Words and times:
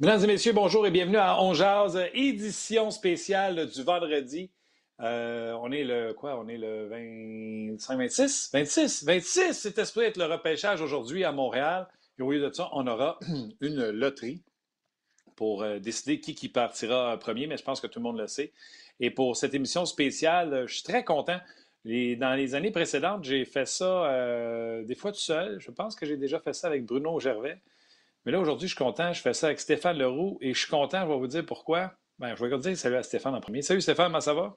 Mesdames 0.00 0.22
et 0.22 0.26
messieurs, 0.28 0.52
bonjour 0.52 0.86
et 0.86 0.92
bienvenue 0.92 1.16
à 1.16 1.42
On 1.42 1.54
Jazz, 1.54 2.00
édition 2.14 2.92
spéciale 2.92 3.66
du 3.66 3.82
vendredi. 3.82 4.48
Euh, 5.00 5.52
on 5.60 5.72
est 5.72 5.82
le 5.82 6.12
quoi? 6.12 6.38
On 6.38 6.46
est 6.46 6.56
le 6.56 6.86
25, 6.86 7.98
26? 7.98 8.50
26, 8.52 9.04
26! 9.04 9.54
C'est 9.54 9.76
esprit 9.76 10.04
être 10.04 10.16
le 10.16 10.26
repêchage 10.26 10.80
aujourd'hui 10.82 11.24
à 11.24 11.32
Montréal. 11.32 11.88
Et 12.16 12.22
au 12.22 12.30
lieu 12.30 12.40
de 12.40 12.54
ça, 12.54 12.68
on 12.74 12.86
aura 12.86 13.18
une 13.60 13.90
loterie 13.90 14.40
pour 15.34 15.64
euh, 15.64 15.80
décider 15.80 16.20
qui, 16.20 16.36
qui 16.36 16.48
partira 16.48 17.18
premier, 17.18 17.48
mais 17.48 17.56
je 17.56 17.64
pense 17.64 17.80
que 17.80 17.88
tout 17.88 17.98
le 17.98 18.04
monde 18.04 18.18
le 18.18 18.28
sait. 18.28 18.52
Et 19.00 19.10
pour 19.10 19.36
cette 19.36 19.54
émission 19.54 19.84
spéciale, 19.84 20.68
je 20.68 20.74
suis 20.74 20.84
très 20.84 21.02
content. 21.02 21.40
dans 21.84 22.36
les 22.36 22.54
années 22.54 22.70
précédentes, 22.70 23.24
j'ai 23.24 23.44
fait 23.44 23.66
ça 23.66 24.04
euh, 24.12 24.84
des 24.84 24.94
fois 24.94 25.10
tout 25.10 25.18
seul. 25.18 25.58
Je 25.58 25.72
pense 25.72 25.96
que 25.96 26.06
j'ai 26.06 26.16
déjà 26.16 26.38
fait 26.38 26.52
ça 26.52 26.68
avec 26.68 26.86
Bruno 26.86 27.18
Gervais. 27.18 27.58
Mais 28.28 28.32
là, 28.32 28.40
aujourd'hui, 28.40 28.68
je 28.68 28.74
suis 28.74 28.84
content. 28.84 29.10
Je 29.14 29.22
fais 29.22 29.32
ça 29.32 29.46
avec 29.46 29.58
Stéphane 29.58 29.96
Leroux 29.96 30.36
et 30.42 30.52
je 30.52 30.58
suis 30.58 30.68
content. 30.68 31.00
Je 31.00 31.08
vais 31.08 31.16
vous 31.16 31.28
dire 31.28 31.46
pourquoi. 31.46 31.94
Ben, 32.18 32.34
je 32.36 32.44
vais 32.44 32.50
vous 32.50 32.58
dire 32.58 32.76
salut 32.76 32.96
à 32.96 33.02
Stéphane 33.02 33.34
en 33.34 33.40
premier. 33.40 33.62
Salut 33.62 33.80
Stéphane, 33.80 34.08
comment 34.08 34.20
ça 34.20 34.34
va? 34.34 34.54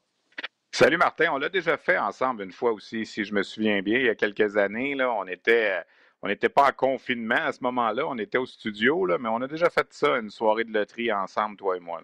Salut 0.74 0.98
Martin. 0.98 1.32
On 1.32 1.38
l'a 1.38 1.48
déjà 1.48 1.78
fait 1.78 1.98
ensemble 1.98 2.44
une 2.44 2.52
fois 2.52 2.74
aussi, 2.74 3.06
si 3.06 3.24
je 3.24 3.34
me 3.34 3.44
souviens 3.44 3.82
bien, 3.82 4.00
il 4.00 4.08
y 4.08 4.10
a 4.10 4.16
quelques 4.16 4.58
années. 4.58 4.94
Là, 4.94 5.14
on 5.14 5.26
était. 5.26 5.82
On 6.22 6.28
n'était 6.28 6.50
pas 6.50 6.68
en 6.68 6.74
confinement 6.74 7.46
à 7.46 7.54
ce 7.54 7.64
moment-là, 7.64 8.06
on 8.08 8.18
était 8.18 8.38
au 8.38 8.46
studio, 8.46 9.06
là, 9.06 9.18
mais 9.18 9.30
on 9.30 9.42
a 9.42 9.48
déjà 9.48 9.70
fait 9.70 9.88
ça, 9.92 10.18
une 10.18 10.30
soirée 10.30 10.66
de 10.66 10.74
loterie 10.74 11.12
ensemble, 11.14 11.56
toi 11.56 11.78
et 11.78 11.80
moi. 11.80 12.02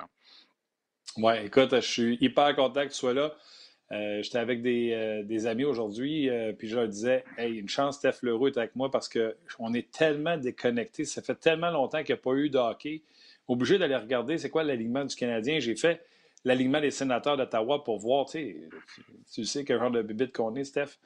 Oui, 1.17 1.33
écoute, 1.43 1.75
je 1.75 1.81
suis 1.81 2.17
hyper 2.21 2.55
content 2.55 2.83
que 2.83 2.91
tu 2.91 2.95
sois 2.95 3.13
là. 3.13 3.35
Euh, 3.93 4.21
j'étais 4.21 4.39
avec 4.39 4.61
des, 4.61 4.91
euh, 4.91 5.45
amis 5.47 5.63
aujourd'hui, 5.63 6.29
euh, 6.29 6.51
puis 6.51 6.67
je 6.67 6.75
leur 6.75 6.87
disais 6.89 7.23
Hey, 7.37 7.57
une 7.57 7.69
chance, 7.69 7.97
Steph 7.97 8.17
Leroux 8.21 8.47
est 8.47 8.57
avec 8.57 8.75
moi 8.75 8.91
parce 8.91 9.07
qu'on 9.07 9.73
est 9.73 9.91
tellement 9.91 10.37
déconnectés. 10.37 11.05
Ça 11.05 11.21
fait 11.21 11.35
tellement 11.35 11.71
longtemps 11.71 11.99
qu'il 11.99 12.13
n'y 12.13 12.19
a 12.19 12.21
pas 12.21 12.33
eu 12.33 12.49
de 12.49 12.57
hockey. 12.57 13.01
Obligé 13.47 13.77
d'aller 13.77 13.95
regarder 13.95 14.37
c'est 14.37 14.49
quoi 14.49 14.63
l'alignement 14.63 15.05
du 15.05 15.15
Canadien. 15.15 15.59
J'ai 15.59 15.75
fait 15.75 16.01
l'alignement 16.43 16.81
des 16.81 16.91
sénateurs 16.91 17.37
d'Ottawa 17.37 17.83
pour 17.83 17.97
voir, 17.97 18.25
tu 18.25 18.31
sais, 18.31 18.57
tu 19.33 19.45
sais 19.45 19.63
quel 19.63 19.79
genre 19.79 19.91
de 19.91 20.01
bibite 20.01 20.35
qu'on 20.35 20.53
est, 20.55 20.65
Steph. 20.65 20.99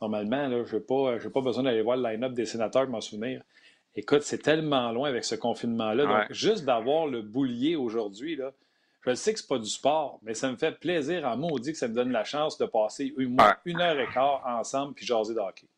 Normalement, 0.00 0.64
je 0.64 0.76
n'ai 0.76 0.82
pas, 0.82 1.18
pas 1.32 1.40
besoin 1.40 1.62
d'aller 1.62 1.80
voir 1.80 1.96
le 1.96 2.02
line-up 2.02 2.32
des 2.32 2.44
sénateurs 2.44 2.82
pour 2.82 2.92
m'en 2.92 3.00
souvenir. 3.00 3.42
Écoute, 3.94 4.22
c'est 4.22 4.42
tellement 4.42 4.92
loin 4.92 5.08
avec 5.08 5.24
ce 5.24 5.36
confinement-là. 5.36 6.04
Donc, 6.04 6.32
juste 6.32 6.64
d'avoir 6.64 7.06
le 7.06 7.22
boulier 7.22 7.76
aujourd'hui, 7.76 8.36
là, 8.36 8.52
je 9.06 9.14
sais 9.14 9.32
que 9.32 9.38
ce 9.38 9.44
n'est 9.44 9.48
pas 9.48 9.58
du 9.58 9.70
sport, 9.70 10.18
mais 10.22 10.34
ça 10.34 10.50
me 10.50 10.56
fait 10.56 10.78
plaisir 10.78 11.24
en 11.26 11.36
maudit 11.36 11.72
que 11.72 11.78
ça 11.78 11.88
me 11.88 11.94
donne 11.94 12.10
la 12.10 12.24
chance 12.24 12.58
de 12.58 12.66
passer 12.66 13.14
une, 13.16 13.36
une 13.64 13.80
heure 13.80 13.98
et 13.98 14.08
quart 14.08 14.42
ensemble 14.46 14.94
puis 14.94 15.06
jaser 15.06 15.34
de 15.34 15.40
hockey. 15.40 15.68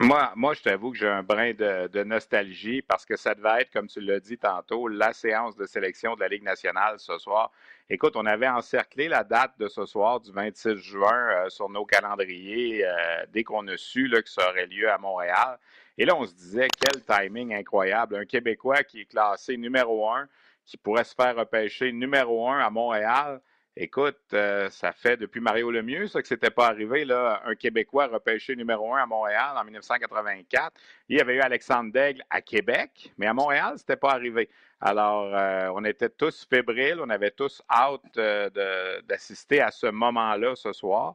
Moi, 0.00 0.30
moi, 0.36 0.52
je 0.52 0.60
t'avoue 0.60 0.90
que 0.90 0.98
j'ai 0.98 1.08
un 1.08 1.22
brin 1.22 1.54
de, 1.54 2.04
nostalgie 2.04 2.82
parce 2.82 3.06
que 3.06 3.16
ça 3.16 3.34
devait 3.34 3.62
être, 3.62 3.70
comme 3.72 3.86
tu 3.86 4.02
l'as 4.02 4.20
dit 4.20 4.36
tantôt, 4.36 4.88
la 4.88 5.14
séance 5.14 5.56
de 5.56 5.64
sélection 5.64 6.14
de 6.16 6.20
la 6.20 6.28
Ligue 6.28 6.42
nationale 6.42 6.96
ce 6.98 7.16
soir. 7.16 7.50
Écoute, 7.88 8.14
on 8.14 8.26
avait 8.26 8.48
encerclé 8.48 9.08
la 9.08 9.24
date 9.24 9.52
de 9.58 9.68
ce 9.68 9.86
soir, 9.86 10.20
du 10.20 10.32
26 10.32 10.76
juin, 10.76 11.28
euh, 11.30 11.48
sur 11.48 11.70
nos 11.70 11.86
calendriers, 11.86 12.84
euh, 12.84 13.24
dès 13.32 13.42
qu'on 13.42 13.66
a 13.68 13.78
su 13.78 14.06
là, 14.06 14.20
que 14.20 14.28
ça 14.28 14.46
aurait 14.50 14.66
lieu 14.66 14.90
à 14.90 14.98
Montréal. 14.98 15.58
Et 15.96 16.04
là, 16.04 16.14
on 16.14 16.26
se 16.26 16.34
disait, 16.34 16.68
quel 16.78 17.02
timing 17.02 17.54
incroyable. 17.54 18.16
Un 18.16 18.26
Québécois 18.26 18.82
qui 18.82 19.00
est 19.00 19.06
classé 19.06 19.56
numéro 19.56 20.10
un, 20.10 20.28
qui 20.66 20.76
pourrait 20.76 21.04
se 21.04 21.14
faire 21.14 21.36
repêcher 21.36 21.92
numéro 21.92 22.48
un 22.50 22.58
à 22.58 22.70
Montréal. 22.70 23.40
Écoute, 23.78 24.18
euh, 24.32 24.70
ça 24.70 24.92
fait 24.92 25.18
depuis 25.18 25.40
Mario 25.40 25.70
Lemieux, 25.70 26.06
ça, 26.06 26.22
que 26.22 26.28
c'était 26.28 26.50
pas 26.50 26.66
arrivé, 26.66 27.04
là, 27.04 27.42
un 27.44 27.54
Québécois 27.54 28.06
repêché 28.06 28.56
numéro 28.56 28.94
un 28.94 29.02
à 29.02 29.06
Montréal 29.06 29.54
en 29.54 29.64
1984. 29.64 30.72
Il 31.10 31.18
y 31.18 31.20
avait 31.20 31.34
eu 31.34 31.40
Alexandre 31.40 31.92
Daigle 31.92 32.22
à 32.30 32.40
Québec, 32.40 33.12
mais 33.18 33.26
à 33.26 33.34
Montréal, 33.34 33.74
c'était 33.76 33.96
pas 33.96 34.12
arrivé. 34.12 34.48
Alors, 34.80 35.34
euh, 35.34 35.70
on 35.74 35.84
était 35.84 36.08
tous 36.08 36.46
fébriles, 36.48 37.00
on 37.02 37.10
avait 37.10 37.30
tous 37.30 37.62
hâte 37.70 38.16
euh, 38.16 39.02
d'assister 39.02 39.60
à 39.60 39.70
ce 39.70 39.88
moment-là 39.88 40.56
ce 40.56 40.72
soir. 40.72 41.14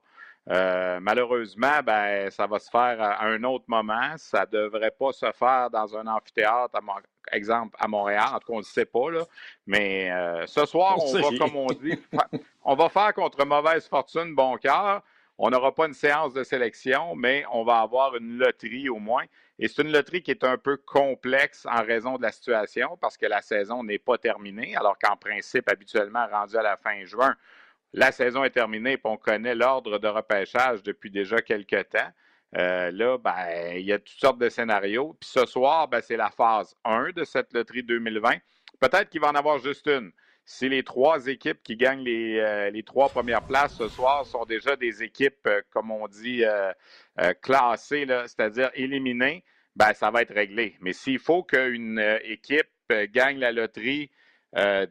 Euh, 0.50 1.00
malheureusement, 1.00 1.81
ben, 1.85 2.29
ça 2.31 2.47
va 2.47 2.57
se 2.59 2.69
faire 2.69 3.00
à 3.00 3.25
un 3.25 3.44
autre 3.44 3.66
moment. 3.68 4.13
Ça 4.18 4.41
ne 4.41 4.57
devrait 4.57 4.91
pas 4.91 5.12
se 5.12 5.31
faire 5.34 5.69
dans 5.69 5.96
un 5.96 6.07
amphithéâtre, 6.07 6.75
à, 6.75 7.35
exemple 7.35 7.75
à 7.79 7.88
Montréal. 7.88 8.25
En 8.34 8.40
tout 8.40 8.47
cas, 8.47 8.53
on 8.53 8.57
ne 8.57 8.63
sait 8.63 8.85
pas. 8.85 9.12
Là. 9.12 9.24
Mais 9.68 10.12
euh, 10.12 10.47
ce 10.47 10.66
soir, 10.66 10.97
on, 10.97 11.13
va, 11.13 11.38
comme 11.38 11.56
on 11.56 11.68
dit, 11.68 11.97
on 12.63 12.75
va 12.75 12.90
faire 12.90 13.13
contre 13.13 13.46
mauvaise 13.46 13.88
fortune, 13.88 14.34
bon 14.34 14.57
cœur. 14.57 15.03
On 15.38 15.50
n'aura 15.50 15.74
pas 15.74 15.88
une 15.88 15.94
séance 15.94 16.34
de 16.34 16.44
sélection, 16.44 17.16
mais 17.16 17.44
on 17.52 17.63
va 17.63 17.79
avoir 17.79 18.16
une 18.16 18.38
loterie 18.38 18.90
au 18.90 19.00
moins. 19.00 19.23
Et 19.58 19.68
c'est 19.68 19.81
une 19.81 19.91
loterie 19.91 20.22
qui 20.22 20.31
est 20.31 20.44
un 20.44 20.58
peu 20.58 20.78
complexe 20.78 21.66
en 21.66 21.84
raison 21.84 22.18
de 22.18 22.23
la 22.23 22.31
situation 22.31 22.97
parce 23.00 23.18
que 23.18 23.25
la 23.25 23.41
saison 23.41 23.84
n'est 23.84 24.00
pas 24.00 24.18
terminée, 24.18 24.75
alors 24.75 24.97
qu'en 25.00 25.16
principe, 25.18 25.69
habituellement, 25.69 26.28
rendu 26.31 26.58
à 26.58 26.62
la 26.62 26.78
fin 26.78 27.06
juin, 27.06 27.35
la 27.94 28.12
saison 28.12 28.44
est 28.44 28.52
terminée 28.52 28.94
et 28.94 29.02
on 29.03 29.18
connaît 29.18 29.56
l'ordre 29.56 30.00
de 30.00 30.07
repêchage 30.07 30.84
depuis 30.84 31.12
déjà 31.12 31.41
quelques 31.41 31.90
temps. 31.90 32.12
Euh, 32.57 32.91
là, 32.91 33.18
ben, 33.18 33.75
il 33.75 33.85
y 33.85 33.94
a 33.94 34.00
toutes 34.00 34.19
sortes 34.19 34.40
de 34.40 34.50
scénarios. 34.50 35.16
Puis 35.19 35.29
ce 35.29 35.46
soir, 35.46 35.88
ben, 35.88 36.02
c'est 36.02 36.18
la 36.18 36.29
phase 36.29 36.75
1 36.84 37.12
de 37.12 37.24
cette 37.24 37.53
loterie 37.53 37.84
2020. 37.84 38.38
Peut-être 38.79 39.09
qu'il 39.09 39.22
va 39.22 39.29
en 39.29 39.35
avoir 39.35 39.59
juste 39.59 39.88
une. 39.88 40.12
Si 40.44 40.68
les 40.68 40.84
trois 40.84 41.28
équipes 41.28 41.62
qui 41.63 41.78
gagnent 41.78 42.03
les, 42.03 42.40
euh, 42.40 42.69
les 42.72 42.84
trois 42.84 43.09
premières 43.09 43.46
places 43.46 43.75
ce 43.78 43.88
soir 43.88 44.25
sont 44.25 44.44
déjà 44.46 44.75
des 44.75 45.03
équipes, 45.03 45.47
euh, 45.47 45.62
comme 45.69 45.91
on 45.91 46.08
dit, 46.08 46.44
classées, 47.41 48.06
c'est-à-dire 48.08 48.72
éliminées, 48.73 49.44
ben, 49.75 49.94
ça 49.94 50.12
va 50.12 50.22
être 50.22 50.34
réglé. 50.34 50.75
Mais 50.81 50.94
s'il 50.94 51.19
faut 51.19 51.44
qu'une 51.44 52.00
équipe 52.23 52.68
gagne 52.90 53.38
la 53.38 53.52
loterie, 53.52 54.12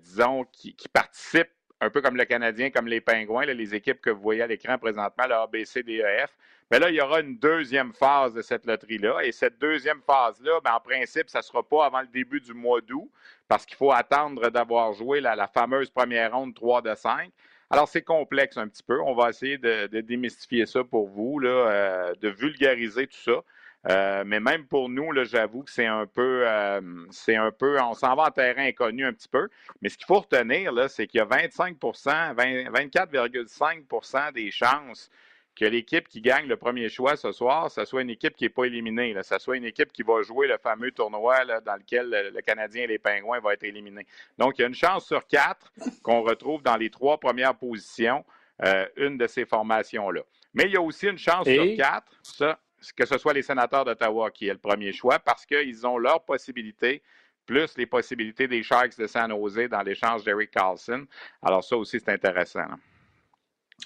disons, 0.03 0.45
qui 0.53 0.89
participe 0.93 1.51
un 1.81 1.91
peu 1.91 2.03
comme 2.03 2.17
le 2.17 2.25
Canadien, 2.25 2.71
comme 2.71 2.87
les 2.87 3.01
Pingouins, 3.01 3.47
les 3.47 3.75
équipes 3.75 4.01
que 4.01 4.11
vous 4.11 4.21
voyez 4.21 4.43
à 4.43 4.47
l'écran 4.47 4.79
présentement, 4.79 5.27
le 5.27 5.35
ABC, 5.35 5.83
DEF. 5.83 6.31
Mais 6.71 6.79
là, 6.79 6.89
il 6.89 6.95
y 6.95 7.01
aura 7.01 7.21
une 7.21 7.37
deuxième 7.37 7.93
phase 7.93 8.33
de 8.33 8.43
cette 8.43 8.65
loterie-là. 8.65 9.25
Et 9.25 9.33
cette 9.33 9.59
deuxième 9.59 10.01
phase-là, 10.03 10.61
ben, 10.63 10.73
en 10.75 10.81
principe, 10.81 11.29
ça 11.29 11.39
ne 11.39 11.43
sera 11.43 11.63
pas 11.63 11.87
avant 11.87 12.01
le 12.01 12.07
début 12.07 12.41
du 12.41 12.55
mois 12.55 12.81
d'août, 12.81 13.11
parce 13.49 13.67
qu'il 13.67 13.77
faut 13.77 13.93
attendre 13.93 14.51
d'avoir 14.51 14.93
joué 14.93 15.21
la, 15.21 15.49
fameuse 15.49 15.91
première 15.91 16.33
ronde 16.33 16.55
3 16.55 16.83
de 16.83 16.95
5. 16.95 17.31
Alors, 17.71 17.89
c'est 17.89 18.03
complexe 18.03 18.57
un 18.57 18.69
petit 18.69 18.83
peu. 18.83 19.01
On 19.01 19.15
va 19.15 19.31
essayer 19.31 19.59
de, 19.59 19.87
démystifier 20.01 20.67
ça 20.67 20.85
pour 20.85 21.09
vous, 21.09 21.41
euh, 21.43 22.13
de 22.21 22.29
vulgariser 22.29 23.07
tout 23.07 23.19
ça. 23.19 23.43
Euh, 23.89 24.25
mais 24.27 24.41
même 24.41 24.67
pour 24.67 24.91
nous, 24.91 25.11
j'avoue 25.25 25.63
que 25.63 25.71
c'est 25.71 25.87
un 25.87 26.07
peu, 26.07 26.43
euh, 26.47 26.81
c'est 27.11 27.37
un 27.37 27.51
peu, 27.51 27.81
on 27.81 27.95
s'en 27.95 28.15
va 28.15 28.25
en 28.25 28.31
terrain 28.31 28.67
inconnu 28.67 29.07
un 29.07 29.13
petit 29.13 29.29
peu. 29.29 29.49
Mais 29.81 29.89
ce 29.89 29.97
qu'il 29.97 30.07
faut 30.07 30.21
retenir, 30.21 30.73
là, 30.73 30.89
c'est 30.89 31.07
qu'il 31.07 31.19
y 31.19 31.23
a 31.23 31.25
25 31.25 31.79
24,5% 31.79 34.33
des 34.33 34.51
chances 34.51 35.11
que 35.57 35.65
l'équipe 35.65 36.07
qui 36.09 36.21
gagne 36.21 36.47
le 36.47 36.57
premier 36.57 36.89
choix 36.89 37.17
ce 37.17 37.33
soir, 37.33 37.71
ce 37.71 37.85
soit 37.85 38.03
une 38.03 38.11
équipe 38.11 38.37
qui 38.37 38.45
n'est 38.45 38.51
pas 38.51 38.65
éliminée, 38.65 39.17
ce 39.23 39.39
soit 39.39 39.57
une 39.57 39.65
équipe 39.65 39.93
qui 39.93 40.03
va 40.03 40.23
jouer 40.23 40.47
le 40.47 40.59
fameux 40.59 40.93
tournoi 40.93 41.45
dans 41.45 41.75
lequel 41.75 42.09
le, 42.09 42.41
Canadien 42.41 42.85
et 42.85 42.87
les 42.87 42.99
Pingouins 42.99 43.41
vont 43.41 43.51
être 43.51 43.65
éliminés. 43.65 44.07
Donc, 44.39 44.59
il 44.59 44.63
y 44.63 44.65
a 44.65 44.69
une 44.69 44.75
chance 44.75 45.07
sur 45.07 45.27
quatre 45.27 45.73
qu'on 46.03 46.23
retrouve 46.23 46.63
dans 46.63 46.77
les 46.77 46.91
trois 46.91 47.19
premières 47.19 47.55
positions 47.55 48.25
euh, 48.65 48.87
une 48.97 49.19
de 49.19 49.27
ces 49.27 49.45
formations-là. 49.45 50.23
Mais 50.55 50.65
il 50.65 50.73
y 50.73 50.77
a 50.77 50.83
aussi 50.83 51.07
une 51.07 51.19
chance 51.19 51.49
sur 51.49 51.77
quatre, 51.77 52.13
ça, 52.23 52.59
que 52.97 53.07
ce 53.07 53.19
soit 53.19 53.33
les 53.33 53.43
sénateurs 53.43 53.85
d'Ottawa 53.85 54.31
qui 54.31 54.49
est 54.49 54.53
le 54.53 54.59
premier 54.59 54.93
choix 54.93 55.19
parce 55.19 55.45
qu'ils 55.47 55.87
ont 55.87 55.99
leurs 55.99 56.25
possibilités 56.25 57.03
plus 57.47 57.77
les 57.77 57.87
possibilités 57.87 58.47
des 58.47 58.63
Sharks 58.63 58.97
de 58.97 59.07
San 59.07 59.31
Jose 59.31 59.69
dans 59.69 59.83
l'échange 59.83 60.23
d'Eric 60.23 60.53
Carlson. 60.53 61.05
Alors 61.43 61.65
ça 61.65 61.77
aussi, 61.77 61.99
c'est 61.99 62.13
intéressant. 62.13 62.67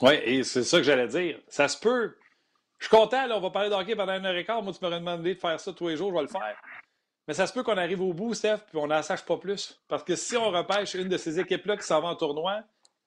Oui, 0.02 0.14
et 0.24 0.42
c'est 0.42 0.64
ça 0.64 0.78
que 0.78 0.82
j'allais 0.82 1.08
dire. 1.08 1.38
Ça 1.48 1.68
se 1.68 1.78
peut. 1.78 2.16
Je 2.78 2.86
suis 2.86 2.96
content, 2.96 3.26
là, 3.26 3.36
on 3.36 3.40
va 3.40 3.50
parler 3.50 3.70
de 3.70 3.74
hockey 3.74 3.96
pendant 3.96 4.12
une 4.12 4.26
heure 4.26 4.36
et 4.36 4.44
quart. 4.44 4.62
Moi, 4.62 4.72
tu 4.72 4.80
m'aurais 4.82 4.98
demandé 4.98 5.34
de 5.34 5.40
faire 5.40 5.58
ça 5.58 5.72
tous 5.72 5.88
les 5.88 5.96
jours, 5.96 6.10
je 6.10 6.16
vais 6.16 6.22
le 6.22 6.28
faire. 6.28 6.60
Mais 7.26 7.32
ça 7.32 7.46
se 7.46 7.54
peut 7.54 7.62
qu'on 7.62 7.78
arrive 7.78 8.02
au 8.02 8.12
bout, 8.12 8.34
Steph, 8.34 8.58
puis 8.68 8.76
on 8.78 8.86
n'en 8.86 9.02
sache 9.02 9.24
pas 9.24 9.38
plus. 9.38 9.80
Parce 9.88 10.04
que 10.04 10.14
si 10.14 10.36
on 10.36 10.50
repêche 10.50 10.94
une 10.94 11.08
de 11.08 11.16
ces 11.16 11.40
équipes-là 11.40 11.78
qui 11.78 11.84
s'en 11.84 12.02
va 12.02 12.08
en 12.08 12.16
tournoi, 12.16 12.60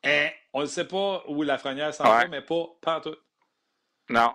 hein, 0.04 0.30
on 0.54 0.62
ne 0.62 0.66
sait 0.66 0.88
pas 0.88 1.24
où 1.28 1.44
la 1.44 1.60
frenière 1.60 1.94
s'en 1.94 2.06
va, 2.06 2.28
mais 2.28 2.42
pas, 2.42 2.66
pas 2.82 2.98
en 2.98 3.02
tout. 3.02 3.16
Non, 4.10 4.34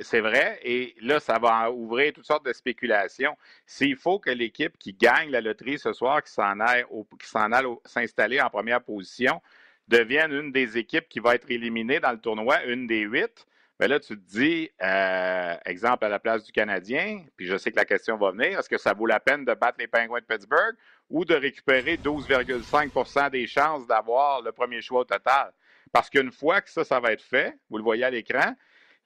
c'est 0.00 0.20
vrai. 0.20 0.58
Et 0.62 0.94
là, 1.02 1.20
ça 1.20 1.38
va 1.38 1.70
ouvrir 1.70 2.12
toutes 2.14 2.26
sortes 2.26 2.46
de 2.46 2.52
spéculations. 2.54 3.36
S'il 3.66 3.96
faut 3.96 4.18
que 4.18 4.30
l'équipe 4.30 4.78
qui 4.78 4.94
gagne 4.94 5.30
la 5.30 5.42
loterie 5.42 5.78
ce 5.78 5.92
soir, 5.92 6.22
qui 6.22 6.32
s'en 6.32 6.58
aille, 6.60 6.84
s'installer 7.84 8.40
en 8.40 8.48
première 8.48 8.82
position, 8.82 9.42
devienne 9.88 10.32
une 10.32 10.52
des 10.52 10.78
équipes 10.78 11.08
qui 11.08 11.20
va 11.20 11.34
être 11.34 11.50
éliminée 11.50 12.00
dans 12.00 12.12
le 12.12 12.18
tournoi, 12.18 12.64
une 12.64 12.86
des 12.86 13.00
huit, 13.00 13.46
bien 13.78 13.88
là, 13.88 13.98
tu 13.98 14.16
te 14.16 14.30
dis, 14.30 14.70
euh, 14.82 15.56
exemple 15.66 16.04
à 16.04 16.08
la 16.08 16.18
place 16.18 16.44
du 16.44 16.52
Canadien, 16.52 17.24
puis 17.36 17.46
je 17.46 17.56
sais 17.56 17.70
que 17.72 17.76
la 17.76 17.84
question 17.84 18.16
va 18.16 18.30
venir, 18.30 18.58
est-ce 18.58 18.68
que 18.68 18.78
ça 18.78 18.94
vaut 18.94 19.06
la 19.06 19.20
peine 19.20 19.44
de 19.44 19.52
battre 19.52 19.78
les 19.80 19.88
Penguins 19.88 20.20
de 20.20 20.24
Pittsburgh 20.24 20.76
ou 21.08 21.24
de 21.24 21.34
récupérer 21.34 21.96
12,5% 21.96 23.30
des 23.30 23.46
chances 23.46 23.86
d'avoir 23.86 24.42
le 24.42 24.52
premier 24.52 24.80
choix 24.80 25.00
au 25.00 25.04
total? 25.04 25.52
Parce 25.92 26.08
qu'une 26.08 26.30
fois 26.30 26.60
que 26.60 26.70
ça, 26.70 26.84
ça 26.84 27.00
va 27.00 27.12
être 27.12 27.22
fait, 27.22 27.58
vous 27.68 27.78
le 27.78 27.82
voyez 27.82 28.04
à 28.04 28.10
l'écran, 28.10 28.54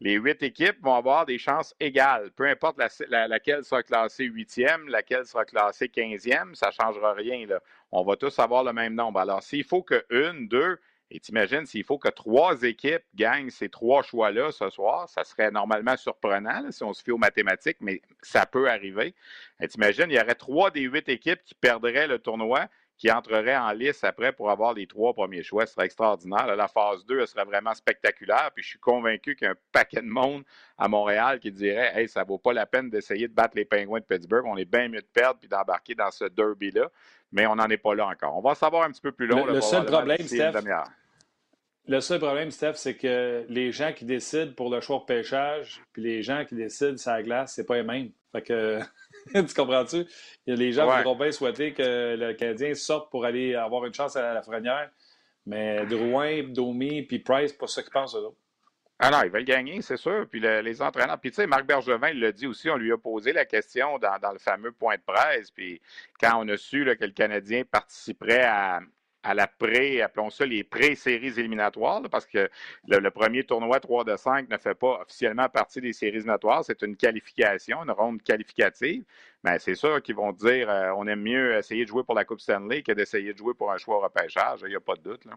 les 0.01 0.15
huit 0.15 0.43
équipes 0.43 0.83
vont 0.83 0.95
avoir 0.95 1.25
des 1.27 1.39
chances 1.39 1.75
égales. 1.81 2.31
Peu 2.33 2.47
importe 2.47 2.79
laquelle 3.09 3.65
sera 3.65 3.83
classée 3.83 4.25
huitième, 4.25 4.89
laquelle 4.89 5.25
sera 5.25 5.45
classée 5.45 5.89
quinzième, 5.89 6.55
ça 6.55 6.69
ne 6.69 6.73
changera 6.73 7.13
rien. 7.15 7.47
On 7.93 8.05
va 8.05 8.17
tous 8.17 8.39
avoir 8.39 8.65
le 8.65 8.73
même 8.73 8.95
nombre. 8.95 9.21
Alors, 9.21 9.43
s'il 9.43 9.65
faut 9.65 9.83
que 9.83 10.05
une, 10.11 10.49
deux, 10.49 10.79
et 11.11 11.21
t'imagines, 11.21 11.65
s'il 11.65 11.85
faut 11.85 11.99
que 11.99 12.09
trois 12.09 12.63
équipes 12.63 13.05
gagnent 13.15 13.51
ces 13.51 13.69
trois 13.69 14.03
choix-là 14.03 14.51
ce 14.51 14.69
soir, 14.71 15.09
ça 15.09 15.23
serait 15.23 15.51
normalement 15.51 15.97
surprenant 15.97 16.71
si 16.73 16.83
on 16.83 16.93
se 16.93 17.03
fie 17.03 17.13
aux 17.13 17.19
mathématiques, 17.19 17.77
mais 17.81 18.03
ça 18.23 18.47
peut 18.47 18.69
arriver. 18.69 19.15
T'imagines, 19.69 20.07
il 20.09 20.17
y 20.17 20.21
aurait 20.21 20.35
trois 20.35 20.71
des 20.71 20.81
huit 20.81 21.09
équipes 21.09 21.43
qui 21.45 21.55
perdraient 21.55 22.09
le 22.09 22.19
tournoi 22.19 22.67
qui 22.97 23.11
entrerait 23.11 23.57
en 23.57 23.73
lice 23.73 24.05
après 24.05 24.33
pour 24.33 24.51
avoir 24.51 24.73
les 24.73 24.87
trois 24.87 25.13
premiers 25.15 25.43
choix. 25.43 25.67
Ce 25.67 25.75
serait 25.75 25.87
extraordinaire. 25.87 26.55
la 26.55 26.69
phase 26.69 27.05
2 27.07 27.21
elle 27.21 27.27
serait 27.27 27.45
vraiment 27.45 27.75
spectaculaire. 27.75 28.51
Puis 28.55 28.63
je 28.63 28.71
suis 28.71 28.79
convaincu 28.79 29.35
qu'il 29.35 29.47
y 29.47 29.49
a 29.49 29.53
un 29.53 29.57
paquet 29.73 30.01
de 30.01 30.07
monde 30.07 30.45
à 30.79 30.89
Montréal 30.89 31.41
qui 31.41 31.51
dirait 31.51 31.93
Hey, 31.95 32.09
ça 32.09 32.25
vaut 32.25 32.39
pas 32.39 32.53
la 32.53 32.67
peine 32.67 32.91
d'essayer 32.91 33.29
de 33.29 33.35
battre 33.35 33.57
les 33.57 33.65
Pingouins 33.65 34.01
de 34.01 34.05
Pittsburgh. 34.05 34.45
On 34.47 34.57
est 34.57 34.65
bien 34.65 34.89
mieux 34.89 35.01
de 35.01 35.09
perdre 35.13 35.41
puis 35.41 35.49
d'embarquer 35.49 35.95
dans 35.95 36.11
ce 36.11 36.25
derby-là. 36.25 36.89
Mais 37.33 37.47
on 37.47 37.57
n'en 37.57 37.69
est 37.69 37.79
pas 37.79 37.95
là 37.95 38.07
encore. 38.07 38.37
On 38.37 38.41
va 38.41 38.55
savoir 38.55 38.85
un 38.85 38.91
petit 38.91 39.01
peu 39.01 39.11
plus 39.11 39.27
long. 39.27 39.45
Le, 39.45 39.61
seul 39.61 39.85
problème, 39.87 40.19
Steph, 40.19 40.53
le 41.87 42.01
seul 42.01 42.19
problème, 42.19 42.51
Steph, 42.51 42.75
c'est 42.77 42.97
que 42.97 43.45
les 43.49 43.71
gens 43.71 43.93
qui 43.93 44.05
décident 44.05 44.53
pour 44.53 44.71
le 44.71 44.81
choix 44.81 45.01
de 45.01 45.05
pêchage, 45.05 45.83
puis 45.93 46.03
les 46.03 46.23
gens 46.23 46.45
qui 46.47 46.55
décident 46.55 46.97
sur 46.97 47.11
la 47.11 47.23
glace, 47.23 47.53
c'est 47.55 47.67
pas 47.67 47.77
les 47.77 47.83
mêmes. 47.83 48.11
Fait 48.33 48.41
que 48.41 48.79
tu 49.35 49.55
comprends-tu? 49.55 50.07
Les 50.47 50.73
gens 50.73 51.03
vont 51.03 51.17
bien 51.17 51.33
souhaiter 51.33 51.73
que 51.73 52.17
le 52.17 52.35
Canadien 52.35 52.75
sorte 52.75 53.11
pour 53.11 53.25
aller 53.25 53.55
avoir 53.55 53.85
une 53.87 53.95
chance 53.95 54.17
à 54.17 54.35
la 54.35 54.43
Frenière. 54.43 54.91
Mais 55.47 55.85
Drouin, 55.87 56.43
Domi 56.45 57.03
puis 57.03 57.19
Price, 57.19 57.53
pas 57.53 57.67
ça 57.67 57.83
qu'ils 57.83 57.93
pensent, 57.93 58.15
eux 58.15 58.19
autres. 58.19 58.39
Ah 58.99 59.11
non, 59.11 59.23
ils 59.25 59.31
veulent 59.31 59.45
gagner, 59.45 59.83
c'est 59.83 59.97
sûr. 59.97 60.27
Puis 60.31 60.41
les 60.41 60.81
entraîneurs. 60.81 61.19
Puis 61.19 61.31
tu 61.31 61.37
sais, 61.37 61.47
Marc 61.47 61.67
Bergevin 61.67 62.11
il 62.11 62.21
l'a 62.21 62.33
dit 62.33 62.47
aussi, 62.47 62.71
on 62.71 62.77
lui 62.77 62.93
a 62.93 62.97
posé 62.97 63.33
la 63.33 63.45
question 63.45 63.99
dans, 63.99 64.19
dans, 64.21 64.33
le 64.33 64.39
fameux 64.39 64.73
point 64.73 64.97
de 64.97 65.03
presse. 65.03 65.51
Puis 65.51 65.81
quand 66.21 66.41
on 66.43 66.49
a 66.49 66.57
su 66.57 66.85
que 66.99 67.05
le 67.05 67.13
Canadien 67.13 67.65
participerait 67.65 68.45
à, 68.45 68.81
à 69.25 69.35
la 69.35 69.47
pré, 69.47 70.03
appelons 70.03 70.31
ça 70.31 70.45
les 70.45 70.63
pré-séries 70.63 71.39
éliminatoires, 71.39 72.03
parce 72.11 72.27
que 72.27 72.49
le, 72.87 73.11
premier 73.11 73.45
tournoi 73.45 73.81
3 73.81 74.05
de 74.05 74.17
5 74.17 74.49
ne 74.51 74.59
fait 74.59 74.75
pas 74.75 75.01
officiellement 75.03 75.49
partie 75.49 75.81
des 75.81 75.93
séries 75.93 76.17
éliminatoires. 76.17 76.65
C'est 76.65 76.83
une 76.83 76.97
qualification, 76.97 77.83
une 77.83 77.91
ronde 77.91 78.23
qualificative. 78.23 79.05
Mais 79.43 79.59
c'est 79.59 79.75
sûr 79.75 80.03
qu'ils 80.03 80.15
vont 80.15 80.33
dire 80.33 80.71
euh, 80.71 80.93
on 80.97 81.07
aime 81.07 81.23
mieux 81.23 81.57
essayer 81.57 81.85
de 81.85 81.89
jouer 81.89 82.05
pour 82.05 82.15
la 82.15 82.25
Coupe 82.25 82.41
Stanley 82.41 82.83
que 82.83 82.93
d'essayer 82.93 83.33
de 83.33 83.39
jouer 83.39 83.55
pour 83.55 83.73
un 83.73 83.79
choix 83.79 83.97
au 83.97 84.01
repêchage. 84.01 84.61
Il 84.63 84.69
n'y 84.69 84.77
a 84.77 84.81
pas 84.81 84.95
de 84.95 85.03
doute. 85.03 85.25
Là. 85.25 85.33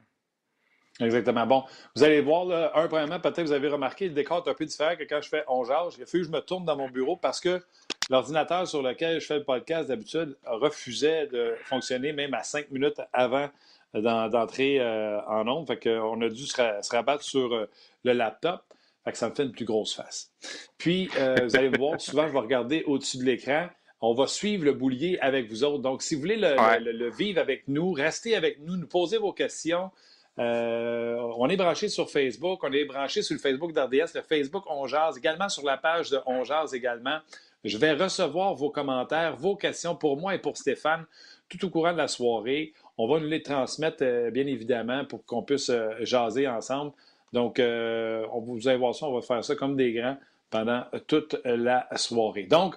Exactement. 1.00 1.46
Bon, 1.46 1.64
vous 1.96 2.04
allez 2.04 2.22
voir, 2.22 2.46
là, 2.46 2.72
un, 2.76 2.88
premièrement, 2.88 3.20
peut-être 3.20 3.44
vous 3.44 3.52
avez 3.52 3.68
remarqué, 3.68 4.08
le 4.08 4.14
décor 4.14 4.44
est 4.46 4.50
un 4.50 4.54
peu 4.54 4.66
différent 4.66 4.96
que 4.96 5.04
quand 5.04 5.22
je 5.22 5.30
fais 5.30 5.44
On 5.48 5.64
jage. 5.64 5.94
Il 5.98 6.06
fallu 6.06 6.24
que 6.24 6.28
je 6.28 6.34
me 6.34 6.40
tourne 6.40 6.66
dans 6.66 6.76
mon 6.76 6.90
bureau 6.90 7.16
parce 7.16 7.40
que 7.40 7.62
l'ordinateur 8.10 8.68
sur 8.68 8.82
lequel 8.82 9.22
je 9.22 9.26
fais 9.28 9.38
le 9.38 9.44
podcast 9.44 9.90
d'habitude 9.90 10.36
refusait 10.46 11.28
de 11.28 11.56
fonctionner 11.66 12.14
même 12.14 12.34
à 12.34 12.44
cinq 12.44 12.72
minutes 12.72 13.00
avant 13.14 13.50
d'entrer 13.94 14.80
euh, 14.80 15.22
en 15.28 15.48
onde. 15.48 15.68
Fait 15.68 15.82
qu'on 15.82 16.22
a 16.22 16.30
dû 16.30 16.46
se, 16.46 16.92
rabattre 16.92 17.24
sur 17.24 17.54
euh, 17.54 17.70
le 18.04 18.14
laptop. 18.14 18.62
Fait 19.04 19.12
que 19.12 19.18
ça 19.18 19.30
me 19.30 19.36
fait 19.36 19.44
une 19.44 19.52
plus 19.52 19.66
grosse 19.66 19.96
face. 19.96 20.32
Puis, 20.78 21.10
euh, 21.18 21.36
vous 21.44 21.56
allez 21.56 21.70
me 21.70 21.78
voir, 21.78 22.00
souvent, 22.02 22.28
je 22.28 22.34
vais 22.34 22.40
regarder 22.40 22.84
au-dessus 22.88 23.18
de 23.18 23.24
l'écran. 23.24 23.68
On 24.02 24.14
va 24.14 24.28
suivre 24.28 24.66
le 24.66 24.74
boulier 24.74 25.18
avec 25.22 25.50
vous 25.50 25.64
autres. 25.64 25.82
Donc, 25.82 26.02
si 26.02 26.16
vous 26.16 26.22
voulez 26.22 26.36
le, 26.36 27.10
vivre 27.10 27.40
avec 27.40 27.68
nous, 27.68 27.94
restez 27.94 28.36
avec 28.36 28.60
nous, 28.60 28.76
nous 28.76 28.88
posez 28.88 29.18
vos 29.18 29.34
questions. 29.34 29.90
on 30.38 31.50
est 31.50 31.58
branché 31.58 31.88
sur 31.90 32.10
Facebook, 32.12 32.64
on 32.64 32.72
est 32.74 32.86
branché 32.86 33.24
sur 33.24 33.34
le 33.34 33.40
Facebook 33.40 33.72
d'RDS, 33.72 34.14
le 34.14 34.22
Facebook 34.22 34.66
On 34.68 34.86
également 35.16 35.50
sur 35.50 35.66
la 35.66 35.78
page 35.78 36.12
de 36.12 36.20
On 36.28 36.44
également. 36.74 37.20
Je 37.64 37.78
vais 37.78 37.94
recevoir 37.94 38.54
vos 38.54 38.70
commentaires, 38.70 39.36
vos 39.36 39.56
questions 39.56 39.96
pour 39.96 40.18
moi 40.18 40.36
et 40.36 40.40
pour 40.40 40.58
Stéphane 40.58 41.06
tout 41.50 41.66
au 41.66 41.70
courant 41.70 41.94
de 41.94 41.98
la 41.98 42.08
soirée. 42.08 42.74
On 42.98 43.08
va 43.08 43.20
nous 43.20 43.28
les 43.28 43.44
transmettre, 43.44 44.02
euh, 44.02 44.32
bien 44.32 44.48
évidemment, 44.48 45.06
pour 45.06 45.24
qu'on 45.26 45.44
puisse 45.44 45.70
euh, 45.70 45.94
jaser 46.02 46.48
ensemble. 46.48 46.94
Donc, 47.32 47.60
euh, 47.60 48.26
on, 48.32 48.42
vous 48.42 48.68
allez 48.68 48.78
voir 48.78 48.96
ça, 48.96 49.08
on 49.08 49.14
va 49.14 49.22
faire 49.22 49.44
ça 49.44 49.56
comme 49.56 49.76
des 49.76 49.94
grands 49.94 50.18
pendant 50.50 50.86
toute 51.08 51.36
la 51.44 51.88
soirée. 51.96 52.44
Donc, 52.44 52.76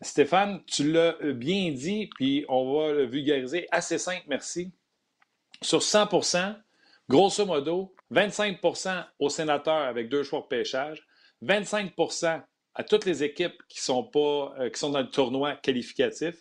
Stéphane, 0.00 0.60
tu 0.66 0.90
l'as 0.90 1.14
bien 1.22 1.70
dit, 1.70 2.10
puis 2.16 2.44
on 2.48 2.74
va 2.74 2.92
le 2.92 3.06
vulgariser 3.06 3.68
assez 3.70 3.98
simple, 3.98 4.24
merci. 4.26 4.72
Sur 5.62 5.78
100% 5.78 6.56
grosso 7.08 7.46
modo, 7.46 7.94
25% 8.10 9.04
aux 9.20 9.28
sénateurs 9.28 9.82
avec 9.82 10.08
deux 10.08 10.24
choix 10.24 10.40
de 10.40 10.46
pêchage, 10.46 11.06
25% 11.44 12.42
à 12.74 12.84
toutes 12.84 13.04
les 13.04 13.22
équipes 13.22 13.62
qui 13.68 13.80
sont, 13.80 14.02
pas, 14.02 14.52
qui 14.72 14.80
sont 14.80 14.90
dans 14.90 15.02
le 15.02 15.10
tournoi 15.10 15.54
qualificatif, 15.54 16.34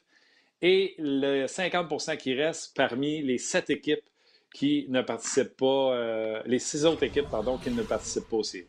et 0.62 0.96
le 1.00 1.46
50% 1.46 2.18
qui 2.18 2.36
reste 2.36 2.76
parmi 2.76 3.22
les 3.22 3.38
sept 3.38 3.70
équipes 3.70 4.04
qui 4.54 4.86
ne 4.90 5.02
participent 5.02 5.58
pas, 5.58 5.94
euh, 5.94 6.42
les 6.46 6.60
six 6.60 6.86
autres 6.86 7.04
équipes, 7.04 7.30
pardon, 7.30 7.58
qui 7.58 7.72
ne 7.72 7.84
participent 7.84 8.30
pas 8.30 8.38
aussi. 8.38 8.68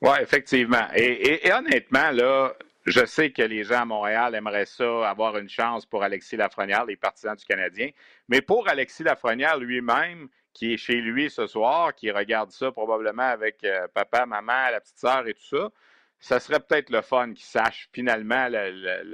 Oui, 0.00 0.16
effectivement. 0.20 0.86
Et, 0.94 1.50
honnêtement, 1.52 2.10
là, 2.10 2.54
je 2.86 3.04
sais 3.04 3.30
que 3.30 3.42
les 3.42 3.64
gens 3.64 3.82
à 3.82 3.84
Montréal 3.84 4.34
aimeraient 4.34 4.66
ça, 4.66 5.08
avoir 5.08 5.36
une 5.38 5.48
chance 5.48 5.86
pour 5.86 6.02
Alexis 6.02 6.36
Lafrenière, 6.36 6.84
les 6.84 6.96
partisans 6.96 7.36
du 7.36 7.44
Canadien. 7.44 7.90
Mais 8.28 8.40
pour 8.40 8.68
Alexis 8.68 9.02
Lafrenière 9.02 9.58
lui-même, 9.58 10.28
qui 10.52 10.74
est 10.74 10.76
chez 10.76 10.96
lui 10.96 11.30
ce 11.30 11.46
soir, 11.46 11.94
qui 11.94 12.10
regarde 12.10 12.50
ça 12.50 12.70
probablement 12.72 13.22
avec 13.22 13.62
euh, 13.64 13.86
papa, 13.92 14.26
maman, 14.26 14.70
la 14.72 14.80
petite 14.80 14.98
sœur 14.98 15.26
et 15.26 15.34
tout 15.34 15.46
ça, 15.46 15.70
ça 16.20 16.40
serait 16.40 16.60
peut-être 16.60 16.90
le 16.90 17.00
fun 17.00 17.32
qu'il 17.32 17.44
sache 17.44 17.88
finalement 17.92 18.48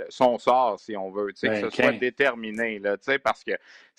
son 0.09 0.39
sort, 0.39 0.81
si 0.81 0.97
on 0.97 1.11
veut, 1.11 1.33
que 1.33 1.39
ce 1.39 1.47
ben, 1.47 1.71
soit 1.71 1.93
déterminé. 1.93 2.79
Là, 2.79 2.97
parce 3.23 3.45
que 3.45 3.53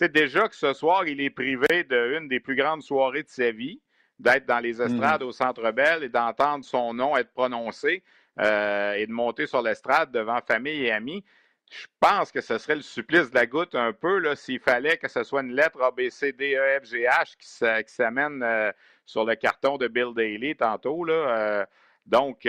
déjà 0.07 0.47
que 0.47 0.55
ce 0.55 0.73
soir, 0.73 1.07
il 1.07 1.21
est 1.21 1.29
privé 1.29 1.83
d'une 1.83 2.27
des 2.27 2.39
plus 2.39 2.55
grandes 2.55 2.81
soirées 2.81 3.23
de 3.23 3.29
sa 3.29 3.51
vie, 3.51 3.79
d'être 4.17 4.45
dans 4.45 4.59
les 4.59 4.75
mmh. 4.75 4.81
estrades 4.81 5.23
au 5.23 5.31
Centre 5.31 5.71
Bell 5.71 6.03
et 6.03 6.09
d'entendre 6.09 6.65
son 6.65 6.93
nom 6.93 7.15
être 7.15 7.31
prononcé 7.33 8.03
euh, 8.39 8.93
et 8.93 9.05
de 9.05 9.11
monter 9.11 9.45
sur 9.45 9.61
l'estrade 9.61 10.11
devant 10.11 10.39
famille 10.41 10.85
et 10.85 10.91
amis. 10.91 11.23
Je 11.71 11.87
pense 11.99 12.31
que 12.31 12.41
ce 12.41 12.57
serait 12.57 12.75
le 12.75 12.81
supplice 12.81 13.29
de 13.31 13.35
la 13.35 13.45
goutte 13.45 13.75
un 13.75 13.91
peu 13.91 14.35
s'il 14.35 14.59
fallait 14.59 14.97
que 14.97 15.07
ce 15.07 15.23
soit 15.23 15.41
une 15.41 15.53
lettre 15.53 15.81
A, 15.81 15.91
B, 15.91 16.09
C, 16.09 16.31
D, 16.31 16.55
E, 16.55 16.79
F, 16.79 16.85
G, 16.85 17.03
H 17.03 17.35
qui, 17.37 17.91
s'amène 17.91 18.41
euh, 18.43 18.71
sur 19.03 19.25
le 19.25 19.35
carton 19.35 19.77
de 19.77 19.87
Bill 19.87 20.13
Daly 20.15 20.55
tantôt. 20.55 21.03
Là, 21.03 21.13
euh, 21.13 21.65
donc, 22.05 22.47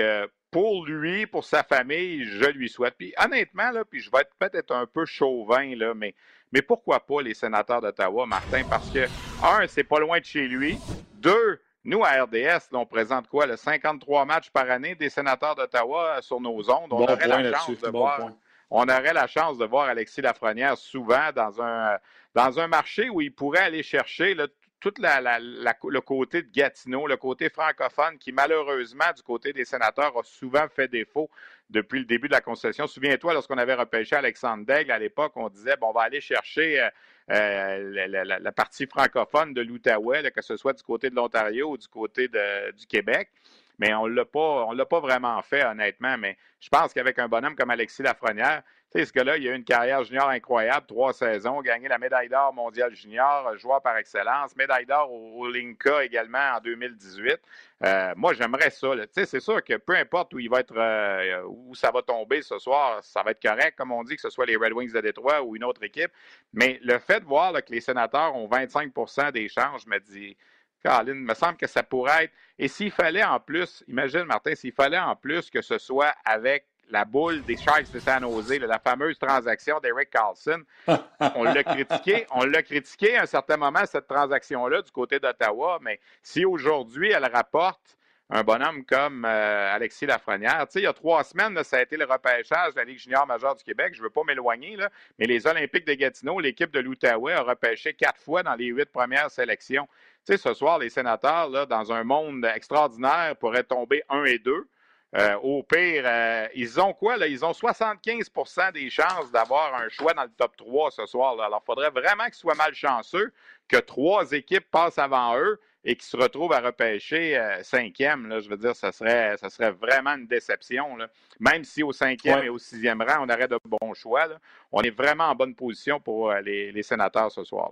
pour 0.51 0.87
lui, 0.87 1.27
pour 1.27 1.45
sa 1.45 1.63
famille, 1.63 2.25
je 2.25 2.47
lui 2.47 2.69
souhaite. 2.69 2.95
Puis 2.97 3.13
honnêtement, 3.23 3.71
là, 3.71 3.85
puis 3.85 4.01
je 4.01 4.11
vais 4.11 4.21
être 4.21 4.35
peut-être 4.39 4.75
un 4.75 4.87
peu 4.87 5.05
chauvin, 5.05 5.75
là, 5.77 5.95
mais, 5.95 6.15
mais 6.53 6.63
pourquoi 6.63 7.01
pas 7.01 7.23
les 7.23 7.35
sénateurs 7.35 7.81
d'Ottawa, 7.81 8.27
Martin? 8.27 8.63
Parce 8.69 8.91
que, 8.91 9.07
un, 9.45 9.67
c'est 9.67 9.85
pas 9.85 9.99
loin 9.99 10.19
de 10.21 10.25
chez 10.25 10.47
lui. 10.49 10.79
Deux, 11.15 11.61
nous, 11.85 12.05
à 12.05 12.23
RDS, 12.23 12.69
on 12.73 12.87
présente 12.87 13.29
quoi? 13.29 13.47
Le 13.47 13.57
53 13.57 14.25
matchs 14.25 14.51
par 14.51 14.71
année 14.71 14.95
des 14.95 15.11
sénateurs 15.11 15.55
d'Ottawa 15.55 16.21
sur 16.23 16.41
nos 16.41 16.71
ondes? 16.71 16.93
On 16.93 17.03
aurait 17.05 17.29
la 17.29 17.59
chance 17.59 17.81
de 17.81 17.89
voir. 17.89 18.31
On 18.71 18.83
aurait 18.83 19.13
la 19.13 19.29
chance 19.29 19.59
de 19.59 19.65
voir 19.65 19.89
Alexis 19.89 20.23
Lafrenière 20.23 20.77
souvent 20.77 21.31
dans 21.35 21.63
un, 21.63 21.99
dans 22.35 22.59
un 22.59 22.67
marché 22.67 23.09
où 23.09 23.21
il 23.21 23.33
pourrait 23.33 23.61
aller 23.61 23.85
chercher 23.85 24.35
là, 24.35 24.49
tout 24.91 25.03
le 25.03 26.01
côté 26.01 26.43
de 26.43 26.49
Gatineau, 26.53 27.07
le 27.07 27.17
côté 27.17 27.49
francophone, 27.49 28.19
qui 28.19 28.33
malheureusement, 28.33 29.13
du 29.15 29.23
côté 29.23 29.53
des 29.53 29.65
sénateurs, 29.65 30.17
a 30.17 30.23
souvent 30.23 30.67
fait 30.69 30.89
défaut 30.89 31.29
depuis 31.71 31.99
le 31.99 32.05
début 32.05 32.29
de 32.29 32.33
la 32.33 32.41
concession. 32.41 32.87
Souviens-toi, 32.87 33.35
lorsqu'on 33.35 33.59
avait 33.59 33.75
repêché 33.75 34.15
Alexandre 34.17 34.65
Daigle, 34.65 34.93
à 34.93 34.99
l'époque, 34.99 35.33
on 35.37 35.49
disait, 35.49 35.77
bon, 35.77 35.89
on 35.89 35.93
va 35.93 36.03
aller 36.03 36.21
chercher 36.21 36.81
euh, 36.81 36.89
euh, 37.31 38.39
la, 38.39 38.53
partie 38.53 38.87
francophone 38.87 39.53
de 39.53 39.63
l'Outaouais, 39.63 40.31
que 40.31 40.43
ce 40.43 40.57
soit 40.57 40.73
du 40.73 40.83
côté 40.83 41.11
de 41.11 41.17
l'Ontario 41.17 41.71
ou 41.71 41.77
du 41.77 41.89
côté 41.89 42.29
du 42.29 42.87
Québec. 42.87 43.31
Mais 43.79 43.93
on 43.93 44.05
on 44.05 44.73
l'a 44.73 44.87
pas 44.87 45.01
vraiment 45.01 45.43
fait, 45.43 45.65
honnêtement. 45.65 46.17
Mais 46.17 46.39
je 46.61 46.69
pense 46.69 46.95
qu'avec 46.95 47.19
un 47.19 47.29
bonhomme 47.29 47.57
comme 47.57 47.71
Alexis 47.71 48.03
Lafrenière, 48.03 48.63
sais, 48.99 49.05
ce 49.07 49.13
gars-là, 49.13 49.37
il 49.37 49.49
a 49.49 49.53
eu 49.53 49.57
une 49.57 49.65
carrière 49.65 50.05
junior 50.05 50.29
incroyable, 50.29 50.87
trois 50.87 51.13
saisons, 51.13 51.61
gagné 51.61 51.89
la 51.89 51.99
médaille 51.99 52.29
d'or 52.29 52.53
mondiale 52.53 52.95
junior, 52.95 53.57
joueur 53.59 53.83
par 53.83 53.97
excellence, 53.97 54.55
médaille 54.57 54.87
d'or 54.87 55.13
au, 55.13 55.49
Linka 55.49 56.05
également 56.05 56.57
en 56.57 56.61
2018. 56.61 57.39
Euh, 57.85 58.15
moi, 58.17 58.33
j'aimerais 58.33 58.71
ça. 58.71 58.89
Tu 58.97 59.07
sais, 59.13 59.27
c'est 59.27 59.41
sûr 59.41 59.63
que 59.63 59.77
peu 59.77 59.95
importe 59.95 60.35
où 60.35 60.39
il 60.39 60.49
va 60.49 60.61
être, 60.61 60.75
euh, 60.77 61.43
où 61.47 61.75
ça 61.75 61.91
va 61.91 62.03
tomber 62.03 62.43
ce 62.43 62.59
soir, 62.59 63.03
ça 63.03 63.23
va 63.23 63.33
être 63.33 63.43
correct, 63.43 63.77
comme 63.77 63.93
on 63.93 64.03
dit, 64.05 64.17
que 64.17 64.23
ce 64.23 64.31
soit 64.31 64.47
les 64.47 64.57
Red 64.57 64.73
Wings 64.73 64.93
de 64.93 65.01
Détroit 65.01 65.43
ou 65.43 65.57
une 65.57 65.65
autre 65.65 65.83
équipe. 65.83 66.11
Mais 66.53 66.79
le 66.83 66.99
fait 66.99 67.21
de 67.21 67.27
voir 67.27 67.53
que 67.53 67.73
les 67.73 67.81
sénateurs 67.81 68.35
ont 68.35 68.49
25% 68.49 69.33
d'échanges, 69.33 69.83
je 69.85 69.91
me 69.91 69.99
dis, 70.01 70.37
Caroline, 70.83 71.15
me 71.15 71.35
semble 71.35 71.57
que 71.57 71.67
ça 71.67 71.83
pourrait 71.83 72.25
être. 72.25 72.33
Et 72.59 72.69
s'il 72.69 72.91
fallait 72.91 73.25
en 73.25 73.41
plus, 73.41 73.85
imagine, 73.89 74.25
Martin, 74.25 74.55
s'il 74.55 74.73
fallait 74.73 74.99
en 74.99 75.17
plus 75.17 75.51
que 75.51 75.61
ce 75.61 75.79
soit 75.79 76.15
avec 76.25 76.67
la 76.91 77.05
boule 77.05 77.43
des 77.45 77.57
Sharks 77.57 77.91
de 77.93 77.99
San 77.99 78.23
Jose, 78.23 78.59
la 78.59 78.79
fameuse 78.79 79.19
transaction 79.19 79.81
d'Eric 79.81 80.11
Carlson. 80.11 80.63
on 81.35 81.45
l'a 81.45 81.65
critiqué, 81.65 82.27
on 82.33 82.45
l'a 82.45 82.63
critiqué 82.63 83.17
à 83.17 83.23
un 83.23 83.27
certain 83.27 83.57
moment, 83.57 83.85
cette 83.87 84.07
transaction-là, 84.07 84.83
du 84.83 84.91
côté 84.91 85.19
d'Ottawa, 85.19 85.79
mais 85.83 86.01
si 86.23 86.45
aujourd'hui 86.45 87.11
elle 87.11 87.27
rapporte 87.27 87.97
un 88.29 88.43
bonhomme 88.43 88.85
comme 88.85 89.25
euh, 89.25 89.75
Alexis 89.75 90.07
Lafrenière. 90.07 90.67
Tu 90.67 90.73
sais, 90.73 90.81
il 90.81 90.85
y 90.85 90.89
a 90.89 90.93
trois 90.93 91.23
semaines, 91.23 91.63
ça 91.63 91.79
a 91.79 91.83
été 91.83 91.97
le 91.97 92.05
repêchage 92.05 92.75
de 92.75 92.81
la 92.81 92.85
Ligue 92.85 92.99
junior 92.99 93.27
majeure 93.27 93.55
du 93.55 93.63
Québec. 93.63 93.95
Je 93.95 94.01
ne 94.01 94.05
veux 94.05 94.11
pas 94.11 94.25
m'éloigner, 94.25 94.77
mais 95.19 95.27
les 95.27 95.47
Olympiques 95.47 95.87
de 95.87 95.95
Gatineau, 95.95 96.41
l'équipe 96.41 96.73
de 96.73 96.81
l'Outaouais 96.81 97.35
a 97.35 97.43
repêché 97.43 97.95
quatre 97.95 98.21
fois 98.21 98.43
dans 98.43 98.55
les 98.55 98.67
huit 98.67 98.91
premières 98.91 99.31
sélections. 99.31 99.89
Tu 100.27 100.33
sais, 100.33 100.39
ce 100.39 100.55
soir, 100.55 100.79
les 100.79 100.91
sénateurs, 100.91 101.51
là, 101.51 101.67
dans 101.67 101.93
un 101.93 102.03
monde 102.03 102.45
extraordinaire, 102.45 103.37
pourraient 103.37 103.63
tomber 103.63 104.03
un 104.09 104.25
et 104.25 104.39
deux. 104.39 104.67
Euh, 105.15 105.35
au 105.37 105.63
pire, 105.63 106.03
euh, 106.05 106.49
ils 106.55 106.81
ont 106.81 106.93
quoi? 106.93 107.17
Là? 107.17 107.27
Ils 107.27 107.45
ont 107.45 107.53
75% 107.53 108.73
des 108.73 108.91
chances 108.91 109.31
d'avoir 109.31 109.75
un 109.75 109.89
choix 109.89 110.13
dans 110.13 110.25
le 110.25 110.31
top 110.37 110.57
3 110.57 110.91
ce 110.91 111.07
soir. 111.07 111.37
Là. 111.37 111.45
Alors, 111.45 111.63
il 111.63 111.67
faudrait 111.67 111.91
vraiment 111.91 112.25
qu'ils 112.25 112.35
soient 112.35 112.57
malchanceux, 112.57 113.33
que 113.69 113.77
trois 113.77 114.33
équipes 114.33 114.69
passent 114.71 114.99
avant 114.99 115.37
eux 115.39 115.61
et 115.85 115.95
qu'ils 115.95 116.05
se 116.05 116.17
retrouvent 116.17 116.53
à 116.53 116.61
repêcher 116.61 117.39
euh, 117.39 117.63
cinquième. 117.63 118.27
Là, 118.29 118.41
je 118.41 118.49
veux 118.49 118.57
dire, 118.57 118.75
ça 118.75 118.91
serait, 118.91 119.37
ça 119.37 119.49
serait 119.49 119.71
vraiment 119.71 120.17
une 120.17 120.27
déception. 120.27 120.97
Là. 120.97 121.09
Même 121.39 121.63
si 121.63 121.85
au 121.85 121.93
cinquième 121.93 122.43
et 122.43 122.49
au 122.49 122.59
sixième 122.59 123.01
rang, 123.01 123.25
on 123.25 123.29
aurait 123.33 123.49
de 123.49 123.59
bons 123.65 123.95
choix, 123.95 124.29
on 124.73 124.83
est 124.83 124.91
vraiment 124.91 125.25
en 125.25 125.35
bonne 125.37 125.55
position 125.55 126.01
pour 126.01 126.33
les, 126.33 126.83
sénateurs 126.83 127.31
ce 127.31 127.45
soir. 127.45 127.71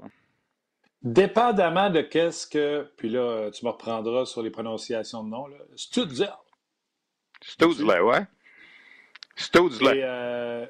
Dépendamment 1.02 1.90
de 1.90 2.00
qu'est-ce 2.00 2.46
que. 2.46 2.90
Puis 2.96 3.10
là, 3.10 3.50
tu 3.50 3.66
me 3.66 3.70
reprendras 3.70 4.24
sur 4.24 4.42
les 4.42 4.50
prononciations 4.50 5.24
de 5.24 5.28
nom. 5.28 5.46
Studzler. 5.76 6.30
Studzler, 7.46 8.00
ouais. 8.00 8.26
Studzler. 9.36 9.98
Et, 9.98 10.04
euh, 10.04 10.66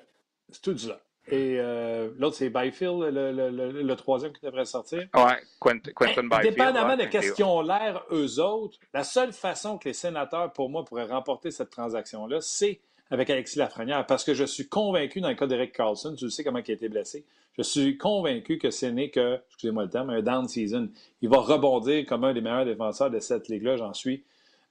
et 1.27 1.57
euh, 1.59 2.11
l'autre, 2.19 2.37
c'est 2.37 2.51
Byfield, 2.51 3.01
le, 3.01 3.33
le, 3.33 3.83
le, 3.83 3.97
troisième 3.97 4.33
qui 4.33 4.45
devrait 4.45 4.65
sortir. 4.65 5.07
Oui, 5.15 5.33
Quentin, 5.59 5.93
Quentin 5.95 6.25
Byfield. 6.25 6.55
Dépendamment 6.55 6.97
de 6.97 7.03
ce 7.03 7.33
qu'ils 7.33 7.45
ont 7.45 7.63
l'air, 7.63 8.05
eux 8.11 8.41
autres, 8.41 8.79
la 8.93 9.05
seule 9.05 9.33
façon 9.33 9.79
que 9.79 9.89
les 9.89 9.95
sénateurs, 9.95 10.53
pour 10.53 10.69
moi, 10.69 10.85
pourraient 10.85 11.05
remporter 11.05 11.51
cette 11.51 11.71
transaction-là, 11.71 12.41
c'est 12.41 12.81
avec 13.11 13.31
Alexis 13.31 13.59
Lafrenière, 13.59 14.05
parce 14.07 14.25
que 14.25 14.35
je 14.35 14.45
suis 14.45 14.69
convaincu, 14.69 15.21
dans 15.21 15.29
le 15.29 15.35
cas 15.35 15.47
d'Eric 15.47 15.73
Carlson, 15.73 16.15
tu 16.15 16.29
sais 16.31 16.43
comment 16.43 16.59
il 16.59 16.71
a 16.71 16.75
été 16.75 16.89
blessé, 16.89 17.25
je 17.57 17.63
suis 17.63 17.97
convaincu 17.97 18.59
que 18.59 18.71
ce 18.71 18.87
n'est 18.87 19.11
que, 19.11 19.41
excusez-moi 19.49 19.85
le 19.85 19.91
terme, 19.91 20.11
un 20.11 20.23
down 20.23 20.49
season. 20.49 20.89
Il 21.23 21.29
va 21.29 21.39
rebondir 21.39 22.05
comme 22.07 22.25
un 22.25 22.35
des 22.35 22.41
meilleurs 22.41 22.65
défenseurs 22.65 23.11
de 23.11 23.21
cette 23.21 23.49
ligue-là, 23.49 23.77
j'en 23.77 23.95
suis 23.95 24.25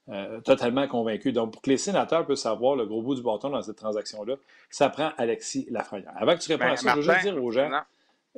euh, 0.09 0.41
totalement 0.41 0.87
convaincu. 0.87 1.31
Donc, 1.31 1.53
pour 1.53 1.61
que 1.61 1.69
les 1.69 1.77
sénateurs 1.77 2.25
puissent 2.25 2.41
savoir 2.41 2.75
le 2.75 2.85
gros 2.85 3.01
bout 3.01 3.15
du 3.15 3.21
bâton 3.21 3.49
dans 3.49 3.61
cette 3.61 3.77
transaction-là, 3.77 4.35
ça 4.69 4.89
prend 4.89 5.11
Alexis 5.17 5.65
Lafrenière. 5.69 6.13
Avant 6.15 6.35
que 6.35 6.41
tu 6.41 6.51
répondes 6.51 6.71
à 6.71 6.75
ça, 6.75 6.91
je 6.91 6.95
veux 6.97 7.01
juste 7.01 7.21
dire 7.21 7.41
aux 7.41 7.51
gens. 7.51 7.69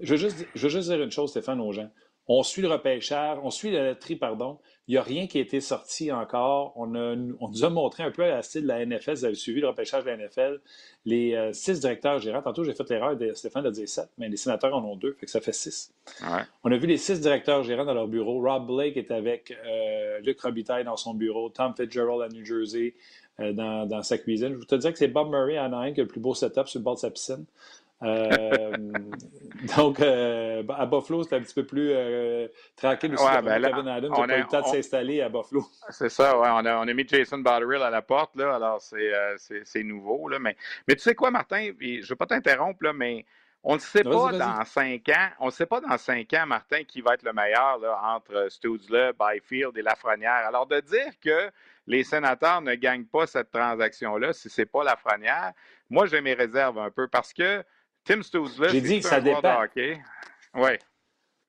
Je 0.02 0.12
veux, 0.12 0.18
juste, 0.18 0.46
je 0.54 0.62
veux 0.62 0.70
juste 0.70 0.90
dire 0.90 1.02
une 1.02 1.12
chose, 1.12 1.32
Stéphane, 1.32 1.60
aux 1.62 1.72
gens. 1.72 1.90
On 2.28 2.44
suit 2.44 2.62
le 2.62 2.68
repêchage, 2.68 3.38
on 3.42 3.50
suit 3.50 3.72
la 3.72 3.90
loterie, 3.90 4.16
pardon. 4.16 4.60
Il 4.88 4.92
n'y 4.92 4.98
a 4.98 5.02
rien 5.02 5.26
qui 5.26 5.40
a 5.40 5.42
été 5.42 5.62
sorti 5.62 6.12
encore. 6.12 6.74
On, 6.76 6.86
nous 6.86 7.66
a 7.66 7.70
montré 7.70 8.04
un 8.04 8.12
peu 8.12 8.24
à 8.24 8.28
la 8.28 8.42
style 8.44 8.64
de 8.64 8.68
la 8.68 8.86
NFL. 8.86 9.14
Vous 9.14 9.26
avez 9.26 9.36
suivi 9.36 9.60
le 9.60 9.68
repêchage 9.68 10.04
de 10.04 10.10
la 10.10 10.18
NFL. 10.18 10.62
Les 11.06 11.34
euh, 11.34 11.54
six 11.54 11.80
directeurs 11.80 12.20
gérants. 12.20 12.44
Tantôt, 12.44 12.64
j'ai 12.64 12.74
fait 12.74 12.88
l'erreur 12.92 13.18
de 13.18 13.34
Stéphane 13.34 13.64
de 13.64 13.72
dire 13.72 13.90
sept, 13.90 14.10
mais 14.20 14.30
les 14.30 14.38
sénateurs 14.38 14.76
en 14.76 14.84
ont 14.84 14.96
deux, 14.96 15.14
fait 15.14 15.26
que 15.26 15.32
ça 15.32 15.42
fait 15.42 15.54
six. 15.54 15.92
On 16.64 16.72
a 16.72 16.78
vu 16.78 16.86
les 16.86 16.98
six 16.98 17.20
directeurs 17.20 17.64
gérants 17.64 17.86
dans 17.86 17.96
leur 17.96 18.08
bureau. 18.08 18.40
Rob 18.42 18.68
Blake 18.68 18.98
est 18.98 19.10
avec 19.10 19.52
euh, 19.66 20.20
Luc 20.20 20.40
Robitaille 20.40 20.84
dans 20.84 20.98
son 20.98 21.16
bureau, 21.16 21.50
Tom 21.50 21.74
Fitzgerald 21.76 22.22
à 22.22 22.28
New 22.30 22.46
Jersey 22.46 22.94
euh, 23.40 23.54
dans, 23.54 24.04
sa 24.04 24.20
cuisine. 24.20 24.54
Je 24.54 24.58
vous 24.58 24.66
te 24.66 24.76
dire 24.76 24.94
que 24.94 25.00
c'est 25.00 25.08
Bob 25.08 25.30
Murray 25.30 25.58
à 25.58 25.66
Anaheim 25.66 25.94
qui 25.94 26.02
a 26.02 26.04
le 26.04 26.10
plus 26.10 26.22
beau 26.22 26.36
setup 26.36 26.68
sur 26.68 26.80
le 26.80 26.84
bord 26.84 26.96
de 26.96 27.00
sa 27.00 27.10
piscine. 27.10 27.46
Euh, 28.04 28.76
donc, 29.78 30.00
euh, 30.00 30.64
à 30.70 30.86
Buffalo, 30.86 31.24
c'est 31.24 31.36
un 31.36 31.42
petit 31.42 31.54
peu 31.54 31.66
plus 31.66 31.92
euh, 31.92 32.48
tranquille 32.76 33.14
aussi. 33.14 33.24
Ouais, 33.24 33.42
ben 33.42 33.62
Kevin 33.62 33.88
Adams 33.88 34.12
n'a 34.12 34.28
pas 34.28 34.38
eu 34.38 34.42
le 34.42 34.48
temps 34.48 34.62
de 34.62 34.68
s'installer 34.68 35.22
à 35.22 35.30
Buffalo. 35.30 35.66
C'est 35.90 36.10
ça, 36.10 36.38
ouais. 36.38 36.50
On 36.52 36.66
a, 36.66 36.78
on 36.78 36.88
a, 36.88 36.94
mis 36.94 37.08
Jason 37.08 37.40
Botterill 37.40 37.82
à 37.82 37.90
la 37.90 38.02
porte, 38.02 38.36
là, 38.36 38.56
alors 38.56 38.82
c'est 38.82 39.84
nouveau. 39.84 40.28
Là, 40.30 40.40
mais, 40.40 40.56
mais 40.88 40.96
tu 40.96 41.02
sais 41.02 41.16
quoi, 41.16 41.32
Martin, 41.32 41.72
je 41.80 41.86
ne 41.86 42.06
veux 42.06 42.16
pas 42.16 42.26
t'interrompre, 42.26 42.92
mais 42.94 43.26
on 43.64 43.76
ne 43.76 43.80
sait 43.80 44.04
pas 44.04 44.32
dans 44.32 44.64
cinq 44.66 45.10
ans, 45.10 45.30
on 45.40 45.48
ne 45.48 45.52
sait 45.52 45.66
pas 45.66 45.82
dans 45.82 45.98
cinq 45.98 46.32
ans, 46.36 46.46
Martin, 46.46 46.84
qui 46.84 47.02
va 47.02 47.16
être 47.16 47.24
le 47.24 47.34
meilleur 47.34 47.80
là, 47.80 48.00
entre 48.16 48.48
Studzle, 48.50 49.14
Byfield 49.20 49.76
et 49.76 49.82
Lafrenière. 49.82 50.46
Alors, 50.48 50.68
de 50.68 50.80
dire 50.82 51.14
que 51.20 51.50
les 51.88 52.04
sénateurs 52.04 52.62
ne 52.62 52.76
gagnent 52.76 53.06
pas 53.06 53.26
cette 53.26 53.52
transaction-là 53.52 54.34
si 54.34 54.50
ce 54.50 54.62
n'est 54.62 54.66
pas 54.68 54.84
Lafrenière, 54.84 55.54
moi, 55.90 56.06
j'ai 56.06 56.22
mes 56.22 56.34
réserves 56.34 56.78
un 56.78 56.92
peu 56.92 57.08
parce 57.08 57.34
que 57.34 57.64
Tim 58.06 58.22
Stoozler, 58.22 58.70
J'ai 58.70 58.82
dit 58.82 59.00
que 59.00 59.08
ça 59.08 59.20
dépend. 59.20 59.66
Oui. 60.54 60.78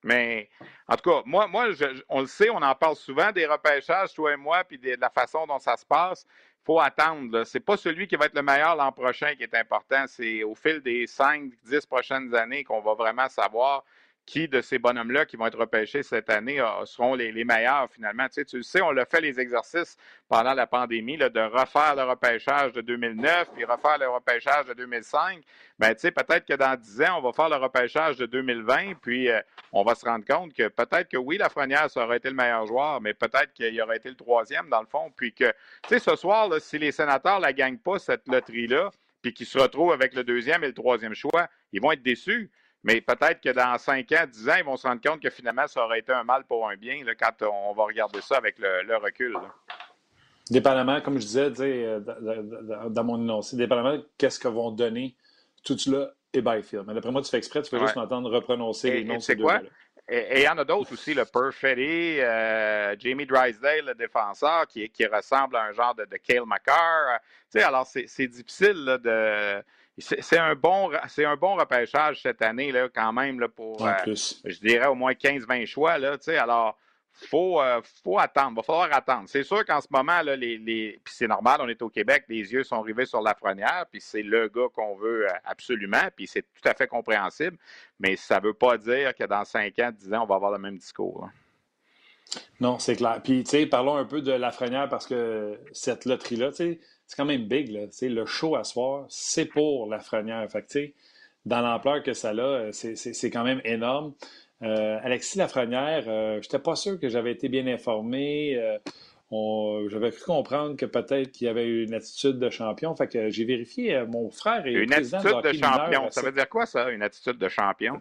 Mais 0.02 0.48
en 0.88 0.96
tout 0.96 1.10
cas, 1.10 1.22
moi, 1.24 1.46
moi 1.46 1.66
on 2.08 2.20
le 2.20 2.26
sait, 2.26 2.50
on 2.50 2.62
en 2.62 2.74
parle 2.74 2.96
souvent 2.96 3.30
des 3.32 3.46
repêchages, 3.46 4.14
toi 4.14 4.32
et 4.32 4.36
moi, 4.36 4.64
puis 4.64 4.78
de 4.78 4.96
la 4.98 5.10
façon 5.10 5.46
dont 5.46 5.58
ça 5.58 5.76
se 5.76 5.84
passe. 5.84 6.24
Il 6.28 6.64
faut 6.64 6.80
attendre. 6.80 7.44
Ce 7.44 7.58
n'est 7.58 7.62
pas 7.62 7.76
celui 7.76 8.08
qui 8.08 8.16
va 8.16 8.26
être 8.26 8.34
le 8.34 8.42
meilleur 8.42 8.74
l'an 8.74 8.90
prochain 8.90 9.34
qui 9.34 9.42
est 9.42 9.54
important. 9.54 10.04
C'est 10.06 10.42
au 10.42 10.54
fil 10.54 10.80
des 10.80 11.06
5, 11.06 11.50
10 11.64 11.86
prochaines 11.86 12.34
années 12.34 12.64
qu'on 12.64 12.80
va 12.80 12.94
vraiment 12.94 13.28
savoir 13.28 13.84
qui 14.26 14.48
de 14.48 14.60
ces 14.60 14.78
bonhommes-là 14.78 15.24
qui 15.24 15.36
vont 15.36 15.46
être 15.46 15.58
repêchés 15.58 16.02
cette 16.02 16.28
année 16.28 16.62
seront 16.84 17.14
les, 17.14 17.44
meilleurs 17.44 17.88
finalement? 17.90 18.28
Tu 18.28 18.44
sais, 18.44 18.62
sais, 18.62 18.82
on 18.82 18.90
l'a 18.90 19.06
fait 19.06 19.20
les 19.20 19.38
exercices 19.40 19.96
pendant 20.28 20.52
la 20.52 20.66
pandémie 20.66 21.16
de 21.16 21.40
refaire 21.40 21.94
le 21.94 22.02
repêchage 22.02 22.72
de 22.72 22.80
2009 22.80 23.50
puis 23.54 23.64
refaire 23.64 23.98
le 23.98 24.08
repêchage 24.08 24.66
de 24.66 24.74
2005. 24.74 25.40
Ben, 25.78 25.94
tu 25.94 26.00
sais, 26.00 26.10
peut-être 26.10 26.46
que 26.46 26.54
dans 26.54 26.78
10 26.78 27.02
ans, 27.02 27.18
on 27.18 27.22
va 27.22 27.32
faire 27.32 27.48
le 27.48 27.56
repêchage 27.56 28.16
de 28.16 28.26
2020 28.26 28.94
puis 29.00 29.30
euh, 29.30 29.40
on 29.72 29.84
va 29.84 29.94
se 29.94 30.04
rendre 30.04 30.24
compte 30.24 30.52
que 30.52 30.68
peut-être 30.68 31.08
que 31.08 31.16
oui, 31.16 31.38
Lafrenière, 31.38 31.90
ça 31.90 32.04
aurait 32.04 32.16
été 32.16 32.28
le 32.28 32.34
meilleur 32.34 32.66
joueur, 32.66 33.00
mais 33.00 33.14
peut-être 33.14 33.52
qu'il 33.52 33.80
aurait 33.80 33.98
été 33.98 34.08
le 34.08 34.16
troisième 34.16 34.68
dans 34.68 34.80
le 34.80 34.86
fond. 34.86 35.12
Puis 35.16 35.32
que, 35.32 35.52
tu 35.82 35.88
sais, 35.88 35.98
ce 35.98 36.16
soir, 36.16 36.50
si 36.60 36.78
les 36.78 36.92
sénateurs 36.92 37.38
ne 37.38 37.42
la 37.42 37.52
gagnent 37.52 37.78
pas, 37.78 37.98
cette 37.98 38.26
loterie-là, 38.26 38.90
puis 39.22 39.32
qu'ils 39.32 39.46
se 39.46 39.58
retrouvent 39.58 39.92
avec 39.92 40.14
le 40.14 40.24
deuxième 40.24 40.64
et 40.64 40.68
le 40.68 40.72
troisième 40.72 41.14
choix, 41.14 41.48
ils 41.72 41.80
vont 41.80 41.92
être 41.92 42.02
déçus. 42.02 42.50
Mais 42.86 43.00
peut-être 43.00 43.40
que 43.40 43.48
dans 43.48 43.76
5 43.76 44.12
ans, 44.12 44.26
10 44.30 44.48
ans, 44.48 44.54
ils 44.58 44.64
vont 44.64 44.76
se 44.76 44.86
rendre 44.86 45.00
compte 45.02 45.20
que 45.20 45.28
finalement, 45.28 45.66
ça 45.66 45.84
aurait 45.84 45.98
été 45.98 46.12
un 46.12 46.22
mal 46.22 46.44
pour 46.44 46.68
un 46.68 46.76
bien 46.76 47.02
là, 47.04 47.16
quand 47.16 47.42
on 47.42 47.74
va 47.74 47.82
regarder 47.82 48.20
ça 48.20 48.36
avec 48.36 48.60
le, 48.60 48.96
recul. 48.96 49.36
Dépendamment, 50.48 51.00
comme 51.00 51.18
je 51.18 51.26
disais 51.26 51.50
euh, 51.84 52.00
dans 52.88 53.02
mon 53.02 53.20
énoncé, 53.20 53.56
dépendamment 53.56 53.96
de 53.96 54.08
qu'est-ce 54.16 54.38
que 54.38 54.46
vont 54.46 54.70
donner 54.70 55.16
tout 55.64 55.76
cela 55.76 56.12
et 56.32 56.40
Byfield. 56.40 56.84
Mais 56.86 56.94
d'après 56.94 57.10
moi, 57.10 57.22
tu 57.22 57.30
fais 57.30 57.38
exprès, 57.38 57.62
tu 57.62 57.70
peux 57.70 57.80
juste 57.80 57.96
m'entendre 57.96 58.30
reprononcer 58.30 58.92
les 58.92 59.04
noms 59.04 59.16
de 59.16 59.22
ces 59.22 59.34
deux-là. 59.34 59.62
Et 60.08 60.42
il 60.42 60.42
y 60.44 60.48
en 60.48 60.56
a 60.56 60.64
d'autres 60.64 60.92
aussi, 60.92 61.12
le 61.12 61.24
Perfetti, 61.24 62.20
euh, 62.20 62.94
Jamie 62.96 63.26
Drysdale, 63.26 63.86
le 63.86 63.94
défenseur, 63.94 64.68
qui, 64.68 64.88
qui, 64.90 65.04
ressemble 65.06 65.56
à 65.56 65.64
un 65.64 65.72
genre 65.72 65.96
de, 65.96 66.04
de 66.04 66.16
Kale 66.18 66.46
McCarr. 66.46 67.18
Tu 67.50 67.58
sais, 67.58 67.62
alors 67.64 67.84
c'est 67.84 68.28
difficile 68.28 69.00
de 69.02 69.64
c'est 69.98 70.38
un 70.38 70.54
bon 70.54 70.90
un 70.92 71.36
bon 71.36 71.56
repêchage 71.56 72.20
cette 72.22 72.42
année 72.42 72.70
là 72.70 72.88
quand 72.94 73.12
même 73.12 73.40
là 73.40 73.48
pour 73.48 73.86
euh, 73.86 73.92
je 74.06 74.60
dirais 74.60 74.86
au 74.86 74.94
moins 74.94 75.12
15-20 75.12 75.66
choix 75.66 75.98
là, 75.98 76.16
alors 76.38 76.76
faut 77.12 77.62
euh, 77.62 77.80
faut 78.04 78.18
attendre, 78.18 78.56
va 78.56 78.62
falloir 78.62 78.92
attendre. 78.92 79.24
C'est 79.26 79.42
sûr 79.42 79.64
qu'en 79.64 79.80
ce 79.80 79.86
moment 79.90 80.20
là 80.20 80.36
les, 80.36 80.58
les 80.58 81.00
puis 81.02 81.14
c'est 81.16 81.26
normal, 81.26 81.60
on 81.62 81.68
est 81.68 81.80
au 81.80 81.88
Québec, 81.88 82.24
les 82.28 82.52
yeux 82.52 82.62
sont 82.62 82.82
rivés 82.82 83.06
sur 83.06 83.22
la 83.22 83.30
Lafrenière, 83.30 83.86
puis 83.90 84.00
c'est 84.02 84.22
le 84.22 84.48
gars 84.48 84.66
qu'on 84.74 84.96
veut 84.96 85.26
euh, 85.26 85.32
absolument, 85.44 86.08
puis 86.14 86.26
c'est 86.26 86.42
tout 86.42 86.68
à 86.68 86.74
fait 86.74 86.86
compréhensible, 86.86 87.56
mais 87.98 88.16
ça 88.16 88.38
veut 88.38 88.54
pas 88.54 88.76
dire 88.76 89.14
que 89.14 89.24
dans 89.24 89.44
5 89.44 89.78
ans, 89.78 89.90
10 89.96 90.12
ans, 90.12 90.22
on 90.24 90.26
va 90.26 90.34
avoir 90.34 90.52
le 90.52 90.58
même 90.58 90.76
discours. 90.76 91.28
Non, 92.60 92.78
c'est 92.78 92.96
clair. 92.96 93.20
Puis, 93.22 93.44
tu 93.44 93.50
sais, 93.50 93.66
parlons 93.66 93.96
un 93.96 94.04
peu 94.04 94.20
de 94.20 94.32
Lafrenière 94.32 94.88
parce 94.88 95.06
que 95.06 95.60
cette 95.72 96.04
loterie-là, 96.04 96.50
tu 96.50 96.56
sais, 96.56 96.80
c'est 97.06 97.16
quand 97.16 97.24
même 97.24 97.46
big. 97.46 97.70
Là. 97.70 97.86
Le 98.02 98.26
show 98.26 98.56
à 98.56 98.64
soir, 98.64 99.06
c'est 99.08 99.46
pour 99.46 99.88
la 99.88 100.00
Fait 100.00 100.22
que, 100.22 100.92
dans 101.44 101.60
l'ampleur 101.60 102.02
que 102.02 102.12
ça 102.12 102.30
a, 102.30 102.72
c'est 102.72 103.30
quand 103.30 103.44
même 103.44 103.60
énorme. 103.64 104.14
Euh, 104.62 104.98
Alexis 105.02 105.38
Lafrenière, 105.38 106.04
euh, 106.08 106.40
je 106.40 106.46
n'étais 106.46 106.58
pas 106.58 106.76
sûr 106.76 106.98
que 106.98 107.08
j'avais 107.08 107.32
été 107.32 107.48
bien 107.48 107.66
informé. 107.66 108.56
Euh, 108.56 108.78
j'avais 109.88 110.10
cru 110.12 110.24
comprendre 110.24 110.76
que 110.76 110.86
peut-être 110.86 111.32
qu'il 111.32 111.46
y 111.46 111.50
avait 111.50 111.68
une 111.68 111.94
attitude 111.94 112.38
de 112.38 112.48
champion. 112.48 112.94
Fait 112.96 113.08
que 113.08 113.28
j'ai 113.28 113.44
vérifié. 113.44 114.04
mon 114.06 114.30
frère 114.30 114.66
est 114.66 114.72
une 114.72 114.88
président 114.88 115.18
attitude 115.18 115.42
de, 115.42 115.52
champion. 115.52 116.10
Ça 116.10 116.22
veut 116.22 116.32
dire 116.32 116.48
quoi, 116.48 116.64
ça, 116.64 116.90
une 116.90 117.02
attitude 117.02 117.38
de 117.38 117.48
champion? 117.48 118.00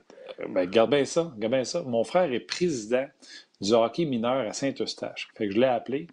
Ben, 0.49 0.69
garde 0.69 0.91
bien 0.91 1.03
ça. 1.03 1.33
Garde 1.37 1.53
bien 1.53 1.63
ça. 1.63 1.81
Mon 1.83 2.03
frère 2.03 2.31
est 2.31 2.39
président 2.39 3.07
du 3.59 3.73
hockey 3.73 4.05
mineur 4.05 4.47
à 4.47 4.53
Saint-Eustache. 4.53 5.29
Fait 5.35 5.47
que 5.47 5.53
je 5.53 5.59
l'ai 5.59 5.67
appelé. 5.67 6.07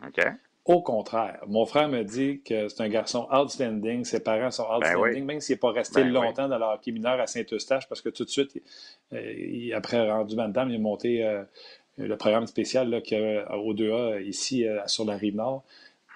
Au 0.65 0.81
contraire, 0.81 1.43
mon 1.49 1.67
frère 1.67 1.89
me 1.89 2.05
dit 2.05 2.41
que 2.43 2.69
c'est 2.69 2.83
un 2.83 2.89
garçon 2.89 3.27
outstanding, 3.33 4.05
ses 4.05 4.23
parents 4.23 4.53
sont 4.53 4.65
ben 4.79 4.95
outstanding, 4.95 5.25
même 5.25 5.41
s'il 5.41 5.55
n'est 5.55 5.61
pas 5.61 5.73
resté 5.73 6.05
ben 6.05 6.13
longtemps 6.13 6.49
dans 6.49 6.59
le 6.59 6.65
hockey 6.65 6.93
mineur 6.93 7.21
à 7.21 7.27
Saint-Eustache, 7.27 7.89
parce 7.89 8.01
que 8.01 8.11
tout 8.11 8.25
de 8.25 8.31
suite, 8.31 8.63
il, 9.11 9.73
après 9.75 10.09
rendu 10.09 10.37
Bantam, 10.37 10.71
il 10.71 10.77
a 10.77 10.79
monté 10.79 11.25
euh, 11.25 11.43
le 11.99 12.17
programme 12.17 12.47
spécial 12.47 13.03
qu'il 13.03 13.19
y 13.19 13.39
a 13.39 13.57
au 13.59 13.75
2A 13.75 14.23
ici 14.23 14.65
euh, 14.67 14.81
sur 14.87 15.05
la 15.05 15.17
rive 15.17 15.35
nord. 15.35 15.65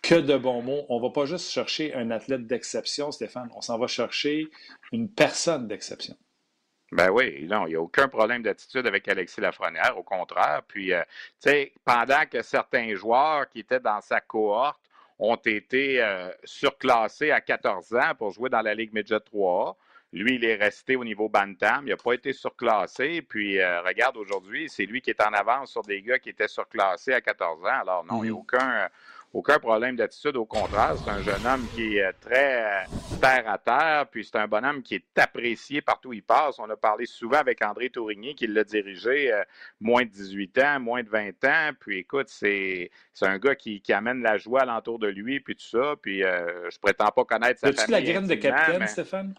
Que 0.02 0.14
de 0.14 0.36
bons 0.36 0.62
mots. 0.62 0.84
On 0.88 0.98
ne 0.98 1.02
va 1.02 1.10
pas 1.10 1.26
juste 1.26 1.50
chercher 1.50 1.92
un 1.94 2.12
athlète 2.12 2.46
d'exception, 2.46 3.10
Stéphane, 3.10 3.48
on 3.56 3.60
s'en 3.60 3.78
va 3.78 3.88
chercher 3.88 4.46
une 4.92 5.08
personne 5.08 5.66
d'exception. 5.66 6.14
Ben 6.92 7.10
oui, 7.10 7.46
non, 7.48 7.66
il 7.66 7.70
n'y 7.70 7.74
a 7.74 7.80
aucun 7.80 8.06
problème 8.06 8.42
d'attitude 8.42 8.86
avec 8.86 9.08
Alexis 9.08 9.40
Lafrenière, 9.40 9.98
au 9.98 10.04
contraire. 10.04 10.62
Puis, 10.68 10.92
euh, 10.92 11.02
tu 11.42 11.50
sais, 11.50 11.72
pendant 11.84 12.24
que 12.30 12.42
certains 12.42 12.94
joueurs 12.94 13.48
qui 13.48 13.60
étaient 13.60 13.80
dans 13.80 14.00
sa 14.00 14.20
cohorte 14.20 14.80
ont 15.18 15.36
été 15.36 16.00
euh, 16.00 16.30
surclassés 16.44 17.32
à 17.32 17.40
14 17.40 17.94
ans 17.94 18.14
pour 18.16 18.30
jouer 18.30 18.50
dans 18.50 18.60
la 18.60 18.74
Ligue 18.74 18.92
Midget 18.92 19.16
3A. 19.16 19.74
Lui, 20.12 20.36
il 20.36 20.44
est 20.44 20.54
resté 20.54 20.94
au 20.94 21.04
niveau 21.04 21.28
Bantam. 21.28 21.86
Il 21.86 21.90
n'a 21.90 21.96
pas 21.96 22.12
été 22.12 22.32
surclassé. 22.32 23.20
Puis, 23.22 23.58
euh, 23.58 23.82
regarde, 23.82 24.16
aujourd'hui, 24.16 24.68
c'est 24.68 24.86
lui 24.86 25.00
qui 25.00 25.10
est 25.10 25.20
en 25.20 25.32
avance 25.32 25.72
sur 25.72 25.82
des 25.82 26.00
gars 26.02 26.20
qui 26.20 26.28
étaient 26.28 26.46
surclassés 26.46 27.12
à 27.12 27.20
14 27.20 27.64
ans. 27.64 27.80
Alors, 27.80 28.04
non, 28.04 28.22
il 28.22 28.26
n'y 28.26 28.28
a 28.28 28.32
mm-hmm. 28.32 28.40
aucun, 28.40 28.88
aucun 29.36 29.58
problème 29.58 29.96
d'attitude. 29.96 30.36
Au 30.36 30.46
contraire, 30.46 30.94
c'est 30.96 31.10
un 31.10 31.22
jeune 31.22 31.46
homme 31.46 31.66
qui 31.74 31.98
est 31.98 32.12
très 32.14 32.64
euh, 32.64 33.18
terre 33.20 33.44
à 33.46 33.58
terre. 33.58 34.06
Puis, 34.10 34.24
c'est 34.24 34.38
un 34.38 34.48
bonhomme 34.48 34.82
qui 34.82 34.94
est 34.94 35.18
apprécié 35.18 35.82
partout 35.82 36.08
où 36.08 36.12
il 36.14 36.22
passe. 36.22 36.58
On 36.58 36.70
a 36.70 36.76
parlé 36.76 37.04
souvent 37.04 37.36
avec 37.36 37.62
André 37.62 37.90
Tourigny, 37.90 38.34
qui 38.34 38.46
l'a 38.46 38.64
dirigé 38.64 39.30
euh, 39.30 39.42
moins 39.78 40.04
de 40.04 40.08
18 40.08 40.58
ans, 40.58 40.80
moins 40.80 41.02
de 41.02 41.10
20 41.10 41.44
ans. 41.44 41.70
Puis, 41.78 41.98
écoute, 41.98 42.28
c'est 42.30 42.90
un 43.20 43.38
gars 43.38 43.54
qui, 43.54 43.82
amène 43.90 44.22
la 44.22 44.38
joie 44.38 44.62
alentour 44.62 44.98
de 44.98 45.08
lui, 45.08 45.40
puis 45.40 45.54
tout 45.54 45.66
ça. 45.66 45.96
Puis, 46.00 46.20
je 46.20 46.78
prétends 46.80 47.10
pas 47.10 47.24
connaître 47.24 47.60
sa 47.60 47.72
famille. 47.72 47.92
la 47.92 48.02
graine 48.02 48.26
de 48.26 48.34
capitaine, 48.34 48.86
Stéphane? 48.86 49.34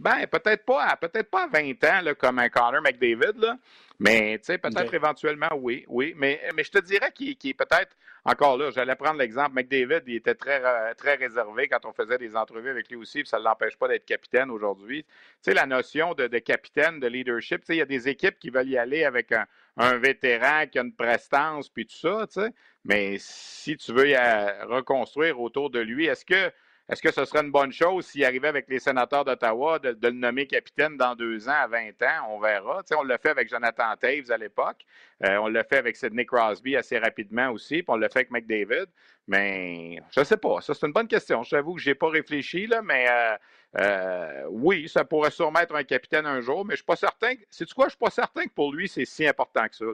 Ben, 0.00 0.26
peut-être 0.26 0.64
pas, 0.64 0.96
peut-être 0.96 1.30
pas 1.30 1.44
à 1.44 1.46
20 1.46 1.84
ans, 1.84 2.00
là, 2.02 2.14
comme 2.14 2.38
un 2.38 2.48
Connor 2.48 2.80
McDavid, 2.80 3.38
là. 3.38 3.58
Mais, 3.98 4.38
peut-être 4.38 4.94
éventuellement, 4.94 5.50
oui, 5.58 5.84
oui. 5.88 6.14
Mais, 6.16 6.40
mais 6.56 6.64
je 6.64 6.70
te 6.70 6.78
dirais 6.78 7.12
qu'il 7.12 7.28
est 7.28 7.54
peut-être, 7.54 7.94
encore 8.24 8.56
là, 8.56 8.70
j'allais 8.70 8.96
prendre 8.96 9.18
l'exemple, 9.18 9.52
McDavid, 9.52 10.00
il 10.06 10.14
était 10.16 10.34
très, 10.34 10.94
très 10.94 11.16
réservé 11.16 11.68
quand 11.68 11.84
on 11.84 11.92
faisait 11.92 12.16
des 12.16 12.34
entrevues 12.34 12.70
avec 12.70 12.88
lui 12.88 12.96
aussi, 12.96 13.18
puis 13.20 13.28
ça 13.28 13.38
ne 13.38 13.44
l'empêche 13.44 13.76
pas 13.76 13.88
d'être 13.88 14.06
capitaine 14.06 14.50
aujourd'hui. 14.50 15.02
Tu 15.04 15.10
sais, 15.42 15.52
la 15.52 15.66
notion 15.66 16.14
de, 16.14 16.26
capitaine, 16.38 16.98
de 16.98 17.06
leadership, 17.06 17.60
tu 17.60 17.66
sais, 17.66 17.74
il 17.74 17.80
y 17.80 17.82
a 17.82 17.86
des 17.86 18.08
équipes 18.08 18.38
qui 18.38 18.48
veulent 18.48 18.70
y 18.70 18.78
aller 18.78 19.04
avec 19.04 19.32
un, 19.32 19.44
un 19.76 19.98
vétéran 19.98 20.66
qui 20.66 20.78
a 20.78 20.82
une 20.82 20.94
prestance, 20.94 21.68
puis 21.68 21.84
tout 21.84 21.96
ça, 21.96 22.26
tu 22.26 22.40
sais. 22.40 22.54
Mais 22.86 23.16
si 23.18 23.76
tu 23.76 23.92
veux 23.92 24.08
y 24.08 24.16
reconstruire 24.16 25.38
autour 25.38 25.68
de 25.68 25.80
lui, 25.80 26.06
est-ce 26.06 26.24
que 26.24 26.50
est-ce 26.90 27.02
que 27.02 27.12
ce 27.12 27.24
serait 27.24 27.42
une 27.44 27.52
bonne 27.52 27.72
chose 27.72 28.06
s'il 28.06 28.24
arrivait 28.24 28.48
avec 28.48 28.68
les 28.68 28.80
sénateurs 28.80 29.24
d'Ottawa 29.24 29.78
de, 29.78 29.96
le 30.02 30.10
nommer 30.10 30.46
capitaine 30.46 30.96
dans 30.96 31.14
deux 31.14 31.48
ans 31.48 31.54
à 31.62 31.66
20 31.68 32.02
ans? 32.02 32.28
On 32.30 32.40
verra. 32.40 32.82
on 32.96 33.02
l'a 33.04 33.18
fait 33.18 33.30
avec 33.30 33.48
Jonathan 33.48 33.94
Taves 33.96 34.30
à 34.30 34.36
l'époque. 34.36 34.84
Euh, 35.24 35.36
on 35.36 35.48
l'a 35.48 35.62
fait 35.62 35.78
avec 35.78 35.96
Sidney 35.96 36.26
Crosby 36.26 36.76
assez 36.76 36.98
rapidement 36.98 37.50
aussi. 37.50 37.82
Puis 37.82 37.84
on 37.88 37.96
l'a 37.96 38.08
fait 38.08 38.20
avec 38.20 38.30
McDavid. 38.32 38.86
Mais 39.28 39.98
je 40.10 40.20
ne 40.20 40.24
sais 40.24 40.36
pas. 40.36 40.60
Ça, 40.60 40.74
c'est 40.74 40.86
une 40.86 40.92
bonne 40.92 41.06
question. 41.06 41.44
J'avoue 41.44 41.74
que 41.74 41.80
je 41.80 41.90
n'ai 41.90 41.94
pas 41.94 42.08
réfléchi, 42.08 42.66
là, 42.66 42.82
mais 42.82 43.06
euh, 43.08 43.36
euh, 43.78 44.44
oui, 44.50 44.88
ça 44.88 45.04
pourrait 45.04 45.30
sûrement 45.30 45.60
être 45.60 45.76
un 45.76 45.84
capitaine 45.84 46.26
un 46.26 46.40
jour, 46.40 46.64
mais 46.64 46.70
je 46.70 46.74
ne 46.74 46.76
suis 46.78 46.84
pas 46.84 46.96
certain. 46.96 47.34
C'est 47.50 47.72
quoi? 47.72 47.84
Je 47.84 47.88
ne 47.88 47.90
suis 47.90 47.98
pas 47.98 48.10
certain 48.10 48.44
que 48.44 48.52
pour 48.52 48.72
lui, 48.72 48.88
c'est 48.88 49.04
si 49.04 49.26
important 49.26 49.68
que 49.68 49.76
ça. 49.76 49.84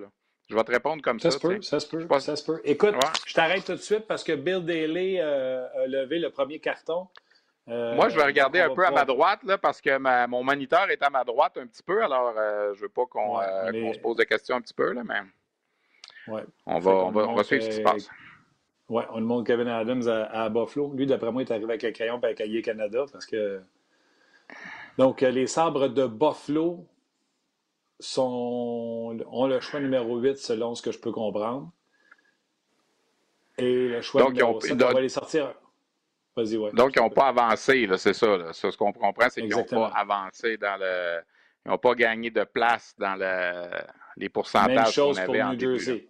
Je 0.48 0.54
vais 0.54 0.62
te 0.62 0.70
répondre 0.70 1.02
comme 1.02 1.18
ça. 1.18 1.30
Ça 1.30 1.38
se 1.38 1.46
peut, 1.46 1.60
ça 1.60 1.80
se 1.80 1.88
peut, 1.88 2.06
ça 2.20 2.36
se 2.36 2.44
peut. 2.44 2.60
Écoute, 2.64 2.94
je 3.26 3.34
t'arrête 3.34 3.64
tout 3.64 3.72
de 3.72 3.78
suite 3.78 4.06
parce 4.06 4.22
que 4.22 4.32
Bill 4.32 4.64
Daly 4.64 5.18
euh, 5.18 5.66
a 5.74 5.86
levé 5.86 6.20
le 6.20 6.30
premier 6.30 6.60
carton. 6.60 7.08
Euh, 7.68 7.96
Moi, 7.96 8.08
je 8.10 8.16
vais 8.16 8.24
regarder 8.24 8.60
un 8.60 8.72
peu 8.72 8.86
à 8.86 8.92
ma 8.92 9.04
droite, 9.04 9.40
là, 9.42 9.58
parce 9.58 9.80
que 9.80 9.98
mon 10.28 10.44
moniteur 10.44 10.88
est 10.90 11.02
à 11.02 11.10
ma 11.10 11.24
droite 11.24 11.58
un 11.58 11.66
petit 11.66 11.82
peu, 11.82 12.02
alors 12.04 12.32
euh, 12.36 12.74
je 12.74 12.78
ne 12.78 12.82
veux 12.82 12.88
pas 12.88 13.06
qu'on 13.06 13.40
se 13.40 13.98
pose 13.98 14.16
des 14.16 14.26
questions 14.26 14.54
un 14.54 14.60
petit 14.60 14.74
peu, 14.74 14.92
là, 14.92 15.02
mais 15.04 15.20
on, 16.64 16.78
va, 16.78 16.90
on, 16.92 17.34
va, 17.34 17.42
suivre 17.42 17.64
ce 17.64 17.68
qui 17.68 17.74
se 17.76 17.80
passe. 17.80 18.08
Oui, 18.88 19.02
on 19.10 19.20
demande 19.20 19.44
Kevin 19.44 19.66
Adams 19.66 20.08
à, 20.08 20.48
Buffalo. 20.48 20.92
Lui, 20.94 21.06
d'après 21.06 21.32
moi, 21.32 21.42
il 21.42 21.48
est 21.48 21.50
arrivé 21.50 21.70
avec 21.70 21.82
un 21.82 21.90
crayon 21.90 22.20
et 22.22 22.26
un 22.26 22.34
cahier 22.34 22.62
Canada 22.62 23.04
parce 23.10 23.26
que. 23.26 23.60
Donc, 24.96 25.20
les 25.22 25.48
sabres 25.48 25.88
de 25.88 26.06
Buffalo 26.06 26.86
sont, 28.00 29.16
ont 29.30 29.46
le 29.46 29.60
choix 29.60 29.80
numéro 29.80 30.18
8 30.18 30.36
selon 30.36 30.74
ce 30.74 30.82
que 30.82 30.92
je 30.92 30.98
peux 30.98 31.12
comprendre. 31.12 31.70
Et 33.58 33.88
le 33.88 34.02
choix 34.02 34.30
numéro 34.30 34.60
7, 34.60 34.82
on 34.82 34.92
va 34.92 35.00
les 35.00 35.08
sortir. 35.08 35.54
Vas-y, 36.36 36.56
ouais. 36.58 36.70
Donc, 36.72 36.94
ils 36.94 37.00
n'ont 37.00 37.10
pas 37.10 37.28
avancé, 37.28 37.88
c'est 37.96 38.12
ça. 38.12 38.52
Ce 38.52 38.76
qu'on 38.76 38.92
comprend, 38.92 39.28
c'est 39.30 39.40
qu'ils 39.40 39.50
n'ont 39.50 39.64
pas 39.64 39.88
avancé 39.88 40.58
dans 40.58 40.76
le. 40.78 41.20
Ils 41.64 41.70
n'ont 41.70 41.78
pas 41.78 41.94
gagné 41.94 42.30
de 42.30 42.44
place 42.44 42.94
dans 42.96 43.16
le, 43.16 43.68
les 44.16 44.28
pourcentages. 44.28 44.68
Même 44.68 44.86
chose 44.86 45.20
pour 45.24 45.34
New 45.34 45.58
Jersey. 45.58 46.08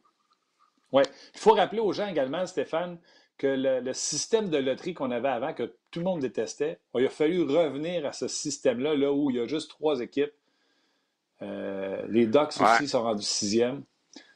Oui. 0.93 1.03
Il 1.35 1.41
faut 1.41 1.53
rappeler 1.53 1.81
aux 1.81 1.93
gens 1.93 2.09
également, 2.09 2.45
Stéphane, 2.47 2.99
que 3.39 3.47
le, 3.47 3.81
le 3.81 3.93
système 3.95 4.51
de 4.51 4.59
loterie 4.59 4.93
qu'on 4.93 5.11
avait 5.11 5.29
avant, 5.29 5.55
que 5.55 5.75
tout 5.91 6.01
le 6.01 6.05
monde 6.05 6.21
détestait, 6.21 6.79
il 6.95 7.07
a 7.07 7.09
fallu 7.09 7.43
revenir 7.43 8.05
à 8.05 8.13
ce 8.13 8.29
système-là, 8.29 8.97
là 8.97 9.13
où 9.13 9.31
il 9.31 9.37
y 9.37 9.41
a 9.41 9.47
juste 9.47 9.71
trois 9.71 10.01
équipes 10.01 10.33
euh, 11.43 12.03
les 12.09 12.27
Ducks 12.27 12.61
aussi 12.61 12.89
sont 12.89 13.03
rendus 13.03 13.27
sixième. 13.27 13.83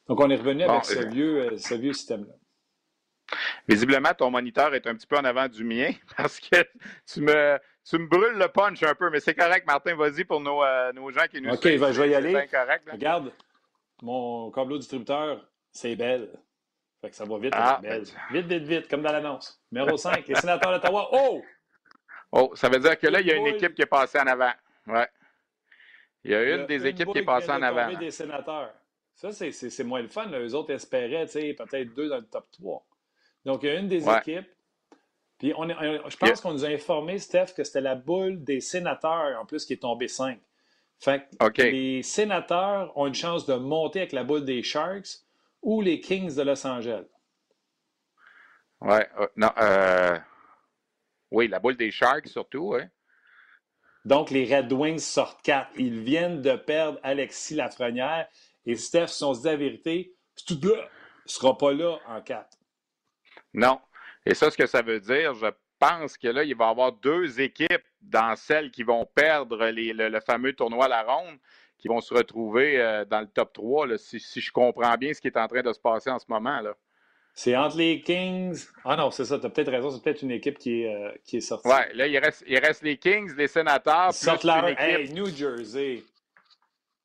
Donc, 0.09 0.21
on 0.21 0.29
est 0.31 0.37
revenu 0.37 0.65
avec 0.65 0.85
ce, 0.85 0.99
euh, 0.99 1.07
vieux, 1.07 1.39
euh, 1.39 1.57
ce 1.57 1.75
vieux 1.75 1.93
système-là. 1.93 2.35
Visiblement, 3.69 4.13
ton 4.13 4.31
moniteur 4.31 4.75
est 4.75 4.87
un 4.87 4.95
petit 4.95 5.07
peu 5.07 5.17
en 5.17 5.25
avant 5.25 5.47
du 5.49 5.63
mien 5.63 5.93
parce 6.17 6.41
que 6.41 6.57
tu 7.07 7.21
me, 7.21 7.59
tu 7.89 7.99
me 7.99 8.07
brûles 8.07 8.37
le 8.37 8.49
punch 8.49 8.83
un 8.83 8.95
peu, 8.95 9.09
mais 9.11 9.21
c'est 9.21 9.35
correct, 9.35 9.67
Martin, 9.67 9.95
vas-y 9.95 10.25
pour 10.25 10.41
nos, 10.41 10.63
nos, 10.93 11.11
gens 11.11 11.27
qui 11.31 11.41
nous 11.41 11.53
OK, 11.53 11.63
ben, 11.63 11.93
je 11.93 12.03
vais 12.03 12.11
y 12.11 12.15
aller. 12.15 12.49
Regarde, 12.91 13.33
mon 14.03 14.51
câble 14.51 14.79
distributeur, 14.79 15.49
c'est 15.71 15.95
belle. 15.95 16.31
Fait 17.01 17.11
que 17.11 17.17
ça 17.17 17.25
va 17.25 17.39
vite, 17.39 17.55
ah, 17.57 17.79
belle. 17.81 18.05
Vite, 18.31 18.47
vite, 18.47 18.65
vite, 18.65 18.89
comme 18.89 19.03
dans 19.03 19.13
l'annonce. 19.13 19.63
Numéro 19.71 19.97
5, 19.97 20.27
les 20.27 20.35
sénateurs 20.35 20.73
d'Ottawa. 20.73 21.09
Oh! 21.13 21.43
Oh, 22.33 22.53
ça 22.55 22.69
veut 22.69 22.79
dire 22.79 22.99
que 22.99 23.07
là, 23.07 23.21
il 23.21 23.27
y 23.27 23.33
a 23.33 23.37
une 23.37 23.47
équipe 23.47 23.75
qui 23.75 23.83
est 23.83 23.87
passée 23.87 24.19
en 24.19 24.27
avant. 24.27 24.53
Ouais. 24.87 25.09
Il 26.25 26.33
y 26.33 26.35
a 26.35 26.57
une 26.57 26.67
des 26.67 26.87
équipes 26.87 27.13
qui 27.13 27.19
est 27.19 27.25
passée 27.25 27.51
en 27.51 27.63
avant. 27.63 27.93
des 27.99 28.11
sénateurs. 28.11 28.75
Ça, 29.15 29.33
c'est 29.33 29.85
moins 29.85 30.03
le 30.03 30.09
fun. 30.09 30.31
Eux 30.33 30.55
autres 30.55 30.73
espéraient 30.73 31.27
peut-être 31.27 31.95
deux 31.95 32.09
dans 32.09 32.17
le 32.17 32.27
top 32.27 32.51
3. 32.53 32.87
Donc, 33.45 33.63
il 33.63 33.67
y 33.67 33.71
a 33.71 33.79
une 33.79 33.89
des 33.89 34.09
équipes. 34.09 34.49
Puis, 35.39 35.55
on 35.57 35.67
je 35.69 36.17
pense 36.17 36.41
qu'on 36.41 36.53
nous 36.53 36.65
a 36.65 36.69
informé, 36.69 37.19
Steph, 37.19 37.55
que 37.57 37.65
c'était 37.65 37.81
la 37.81 37.95
boule 37.95 38.45
des 38.45 38.61
sénateurs, 38.61 39.41
en 39.41 39.47
plus, 39.47 39.65
qui 39.65 39.73
est 39.73 39.83
tombée 39.83 40.09
5. 40.09 40.39
Fait 40.99 41.27
que 41.55 41.63
les 41.63 42.03
sénateurs 42.03 42.97
ont 42.97 43.07
une 43.07 43.15
chance 43.15 43.47
de 43.47 43.55
monter 43.55 44.01
avec 44.01 44.13
la 44.13 44.23
boule 44.23 44.45
des 44.45 44.63
Sharks 44.63 45.25
ou 45.63 45.81
les 45.81 46.01
Kings 46.01 46.35
de 46.37 46.43
Los 46.43 46.67
Angeles. 46.67 47.07
Ouais, 48.83 49.09
euh, 49.19 49.27
non, 49.37 49.51
euh, 49.59 50.19
oui, 51.31 51.49
la 51.49 51.59
boule 51.59 51.77
des 51.77 51.91
Sharks 51.91 52.29
surtout, 52.29 52.75
oui. 52.75 52.83
Donc, 54.05 54.31
les 54.31 54.45
Red 54.55 54.73
Wings 54.73 54.99
sortent 54.99 55.43
4. 55.43 55.73
Ils 55.77 56.01
viennent 56.01 56.43
de 56.43 56.57
perdre 56.57 56.99
Alexis 57.03 57.55
Lafrenière. 57.55 58.29
Et 58.67 58.77
Steph, 58.77 59.09
si 59.09 59.25
on 59.25 59.35
se 59.35 59.41
dit 59.41 59.47
la 59.47 59.57
vérité, 59.57 60.15
ne 60.51 60.57
sera 61.27 61.57
pas 61.57 61.73
là 61.73 61.99
en 62.07 62.21
4. 62.21 62.49
Non. 63.55 63.81
Et 64.25 64.35
ça, 64.35 64.51
ce 64.51 64.57
que 64.57 64.67
ça 64.67 64.83
veut 64.83 65.01
dire, 65.01 65.35
je 65.35 65.49
pense 65.79 66.17
que 66.17 66.29
là, 66.29 66.45
il 66.45 66.55
va 66.57 66.67
y 66.67 66.71
avoir 66.71 66.93
deux 66.93 67.41
équipes 67.41 67.85
dans 68.01 68.37
celles 68.37 68.71
qui 68.71 68.83
vont 68.83 69.07
perdre 69.07 69.71
le, 69.71 70.21
fameux 70.21 70.53
tournoi 70.53 70.87
à 70.87 70.89
la 70.89 71.03
ronde, 71.03 71.39
qui 71.79 71.89
vont 71.89 72.01
se 72.01 72.13
retrouver 72.13 72.81
euh, 72.81 73.05
dans 73.05 73.21
le 73.21 73.27
top 73.27 73.53
3, 73.53 73.99
si, 73.99 74.21
si, 74.21 74.41
je 74.41 74.53
comprends 74.53 74.97
bien 74.97 75.15
ce 75.15 75.21
qui 75.21 75.29
est 75.29 75.39
en 75.39 75.49
train 75.49 75.63
de 75.63 75.73
se 75.73 75.81
passer 75.81 76.11
en 76.11 76.19
ce 76.19 76.27
moment. 76.29 76.61
Là. 76.61 76.75
C'est 77.35 77.57
entre 77.57 77.77
les 77.79 78.01
Kings. 78.03 78.67
Ah 78.85 78.97
non, 78.97 79.11
c'est 79.11 79.25
ça, 79.25 79.39
tu 79.39 79.47
as 79.47 79.51
peut-être 79.51 79.71
raison, 79.71 79.91
c'est 79.91 80.03
peut-être 80.03 80.23
une 80.23 80.31
équipe 80.31 80.59
qui 80.59 80.83
est, 80.83 80.95
euh, 80.95 81.13
qui 81.25 81.39
est 81.39 81.41
sortie. 81.41 81.69
Ouais, 81.69 81.93
là, 81.95 82.07
il 82.07 82.19
reste, 82.19 82.45
il 82.47 82.59
reste 82.59 82.83
les 82.83 82.97
Kings, 82.97 83.35
les 83.37 83.49
Sénateurs. 83.49 84.11
Plus 84.11 84.45
la... 84.45 84.71
équipe... 84.71 84.81
Hey, 84.81 85.13
New 85.13 85.27
Jersey. 85.27 86.03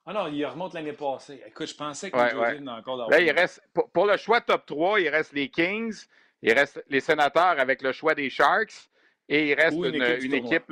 Ah 0.05 0.13
non, 0.13 0.27
il 0.27 0.45
remonte 0.45 0.73
l'année 0.73 0.93
passée. 0.93 1.41
Écoute, 1.47 1.67
je 1.67 1.75
pensais 1.75 2.11
que 2.11 2.17
New 2.17 2.43
Jersey 2.43 2.59
ouais. 2.59 2.69
encore 2.69 3.09
Là, 3.09 3.19
il 3.21 3.31
reste, 3.31 3.61
pour, 3.93 4.05
le 4.05 4.17
choix 4.17 4.41
top 4.41 4.65
3, 4.65 4.99
il 4.99 5.09
reste 5.09 5.33
les 5.33 5.49
Kings, 5.49 5.95
il 6.41 6.53
reste 6.53 6.83
les 6.89 6.99
Sénateurs 6.99 7.59
avec 7.59 7.81
le 7.81 7.91
choix 7.91 8.13
des 8.13 8.29
Sharks 8.29 8.89
et 9.29 9.49
il 9.49 9.53
reste 9.55 9.77
une, 9.77 9.95
une, 9.95 10.33
équipe, 10.33 10.71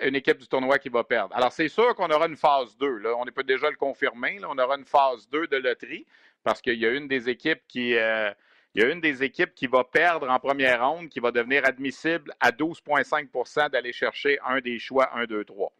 une, 0.00 0.16
équipe, 0.16 0.38
du 0.38 0.48
tournoi 0.48 0.78
qui 0.78 0.90
va 0.90 1.04
perdre. 1.04 1.34
Alors, 1.34 1.52
c'est 1.52 1.68
sûr 1.68 1.94
qu'on 1.94 2.10
aura 2.10 2.26
une 2.26 2.36
phase 2.36 2.76
2. 2.78 2.98
Là. 2.98 3.14
On 3.16 3.24
peut 3.26 3.44
déjà 3.44 3.70
le 3.70 3.76
confirmer. 3.76 4.38
Là. 4.38 4.48
On 4.50 4.58
aura 4.58 4.76
une 4.76 4.84
phase 4.84 5.28
2 5.30 5.46
de 5.46 5.56
loterie 5.56 6.04
parce 6.42 6.60
qu'il 6.60 6.78
y 6.78 6.84
a 6.84 6.90
une 6.90 7.06
des 7.06 7.28
équipes 7.28 7.62
qui. 7.68 7.94
Euh, 7.96 8.32
il 8.74 8.82
y 8.82 8.84
a 8.84 8.90
une 8.90 9.00
des 9.00 9.22
équipes 9.22 9.54
qui 9.54 9.66
va 9.66 9.84
perdre 9.84 10.28
en 10.28 10.38
première 10.38 10.86
ronde, 10.86 11.08
qui 11.08 11.20
va 11.20 11.30
devenir 11.30 11.64
admissible 11.64 12.32
à 12.40 12.50
12,5% 12.50 13.70
d'aller 13.70 13.92
chercher 13.92 14.38
un 14.46 14.60
des 14.60 14.78
choix 14.78 15.10
1, 15.14 15.24
2, 15.24 15.44
3. 15.44 15.72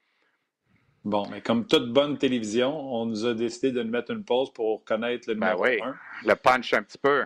Bon, 1.05 1.27
mais 1.31 1.41
comme 1.41 1.67
toute 1.67 1.93
bonne 1.93 2.19
télévision, 2.19 2.77
on 2.77 3.07
nous 3.07 3.25
a 3.25 3.35
décidé 3.35 3.73
de 3.73 3.83
nous 3.83 3.91
mettre 3.91 4.11
une 4.11 4.25
pause 4.25 4.53
pour 4.53 4.85
connaître 4.85 5.29
le 5.29 5.35
ben 5.35 5.55
numéro 5.55 5.65
oui, 5.65 5.81
Le 6.25 6.35
punch 6.35 6.75
un 6.75 6.83
petit 6.83 6.99
peu. 6.99 7.25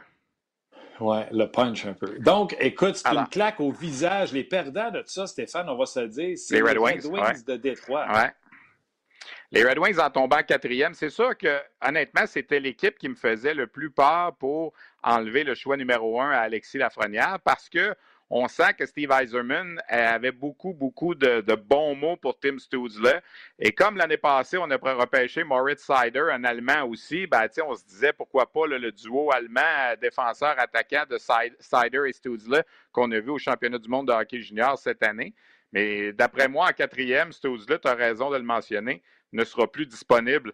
Oui, 1.01 1.19
le 1.33 1.47
punch 1.47 1.87
un 1.87 1.95
peu. 1.95 2.19
Donc, 2.21 2.55
écoute, 2.61 2.97
c'est 2.97 3.09
une 3.09 3.27
claque 3.27 3.61
au 3.61 3.73
visage. 3.73 4.33
Les 4.33 4.45
perdants 4.45 4.91
de 4.91 5.01
tout 5.01 5.09
ça, 5.09 5.27
Stéphane, 5.27 5.69
on 5.69 5.77
va 5.77 5.87
se 5.87 6.01
le 6.01 6.09
dire, 6.09 6.39
c'est 6.39 6.57
les 6.57 6.63
Red, 6.63 7.07
Wings, 7.07 7.45
de 7.45 7.57
Détroit. 7.57 8.07
Ouais. 8.13 8.31
Les 9.55 9.65
Red 9.65 9.79
Wings 9.79 9.99
en 9.99 10.09
tombant 10.09 10.43
quatrième, 10.43 10.95
c'est 10.95 11.11
sûr 11.11 11.37
que, 11.37 11.61
honnêtement, 11.87 12.27
c'était 12.27 12.59
l'équipe 12.59 12.97
qui 12.97 13.11
me 13.11 13.15
faisait 13.15 13.53
le 13.53 13.67
plus 13.67 13.91
peur 13.91 14.35
pour 14.37 14.73
enlever 15.03 15.45
le 15.45 15.55
choix 15.55 15.77
numéro 15.77 16.23
un 16.23 16.31
à 16.31 16.39
Alexis 16.39 16.79
Lafrenière 16.79 17.39
parce 17.45 17.69
que 17.69 17.95
on 18.31 18.49
sent 18.49 18.73
que 18.79 18.87
Steve 18.87 19.11
Eiserman 19.11 19.79
avait 19.89 20.33
beaucoup, 20.33 20.73
beaucoup 20.73 21.15
de, 21.15 21.55
bons 21.55 21.95
mots 21.95 22.17
pour 22.17 22.41
Tim 22.41 22.59
Stutzle. 22.59 23.21
Et 23.59 23.73
comme 23.73 23.99
l'année 23.99 24.17
passée, 24.17 24.57
on 24.57 24.71
a 24.71 24.77
repêché 24.79 25.45
Moritz 25.45 25.85
Sider, 25.85 26.29
un 26.33 26.45
Allemand 26.45 26.85
aussi, 26.85 27.27
ben, 27.27 27.47
on 27.67 27.75
se 27.75 27.85
disait 27.85 28.15
pourquoi 28.15 28.51
pas 28.51 28.67
le 28.67 28.91
duo 28.91 29.31
allemand 29.33 29.61
défenseur-attaquant 30.01 31.05
de 31.11 31.19
Sider 31.19 32.05
et 32.09 32.13
Stutzle 32.15 32.65
qu'on 32.91 33.13
a 33.13 33.21
vu 33.21 33.29
au 33.29 33.39
championnat 33.39 33.79
du 33.79 33.91
monde 33.91 34.09
de 34.09 34.13
hockey 34.13 34.41
junior 34.41 34.79
cette 34.79 35.03
année. 35.03 35.35
Mais 35.73 36.15
d'après 36.15 36.49
moi, 36.49 36.69
en 36.69 36.73
quatrième, 36.73 37.33
Stutzle, 37.33 37.79
tu 37.81 37.89
as 37.89 37.95
raison 37.95 38.31
de 38.31 38.37
le 38.37 38.45
mentionner, 38.45 39.03
ne 39.33 39.45
sera 39.45 39.71
plus 39.71 39.87
disponible 39.87 40.53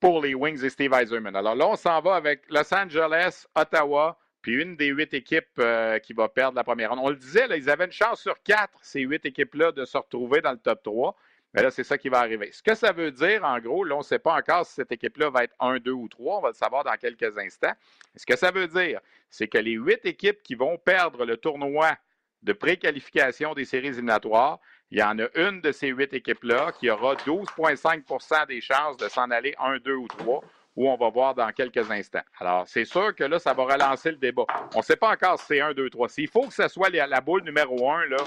pour 0.00 0.20
les 0.20 0.34
Wings 0.34 0.62
et 0.64 0.70
Steve 0.70 0.92
Eiserman. 0.92 1.34
Alors 1.34 1.54
là, 1.54 1.66
on 1.68 1.76
s'en 1.76 2.00
va 2.00 2.16
avec 2.16 2.42
Los 2.50 2.74
Angeles, 2.74 3.46
Ottawa, 3.54 4.18
puis 4.42 4.60
une 4.60 4.76
des 4.76 4.88
huit 4.88 5.14
équipes 5.14 5.58
euh, 5.58 5.98
qui 5.98 6.12
va 6.12 6.28
perdre 6.28 6.56
la 6.56 6.64
première 6.64 6.90
ronde. 6.90 7.00
On 7.02 7.08
le 7.08 7.16
disait, 7.16 7.46
là, 7.46 7.56
ils 7.56 7.70
avaient 7.70 7.86
une 7.86 7.92
chance 7.92 8.20
sur 8.20 8.42
quatre, 8.42 8.78
ces 8.82 9.00
huit 9.00 9.24
équipes-là, 9.24 9.72
de 9.72 9.86
se 9.86 9.96
retrouver 9.96 10.42
dans 10.42 10.52
le 10.52 10.58
top 10.58 10.82
3. 10.82 11.16
Mais 11.54 11.62
là, 11.62 11.70
c'est 11.70 11.84
ça 11.84 11.96
qui 11.96 12.08
va 12.08 12.18
arriver. 12.18 12.50
Ce 12.52 12.62
que 12.62 12.74
ça 12.74 12.92
veut 12.92 13.12
dire, 13.12 13.44
en 13.44 13.58
gros, 13.60 13.84
là, 13.84 13.94
on 13.94 13.98
ne 13.98 14.04
sait 14.04 14.18
pas 14.18 14.34
encore 14.34 14.66
si 14.66 14.74
cette 14.74 14.90
équipe-là 14.92 15.30
va 15.30 15.44
être 15.44 15.54
1, 15.60 15.78
2 15.78 15.92
ou 15.92 16.08
3. 16.08 16.38
On 16.38 16.40
va 16.42 16.48
le 16.48 16.54
savoir 16.54 16.82
dans 16.82 16.96
quelques 16.96 17.38
instants. 17.38 17.72
Ce 18.16 18.26
que 18.26 18.36
ça 18.36 18.50
veut 18.50 18.66
dire, 18.66 19.00
c'est 19.30 19.48
que 19.48 19.58
les 19.58 19.72
huit 19.72 20.04
équipes 20.04 20.42
qui 20.42 20.56
vont 20.56 20.76
perdre 20.76 21.24
le 21.24 21.36
tournoi 21.36 21.96
de 22.42 22.52
préqualification 22.52 23.54
des 23.54 23.64
séries 23.64 23.86
éliminatoires, 23.86 24.60
il 24.94 25.00
y 25.00 25.02
en 25.02 25.18
a 25.18 25.26
une 25.34 25.60
de 25.60 25.72
ces 25.72 25.88
huit 25.88 26.14
équipes-là 26.14 26.70
qui 26.78 26.88
aura 26.88 27.16
12,5% 27.16 28.46
des 28.46 28.60
chances 28.60 28.96
de 28.96 29.08
s'en 29.08 29.28
aller 29.32 29.52
1, 29.58 29.78
2 29.78 29.92
ou 29.92 30.06
3 30.06 30.40
où 30.76 30.88
on 30.88 30.96
va 30.96 31.10
voir 31.10 31.34
dans 31.34 31.50
quelques 31.50 31.90
instants. 31.90 32.22
Alors, 32.38 32.68
c'est 32.68 32.84
sûr 32.84 33.12
que 33.12 33.24
là, 33.24 33.40
ça 33.40 33.54
va 33.54 33.64
relancer 33.64 34.12
le 34.12 34.18
débat. 34.18 34.44
On 34.72 34.78
ne 34.78 34.84
sait 34.84 34.94
pas 34.94 35.10
encore 35.10 35.40
si 35.40 35.46
c'est 35.46 35.60
1, 35.60 35.72
2, 35.74 35.90
3. 35.90 36.08
S'il 36.08 36.28
faut 36.28 36.46
que 36.46 36.54
ce 36.54 36.68
soit 36.68 36.90
la 36.90 37.20
boule 37.20 37.42
numéro 37.42 37.90
1, 37.90 38.06
là, 38.06 38.18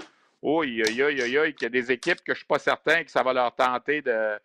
oh, 0.41 0.65
il 0.65 0.75
y 0.75 1.01
a, 1.01 1.69
des 1.69 1.91
équipes 1.91 2.17
que 2.17 2.27
je 2.27 2.31
ne 2.31 2.35
suis 2.35 2.45
pas 2.45 2.59
certain 2.59 3.01
que 3.05 3.11
ça 3.11 3.23
va 3.23 3.31
leur 3.31 3.55
tenter 3.55 4.01
de, 4.01 4.37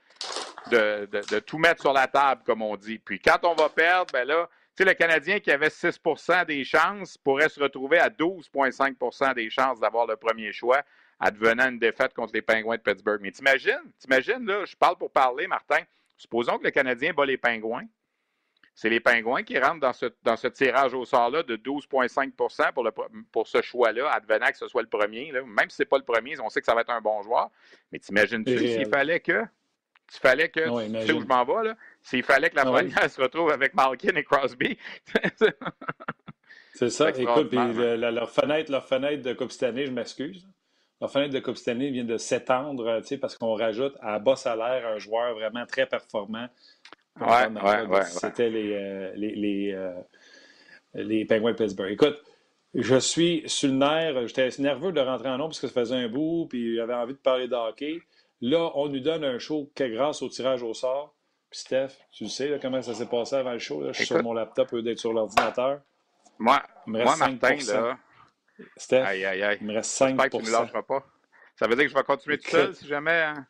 de, 0.71 1.39
tout 1.41 1.59
mettre 1.59 1.81
sur 1.81 1.93
la 1.93 2.07
table, 2.07 2.43
comme 2.47 2.63
on 2.63 2.77
dit. 2.77 3.01
Puis 3.01 3.19
quand 3.19 3.45
on 3.45 3.55
va 3.55 3.69
perdre, 3.69 4.13
ben 4.13 4.29
là, 4.29 4.49
tu 4.77 4.85
sais, 4.85 4.89
le 4.89 4.95
Canadien 4.95 5.41
qui 5.41 5.51
avait 5.51 5.69
6% 5.69 6.47
des 6.47 6.63
chances 6.63 7.19
pourrait 7.19 7.49
se 7.49 7.59
retrouver 7.59 7.99
à 7.99 8.09
12,5% 8.11 9.35
des 9.35 9.51
chances 9.51 9.81
d'avoir 9.81 10.07
le 10.07 10.15
premier 10.15 10.53
choix, 10.53 10.83
advenant 11.23 11.71
une 11.71 11.79
défaite 11.79 12.13
contre 12.13 12.35
les 12.35 12.43
Pingouins 12.43 12.77
de 12.77 12.83
Pittsburgh. 12.83 13.21
Mais 13.23 13.31
t'imagines, 13.31 13.93
t'imagines, 13.99 14.45
là, 14.45 14.65
je 14.67 14.77
parle 14.77 14.99
pour 14.99 15.11
parler, 15.11 15.47
Martin, 15.47 15.83
Supposons 16.23 16.57
que 16.59 16.63
le 16.63 16.71
Canadien 16.71 17.13
bat 17.13 17.27
les 17.27 17.37
Pingouins. 17.37 17.87
C'est 18.77 18.89
les 18.89 19.01
Pingouins 19.01 19.43
qui 19.43 19.59
rentrent 19.59 19.81
dans 19.81 19.93
ce, 19.93 20.07
dans 20.23 20.37
ce 20.37 20.47
tirage 20.47 20.95
au 20.95 21.05
sort-là 21.05 21.43
de 21.43 21.57
12,5 21.57 22.31
pour, 22.31 22.49
pour 23.33 23.49
ce 23.49 23.61
choix-là, 23.61 24.09
advenant 24.09 24.47
que 24.47 24.57
ce 24.57 24.69
soit 24.69 24.83
le 24.83 24.89
premier. 24.89 25.33
Même 25.33 25.69
si 25.69 25.79
ce 25.79 25.83
n'est 25.83 25.87
pas 25.87 25.99
le 25.99 26.05
premier, 26.05 26.39
on 26.41 26.49
sait 26.49 26.61
que 26.61 26.67
ça 26.67 26.77
va 26.77 26.83
être 26.83 26.91
un 26.91 27.01
bon 27.01 27.23
joueur. 27.23 27.51
Mais 27.91 27.99
t'imagines-tu 27.99 28.57
s'il 28.57 28.87
fallait 28.87 29.19
que. 29.19 29.43
Il 30.15 30.19
fallait 30.21 30.49
que. 30.49 30.61
tu 30.61 31.07
sais 31.07 31.13
où 31.13 31.21
je 31.21 31.27
m'en 31.27 31.45
vais, 31.45 31.71
là? 31.71 31.77
S'il 32.03 32.23
fallait 32.23 32.51
que 32.51 32.57
la 32.57 32.67
première 32.67 33.11
se 33.11 33.21
retrouve 33.21 33.51
avec 33.51 33.75
Malkin 33.75 34.15
et 34.15 34.23
Crosby. 34.23 34.79
C'est 36.73 36.91
ça. 36.91 37.11
Écoute, 37.17 37.49
puis 37.49 37.59
leur, 37.59 38.31
fenêtre, 38.31 38.71
leur 38.71 38.87
fenêtre 38.87 39.23
de 39.25 39.33
Coupe 39.33 39.51
cette 39.51 39.65
année, 39.65 39.87
je 39.87 39.91
m'excuse. 39.91 40.47
La 41.03 41.09
fenêtre 41.09 41.35
de 41.35 41.41
Coupe 41.41 41.57
Stanley 41.57 41.91
vient 41.91 42.05
de 42.05 42.17
s'étendre 42.17 43.03
parce 43.21 43.37
qu'on 43.37 43.55
rajoute 43.55 43.93
à 44.01 44.21
bas 44.21 44.37
salaire 44.37 44.87
un 44.87 44.99
joueur 44.99 45.35
vraiment 45.35 45.67
très 45.67 45.85
performant. 45.85 46.47
Ouais, 47.21 47.49
ouais, 47.49 47.87
ouais, 47.89 48.05
C'était 48.05 48.49
les, 48.49 48.73
euh, 48.73 49.13
les, 49.17 49.35
les, 49.35 49.73
euh, 49.73 50.01
les, 50.95 51.25
Penguins 51.25 51.51
de 51.51 51.57
Pittsburgh. 51.57 51.91
Écoute, 51.91 52.23
je 52.73 52.95
suis 53.01 53.43
sur 53.47 53.69
le 53.69 53.75
nerf. 53.75 54.29
J'étais 54.29 54.49
nerveux 54.61 54.93
de 54.93 55.01
rentrer 55.01 55.29
en 55.29 55.39
nombre 55.39 55.49
parce 55.49 55.61
que 55.61 55.67
ça 55.67 55.73
faisait 55.73 55.97
un 55.97 56.09
bout, 56.09 56.47
puis 56.49 56.77
j'avais 56.77 56.95
envie 56.95 57.15
de 57.15 57.19
parler 57.19 57.49
de 57.49 57.57
hockey. 57.57 57.99
Là, 58.41 58.71
on 58.77 58.89
nous 58.89 59.01
donne 59.01 59.25
un 59.25 59.41
show 59.41 59.69
grâce 59.77 60.23
au 60.23 60.29
tirage 60.29 60.63
au 60.63 60.73
sort. 60.73 61.17
Puis 61.51 61.59
Steph, 61.59 61.99
tu 62.13 62.29
sais 62.29 62.61
comment 62.63 62.81
ça 62.81 62.95
s'est 62.95 63.09
passé 63.09 63.35
avant 63.35 63.55
le 63.55 63.59
show. 63.59 63.83
Je 63.89 63.93
suis 63.93 64.07
sur 64.07 64.23
mon 64.23 64.35
laptop 64.35 64.73
au 64.73 64.77
lieu 64.77 64.83
d'être 64.83 65.01
sur 65.01 65.13
l'ordinateur. 65.13 65.81
Moi, 66.39 66.63
moi 66.87 67.05
Martin, 67.05 67.57
là, 67.67 67.99
Steph, 68.77 69.03
aïe, 69.03 69.25
aïe, 69.25 69.43
aïe. 69.43 69.59
il 69.61 69.67
me 69.67 69.75
reste 69.75 69.91
5 69.91 70.17
que 70.17 70.37
tu 70.37 70.45
ne 70.45 70.51
lâcheras 70.51 70.83
pas. 70.83 71.05
Ça 71.57 71.67
veut 71.67 71.77
dire 71.77 71.85
que 71.85 71.91
je 71.91 71.95
vais 71.95 72.03
continuer 72.03 72.39
tout 72.39 72.51
seul 72.51 72.75
si 72.75 72.87
jamais. 72.87 73.23
Hein? 73.23 73.47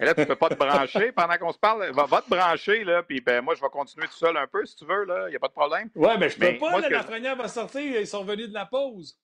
Et 0.00 0.04
là, 0.04 0.14
tu 0.14 0.20
ne 0.20 0.26
peux 0.26 0.36
pas 0.36 0.48
te 0.48 0.54
brancher 0.54 1.12
pendant 1.12 1.36
qu'on 1.36 1.52
se 1.52 1.58
parle. 1.58 1.90
Va, 1.92 2.06
va, 2.06 2.22
te 2.22 2.28
brancher, 2.28 2.84
là, 2.84 3.02
puis 3.02 3.20
ben, 3.20 3.42
moi, 3.42 3.54
je 3.54 3.60
vais 3.60 3.68
continuer 3.68 4.06
tout 4.06 4.16
seul 4.16 4.36
un 4.36 4.46
peu 4.46 4.64
si 4.64 4.76
tu 4.76 4.84
veux, 4.84 5.04
là. 5.04 5.28
Il 5.28 5.30
n'y 5.30 5.36
a 5.36 5.38
pas 5.38 5.48
de 5.48 5.52
problème. 5.52 5.90
Ouais, 5.94 6.18
mais 6.18 6.28
je 6.28 6.38
peux 6.38 6.58
pas, 6.58 6.80
là, 6.80 6.88
la 6.88 7.04
première 7.04 7.36
va 7.36 7.48
sortir, 7.48 8.00
ils 8.00 8.06
sont 8.06 8.24
venus 8.24 8.48
de 8.48 8.54
la 8.54 8.66
pause. 8.66 9.18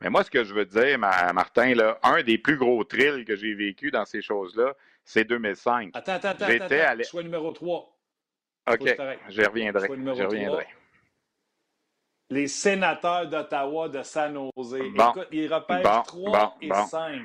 Mais 0.00 0.10
moi, 0.10 0.22
ce 0.22 0.30
que 0.30 0.44
je 0.44 0.54
veux 0.54 0.66
dire, 0.66 0.98
Martin, 0.98 1.74
là, 1.74 1.98
un 2.02 2.22
des 2.22 2.38
plus 2.38 2.56
gros 2.56 2.84
thrills 2.84 3.24
que 3.24 3.34
j'ai 3.34 3.54
vécu 3.54 3.90
dans 3.90 4.04
ces 4.04 4.22
choses-là, 4.22 4.74
c'est 5.04 5.24
2005. 5.24 5.90
Attends, 5.94 6.12
attends, 6.12 6.28
attends. 6.28 6.46
J'étais. 6.46 7.04
Choix 7.04 7.22
numéro 7.22 7.52
3. 7.52 7.98
OK, 8.70 8.96
j'y 9.28 9.42
reviendrai. 9.42 9.88
J'y 10.14 10.22
reviendrai 10.22 10.66
les 12.30 12.46
sénateurs 12.46 13.28
d'Ottawa 13.28 13.88
de 13.88 14.02
San 14.02 14.50
Jose. 14.56 14.74
Écoute, 14.74 15.28
ils 15.32 15.52
repèrent 15.52 16.02
3 16.04 16.58
et 16.60 16.70
5. 16.72 17.22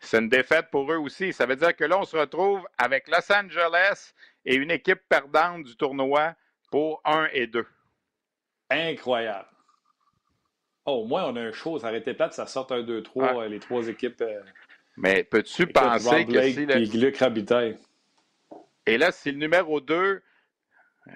C'est 0.00 0.18
une 0.18 0.28
défaite 0.28 0.68
pour 0.70 0.90
eux 0.92 0.96
aussi. 0.96 1.32
Ça 1.32 1.46
veut 1.46 1.56
dire 1.56 1.76
que 1.76 1.84
là, 1.84 1.98
on 1.98 2.04
se 2.04 2.16
retrouve 2.16 2.66
avec 2.78 3.08
Los 3.08 3.32
Angeles 3.32 4.12
et 4.44 4.56
une 4.56 4.70
équipe 4.70 5.00
perdante 5.08 5.64
du 5.64 5.76
tournoi 5.76 6.34
pour 6.70 7.00
1 7.04 7.28
et 7.32 7.46
2. 7.46 7.64
Incroyable. 8.70 9.48
Oh, 10.84 11.02
au 11.02 11.04
moins, 11.04 11.24
on 11.24 11.36
a 11.36 11.40
un 11.40 11.52
show. 11.52 11.78
Ça 11.78 11.88
aurait 11.88 11.98
été 11.98 12.14
plate, 12.14 12.32
ça 12.32 12.46
sort 12.46 12.70
1, 12.70 12.82
2, 12.82 13.02
3, 13.02 13.46
les 13.46 13.60
trois 13.60 13.86
équipes. 13.86 14.20
Euh, 14.22 14.40
Mais 14.96 15.22
peux-tu 15.22 15.68
penser 15.68 16.26
que 16.26 16.42
si 16.50 16.66
le... 16.66 17.16
Rabitaille. 17.16 17.78
Et 18.86 18.98
là, 18.98 19.12
si 19.12 19.30
le 19.30 19.38
numéro 19.38 19.80
2... 19.80 20.20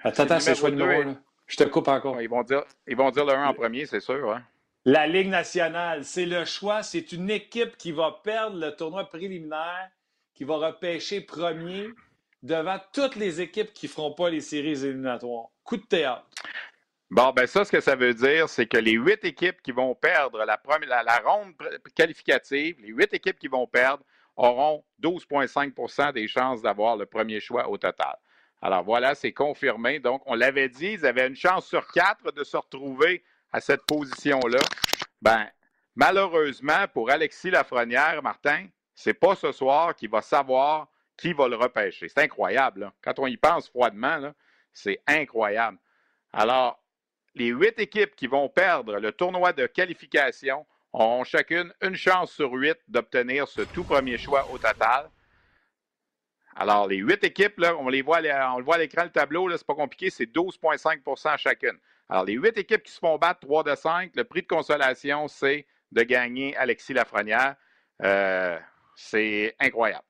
Attends, 0.03 0.23
attends, 0.23 0.39
c'est 0.39 0.61
le 0.61 0.69
numéro 0.69 1.01
1. 1.09 1.21
Je 1.47 1.55
te 1.55 1.63
coupe 1.63 1.87
encore. 1.87 2.21
Ils 2.21 2.29
vont 2.29 2.43
dire, 2.43 2.63
ils 2.87 2.95
vont 2.95 3.09
dire 3.09 3.25
le 3.25 3.33
1 3.33 3.47
en 3.47 3.53
premier, 3.53 3.85
c'est 3.85 4.01
sûr. 4.01 4.31
Hein? 4.31 4.43
La 4.85 5.07
Ligue 5.07 5.29
nationale, 5.29 6.03
c'est 6.05 6.25
le 6.25 6.45
choix. 6.45 6.83
C'est 6.83 7.11
une 7.11 7.29
équipe 7.29 7.77
qui 7.77 7.91
va 7.91 8.19
perdre 8.23 8.59
le 8.59 8.71
tournoi 8.71 9.05
préliminaire, 9.05 9.89
qui 10.33 10.43
va 10.43 10.57
repêcher 10.57 11.21
premier 11.21 11.87
devant 12.43 12.79
toutes 12.93 13.15
les 13.15 13.41
équipes 13.41 13.73
qui 13.73 13.87
ne 13.87 13.91
feront 13.91 14.13
pas 14.13 14.29
les 14.29 14.41
séries 14.41 14.85
éliminatoires. 14.85 15.47
Coup 15.63 15.77
de 15.77 15.85
théâtre. 15.85 16.27
Bon, 17.09 17.31
ben 17.31 17.47
ça, 17.47 17.63
ce 17.63 17.71
que 17.71 17.79
ça 17.79 17.95
veut 17.95 18.13
dire, 18.13 18.49
c'est 18.49 18.65
que 18.65 18.77
les 18.77 18.91
huit 18.91 19.23
équipes 19.23 19.61
qui 19.61 19.71
vont 19.71 19.95
perdre 19.95 20.43
la, 20.43 20.57
première, 20.57 21.03
la 21.03 21.19
ronde 21.19 21.53
qualificative, 21.95 22.75
les 22.81 22.89
huit 22.89 23.13
équipes 23.13 23.39
qui 23.39 23.47
vont 23.47 23.65
perdre, 23.65 24.03
auront 24.35 24.83
12,5% 25.01 26.13
des 26.13 26.27
chances 26.27 26.61
d'avoir 26.61 26.97
le 26.97 27.05
premier 27.05 27.39
choix 27.39 27.69
au 27.69 27.77
total. 27.77 28.15
Alors 28.61 28.83
voilà, 28.83 29.15
c'est 29.15 29.33
confirmé. 29.33 29.99
Donc, 29.99 30.21
on 30.25 30.35
l'avait 30.35 30.69
dit, 30.69 30.93
ils 30.93 31.05
avaient 31.05 31.27
une 31.27 31.35
chance 31.35 31.67
sur 31.67 31.87
quatre 31.91 32.31
de 32.31 32.43
se 32.43 32.57
retrouver 32.57 33.23
à 33.51 33.61
cette 33.61 33.85
position-là. 33.85 34.59
Ben, 35.21 35.47
malheureusement, 35.95 36.87
pour 36.93 37.09
Alexis 37.09 37.51
Lafrenière, 37.51 38.21
Martin, 38.23 38.67
c'est 38.95 39.13
pas 39.13 39.35
ce 39.35 39.51
soir 39.51 39.95
qu'il 39.95 40.09
va 40.09 40.21
savoir 40.21 40.87
qui 41.17 41.33
va 41.33 41.47
le 41.47 41.55
repêcher. 41.55 42.07
C'est 42.07 42.23
incroyable. 42.23 42.91
Quand 43.01 43.19
on 43.19 43.27
y 43.27 43.37
pense 43.37 43.69
froidement, 43.69 44.33
c'est 44.71 44.99
incroyable. 45.07 45.77
Alors, 46.31 46.79
les 47.33 47.47
huit 47.47 47.77
équipes 47.79 48.15
qui 48.15 48.27
vont 48.27 48.49
perdre 48.49 48.99
le 48.99 49.11
tournoi 49.11 49.53
de 49.53 49.65
qualification 49.67 50.65
auront 50.93 51.23
chacune 51.23 51.73
une 51.81 51.95
chance 51.95 52.31
sur 52.31 52.51
huit 52.51 52.77
d'obtenir 52.87 53.47
ce 53.47 53.61
tout 53.61 53.83
premier 53.83 54.17
choix 54.17 54.47
au 54.51 54.57
total. 54.57 55.09
Alors, 56.59 56.87
les 56.87 56.97
huit 56.97 57.23
équipes, 57.23 57.63
on 57.79 57.87
les 57.87 58.01
voit, 58.01 58.17
on 58.17 58.57
le 58.57 58.63
voit 58.63 58.75
à 58.75 58.77
l'écran, 58.79 59.03
le 59.03 59.11
tableau, 59.11 59.47
c'est 59.55 59.65
pas 59.65 59.75
compliqué, 59.75 60.09
c'est 60.09 60.25
12,5% 60.25 61.37
chacune. 61.37 61.77
Alors, 62.09 62.25
les 62.25 62.33
huit 62.33 62.57
équipes 62.57 62.81
qui 62.81 62.91
se 62.91 62.97
font 62.97 63.15
battre 63.19 63.41
3 63.41 63.63
de 63.63 63.75
5, 63.75 64.15
le 64.15 64.23
prix 64.23 64.41
de 64.41 64.47
consolation, 64.47 65.27
c'est 65.27 65.67
de 65.91 66.01
gagner 66.01 66.57
Alexis 66.57 66.93
Lafrenière. 66.93 67.55
Euh, 68.01 68.57
c'est 68.95 69.55
incroyable. 69.59 70.03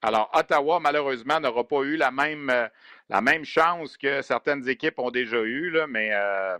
Alors, 0.00 0.30
Ottawa, 0.32 0.78
malheureusement, 0.78 1.40
n'aura 1.40 1.66
pas 1.66 1.82
eu 1.82 1.96
la 1.96 2.12
même, 2.12 2.50
euh, 2.50 3.44
chance 3.44 3.96
que 3.96 4.22
certaines 4.22 4.68
équipes 4.68 4.98
ont 5.00 5.10
déjà 5.10 5.42
eu, 5.42 5.76
mais 5.88 6.10
euh, 6.12 6.56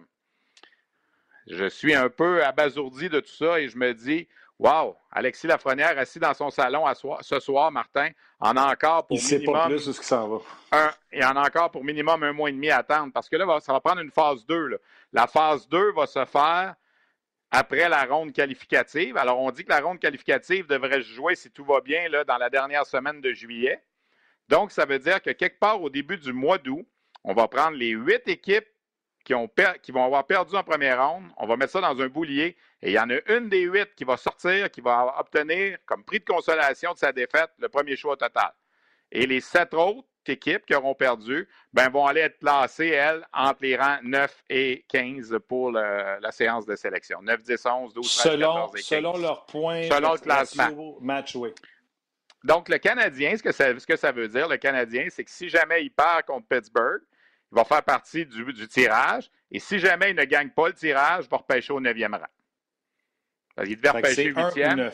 je 1.46 1.68
suis 1.68 1.94
un 1.94 2.08
peu 2.08 2.44
abasourdi 2.44 3.08
de 3.08 3.20
tout 3.20 3.32
ça 3.32 3.60
et 3.60 3.68
je 3.68 3.78
me 3.78 3.94
dis, 3.94 4.26
Wow! 4.60 4.94
Alexis 5.10 5.46
Lafrenière 5.46 5.98
assis 5.98 6.18
dans 6.18 6.34
son 6.34 6.50
salon 6.50 6.84
ce 7.22 7.40
soir, 7.40 7.72
Martin, 7.72 8.10
en 8.38 8.54
a 8.58 8.70
encore 8.70 9.06
pour 9.06 9.16
il 9.16 9.24
minimum. 9.24 9.54
Pas 9.54 9.66
plus 9.68 9.88
où 9.88 9.92
ce 9.94 10.04
ça 10.04 10.26
va. 10.26 10.36
Un, 10.72 10.90
il 11.10 11.24
en 11.24 11.34
a 11.34 11.46
encore 11.46 11.70
pour 11.70 11.82
minimum 11.82 12.22
un 12.22 12.34
mois 12.34 12.50
et 12.50 12.52
demi 12.52 12.68
à 12.68 12.76
attendre. 12.76 13.10
Parce 13.10 13.30
que 13.30 13.36
là, 13.36 13.58
ça 13.60 13.72
va 13.72 13.80
prendre 13.80 14.02
une 14.02 14.10
phase 14.10 14.44
2. 14.44 14.78
La 15.14 15.26
phase 15.26 15.66
2 15.70 15.92
va 15.92 16.06
se 16.06 16.26
faire 16.26 16.74
après 17.50 17.88
la 17.88 18.04
ronde 18.04 18.34
qualificative. 18.34 19.16
Alors, 19.16 19.40
on 19.40 19.50
dit 19.50 19.64
que 19.64 19.70
la 19.70 19.80
ronde 19.80 19.98
qualificative 19.98 20.66
devrait 20.66 21.00
se 21.00 21.08
jouer, 21.08 21.36
si 21.36 21.50
tout 21.50 21.64
va 21.64 21.80
bien, 21.80 22.10
là, 22.10 22.24
dans 22.24 22.36
la 22.36 22.50
dernière 22.50 22.84
semaine 22.84 23.22
de 23.22 23.32
juillet. 23.32 23.82
Donc, 24.50 24.72
ça 24.72 24.84
veut 24.84 24.98
dire 24.98 25.22
que 25.22 25.30
quelque 25.30 25.58
part 25.58 25.80
au 25.80 25.88
début 25.88 26.18
du 26.18 26.34
mois 26.34 26.58
d'août, 26.58 26.86
on 27.24 27.32
va 27.32 27.48
prendre 27.48 27.78
les 27.78 27.92
huit 27.92 28.28
équipes 28.28 28.68
qui, 29.24 29.34
ont 29.34 29.50
qui 29.82 29.92
vont 29.92 30.04
avoir 30.04 30.26
perdu 30.26 30.56
en 30.56 30.62
première 30.62 31.06
ronde, 31.06 31.24
on 31.36 31.46
va 31.46 31.56
mettre 31.56 31.72
ça 31.72 31.80
dans 31.80 32.00
un 32.00 32.08
boulier 32.08 32.56
et 32.82 32.90
il 32.90 32.92
y 32.92 32.98
en 32.98 33.10
a 33.10 33.16
une 33.28 33.48
des 33.48 33.62
huit 33.62 33.90
qui 33.94 34.04
va 34.04 34.16
sortir, 34.16 34.70
qui 34.70 34.80
va 34.80 35.14
obtenir 35.18 35.78
comme 35.86 36.04
prix 36.04 36.20
de 36.20 36.24
consolation 36.24 36.92
de 36.92 36.98
sa 36.98 37.12
défaite 37.12 37.50
le 37.58 37.68
premier 37.68 37.96
choix 37.96 38.16
total. 38.16 38.52
Et 39.12 39.26
les 39.26 39.40
sept 39.40 39.74
autres 39.74 40.06
équipes 40.26 40.64
qui 40.66 40.74
auront 40.74 40.94
perdu 40.94 41.48
ben, 41.72 41.88
vont 41.88 42.06
aller 42.06 42.20
être 42.20 42.38
placées, 42.38 42.88
elles, 42.88 43.26
entre 43.32 43.62
les 43.62 43.76
rangs 43.76 43.98
9 44.02 44.44
et 44.50 44.84
15 44.88 45.38
pour 45.48 45.72
la 45.72 46.30
séance 46.30 46.66
de 46.66 46.76
sélection. 46.76 47.20
9, 47.22 47.42
10, 47.42 47.66
11, 47.66 47.94
12, 47.94 48.14
13, 48.14 48.32
selon, 48.32 48.54
14 48.54 48.70
et 48.70 48.78
15. 48.78 48.84
Selon 48.86 49.16
leurs 49.18 49.46
points. 49.46 49.82
Selon 49.82 50.12
le 50.12 50.18
classement. 50.18 50.96
Match, 51.00 51.34
oui. 51.34 51.50
Donc, 52.44 52.68
le 52.68 52.78
Canadien, 52.78 53.36
ce 53.36 53.42
que, 53.42 53.52
ça, 53.52 53.78
ce 53.78 53.86
que 53.86 53.96
ça 53.96 54.12
veut 54.12 54.28
dire, 54.28 54.48
le 54.48 54.56
Canadien, 54.56 55.06
c'est 55.10 55.24
que 55.24 55.30
si 55.30 55.48
jamais 55.48 55.82
il 55.84 55.90
perd 55.90 56.24
contre 56.24 56.46
Pittsburgh, 56.46 57.02
il 57.52 57.56
va 57.56 57.64
faire 57.64 57.82
partie 57.82 58.26
du, 58.26 58.44
du 58.52 58.68
tirage. 58.68 59.30
Et 59.50 59.58
si 59.58 59.78
jamais 59.78 60.10
il 60.10 60.16
ne 60.16 60.24
gagne 60.24 60.50
pas 60.50 60.68
le 60.68 60.74
tirage, 60.74 61.24
il 61.26 61.30
va 61.30 61.38
repêcher 61.38 61.72
au 61.72 61.80
9e 61.80 62.12
rang. 62.12 62.26
Parce 63.54 63.68
qu'il 63.68 63.76
devait 63.76 63.90
repêcher 63.90 64.32
8e. 64.32 64.92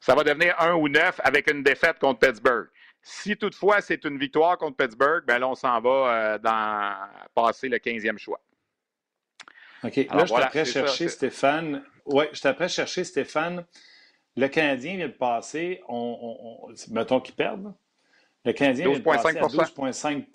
Ça 0.00 0.14
va 0.14 0.24
devenir 0.24 0.54
1 0.60 0.74
ou 0.74 0.88
9 0.88 1.20
avec 1.24 1.50
une 1.50 1.62
défaite 1.62 1.98
contre 1.98 2.20
Pittsburgh. 2.20 2.68
Si 3.02 3.36
toutefois 3.36 3.80
c'est 3.80 4.04
une 4.04 4.18
victoire 4.18 4.58
contre 4.58 4.76
Pittsburgh, 4.76 5.24
ben 5.26 5.38
là, 5.38 5.48
on 5.48 5.54
s'en 5.54 5.80
va 5.80 5.90
euh, 5.90 6.38
dans 6.38 6.94
passer 7.34 7.68
le 7.68 7.78
15e 7.78 8.18
choix. 8.18 8.40
OK. 9.84 9.96
là, 9.96 10.24
je 10.24 10.34
t'apprête 10.34 10.66
chercher 10.66 11.08
Stéphane. 11.08 11.84
Oui, 12.04 12.24
je 12.32 12.40
t'apprête 12.40 12.70
chercher 12.70 13.04
Stéphane. 13.04 13.64
Le 14.36 14.48
Canadien 14.48 14.96
vient 14.96 15.08
de 15.08 15.12
passer, 15.12 15.82
on, 15.88 16.68
mettons 16.90 17.20
qu'ils 17.20 17.34
perdent. 17.34 17.74
Le 18.44 18.52
Canadien 18.52 18.90
vient 18.90 18.98
de 18.98 19.04
passer 19.04 19.36
à 19.36 19.42
12,5 19.42 20.26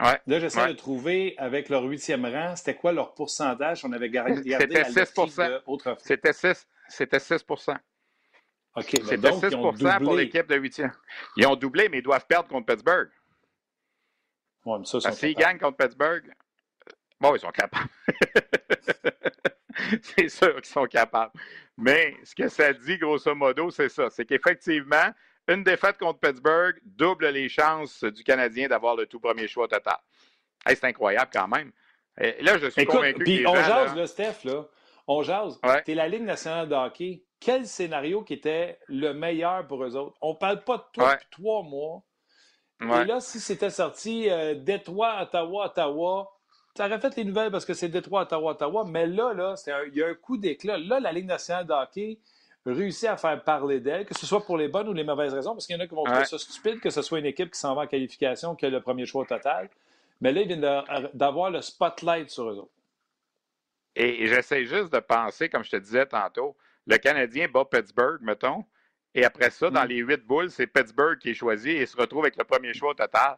Ouais, 0.00 0.20
Là, 0.26 0.40
j'essaie 0.40 0.66
de 0.68 0.72
trouver 0.72 1.34
avec 1.38 1.68
leur 1.68 1.84
huitième 1.84 2.24
rang, 2.24 2.56
c'était 2.56 2.74
quoi 2.74 2.92
leur 2.92 3.14
pourcentage? 3.14 3.84
On 3.84 3.92
avait 3.92 4.10
gardé 4.10 4.56
C'était 4.58 4.84
6 4.84 5.14
C'était 5.98 6.32
6 6.32 6.66
C'était 6.88 7.20
6 7.20 7.44
OK. 8.76 8.96
C'était 9.04 9.32
6 9.32 9.54
pour 10.02 10.14
l'équipe 10.14 10.48
de 10.48 10.56
huitième. 10.56 10.92
Ils 11.36 11.46
ont 11.46 11.54
doublé, 11.54 11.88
mais 11.88 11.98
ils 11.98 12.02
doivent 12.02 12.26
perdre 12.26 12.48
contre 12.48 12.66
Pittsburgh. 12.66 13.08
Ouais, 14.64 14.78
mais 14.78 14.84
ça, 14.84 15.12
S'ils 15.12 15.34
gagnent 15.34 15.58
contre 15.58 15.76
Pittsburgh, 15.76 16.24
bon, 17.20 17.36
ils 17.36 17.40
sont 17.40 17.52
capables. 17.52 17.88
c'est 20.02 20.28
sûr 20.28 20.54
qu'ils 20.56 20.64
sont 20.64 20.86
capables. 20.86 21.32
Mais 21.76 22.16
ce 22.24 22.34
que 22.34 22.48
ça 22.48 22.72
dit, 22.72 22.98
grosso 22.98 23.32
modo, 23.34 23.70
c'est 23.70 23.88
ça. 23.88 24.10
C'est 24.10 24.24
qu'effectivement, 24.24 25.12
une 25.48 25.62
défaite 25.62 25.98
contre 25.98 26.20
Pittsburgh 26.20 26.76
double 26.84 27.28
les 27.28 27.48
chances 27.48 28.04
du 28.04 28.24
Canadien 28.24 28.68
d'avoir 28.68 28.96
le 28.96 29.06
tout 29.06 29.20
premier 29.20 29.46
choix 29.48 29.68
total. 29.68 29.96
c'est 30.66 30.84
incroyable 30.84 31.30
quand 31.32 31.48
même. 31.48 31.72
Et 32.20 32.42
là, 32.42 32.58
je 32.58 32.68
suis 32.68 32.84
convaincu 32.86 33.24
puis 33.24 33.46
on 33.46 33.54
jase, 33.54 33.94
là, 33.94 34.06
Steph, 34.06 34.44
là. 34.44 34.66
On 35.06 35.22
jase. 35.22 35.60
Tu 35.84 35.92
es 35.92 35.94
la 35.94 36.08
Ligue 36.08 36.22
nationale 36.22 36.68
de 36.68 36.74
hockey. 36.74 37.24
Quel 37.40 37.66
scénario 37.66 38.22
qui 38.22 38.34
était 38.34 38.78
le 38.86 39.12
meilleur 39.12 39.66
pour 39.66 39.84
eux 39.84 39.96
autres? 39.96 40.16
On 40.22 40.32
ne 40.32 40.38
parle 40.38 40.64
pas 40.64 40.78
de 40.78 40.84
toi 40.92 41.12
depuis 41.14 41.28
trois 41.30 41.62
mois. 41.62 42.02
Et 42.80 43.04
là, 43.04 43.20
si 43.20 43.40
c'était 43.40 43.70
sorti 43.70 44.30
euh, 44.30 44.54
Détroit, 44.54 45.22
Ottawa, 45.22 45.66
Ottawa, 45.66 46.30
ça 46.76 46.86
aurait 46.86 47.00
fait 47.00 47.16
les 47.16 47.24
nouvelles 47.24 47.50
parce 47.50 47.64
que 47.64 47.74
c'est 47.74 47.88
Détroit, 47.88 48.22
Ottawa, 48.22 48.52
Ottawa. 48.52 48.84
Mais 48.86 49.06
là, 49.06 49.32
là, 49.32 49.54
il 49.88 49.94
y 49.94 50.02
a 50.02 50.08
un 50.08 50.14
coup 50.14 50.36
d'éclat. 50.36 50.78
Là, 50.78 51.00
la 51.00 51.12
Ligue 51.12 51.26
nationale 51.26 51.66
de 51.66 51.72
hockey, 51.72 52.18
réussi 52.72 53.06
à 53.06 53.16
faire 53.16 53.42
parler 53.42 53.80
d'elle, 53.80 54.06
que 54.06 54.14
ce 54.14 54.26
soit 54.26 54.44
pour 54.44 54.56
les 54.56 54.68
bonnes 54.68 54.88
ou 54.88 54.92
les 54.92 55.04
mauvaises 55.04 55.34
raisons, 55.34 55.52
parce 55.52 55.66
qu'il 55.66 55.76
y 55.76 55.78
en 55.78 55.82
a 55.82 55.86
qui 55.86 55.94
vont 55.94 56.04
trouver 56.04 56.24
ça 56.24 56.38
stupide 56.38 56.80
que 56.80 56.90
ce 56.90 57.02
soit 57.02 57.18
une 57.18 57.26
équipe 57.26 57.50
qui 57.50 57.58
s'en 57.58 57.74
va 57.74 57.82
en 57.82 57.86
qualification 57.86 58.54
qui 58.54 58.64
a 58.66 58.70
le 58.70 58.80
premier 58.80 59.06
choix 59.06 59.26
total. 59.26 59.68
Mais 60.20 60.32
là, 60.32 60.40
ils 60.42 60.46
viennent 60.46 60.82
d'avoir 61.12 61.50
le 61.50 61.60
spotlight 61.60 62.30
sur 62.30 62.48
eux 62.48 62.56
autres. 62.56 62.70
Et, 63.96 64.26
j'essaie 64.26 64.64
juste 64.64 64.92
de 64.92 64.98
penser, 64.98 65.48
comme 65.48 65.64
je 65.64 65.70
te 65.70 65.76
disais 65.76 66.06
tantôt, 66.06 66.56
le 66.86 66.96
Canadien 66.96 67.48
bat 67.48 67.64
Pittsburgh, 67.64 68.20
mettons, 68.22 68.64
et 69.14 69.24
après 69.24 69.50
ça, 69.50 69.70
dans 69.70 69.84
mm. 69.84 69.88
les 69.88 69.96
huit 69.98 70.26
boules, 70.26 70.50
c'est 70.50 70.66
Pittsburgh 70.66 71.18
qui 71.18 71.30
est 71.30 71.34
choisi 71.34 71.70
et 71.70 71.86
se 71.86 71.96
retrouve 71.96 72.24
avec 72.24 72.36
le 72.36 72.44
premier 72.44 72.72
choix 72.74 72.94
total. 72.94 73.36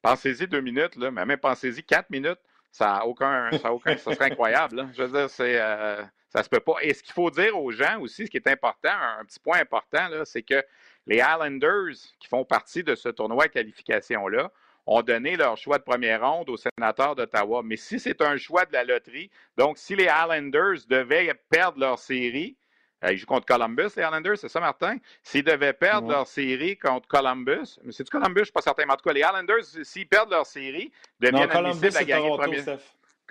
Pensez-y 0.00 0.48
deux 0.48 0.60
minutes, 0.60 0.96
là, 0.96 1.10
mais 1.10 1.24
même 1.24 1.38
pensez-y 1.38 1.84
quatre 1.84 2.10
minutes. 2.10 2.40
Ça 2.72 2.96
a 2.96 3.04
aucun, 3.04 3.50
ça, 3.58 3.72
aucun, 3.72 3.96
ça 3.98 4.14
serait 4.14 4.32
incroyable. 4.32 4.88
Je 4.94 5.02
veux 5.02 5.18
dire, 5.18 5.30
c'est. 5.30 5.60
Euh, 5.60 6.02
ça 6.32 6.42
se 6.42 6.48
peut 6.48 6.60
pas. 6.60 6.76
Et 6.80 6.94
ce 6.94 7.02
qu'il 7.02 7.12
faut 7.12 7.30
dire 7.30 7.58
aux 7.60 7.70
gens 7.70 8.00
aussi, 8.00 8.24
ce 8.24 8.30
qui 8.30 8.38
est 8.38 8.48
important, 8.48 8.92
un, 9.20 9.24
petit 9.24 9.38
point 9.38 9.58
important, 9.58 10.08
c'est 10.24 10.42
que 10.42 10.64
les 11.06 11.16
Islanders, 11.16 11.92
qui 12.18 12.26
font 12.26 12.44
partie 12.44 12.82
de 12.82 12.94
ce 12.94 13.10
tournoi 13.10 13.48
de 13.48 13.52
qualification-là, 13.52 14.50
ont 14.86 15.02
donné 15.02 15.36
leur 15.36 15.58
choix 15.58 15.78
de 15.78 15.82
première 15.82 16.26
ronde 16.26 16.48
aux 16.48 16.56
sénateurs 16.56 17.14
d'Ottawa. 17.16 17.60
Mais 17.62 17.76
si 17.76 18.00
c'est 18.00 18.22
un 18.22 18.38
choix 18.38 18.64
de 18.64 18.72
la 18.72 18.82
loterie, 18.82 19.30
donc 19.58 19.76
si 19.76 19.94
les 19.94 20.04
Islanders 20.06 20.78
devaient 20.88 21.34
perdre 21.50 21.78
leur 21.78 21.98
série, 21.98 22.56
euh, 23.04 23.12
ils 23.12 23.18
jouent 23.18 23.26
contre 23.26 23.46
Columbus, 23.46 23.90
les 23.96 24.02
Islanders, 24.02 24.38
c'est 24.38 24.48
ça, 24.48 24.60
Martin? 24.60 24.96
S'ils 25.22 25.44
devaient 25.44 25.74
perdre 25.74 26.08
leur 26.08 26.26
série 26.26 26.78
contre 26.78 27.06
Columbus, 27.08 27.78
mais 27.84 27.92
c'est 27.92 28.04
du 28.04 28.10
Columbus, 28.10 28.36
je 28.36 28.40
ne 28.40 28.44
suis 28.44 28.52
pas 28.52 28.62
certain, 28.62 28.86
mais 28.86 28.92
en 28.92 28.96
tout 28.96 29.04
cas, 29.04 29.12
les 29.12 29.20
Islanders, 29.20 29.64
s'ils 29.82 30.08
perdent 30.08 30.30
leur 30.30 30.46
série, 30.46 30.90
deviennent 31.20 31.50
admissibles 31.50 31.96
à 31.96 32.04
gagner 32.04 32.30
le 32.30 32.36
premier. 32.36 32.62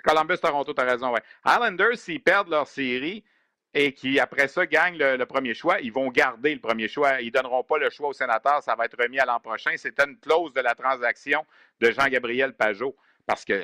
Columbus, 0.02 0.38
Toronto, 0.38 0.72
tu 0.72 0.80
as 0.80 0.84
raison, 0.84 1.12
ouais. 1.12 1.22
Islanders, 1.46 1.96
s'ils 1.96 2.22
perdent 2.22 2.48
leur 2.48 2.66
série 2.66 3.24
et 3.74 3.92
qui, 3.94 4.20
après 4.20 4.48
ça, 4.48 4.66
gagnent 4.66 4.98
le, 4.98 5.24
premier 5.24 5.54
choix, 5.54 5.80
ils 5.80 5.92
vont 5.92 6.08
garder 6.08 6.54
le 6.54 6.60
premier 6.60 6.88
choix. 6.88 7.20
Ils 7.20 7.26
ne 7.26 7.30
donneront 7.30 7.64
pas 7.64 7.78
le 7.78 7.88
choix 7.90 8.08
au 8.08 8.12
sénateur. 8.12 8.62
Ça 8.62 8.74
va 8.74 8.84
être 8.84 9.00
remis 9.00 9.18
à 9.18 9.24
l'an 9.24 9.40
prochain. 9.40 9.72
C'était 9.76 10.04
une 10.04 10.18
clause 10.18 10.52
de 10.52 10.60
la 10.60 10.74
transaction 10.74 11.44
de 11.80 11.90
Jean-Gabriel 11.90 12.52
Pajot. 12.54 12.94
Parce 13.26 13.44
que, 13.44 13.62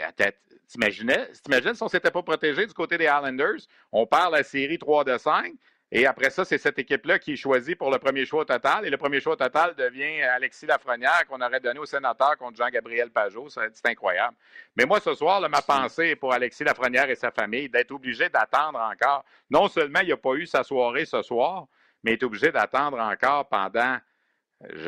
t'imagines 0.69 1.75
si 1.75 1.83
on 1.83 1.89
s'était 1.89 2.11
pas 2.11 2.23
protégé 2.23 2.67
du 2.67 2.73
côté 2.73 2.97
des 2.97 3.05
Islanders, 3.05 3.61
on 3.91 4.07
perd 4.07 4.33
la 4.33 4.43
série 4.45 4.79
3 4.79 5.05
de 5.05 5.19
5, 5.19 5.53
et 5.91 6.07
après 6.07 6.29
ça, 6.29 6.45
c'est 6.45 6.59
cette 6.59 6.79
équipe-là 6.79 7.19
qui 7.19 7.33
est 7.33 7.37
choisie 7.37 7.75
pour 7.75 7.91
le 7.91 7.99
premier 7.99 8.27
choix 8.27 8.45
total. 8.45 8.85
Et 8.85 8.91
le 8.91 8.99
premier 8.99 9.21
choix 9.21 9.37
total 9.37 9.75
devient 9.75 10.21
Alexis 10.23 10.67
Lafrenière 10.67 11.27
qu'on 11.27 11.41
aurait 11.41 11.61
donné 11.61 11.79
au 11.79 11.87
sénateur 11.87 12.37
contre 12.37 12.59
Jean-Gabriel 12.59 13.11
Pajot. 13.11 13.49
C'est 13.49 13.87
incroyable. 13.87 14.37
Mais 14.77 14.85
moi, 14.85 15.01
ce 15.01 15.15
soir, 15.15 15.41
ma 15.49 15.63
pensée 15.63 16.09
est 16.09 16.17
pour 16.17 16.35
Alexis 16.35 16.65
Lafrenière 16.65 17.09
et 17.09 17.15
sa 17.15 17.31
famille 17.31 17.71
d'être 17.71 17.91
obligé 17.91 18.29
d'attendre 18.29 18.79
encore. 18.79 19.25
Non 19.49 19.69
seulement 19.69 20.01
il 20.01 20.11
n'a 20.11 20.17
pas 20.19 20.35
eu 20.35 20.45
sa 20.45 20.63
soirée 20.63 21.07
ce 21.07 21.23
soir, 21.23 21.67
mais 22.03 22.13
il 22.13 22.15
est 22.15 22.23
obligé 22.23 22.53
d'attendre 22.53 22.99
encore 22.99 23.49
pendant, 23.49 23.97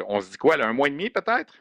on 0.06 0.20
se 0.20 0.32
dit 0.32 0.36
quoi, 0.36 0.62
un 0.62 0.74
mois 0.74 0.88
et 0.88 0.90
demi 0.90 1.08
peut-être? 1.08 1.54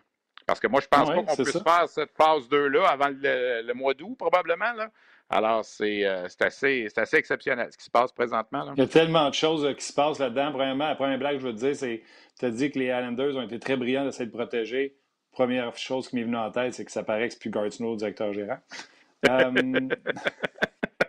Parce 0.49 0.59
que 0.59 0.67
moi, 0.67 0.81
je 0.81 0.87
pense 0.87 1.07
pas 1.07 1.15
qu'on 1.15 1.35
puisse 1.43 1.63
faire 1.63 1.87
cette 1.87 2.11
phase 2.17 2.49
2-là 2.49 2.87
avant 2.89 3.09
le, 3.09 3.61
le 3.61 3.73
mois 3.73 3.93
d'août, 3.93 4.15
probablement. 4.17 4.73
Là. 4.73 4.89
Alors, 5.29 5.59
euh, 5.81 6.25
c'est 6.27 6.41
assez, 6.41 6.87
assez 6.95 7.17
exceptionnel 7.17 7.67
ce 7.71 7.77
qui 7.77 7.83
se 7.83 7.91
passe 7.91 8.11
présentement. 8.11 8.73
Il 8.75 8.79
y 8.79 8.83
a 8.83 8.87
tellement 8.87 9.29
de 9.29 9.35
choses 9.35 9.63
euh, 9.63 9.73
qui 9.73 9.85
se 9.85 9.93
passent 9.93 10.17
là-dedans. 10.17 10.51
Premièrement, 10.51 10.87
la 10.87 10.95
première 10.95 11.19
blague 11.19 11.35
que 11.35 11.41
je 11.41 11.47
veux 11.47 11.53
te 11.53 11.59
dire, 11.59 11.75
c'est 11.75 12.01
tu 12.39 12.45
as 12.45 12.49
dit 12.49 12.71
que 12.71 12.79
les 12.79 12.85
Islanders 12.85 13.35
ont 13.35 13.43
été 13.43 13.59
très 13.59 13.77
brillants 13.77 14.05
d'essayer 14.05 14.25
de 14.25 14.31
protéger. 14.31 14.95
Première 15.31 15.77
chose 15.77 16.09
qui 16.09 16.15
m'est 16.15 16.23
venue 16.23 16.37
en 16.37 16.49
tête, 16.49 16.73
c'est 16.73 16.83
que 16.83 16.91
ça 16.91 17.03
paraît 17.03 17.27
que 17.27 17.33
c'est 17.35 17.39
plus 17.39 17.51
Gartino, 17.51 17.91
le 17.91 17.97
directeur 17.97 18.33
gérant. 18.33 18.57
euh... 19.29 19.89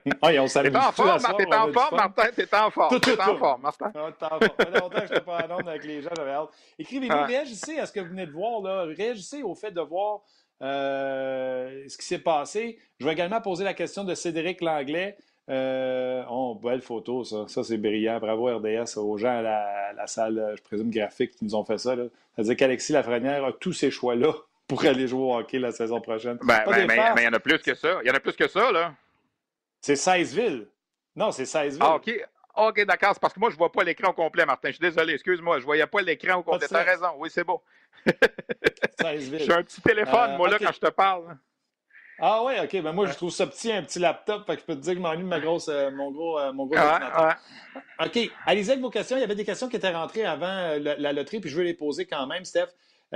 Ah, 0.23 0.31
on 0.39 0.47
T'es 0.47 0.77
en 0.77 0.93
forme, 0.93 1.37
t'es 1.37 1.55
en 1.55 1.73
forme, 1.73 1.97
Martin, 1.97 2.25
t'es 2.35 2.55
en 2.55 2.71
forme. 2.71 3.01
T'es 3.01 3.21
en 3.21 3.37
forme, 3.37 3.63
Martin. 3.63 3.93
Ah, 3.95 4.11
t'es 4.19 4.25
en 4.25 4.29
forme. 4.29 4.41
Ça 4.41 4.67
fait 4.67 4.81
longtemps 4.81 5.01
que 5.01 5.07
je 5.07 5.13
n'étais 5.13 5.21
pas 5.21 5.47
en 5.47 5.59
onde 5.59 5.69
avec 5.69 5.85
les 5.85 6.03
gens, 6.03 6.11
j'avais 6.17 6.31
hâte. 6.31 6.49
Écrivez-nous, 6.79 7.27
réagissez 7.27 7.79
à 7.79 7.87
ce 7.87 7.93
que 7.93 8.01
vous 8.01 8.09
venez 8.09 8.27
de 8.27 8.33
voir, 8.33 8.61
là? 8.63 8.85
Réagissez 8.97 9.43
au 9.43 9.55
fait 9.55 9.71
de 9.71 9.81
voir 9.81 10.21
euh, 10.63 11.85
ce 11.89 11.97
qui 11.97 12.07
s'est 12.07 12.19
passé. 12.19 12.79
Je 12.99 13.07
vais 13.07 13.13
également 13.13 13.41
poser 13.41 13.65
la 13.65 13.75
question 13.75 14.05
de 14.05 14.15
Cédric 14.15 14.61
Langlais. 14.61 15.17
Euh, 15.49 16.23
oh, 16.31 16.55
belle 16.63 16.83
photo, 16.83 17.25
ça. 17.25 17.45
Ça, 17.49 17.65
c'est 17.65 17.79
brillant. 17.79 18.19
Bravo, 18.21 18.47
RDS, 18.47 18.99
aux 18.99 19.19
gens 19.19 19.39
à 19.39 19.43
la, 19.43 20.07
salle, 20.07 20.55
je 20.57 20.63
présume, 20.63 20.91
graphique 20.91 21.33
qui 21.33 21.45
nous 21.45 21.55
ont 21.55 21.65
fait 21.65 21.79
ça. 21.79 21.95
C'est-à-dire 22.35 22.57
qu'Alexis 22.57 22.93
Lafrenière 22.93 23.45
a 23.45 23.53
tous 23.53 23.73
ces 23.73 23.91
choix-là 23.91 24.33
pour 24.69 24.85
aller 24.85 25.09
jouer 25.09 25.23
au 25.23 25.37
hockey 25.37 25.59
la 25.59 25.73
saison 25.73 26.01
prochaine. 26.01 26.39
Ben, 26.43 26.63
ben, 26.67 26.87
mais 26.87 27.23
il 27.23 27.25
y 27.25 27.29
en 27.29 27.33
a 27.33 27.41
plus 27.41 27.59
que 27.59 27.75
ça. 27.75 27.99
Il 28.05 28.09
y 28.09 28.11
en 28.11 28.15
a 28.15 28.21
plus 28.21 28.37
que 28.37 28.47
ça, 28.47 28.71
là. 28.71 28.95
C'est 29.81 29.97
16 29.97 30.35
villes. 30.35 30.69
Non, 31.17 31.31
c'est 31.31 31.47
16 31.47 31.75
villes. 31.75 31.83
Ah, 31.85 31.97
OK. 31.97 32.11
OK, 32.57 32.85
d'accord. 32.85 33.11
C'est 33.15 33.21
parce 33.21 33.35
que 33.35 33.41
moi, 33.41 33.51
je 33.51 33.55
ne 33.55 33.59
vois 33.59 33.73
pas 33.73 33.85
l'écran 33.85 34.11
au 34.11 34.13
complet, 34.13 34.45
Martin. 34.45 34.69
Je 34.69 34.75
suis 34.75 34.81
désolé. 34.81 35.15
Excuse-moi. 35.15 35.57
Je 35.57 35.63
ne 35.63 35.67
voyais 35.67 35.87
pas 35.87 36.03
l'écran 36.03 36.39
au 36.39 36.43
complet. 36.43 36.69
Tu 36.69 36.75
as 36.75 36.83
raison. 36.83 37.09
Oui, 37.19 37.31
c'est 37.33 37.45
beau. 37.45 37.63
J'ai 39.01 39.53
un 39.53 39.63
petit 39.63 39.81
téléphone, 39.81 40.37
moi, 40.37 40.49
là, 40.49 40.57
euh, 40.57 40.65
quand 40.65 40.73
je 40.73 40.81
te 40.81 40.91
parle. 40.91 41.37
Ah 42.19 42.43
oui, 42.45 42.53
OK. 42.63 42.83
Ben 42.83 42.93
moi, 42.93 43.07
je 43.07 43.15
trouve 43.15 43.31
ça 43.31 43.47
petit, 43.47 43.73
un 43.73 43.83
petit 43.83 43.99
laptop. 43.99 44.47
Fait 44.47 44.57
que 44.57 44.61
je 44.61 44.67
peux 44.67 44.75
te 44.75 44.81
dire 44.81 44.93
que 44.93 44.99
je 44.99 45.03
m'ennuie 45.03 45.23
de 45.23 45.29
ma 45.29 45.41
grosse, 45.41 45.69
euh, 45.69 45.91
mon 45.91 46.11
gros, 46.11 46.39
euh, 46.39 46.53
mon 46.53 46.67
gros 46.67 46.77
ordinateur. 46.77 47.37
OK. 48.05 48.31
Allez-y 48.47 48.71
avec 48.71 48.83
vos 48.83 48.91
questions. 48.91 49.17
Il 49.17 49.21
y 49.21 49.25
avait 49.25 49.35
des 49.35 49.45
questions 49.45 49.69
qui 49.69 49.77
étaient 49.77 49.91
rentrées 49.91 50.27
avant 50.27 50.77
la, 50.79 51.13
loterie, 51.13 51.41
puis 51.41 51.49
je 51.49 51.57
veux 51.57 51.65
les 51.65 51.75
poser 51.75 52.07
quand 52.07 52.27
même, 52.27 52.45
Steph. 52.45 52.69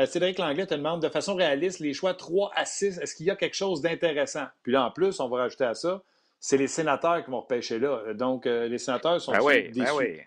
Cédric 0.06 0.38
Langlais 0.38 0.66
te 0.66 0.74
demande 0.74 1.00
de 1.02 1.08
façon 1.08 1.36
réaliste 1.36 1.78
les 1.78 1.92
choix 1.92 2.14
3 2.14 2.50
à 2.56 2.64
6. 2.64 2.98
Est-ce 2.98 3.14
qu'il 3.14 3.26
y 3.26 3.30
a 3.30 3.36
quelque 3.36 3.54
chose 3.54 3.80
d'intéressant? 3.80 4.46
Puis 4.62 4.72
là, 4.72 4.86
en 4.86 4.90
plus, 4.90 5.20
on 5.20 5.28
va 5.28 5.42
rajouter 5.42 5.64
à 5.64 5.74
ça, 5.74 6.02
c'est 6.44 6.58
les 6.58 6.68
sénateurs 6.68 7.24
qui 7.24 7.30
vont 7.30 7.40
repêcher 7.40 7.78
là. 7.78 8.12
Donc, 8.12 8.44
les 8.44 8.76
sénateurs 8.76 9.18
sont 9.18 9.32
ben 9.32 9.40
oui, 9.40 9.70
ben 9.74 9.86
oui. 9.96 10.20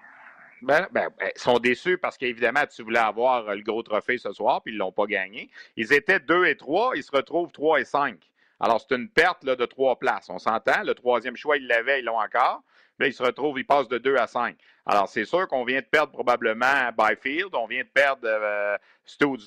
Ben, 0.64 0.88
ben, 0.92 1.10
ben, 1.20 1.30
ils 1.36 1.40
sont 1.40 1.60
déçus 1.60 2.00
parce 2.00 2.18
qu'évidemment, 2.18 2.66
tu 2.66 2.82
voulais 2.82 2.98
avoir 2.98 3.54
le 3.54 3.62
gros 3.62 3.84
trophée 3.84 4.18
ce 4.18 4.32
soir, 4.32 4.64
puis 4.64 4.74
ils 4.74 4.78
ne 4.78 4.80
l'ont 4.80 4.92
pas 4.92 5.06
gagné. 5.06 5.52
Ils 5.76 5.94
étaient 5.94 6.20
2 6.20 6.46
et 6.46 6.58
3, 6.58 6.94
ils 6.96 7.04
se 7.04 7.12
retrouvent 7.12 7.52
3 7.52 7.82
et 7.82 7.86
5. 7.86 8.18
Alors, 8.60 8.82
c'est 8.82 8.96
une 8.96 9.10
perte 9.10 9.46
de 9.46 9.66
trois 9.66 10.00
places. 10.00 10.28
On 10.30 10.40
s'entend. 10.40 10.82
Le 10.84 10.96
troisième 10.96 11.36
choix, 11.36 11.58
ils 11.58 11.68
l'avaient, 11.68 12.00
ils 12.00 12.06
l'ont 12.06 12.20
encore. 12.20 12.64
Là, 12.98 13.06
il 13.06 13.14
se 13.14 13.22
retrouve, 13.22 13.60
il 13.60 13.68
passe 13.68 13.88
de 13.88 14.00
2 14.00 14.16
à 14.18 14.26
5. 14.26 14.58
Alors, 14.88 15.08
c'est 15.08 15.26
sûr 15.26 15.48
qu'on 15.48 15.66
vient 15.66 15.82
de 15.82 15.86
perdre 15.86 16.12
probablement 16.12 16.90
Byfield, 16.98 17.54
on 17.54 17.68
vient 17.68 17.84
de 17.84 17.90
perdre 17.90 18.22
euh, 18.24 18.78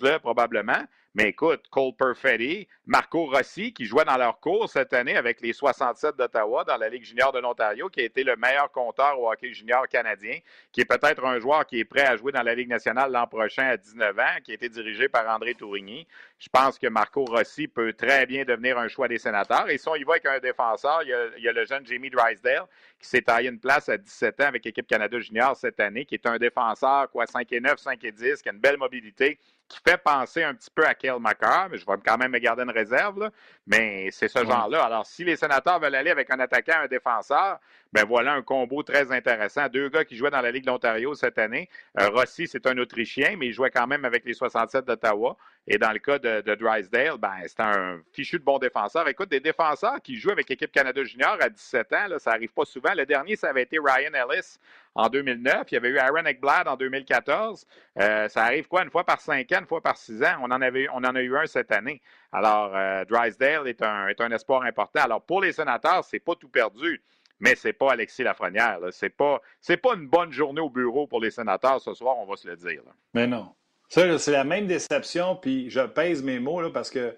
là 0.03 0.19
probablement. 0.21 0.85
Mais 1.15 1.31
écoute, 1.31 1.65
Cole 1.71 1.97
Perfetti, 1.99 2.69
Marco 2.87 3.27
Rossi, 3.27 3.73
qui 3.73 3.85
jouait 3.85 4.05
dans 4.05 4.17
leur 4.17 4.39
cours 4.39 4.69
cette 4.71 4.93
année 4.93 5.17
avec 5.17 5.41
les 5.41 5.53
67 5.53 6.15
d'Ottawa 6.17 6.63
dans 6.63 6.77
la 6.77 6.89
Ligue 6.89 7.03
junior 7.03 7.33
de 7.33 7.41
l'Ontario, 7.41 7.89
qui 7.89 8.01
a 8.01 8.05
été 8.05 8.23
le 8.23 8.37
meilleur 8.37 8.71
compteur 8.71 9.19
au 9.19 9.29
hockey 9.29 9.53
junior 9.53 9.89
canadien, 9.89 10.39
qui 10.71 10.83
est 10.83 10.85
peut-être 10.85 11.25
un 11.25 11.41
joueur 11.41 11.67
qui 11.67 11.81
est 11.81 11.85
prêt 11.85 12.07
à 12.07 12.17
jouer 12.17 12.31
dans 12.31 12.45
la 12.45 12.55
Ligue 12.55 12.69
nationale 12.69 13.11
l'an 13.11 13.27
prochain 13.27 13.71
à 13.71 13.77
19 13.77 14.19
ans, 14.21 14.41
qui 14.45 14.53
a 14.53 14.55
été 14.55 14.69
dirigé 14.69 15.09
par 15.09 15.29
André 15.29 15.55
Tourigny. 15.55 16.07
Je 16.39 16.49
pense 16.49 16.79
que 16.79 16.87
Marco 16.87 17.25
Rossi 17.25 17.67
peut 17.67 17.93
très 17.93 18.25
bien 18.27 18.45
devenir 18.45 18.79
un 18.79 18.87
choix 18.87 19.09
des 19.09 19.19
sénateurs. 19.19 19.69
Et 19.69 19.79
si 19.79 19.89
on 19.89 19.97
y 19.97 20.05
va 20.05 20.13
avec 20.13 20.27
un 20.27 20.39
défenseur, 20.39 21.03
il 21.03 21.43
y 21.43 21.49
a, 21.49 21.53
le 21.53 21.65
jeune 21.65 21.85
Jamie 21.85 22.11
Drysdale, 22.11 22.67
qui 23.01 23.09
s'est 23.09 23.23
taillé 23.23 23.49
une 23.49 23.59
place 23.59 23.89
à 23.89 23.97
17 23.97 24.41
ans 24.43 24.47
avec 24.47 24.65
l'équipe 24.65 24.87
Canada 24.87 25.19
junior 25.19 25.57
cette 25.57 25.81
année, 25.81 26.05
qui 26.05 26.15
est 26.15 26.27
un 26.27 26.39
défenseur, 26.39 27.11
quoi, 27.11 27.27
5 27.27 27.53
et 27.53 27.61
9, 27.61 27.79
5 27.81 28.05
et 28.05 28.13
10, 28.13 28.43
qui 28.43 28.49
a 28.49 28.53
une 28.53 28.61
belle 28.61 28.79
mobilité, 28.79 29.39
qui 29.71 29.79
fait 29.87 30.03
penser 30.03 30.43
un 30.43 30.55
petit 30.55 30.71
peu 30.75 30.85
à 30.85 30.95
Mais 31.03 31.79
je 31.79 31.87
vais 31.87 31.93
quand 32.05 32.19
même 32.19 32.33
me 32.33 32.39
garder 32.39 32.63
une 32.63 32.71
réserve. 32.71 33.31
Mais 33.67 34.11
c'est 34.11 34.29
ce 34.29 34.45
genre-là. 34.45 34.85
Alors, 34.85 35.07
si 35.07 35.25
les 35.25 35.37
sénateurs 35.37 35.81
veulent 35.81 35.95
aller 35.95 36.11
avec 36.11 36.31
un 36.31 36.41
attaquant, 36.41 36.81
un 36.83 36.87
défenseur, 36.87 37.59
ben 37.93 38.05
voilà 38.07 38.35
un 38.35 38.43
combo 38.43 38.83
très 38.83 39.11
intéressant. 39.13 39.69
Deux 39.69 39.89
gars 39.89 40.05
qui 40.05 40.17
jouaient 40.17 40.31
dans 40.31 40.41
la 40.41 40.51
Ligue 40.51 40.65
de 40.65 40.71
l'Ontario 40.71 41.15
cette 41.15 41.39
année. 41.39 41.69
Euh, 41.99 42.09
Rossi, 42.09 42.47
c'est 42.47 42.67
un 42.67 42.79
Autrichien, 42.79 43.37
mais 43.37 43.47
il 43.47 43.53
jouait 43.53 43.71
quand 43.71 43.87
même 43.87 44.05
avec 44.05 44.25
les 44.25 44.35
67 44.35 44.85
d'Ottawa. 44.85 45.37
Et 45.73 45.79
dans 45.79 45.93
le 45.93 46.01
cas 46.01 46.19
de, 46.19 46.55
Drysdale, 46.57 47.17
ben, 47.17 47.31
c'est 47.47 47.61
un 47.61 48.01
fichu 48.13 48.41
de 48.41 48.45
bon 48.45 48.59
défenseur. 48.59 49.07
Écoute, 49.07 49.29
des 49.29 49.39
défenseurs 49.39 50.03
qui 50.03 50.17
jouent 50.17 50.33
avec 50.33 50.49
l'équipe 50.49 50.73
Canada 50.73 51.05
Junior 51.05 51.37
à 51.41 51.49
17 51.49 51.93
ans, 51.93 52.19
ça 52.19 52.33
n'arrive 52.33 52.53
pas 52.53 52.65
souvent. 52.65 52.93
Le 52.93 53.07
dernier, 53.07 53.37
ça 53.37 53.51
avait 53.51 53.63
été 53.63 53.79
Ryan 53.79 54.11
Ellis 54.13 54.59
en 54.97 55.09
2009. 55.09 55.71
Il 55.71 55.75
y 55.75 55.77
avait 55.77 55.91
eu 55.91 55.99
Aaron 55.99 56.25
Ekblad 56.25 56.67
en 56.67 56.75
2014. 56.75 57.65
Euh, 58.01 58.29
ça 58.29 58.43
arrive 58.47 58.67
quoi, 58.67 58.83
une 58.83 58.91
fois 58.91 59.05
par 59.05 59.21
cinq 59.21 59.53
ans, 59.53 59.61
une 59.61 59.67
fois 59.69 59.81
par 59.81 59.97
six 59.97 60.21
ans? 60.25 60.39
On 60.43 60.51
en, 60.51 60.61
avait, 60.61 60.89
on 60.93 61.05
en 61.05 61.15
a 61.15 61.23
eu 61.23 61.37
un 61.37 61.47
cette 61.47 61.71
année. 61.71 62.03
Alors, 62.33 62.75
euh, 62.75 63.05
Drysdale 63.05 63.69
est 63.69 63.81
un, 63.81 64.09
est 64.09 64.21
un 64.21 64.33
espoir 64.33 64.63
important. 64.63 65.03
Alors, 65.05 65.23
pour 65.23 65.41
les 65.41 65.53
sénateurs, 65.53 66.03
c'est 66.03 66.19
pas 66.19 66.35
tout 66.35 66.49
perdu 66.49 67.01
mais 67.43 67.55
c'est 67.55 67.73
pas 67.73 67.93
Alexis 67.93 68.23
Lafrenière. 68.23 68.81
C'est 68.91 69.09
pas, 69.09 69.41
pas 69.83 69.95
une 69.95 70.09
bonne 70.09 70.31
journée 70.31 70.61
au 70.61 70.69
bureau 70.69 71.07
pour 71.07 71.21
les 71.21 71.31
sénateurs 71.31 71.81
ce 71.81 71.95
soir, 71.95 72.19
on 72.19 72.27
va 72.27 72.37
se 72.37 72.47
le 72.47 72.55
dire. 72.55 72.83
Mais 73.15 73.27
non. 73.27 73.55
Ça, 73.91 74.19
c'est 74.19 74.31
la 74.31 74.45
même 74.45 74.67
déception, 74.69 75.35
puis 75.37 75.69
je 75.69 75.81
pèse 75.81 76.23
mes 76.23 76.39
mots 76.39 76.63
là, 76.63 76.71
parce 76.71 76.91
que 76.91 77.17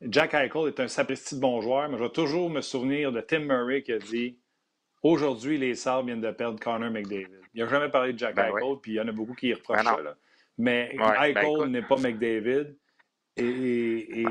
Jack 0.00 0.32
Eichel 0.34 0.66
est 0.68 0.80
un 0.80 0.88
sapristi 0.88 1.36
de 1.36 1.40
bon 1.40 1.60
joueur, 1.60 1.88
mais 1.88 1.98
je 1.98 2.02
vais 2.02 2.10
toujours 2.10 2.48
me 2.50 2.62
souvenir 2.62 3.12
de 3.12 3.20
Tim 3.20 3.40
Murray 3.40 3.82
qui 3.82 3.92
a 3.92 3.98
dit 3.98 4.38
Aujourd'hui, 5.02 5.58
les 5.58 5.74
Sabres 5.74 6.06
viennent 6.06 6.20
de 6.20 6.30
perdre 6.30 6.58
Connor 6.58 6.90
McDavid. 6.90 7.28
Il 7.54 7.62
n'a 7.62 7.68
jamais 7.68 7.90
parlé 7.90 8.14
de 8.14 8.18
Jack 8.18 8.34
ben 8.34 8.46
Eichel, 8.46 8.76
puis 8.80 8.92
il 8.92 8.94
y 8.94 9.00
en 9.00 9.08
a 9.08 9.12
beaucoup 9.12 9.34
qui 9.34 9.48
y 9.48 9.54
reprochent 9.54 9.84
ben 9.84 9.96
ça. 9.96 10.16
Mais 10.56 10.96
ouais, 10.98 11.32
ben 11.34 11.42
Eichel 11.42 11.68
n'est 11.70 11.82
pas 11.82 11.96
McDavid 11.96 12.74
et, 13.36 13.44
et, 13.44 14.20
et, 14.22 14.26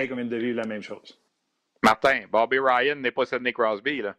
et 0.00 0.08
comme 0.08 0.28
de 0.28 0.36
vivre 0.36 0.56
la 0.56 0.66
même 0.66 0.82
chose. 0.82 1.21
Martin, 1.84 2.26
Bobby 2.30 2.60
Ryan 2.60 2.94
n'est 2.94 3.10
pas 3.10 3.26
Sidney 3.26 3.52
Crosby. 3.52 4.02
Là. 4.02 4.14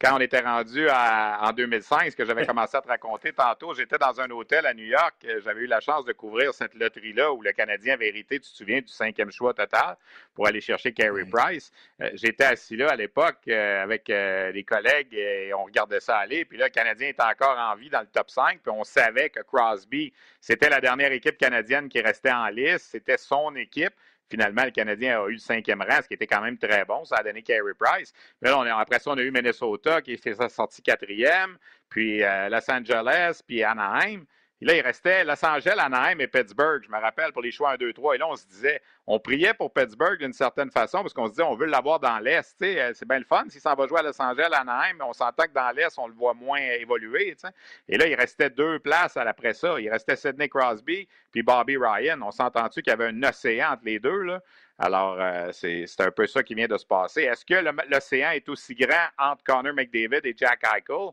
Quand 0.00 0.16
on 0.16 0.20
était 0.20 0.38
rendu 0.38 0.88
en 0.88 1.50
2005, 1.50 2.12
ce 2.12 2.16
que 2.16 2.24
j'avais 2.24 2.46
commencé 2.46 2.76
à 2.76 2.80
te 2.80 2.86
raconter 2.86 3.32
tantôt, 3.32 3.74
j'étais 3.74 3.98
dans 3.98 4.20
un 4.20 4.30
hôtel 4.30 4.64
à 4.66 4.72
New 4.72 4.84
York. 4.84 5.26
J'avais 5.42 5.62
eu 5.62 5.66
la 5.66 5.80
chance 5.80 6.04
de 6.04 6.12
couvrir 6.12 6.54
cette 6.54 6.74
loterie-là 6.74 7.32
où 7.32 7.42
le 7.42 7.50
Canadien 7.50 7.94
avait 7.94 8.06
hérité, 8.06 8.38
tu 8.38 8.48
te 8.48 8.56
souviens, 8.56 8.80
du 8.80 8.92
cinquième 8.92 9.32
choix 9.32 9.52
total 9.52 9.96
pour 10.32 10.46
aller 10.46 10.60
chercher 10.60 10.92
Carey 10.92 11.24
Price. 11.24 11.72
Euh, 12.00 12.10
j'étais 12.14 12.44
assis 12.44 12.76
là 12.76 12.90
à 12.90 12.94
l'époque 12.96 13.38
euh, 13.48 13.82
avec 13.82 14.08
euh, 14.10 14.52
les 14.52 14.62
collègues 14.62 15.12
et 15.12 15.52
on 15.52 15.64
regardait 15.64 15.98
ça 15.98 16.18
aller. 16.18 16.44
Puis 16.44 16.56
là, 16.56 16.66
le 16.66 16.70
Canadien 16.70 17.08
était 17.08 17.24
encore 17.24 17.58
en 17.58 17.74
vie 17.74 17.90
dans 17.90 18.00
le 18.00 18.06
top 18.06 18.30
5. 18.30 18.60
Puis 18.62 18.70
on 18.72 18.84
savait 18.84 19.30
que 19.30 19.40
Crosby, 19.40 20.12
c'était 20.40 20.68
la 20.68 20.80
dernière 20.80 21.10
équipe 21.10 21.36
canadienne 21.36 21.88
qui 21.88 22.00
restait 22.00 22.30
en 22.30 22.46
liste. 22.46 22.86
C'était 22.92 23.18
son 23.18 23.56
équipe. 23.56 23.92
Finalement, 24.30 24.64
le 24.64 24.70
Canadien 24.70 25.22
a 25.22 25.28
eu 25.28 25.32
le 25.32 25.38
cinquième 25.38 25.80
rang, 25.80 26.02
ce 26.02 26.08
qui 26.08 26.14
était 26.14 26.26
quand 26.26 26.42
même 26.42 26.58
très 26.58 26.84
bon. 26.84 27.04
Ça 27.04 27.16
a 27.16 27.22
donné 27.22 27.42
Carey 27.42 27.72
Price. 27.78 28.12
Mais 28.42 28.50
là, 28.50 28.58
on 28.58 28.62
après 28.62 28.98
ça, 28.98 29.10
on 29.10 29.18
a 29.18 29.22
eu 29.22 29.30
Minnesota 29.30 30.02
qui 30.02 30.18
s'est 30.18 30.36
sorti 30.48 30.82
quatrième, 30.82 31.56
puis 31.88 32.22
euh, 32.22 32.48
Los 32.48 32.70
Angeles, 32.70 33.40
puis 33.46 33.62
Anaheim. 33.62 34.24
Et 34.60 34.64
là, 34.64 34.74
il 34.74 34.80
restait 34.80 35.24
Los 35.24 35.44
Angeles, 35.44 35.76
Anaheim 35.78 36.18
et 36.18 36.26
Pittsburgh, 36.26 36.82
je 36.84 36.90
me 36.90 36.98
rappelle, 36.98 37.32
pour 37.32 37.42
les 37.42 37.52
choix 37.52 37.72
1, 37.72 37.76
2, 37.76 37.92
3. 37.92 38.16
Et 38.16 38.18
là, 38.18 38.26
on 38.28 38.34
se 38.34 38.46
disait, 38.46 38.82
on 39.06 39.20
priait 39.20 39.54
pour 39.54 39.72
Pittsburgh 39.72 40.18
d'une 40.18 40.32
certaine 40.32 40.70
façon 40.70 40.98
parce 41.02 41.14
qu'on 41.14 41.26
se 41.26 41.32
disait, 41.32 41.44
on 41.44 41.54
veut 41.54 41.66
l'avoir 41.66 42.00
dans 42.00 42.18
l'Est. 42.18 42.60
Euh, 42.62 42.90
c'est 42.92 43.06
bien 43.06 43.20
le 43.20 43.24
fun. 43.24 43.44
S'il 43.48 43.60
s'en 43.60 43.74
va 43.74 43.86
jouer 43.86 44.00
à 44.00 44.02
Los 44.02 44.20
Angeles, 44.20 44.50
Anaheim, 44.52 44.98
on 45.00 45.12
s'entend 45.12 45.44
que 45.44 45.52
dans 45.52 45.70
l'Est, 45.70 45.96
on 45.98 46.08
le 46.08 46.14
voit 46.14 46.34
moins 46.34 46.58
évoluer. 46.58 47.36
Et 47.88 47.96
là, 47.96 48.06
il 48.08 48.14
restait 48.16 48.50
deux 48.50 48.80
places 48.80 49.16
après 49.16 49.54
ça. 49.54 49.78
Il 49.78 49.90
restait 49.90 50.16
Sidney 50.16 50.48
Crosby 50.48 51.08
puis 51.30 51.42
Bobby 51.42 51.76
Ryan. 51.76 52.20
On 52.22 52.32
s'entend-tu 52.32 52.82
qu'il 52.82 52.90
y 52.90 52.94
avait 52.94 53.06
un 53.06 53.22
océan 53.22 53.72
entre 53.72 53.84
les 53.84 54.00
deux? 54.00 54.26
Alors, 54.80 55.16
euh, 55.18 55.50
c'est 55.52 56.00
un 56.00 56.10
peu 56.10 56.26
ça 56.26 56.42
qui 56.42 56.54
vient 56.54 56.68
de 56.68 56.76
se 56.76 56.86
passer. 56.86 57.22
Est-ce 57.22 57.44
que 57.44 57.54
l'océan 57.90 58.30
est 58.30 58.48
aussi 58.48 58.74
grand 58.74 59.08
entre 59.18 59.42
Connor 59.42 59.74
McDavid 59.74 60.20
et 60.24 60.34
Jack 60.36 60.62
Eichel? 60.64 61.10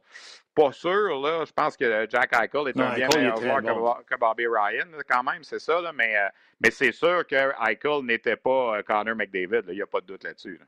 Pas 0.56 0.72
sûr, 0.72 1.20
là. 1.20 1.44
Je 1.46 1.52
pense 1.52 1.76
que 1.76 2.08
Jack 2.10 2.32
Eichel 2.32 2.70
est 2.70 2.80
un 2.80 2.96
bien 2.96 3.10
meilleur 3.14 3.38
joueur 3.38 4.06
que, 4.06 4.18
Bobby 4.18 4.48
Ryan, 4.48 4.88
quand 5.08 5.22
même, 5.24 5.44
c'est 5.44 5.60
ça, 5.60 5.82
là. 5.82 5.92
Mais, 5.92 6.16
euh, 6.16 6.30
mais 6.62 6.72
c'est 6.72 6.94
sûr 6.94 7.28
que 7.28 7.36
Eichel 7.36 8.06
n'était 8.06 8.38
pas 8.38 8.78
euh, 8.78 8.82
Connor 8.82 9.16
McDavid, 9.16 9.64
il 9.68 9.76
n'y 9.76 9.82
a 9.82 9.86
pas 9.86 10.00
de 10.00 10.06
doute 10.06 10.24
là-dessus. 10.24 10.60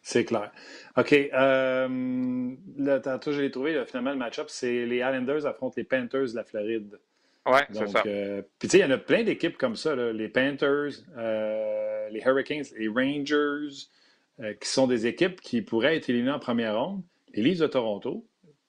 C'est 0.00 0.24
clair. 0.24 0.52
OK. 0.96 1.12
Euh, 1.12 2.54
là, 2.76 3.00
tantôt, 3.00 3.32
je 3.32 3.40
l'ai 3.40 3.50
trouvé, 3.50 3.82
finalement, 3.84 4.12
le 4.12 4.16
match-up, 4.16 4.46
c'est 4.48 4.86
les 4.86 4.98
Islanders 4.98 5.44
affrontent 5.44 5.74
les 5.76 5.84
Panthers 5.84 6.30
de 6.30 6.36
la 6.36 6.44
Floride. 6.44 7.00
Oui, 7.46 7.60
c'est 7.72 7.88
ça. 7.88 8.02
Euh, 8.06 8.42
puis, 8.60 8.68
tu 8.68 8.76
sais, 8.76 8.78
il 8.78 8.82
y 8.82 8.84
en 8.84 8.94
a 8.94 8.98
plein 8.98 9.24
d'équipes 9.24 9.56
comme 9.58 9.74
ça, 9.74 9.96
les 9.96 10.28
Panthers, 10.28 10.92
les 11.16 12.22
Hurricanes, 12.24 12.64
les 12.78 12.88
Rangers, 12.88 13.88
qui 14.38 14.68
sont 14.68 14.86
des 14.86 15.06
équipes 15.06 15.40
qui 15.40 15.62
pourraient 15.62 15.96
être 15.96 16.08
éliminées 16.08 16.30
en 16.30 16.38
première 16.38 16.78
ronde. 16.78 17.02
Les 17.32 17.42
Leafs 17.42 17.58
de 17.58 17.66
Toronto, 17.66 18.24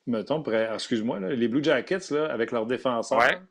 mettons, 0.08 0.44
excuse-moi, 0.74 1.20
les 1.20 1.48
Blue 1.48 1.64
Jackets, 1.64 2.12
là, 2.12 2.26
avec 2.32 2.52
leurs 2.52 2.66
défenseurs, 2.66 3.42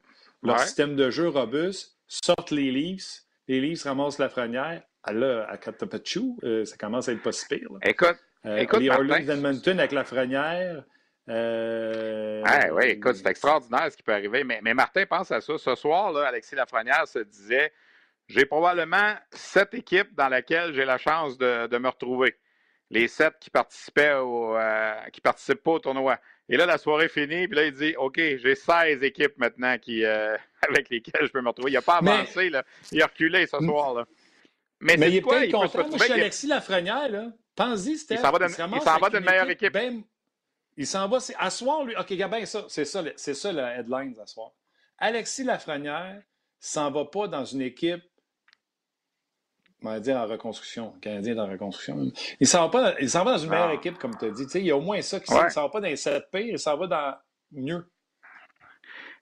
leur 0.43 0.61
système 0.61 0.97
de 0.97 1.11
jeu 1.11 1.29
robuste, 1.29 1.97
sortent 2.07 2.51
les 2.51 2.71
Leafs, 2.71 3.23
les 3.49 3.61
Leafs 3.61 3.85
ramassent 3.85 4.19
la 4.19 4.29
frenière. 4.29 4.83
Ah, 5.03 5.13
là, 5.13 5.47
à 5.51 5.59
Katapachu, 5.59 6.35
ça 6.65 6.77
commence 6.77 7.09
à 7.09 7.13
être 7.13 7.23
pas 7.23 7.33
si 7.33 7.47
pire. 7.47 7.69
Écoute, 7.83 8.17
écoute, 8.45 8.81
les 8.81 8.87
Oilers 8.89 9.25
d'Edmonton 9.25 9.79
avec 9.79 9.93
la 9.93 10.05
frenière, 10.05 10.85
euh... 11.29 12.43
oui, 12.73 12.85
écoute, 12.91 13.17
c'est 13.17 13.29
extraordinaire 13.29 13.91
ce 13.91 13.97
qui 13.97 14.03
peut 14.03 14.13
arriver. 14.13 14.45
Mais, 14.45 14.61
mais, 14.63 14.75
Martin 14.75 15.07
pense 15.07 15.31
à 15.31 15.41
ça. 15.41 15.57
Ce 15.57 15.75
soir, 15.75 16.13
là, 16.13 16.29
Alexis 16.29 16.55
Lafrenière 16.55 17.07
se 17.09 17.21
disait 17.21 17.73
j'ai 18.29 18.47
probablement 18.47 19.15
sept 19.31 19.75
équipes 19.75 20.15
dans 20.15 20.29
lesquelles 20.29 20.75
j'ai 20.75 20.85
la 20.85 20.99
chance 20.99 21.37
de, 21.39 21.79
me 21.79 21.89
retrouver. 21.89 22.35
Les 22.95 23.09
sept 23.09 23.35
qui 23.41 23.51
participaient 23.51 24.15
au, 24.15 24.57
euh, 24.57 24.95
qui 25.13 25.21
participent 25.21 25.63
pas 25.63 25.73
au 25.73 25.79
tournoi. 25.81 26.17
Et 26.49 26.57
là, 26.57 26.65
la 26.65 26.79
soirée 26.79 27.09
finie, 27.09 27.49
puis 27.49 27.57
là, 27.57 27.65
il 27.65 27.73
dit 27.73 27.97
OK, 27.97 28.17
j'ai 28.17 28.55
16 28.55 29.03
équipes 29.03 29.37
maintenant 29.37 29.77
qui, 29.79 30.05
euh, 30.05 30.37
avec 30.69 30.89
lesquelles 30.91 31.27
je 31.27 31.33
peux 31.33 31.41
me 31.41 31.49
retrouver. 31.49 31.73
Il 31.73 31.75
n'a 31.75 31.83
pas 31.83 31.97
avancé, 31.97 32.51
là. 32.51 32.63
il 32.93 33.03
a 33.03 33.07
reculé 33.07 33.47
ce 33.47 33.59
soir. 33.59 33.95
Là. 33.95 34.05
Mais, 34.81 34.97
mais 34.97 35.11
il 35.11 35.17
est 35.17 35.23
quoi? 35.23 35.45
Il 35.45 35.51
content. 35.51 35.89
Moi, 35.89 35.99
je 35.99 36.05
suis 36.05 36.13
Alexis 36.13 36.47
Lafrenière. 36.47 37.09
Là. 37.09 37.33
Pense-y, 37.57 37.99
c'était. 37.99 38.15
Il 38.15 38.21
s'en 38.21 38.99
va 38.99 39.11
d'une 39.11 39.25
meilleure 39.25 39.51
équipe. 39.51 39.77
Il 40.77 40.87
s'en 40.87 41.09
va. 41.09 41.19
À 41.39 41.51
soir, 41.51 41.85
lui. 41.85 41.97
OK, 41.97 42.13
Gabin, 42.13 42.45
ça, 42.47 42.65
c'est 42.69 42.85
ça, 42.85 43.03
c'est 43.17 43.35
ça 43.35 43.53
le 43.53 43.63
headline 43.63 44.15
à 44.23 44.27
soir. 44.27 44.53
Alexis 44.99 45.43
Lafrenière 45.43 46.23
s'en 46.61 46.91
va 46.91 47.05
pas 47.05 47.27
dans 47.27 47.45
une 47.45 47.63
équipe, 47.63 48.03
va 49.91 50.01
dire 50.01 50.17
en 50.17 50.27
reconstruction. 50.27 50.93
Le 50.95 51.01
Canadien 51.01 51.37
est 51.37 51.41
en 51.41 51.51
reconstruction. 51.51 52.13
Il 52.41 52.47
s'en 52.47 52.69
va, 52.69 52.95
il 53.01 53.11
s'en 53.11 53.25
va 53.25 53.33
dans 53.33 53.39
une 53.39 53.51
meilleure 53.51 53.69
ah. 53.69 53.75
équipe, 53.75 53.99
comme 53.99 54.17
tu 54.17 54.27
as 54.27 54.31
dit. 54.31 54.47
il 54.55 54.67
y 54.67 54.71
a 54.71 54.77
au 54.77 54.81
moins 54.81 55.01
ça 55.03 55.21
qui 55.21 55.27
s'en 55.27 55.63
va 55.63 55.69
pas 55.69 55.81
dans 55.81 55.89
les 55.89 55.97
7 55.97 56.31
p 56.31 56.49
il 56.49 56.59
s'en 56.59 56.77
va 56.77 56.87
dans 56.87 57.15
mieux. 57.53 57.85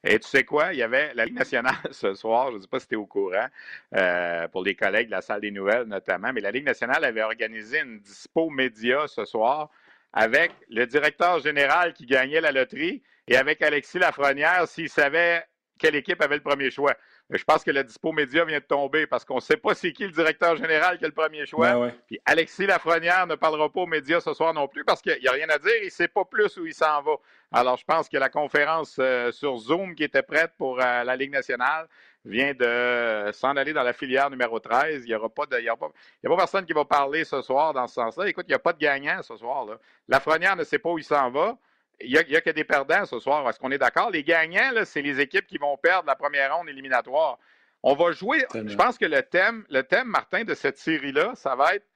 Et 0.05 0.19
tu 0.19 0.29
sais 0.29 0.45
quoi? 0.45 0.73
Il 0.73 0.79
y 0.79 0.83
avait 0.83 1.15
la 1.15 1.25
Ligue 1.25 1.37
nationale 1.37 1.77
ce 1.93 2.15
soir, 2.15 2.51
je 2.51 2.57
ne 2.57 2.63
sais 2.63 2.69
pas 2.69 2.81
si 2.81 2.89
tu 2.89 2.95
es 2.95 2.97
au 2.97 3.07
courant, 3.07 3.47
euh, 3.95 4.49
pour 4.49 4.65
les 4.65 4.75
collègues 4.75 5.07
de 5.07 5.13
la 5.13 5.23
salle 5.23 5.41
des 5.41 5.53
nouvelles 5.53 5.85
notamment, 5.85 6.33
mais 6.33 6.41
la 6.41 6.51
Ligue 6.51 6.67
nationale 6.67 7.05
avait 7.05 7.23
organisé 7.23 7.81
une 7.81 8.01
dispo 8.01 8.51
média 8.51 9.07
ce 9.07 9.25
soir 9.25 9.71
avec 10.13 10.53
le 10.69 10.87
directeur 10.87 11.39
général 11.41 11.95
qui 11.95 12.07
gagnait 12.07 12.41
la 12.41 12.53
loterie 12.53 13.03
et 13.29 13.37
avec 13.37 13.63
Alexis 13.63 13.99
Lafrenière 13.99 14.67
s'il 14.67 14.89
savait 14.89 15.45
quelle 15.79 15.95
équipe 15.95 16.21
avait 16.21 16.37
le 16.37 16.43
premier 16.43 16.71
choix. 16.71 16.95
Je 17.33 17.45
pense 17.45 17.65
que 17.65 17.71
le 17.71 17.83
dispo 17.83 18.13
média 18.13 18.45
vient 18.45 18.59
de 18.59 18.65
tomber 18.65 19.07
parce 19.07 19.25
qu'on 19.25 19.37
ne 19.37 19.41
sait 19.41 19.57
pas 19.57 19.75
c'est 19.75 19.93
qui 19.93 20.05
le 20.05 20.11
directeur 20.11 20.57
général 20.57 20.99
qui 20.99 21.05
a 21.05 21.09
le 21.09 21.15
premier 21.15 21.47
choix. 21.47 21.73
Ben 21.73 21.93
Puis 22.07 22.21
Alexis 22.27 22.67
Lafrenière 22.67 23.27
ne 23.27 23.35
parlera 23.35 23.71
pas 23.71 23.81
aux 23.81 23.87
médias 23.87 24.21
ce 24.21 24.35
soir 24.35 24.53
non 24.53 24.69
plus 24.69 24.85
parce 24.85 25.01
qu'il 25.01 25.19
n'y 25.21 25.29
a 25.29 25.33
rien 25.33 25.49
à 25.49 25.59
dire. 25.59 25.73
Il 25.81 25.87
ne 25.87 25.91
sait 25.91 26.09
pas 26.09 26.25
plus 26.25 26.57
où 26.59 26.67
il 26.67 26.75
s'en 26.75 27.03
va. 27.03 27.13
Alors, 27.51 27.77
je 27.77 27.85
pense 27.85 28.09
que 28.09 28.17
la 28.17 28.29
conférence 28.31 28.97
euh, 28.99 29.31
sur 29.31 29.57
Zoom 29.59 29.95
qui 29.95 30.05
était 30.05 30.23
prête 30.23 30.53
pour 30.57 30.81
euh, 30.81 31.05
la 31.05 31.17
Ligue 31.17 31.33
nationale, 31.33 31.87
vient 32.25 32.55
de 32.55 33.31
s'en 33.33 33.57
aller 33.57 33.73
dans 33.73 33.83
la 33.83 33.93
filière 33.93 34.31
numéro 34.31 34.61
13. 34.61 35.05
Il 35.05 35.09
n'y 35.09 35.15
aura 35.15 35.29
pas 35.29 35.47
de, 35.47 35.59
il 35.59 35.65
y 35.65 35.69
a 35.69 35.77
pas, 35.77 35.91
il 36.23 36.27
y 36.29 36.33
a 36.33 36.37
pas 36.37 36.37
personne 36.37 36.65
qui 36.65 36.73
va 36.73 36.85
parler 36.85 37.25
ce 37.25 37.43
soir 37.43 37.73
dans 37.73 37.87
ce 37.89 37.95
sens-là. 37.95 38.29
Écoute, 38.29 38.45
il 38.49 38.53
n'y 38.53 38.57
a 38.57 38.61
pas 38.61 38.73
de 38.73 38.79
gagnant 38.79 39.23
ce 39.23 39.37
soir. 39.37 39.65
Là. 39.65 39.79
Lafrenière 40.09 40.57
ne 40.57 40.65
sait 40.65 40.79
pas 40.79 40.91
où 40.91 40.99
il 40.99 41.05
s'en 41.05 41.31
va. 41.31 41.57
Il 42.05 42.11
n'y 42.11 42.35
a, 42.35 42.39
a, 42.39 42.41
que 42.41 42.51
des 42.51 42.65
perdants 42.65 43.05
ce 43.07 43.19
soir. 43.19 43.49
Est-ce 43.49 43.59
qu'on 43.59 43.71
est 43.71 43.79
d'accord? 43.79 44.11
Les 44.11 44.25
gagnants, 44.25 44.73
c'est 44.85 45.03
les 45.03 45.21
équipes 45.21 45.47
qui 45.47 45.59
vont 45.59 45.77
perdre 45.77 46.07
la 46.07 46.17
première 46.17 46.57
ronde 46.57 46.69
éliminatoire. 46.69 47.39
On 47.83 47.95
va 47.95 48.13
jouer. 48.13 48.45
Je 48.55 48.77
pense 48.77 48.99
que 48.99 49.05
le 49.05 49.23
thème, 49.23 49.65
le 49.69 49.83
thème, 49.83 50.09
Martin, 50.09 50.45
de 50.45 50.55
cette 50.55 50.79
série-là, 50.79 51.33
ça 51.35 51.57
va 51.57 51.75
être 51.75 51.87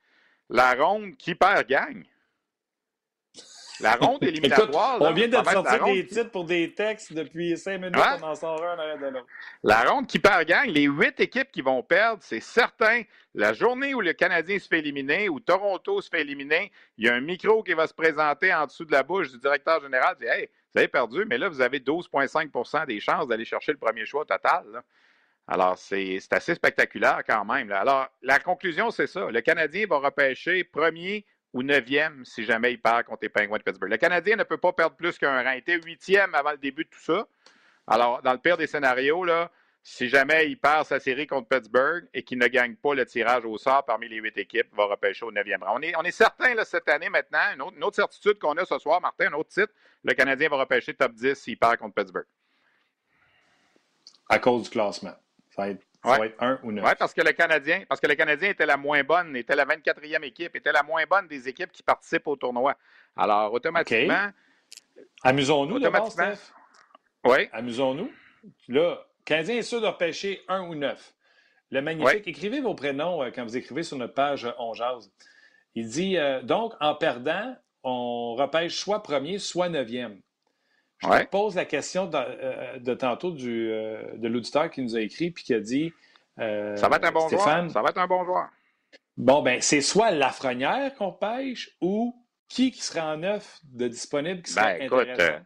la 0.49 0.75
ronde 0.75 1.17
qui 1.17 1.35
perd 1.35 1.67
gagne. 1.67 2.05
La 3.81 3.97
ronde 3.97 4.23
éliminatoire. 4.23 5.01
on 5.01 5.13
vient 5.13 5.29
de 5.29 5.35
sortir 5.35 5.85
des 5.85 6.07
titres 6.07 6.31
pour 6.31 6.45
des 6.45 6.73
textes 6.75 7.13
depuis 7.13 7.57
cinq 7.57 7.79
minutes, 7.79 7.97
on 7.97 8.25
en 8.25 8.35
sort 8.35 8.63
un 8.63 8.79
en 8.79 8.97
de 8.99 9.07
l'autre. 9.07 9.27
La 9.63 9.85
ronde 9.85 10.07
qui 10.07 10.19
perd 10.19 10.47
gagne, 10.47 10.71
les 10.71 10.85
huit 10.85 11.19
équipes 11.21 11.51
qui 11.51 11.63
vont 11.63 11.83
perdre, 11.83 12.23
c'est 12.23 12.41
certain. 12.41 13.03
La 13.35 13.53
journée 13.53 13.95
où 13.95 14.01
le 14.01 14.13
Canadien 14.13 14.59
se 14.59 14.67
fait 14.67 14.79
éliminer, 14.79 15.29
où 15.29 15.41
Toronto 15.41 16.01
se 16.01 16.09
fait 16.09 16.23
éliminer, 16.23 16.73
il 16.97 17.07
y 17.07 17.09
a 17.09 17.15
un 17.15 17.21
micro 17.21 17.63
qui 17.63 17.75
va 17.75 17.87
se 17.87 17.95
présenter 17.95 18.53
en 18.53 18.67
dessous 18.67 18.85
de 18.85 18.93
la 18.93 19.03
bouche 19.03 19.31
du 19.31 19.39
directeur 19.39 19.81
général. 19.81 20.17
Il 20.21 20.25
dit 20.25 20.31
Hey, 20.33 20.49
vous 20.75 20.81
avez 20.81 20.89
perdu, 20.89 21.25
mais 21.27 21.39
là, 21.39 21.49
vous 21.49 21.61
avez 21.61 21.81
12,5% 21.81 22.87
des 22.87 23.01
chances 23.01 23.27
d'aller 23.29 23.45
chercher 23.45 23.73
le 23.73 23.79
premier 23.79 24.05
choix 24.05 24.25
total. 24.25 24.83
Alors, 25.49 25.79
c'est 25.79 26.19
assez 26.31 26.55
spectaculaire 26.55 27.23
quand 27.27 27.45
même. 27.45 27.71
Alors, 27.71 28.09
la 28.21 28.41
conclusion, 28.41 28.91
c'est 28.91 29.07
ça. 29.07 29.31
Le 29.31 29.41
Canadien 29.41 29.87
va 29.87 29.99
repêcher 29.99 30.65
premier 30.65 31.25
ou 31.57 31.63
neuvième 31.63 32.23
si 32.27 32.45
jamais 32.45 32.75
il 32.75 32.81
perd 32.81 33.05
contre 33.05 33.21
les 33.23 33.31
Penguins 33.31 33.57
de 33.57 33.63
Pittsburgh. 33.63 33.91
Le 33.91 33.97
Canadien 33.97 34.37
ne 34.37 34.45
peut 34.45 34.59
pas 34.59 34.75
perdre 34.75 34.95
plus 34.95 35.17
qu'un 35.17 35.43
rang. 35.43 35.53
Il 35.53 35.59
était 35.59 35.81
huitième 35.81 36.35
avant 36.35 36.51
le 36.51 36.59
début 36.59 36.85
de 36.85 36.91
tout 36.91 37.01
ça. 37.01 37.27
Alors, 37.87 38.21
dans 38.21 38.33
le 38.33 38.39
pire 38.39 38.59
des 38.59 38.67
scénarios, 38.67 39.25
là, 39.25 39.51
si 39.83 40.11
jamais 40.11 40.51
il 40.51 40.61
perd 40.61 40.85
sa 40.85 41.01
série 41.01 41.27
contre 41.27 41.49
Pittsburgh 41.49 42.07
et 42.13 42.25
qu'il 42.25 42.37
ne 42.37 42.47
gagne 42.47 42.77
pas 42.77 42.95
le 42.95 43.07
tirage 43.07 43.47
au 43.47 43.57
sort 43.57 43.87
parmi 43.87 44.07
les 44.07 44.17
huit 44.17 44.37
équipes, 44.37 44.67
il 44.71 44.77
va 44.77 44.85
repêcher 44.85 45.25
au 45.25 45.33
neuvième 45.33 45.63
rang. 45.63 45.79
On 45.79 45.81
est, 45.81 45.97
on 45.97 46.03
est 46.03 46.11
certain 46.11 46.55
là, 46.55 46.67
cette 46.67 46.91
année 46.91 47.09
maintenant, 47.09 47.55
une 47.55 47.63
autre, 47.63 47.77
une 47.77 47.85
autre 47.85 47.97
certitude 47.97 48.39
qu'on 48.39 48.59
a 48.59 48.67
ce 48.67 48.79
soir, 48.79 49.01
Martin, 49.01 49.29
un 49.29 49.33
autre 49.33 49.49
titre, 49.49 49.73
le 50.05 50.13
Canadien 50.13 50.51
va 50.51 50.59
repêcher 50.59 50.93
top 50.93 51.15
10 51.15 51.37
s'il 51.37 51.59
perd 51.59 51.79
contre 51.79 51.95
Pittsburgh. 51.95 52.27
À 54.29 54.39
cause 54.39 54.65
du 54.65 54.71
classement. 54.71 55.15
Ça 55.49 55.63
va 55.63 55.69
être, 55.71 55.86
un 56.05 56.59
ou 56.63 56.73
neuf. 56.73 56.85
Oui, 56.85 56.93
parce 56.99 57.13
que 57.13 57.23
le 57.23 57.33
Canadien, 57.33 57.83
parce 57.89 58.01
que 58.01 58.07
le 58.07 58.15
Canadien 58.15 58.51
était 58.51 58.67
la 58.67 58.77
moins 58.77 59.03
bonne, 59.03 59.35
était 59.37 59.57
la 59.57 59.65
24e 59.65 60.23
équipe, 60.25 60.55
était 60.57 60.73
la 60.73 60.83
moins 60.83 61.05
bonne 61.09 61.27
des 61.27 61.49
équipes 61.49 61.73
qui 61.73 61.83
participent 61.83 62.27
au 62.27 62.37
tournoi. 62.37 62.77
Alors, 63.17 63.53
automatiquement. 63.53 64.31
Amusons-nous 65.23 65.81
Steph. 66.11 66.53
Oui. 67.25 67.49
Amusons-nous. 67.53 68.11
Là, 68.69 69.05
Canadien 69.25 69.57
est 69.57 69.63
sûr 69.63 69.81
de 69.81 69.87
repêcher 69.87 70.43
un 70.49 70.63
ou 70.63 70.75
neuf. 70.75 71.15
Le 71.71 71.83
magnifique. 71.83 72.29
Écrivez 72.29 72.61
vos 72.61 72.75
prénoms 72.75 73.23
euh, 73.23 73.31
quand 73.35 73.43
vous 73.43 73.57
écrivez 73.57 73.83
sur 73.83 73.97
notre 73.97 74.15
page 74.15 74.45
euh, 74.45 74.53
On 74.59 74.73
Jase. 74.73 75.11
Il 75.75 75.89
dit 75.89 76.17
euh, 76.17 76.41
donc, 76.43 76.75
en 76.81 76.95
perdant, 76.95 77.57
on 77.83 78.35
repêche 78.37 78.77
soit 78.77 79.03
premier, 79.03 79.39
soit 79.39 79.69
neuvième. 79.69 80.21
Je 81.03 81.09
te 81.09 81.27
pose 81.27 81.55
la 81.55 81.65
question 81.65 82.11
euh, 82.15 82.79
de, 82.79 82.95
tantôt 82.95 83.31
du, 83.31 83.71
euh, 83.71 84.17
de 84.17 84.29
l'auditeur 84.29 84.71
qui 84.71 84.83
nous 84.83 84.97
a 84.97 85.01
écrit 85.01 85.31
puis 85.31 85.45
qui 85.45 85.55
a 85.55 85.61
dit 85.61 85.93
euh, 86.39 86.77
Ça 86.77 86.89
va 86.89 86.97
être 86.97 87.05
un 87.05 87.13
bon 87.13 87.29
joueur. 87.29 87.71
Ça 87.71 87.83
va 87.83 87.91
être 87.91 87.99
un 87.99 88.07
bon 88.07 88.25
joueur. 88.25 88.49
Bon, 89.17 89.43
ben, 89.43 89.61
c'est 89.61 89.81
soit 89.81 90.11
Lafrenière 90.11 90.95
qu'on 90.95 91.13
pêche 91.13 91.71
ou 91.81 92.15
qui 92.49 92.71
qui 92.71 92.83
sera 92.83 93.15
en 93.15 93.19
neuf 93.19 93.61
de 93.65 93.89
disponible 93.89 94.43
qui 94.43 94.53
sera 94.53 94.75
ben, 94.75 94.83
intéressant? 94.83 95.43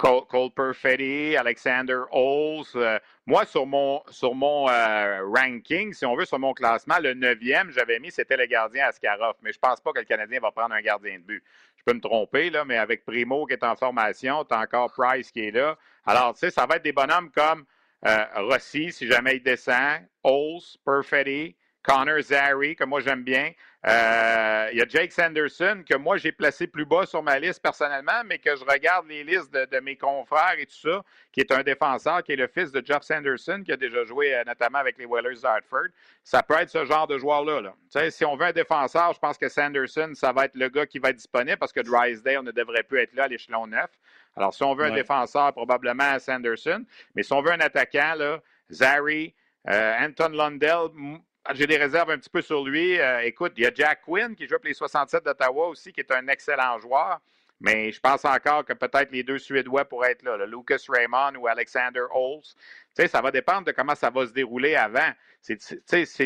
Cole, 0.00 0.26
Cole 0.28 0.50
Perfetti, 0.50 1.36
Alexander 1.36 2.00
Oles. 2.10 2.64
Euh, 2.76 2.98
moi, 3.26 3.44
sur 3.44 3.66
mon, 3.66 4.02
sur 4.08 4.34
mon 4.34 4.68
euh, 4.68 5.20
ranking, 5.26 5.92
si 5.92 6.06
on 6.06 6.16
veut, 6.16 6.24
sur 6.24 6.38
mon 6.38 6.54
classement, 6.54 6.98
le 7.00 7.12
neuvième, 7.12 7.70
j'avais 7.70 7.98
mis, 7.98 8.10
c'était 8.10 8.38
le 8.38 8.46
gardien 8.46 8.86
Askarov. 8.86 9.34
Mais 9.42 9.52
je 9.52 9.58
ne 9.58 9.68
pense 9.68 9.80
pas 9.80 9.92
que 9.92 9.98
le 9.98 10.06
Canadien 10.06 10.40
va 10.40 10.50
prendre 10.52 10.74
un 10.74 10.80
gardien 10.80 11.18
de 11.18 11.24
but. 11.24 11.44
Peux 11.90 11.96
me 11.96 12.00
tromper, 12.00 12.50
là, 12.50 12.64
mais 12.64 12.76
avec 12.76 13.04
Primo 13.04 13.46
qui 13.46 13.54
est 13.54 13.64
en 13.64 13.74
formation, 13.74 14.44
tu 14.44 14.54
as 14.54 14.60
encore 14.60 14.92
Price 14.92 15.32
qui 15.32 15.40
est 15.40 15.50
là. 15.50 15.76
Alors, 16.06 16.34
tu 16.34 16.38
sais, 16.38 16.50
ça 16.50 16.64
va 16.64 16.76
être 16.76 16.84
des 16.84 16.92
bonhommes 16.92 17.32
comme 17.32 17.64
euh, 18.06 18.24
Rossi, 18.36 18.92
si 18.92 19.08
jamais 19.08 19.38
il 19.38 19.42
descend, 19.42 19.98
Oles, 20.22 20.60
Perfetti, 20.84 21.56
Connor 21.82 22.20
Zary, 22.20 22.76
que 22.76 22.84
moi 22.84 23.00
j'aime 23.00 23.22
bien. 23.22 23.52
Euh, 23.86 24.68
il 24.72 24.78
y 24.78 24.82
a 24.82 24.86
Jake 24.86 25.10
Sanderson, 25.10 25.82
que 25.88 25.96
moi 25.96 26.18
j'ai 26.18 26.32
placé 26.32 26.66
plus 26.66 26.84
bas 26.84 27.06
sur 27.06 27.22
ma 27.22 27.38
liste 27.38 27.62
personnellement, 27.62 28.22
mais 28.26 28.38
que 28.38 28.54
je 28.54 28.62
regarde 28.64 29.06
les 29.08 29.24
listes 29.24 29.50
de, 29.52 29.80
mes 29.80 29.96
confrères 29.96 30.56
et 30.58 30.66
tout 30.66 30.90
ça, 30.90 31.02
qui 31.32 31.40
est 31.40 31.50
un 31.50 31.62
défenseur, 31.62 32.22
qui 32.22 32.32
est 32.32 32.36
le 32.36 32.46
fils 32.46 32.72
de 32.72 32.84
Jeff 32.84 33.02
Sanderson, 33.02 33.62
qui 33.64 33.72
a 33.72 33.78
déjà 33.78 34.04
joué 34.04 34.34
euh, 34.34 34.44
notamment 34.46 34.78
avec 34.78 34.98
les 34.98 35.06
Whalers 35.06 35.40
d'Hartford. 35.40 35.88
Ça 36.22 36.42
peut 36.42 36.56
être 36.58 36.68
ce 36.68 36.84
genre 36.84 37.06
de 37.06 37.16
joueur-là. 37.16 37.62
Là. 37.62 38.10
Si 38.10 38.24
on 38.26 38.36
veut 38.36 38.46
un 38.46 38.52
défenseur, 38.52 39.14
je 39.14 39.18
pense 39.18 39.38
que 39.38 39.48
Sanderson, 39.48 40.10
ça 40.14 40.32
va 40.32 40.44
être 40.44 40.56
le 40.56 40.68
gars 40.68 40.84
qui 40.84 40.98
va 40.98 41.10
être 41.10 41.16
disponible 41.16 41.56
parce 41.56 41.72
que 41.72 41.80
Drysdale 41.80 42.42
ne 42.42 42.50
devrait 42.50 42.82
plus 42.82 43.00
être 43.00 43.14
là 43.14 43.24
à 43.24 43.28
l'échelon 43.28 43.66
9. 43.66 43.86
Alors, 44.36 44.52
si 44.52 44.62
on 44.62 44.74
veut 44.74 44.84
un 44.84 44.94
défenseur, 44.94 45.52
probablement 45.52 46.18
Sanderson. 46.18 46.84
Mais 47.14 47.22
si 47.22 47.32
on 47.32 47.40
veut 47.40 47.52
un 47.52 47.60
attaquant, 47.60 48.14
là, 48.14 48.40
Zary, 48.70 49.34
euh, 49.68 49.94
Anton 50.00 50.30
Lundell, 50.30 50.90
j'ai 51.54 51.66
des 51.66 51.76
réserves 51.76 52.10
un 52.10 52.18
petit 52.18 52.30
peu 52.30 52.42
sur 52.42 52.64
lui. 52.64 53.00
Euh, 53.00 53.20
écoute, 53.20 53.52
il 53.56 53.64
y 53.64 53.66
a 53.66 53.72
Jack 53.74 54.02
Quinn 54.02 54.34
qui 54.34 54.46
joue 54.46 54.56
pour 54.56 54.66
les 54.66 54.74
67 54.74 55.24
d'Ottawa 55.24 55.68
aussi, 55.68 55.92
qui 55.92 56.00
est 56.00 56.12
un 56.12 56.26
excellent 56.28 56.78
joueur. 56.78 57.20
Mais 57.60 57.92
je 57.92 58.00
pense 58.00 58.24
encore 58.24 58.64
que 58.64 58.72
peut-être 58.72 59.12
les 59.12 59.22
deux 59.22 59.38
Suédois 59.38 59.84
pourraient 59.84 60.12
être 60.12 60.22
là, 60.22 60.46
Lucas 60.46 60.82
Raymond 60.88 61.38
ou 61.38 61.46
Alexander 61.46 62.02
Holtz. 62.10 62.54
Tu 62.96 63.02
sais, 63.02 63.08
ça 63.08 63.20
va 63.20 63.30
dépendre 63.30 63.66
de 63.66 63.72
comment 63.72 63.94
ça 63.94 64.08
va 64.08 64.26
se 64.26 64.32
dérouler 64.32 64.76
avant. 64.76 65.10
C'est 65.42 65.56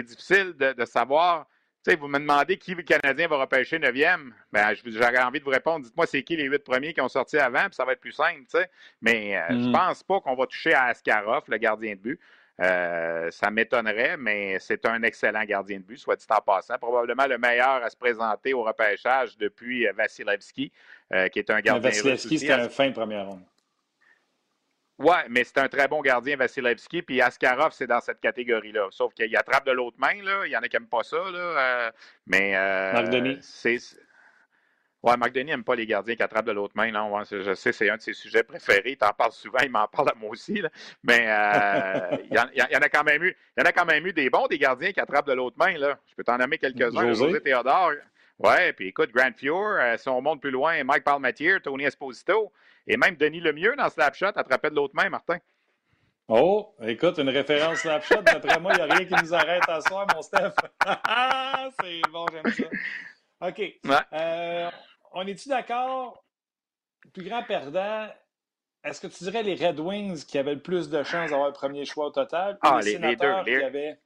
difficile 0.02 0.54
de, 0.56 0.84
savoir. 0.84 1.46
Tu 1.84 1.90
sais, 1.90 1.96
vous 1.96 2.06
me 2.06 2.18
demandez 2.18 2.56
qui 2.56 2.74
le 2.74 2.82
Canadien 2.82 3.26
va 3.26 3.38
repêcher 3.38 3.78
9e. 3.78 4.30
Ben, 4.52 4.74
j'aurais 4.86 5.22
envie 5.22 5.40
de 5.40 5.44
vous 5.44 5.50
répondre. 5.50 5.84
Dites-moi, 5.84 6.06
c'est 6.06 6.22
qui 6.22 6.36
les 6.36 6.44
huit 6.44 6.62
premiers 6.62 6.94
qui 6.94 7.00
ont 7.00 7.08
sorti 7.08 7.36
avant, 7.36 7.64
puis 7.64 7.74
ça 7.74 7.84
va 7.84 7.92
être 7.92 8.00
plus 8.00 8.12
simple. 8.12 8.42
Tu 8.42 8.58
sais. 8.58 8.70
Mais 9.02 9.36
euh, 9.36 9.42
je 9.50 9.54
mm-hmm. 9.54 9.72
pense 9.72 10.02
pas 10.04 10.20
qu'on 10.20 10.36
va 10.36 10.46
toucher 10.46 10.72
à 10.72 10.84
Askarov, 10.84 11.42
le 11.48 11.58
gardien 11.58 11.94
de 11.94 12.00
but. 12.00 12.20
Euh, 12.60 13.30
ça 13.32 13.50
m'étonnerait, 13.50 14.16
mais 14.16 14.58
c'est 14.60 14.86
un 14.86 15.02
excellent 15.02 15.44
gardien 15.44 15.78
de 15.78 15.84
but, 15.84 15.98
soit 15.98 16.16
dit 16.16 16.26
en 16.30 16.40
passant. 16.40 16.78
Probablement 16.78 17.26
le 17.26 17.36
meilleur 17.36 17.82
à 17.82 17.90
se 17.90 17.96
présenter 17.96 18.54
au 18.54 18.62
repêchage 18.62 19.36
depuis 19.36 19.88
euh, 19.88 19.92
Vasilevski, 19.92 20.70
euh, 21.12 21.28
qui 21.28 21.40
est 21.40 21.50
un 21.50 21.60
gardien 21.60 21.90
de 21.90 21.94
Vasilevski, 21.94 22.38
c'était 22.38 22.52
un 22.52 22.68
fin 22.68 22.88
de 22.88 22.94
première 22.94 23.26
ronde. 23.26 23.42
Oui, 24.96 25.16
mais 25.28 25.42
c'est 25.42 25.58
un 25.58 25.68
très 25.68 25.88
bon 25.88 26.00
gardien, 26.00 26.36
Vasilevski. 26.36 27.02
Puis 27.02 27.20
Askarov, 27.20 27.72
c'est 27.72 27.88
dans 27.88 28.00
cette 28.00 28.20
catégorie-là. 28.20 28.86
Sauf 28.92 29.12
qu'il 29.12 29.36
attrape 29.36 29.66
de 29.66 29.72
l'autre 29.72 29.96
main. 29.98 30.22
Là. 30.22 30.46
Il 30.46 30.52
y 30.52 30.56
en 30.56 30.60
a 30.60 30.68
qui 30.68 30.76
n'aiment 30.76 30.86
pas 30.86 31.02
ça. 31.02 31.18
Là. 31.32 31.90
mais 32.28 32.54
c'est 33.40 33.78
Ouais, 35.04 35.18
McDonnie 35.18 35.50
n'aime 35.50 35.64
pas 35.64 35.74
les 35.74 35.84
gardiens 35.84 36.16
qui 36.16 36.22
attrapent 36.22 36.46
de 36.46 36.52
l'autre 36.52 36.72
main. 36.74 36.90
Là. 36.90 37.06
je 37.30 37.52
sais, 37.52 37.72
c'est 37.72 37.90
un 37.90 37.98
de 37.98 38.00
ses 38.00 38.14
sujets 38.14 38.42
préférés. 38.42 38.92
Il 38.92 38.96
t'en 38.96 39.12
parle 39.12 39.32
souvent, 39.32 39.58
il 39.62 39.70
m'en 39.70 39.86
parle 39.86 40.08
à 40.08 40.14
moi 40.14 40.30
aussi. 40.30 40.62
Mais 41.02 41.26
euh, 41.28 42.16
il, 42.30 42.34
y 42.34 42.76
en, 42.76 42.80
a 42.80 42.88
quand 42.88 43.04
même 43.04 43.22
eu, 43.22 43.36
il 43.54 43.60
y 43.60 43.62
en 43.62 43.68
a 43.68 43.72
quand 43.72 43.84
même 43.84 44.06
eu 44.06 44.14
des 44.14 44.30
bons 44.30 44.46
des 44.46 44.56
gardiens 44.56 44.92
qui 44.92 45.00
attrapent 45.00 45.26
de 45.26 45.34
l'autre 45.34 45.58
main. 45.58 45.76
Là. 45.76 45.98
Je 46.08 46.14
peux 46.14 46.24
t'en 46.24 46.38
nommer 46.38 46.56
quelques-uns. 46.56 47.12
José. 47.12 47.38
Théodore. 47.42 47.92
Ouais, 48.38 48.72
puis 48.72 48.88
écoute, 48.88 49.10
Grant 49.12 49.34
Fuhr, 49.36 49.76
euh, 49.78 49.98
si 49.98 50.08
on 50.08 50.22
monte 50.22 50.40
plus 50.40 50.50
loin, 50.50 50.82
Mike 50.82 51.04
Palmatier, 51.04 51.60
Tony 51.62 51.84
Esposito, 51.84 52.50
et 52.86 52.96
même 52.96 53.16
Denis 53.16 53.40
Lemieux 53.40 53.76
dans 53.76 53.90
Slapshot 53.90 54.32
attrapait 54.34 54.70
de 54.70 54.74
l'autre 54.74 54.94
main, 54.96 55.10
Martin. 55.10 55.36
Oh, 56.28 56.74
écoute, 56.82 57.18
une 57.18 57.28
référence 57.28 57.80
Slapshot. 57.80 58.22
D'après 58.22 58.58
moi, 58.58 58.72
il 58.72 58.82
n'y 58.82 58.90
a 58.90 58.94
rien 58.94 59.04
qui 59.04 59.22
nous 59.22 59.34
arrête 59.34 59.68
à 59.68 59.82
soir, 59.82 60.06
mon 60.14 60.22
Steph. 60.22 60.54
c'est 61.82 62.00
bon, 62.10 62.24
j'aime 62.32 62.52
ça. 62.54 63.48
OK. 63.48 63.58
Ouais. 63.58 63.96
Euh, 64.14 64.70
on 65.14 65.26
est-tu 65.26 65.48
d'accord? 65.48 66.24
Le 67.04 67.10
plus 67.10 67.24
grand 67.24 67.42
perdant, 67.42 68.08
est-ce 68.82 69.00
que 69.00 69.06
tu 69.06 69.24
dirais 69.24 69.42
les 69.42 69.54
Red 69.54 69.80
Wings 69.80 70.24
qui 70.26 70.38
avaient 70.38 70.54
le 70.54 70.62
plus 70.62 70.90
de 70.90 71.02
chances 71.02 71.30
d'avoir 71.30 71.48
le 71.48 71.54
premier 71.54 71.84
choix 71.84 72.06
au 72.06 72.10
total? 72.10 72.58
Ah, 72.60 72.80
les, 72.82 72.98
les, 72.98 73.16
deux. 73.16 73.42
Les... 73.44 73.96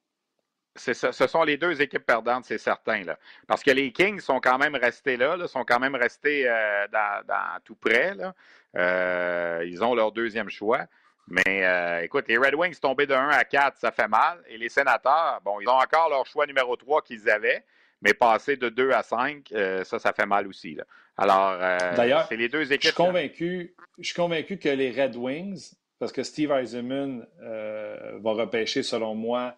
Ce 0.76 1.26
sont 1.26 1.42
les 1.42 1.56
deux 1.56 1.80
équipes 1.82 2.06
perdantes, 2.06 2.44
c'est 2.44 2.59
certain. 2.59 3.02
Là. 3.02 3.18
Parce 3.46 3.62
que 3.62 3.70
les 3.70 3.92
Kings 3.92 4.20
sont 4.20 4.40
quand 4.40 4.59
même 4.59 4.76
restés 4.76 5.16
là, 5.16 5.36
sont 5.48 5.64
quand 5.64 5.80
même 5.80 5.96
restés 5.96 6.48
euh, 6.48 6.86
dans, 6.92 7.61
tout 7.64 7.74
près. 7.74 8.14
Là. 8.14 8.34
Euh, 8.76 9.64
ils 9.66 9.82
ont 9.82 9.94
leur 9.94 10.12
deuxième 10.12 10.48
choix. 10.48 10.86
Mais 11.26 11.66
euh, 11.66 12.00
écoute, 12.02 12.26
les 12.28 12.38
Red 12.38 12.54
Wings 12.54 12.78
tombés 12.78 13.06
de 13.06 13.14
1 13.14 13.28
à 13.30 13.44
4, 13.44 13.76
ça 13.76 13.90
fait 13.90 14.09
mal. 14.09 14.42
Et 14.48 14.56
les 14.56 14.68
sénateurs, 14.68 15.40
bon, 15.44 15.61
ils 15.61 15.68
ont 15.68 15.72
encore 15.72 16.09
leur 16.09 16.24
choix 16.26 16.46
numéro 16.46 16.76
3 16.76 17.02
qu'ils 17.02 17.28
avaient. 17.28 17.64
Mais 18.03 18.14
passer 18.14 18.57
de 18.57 18.68
2 18.68 18.92
à 18.92 19.03
5, 19.03 19.51
euh, 19.53 19.84
ça, 19.84 19.99
ça 19.99 20.12
fait 20.12 20.26
mal 20.26 20.46
aussi. 20.46 20.74
Là. 20.74 20.84
Alors, 21.16 21.59
euh, 21.61 22.24
c'est 22.28 22.36
les 22.36 22.49
deux 22.49 22.72
équipes. 22.72 22.82
Je 22.82 22.86
suis, 22.88 22.94
convaincu, 22.94 23.74
je 23.99 24.07
suis 24.07 24.14
convaincu 24.14 24.57
que 24.57 24.68
les 24.68 24.90
Red 24.90 25.16
Wings, 25.16 25.72
parce 25.99 26.12
que 26.12 26.22
Steve 26.22 26.53
Eisenman 26.53 27.26
euh, 27.42 28.18
va 28.20 28.32
repêcher, 28.32 28.84
selon 28.84 29.16
moi, 29.16 29.57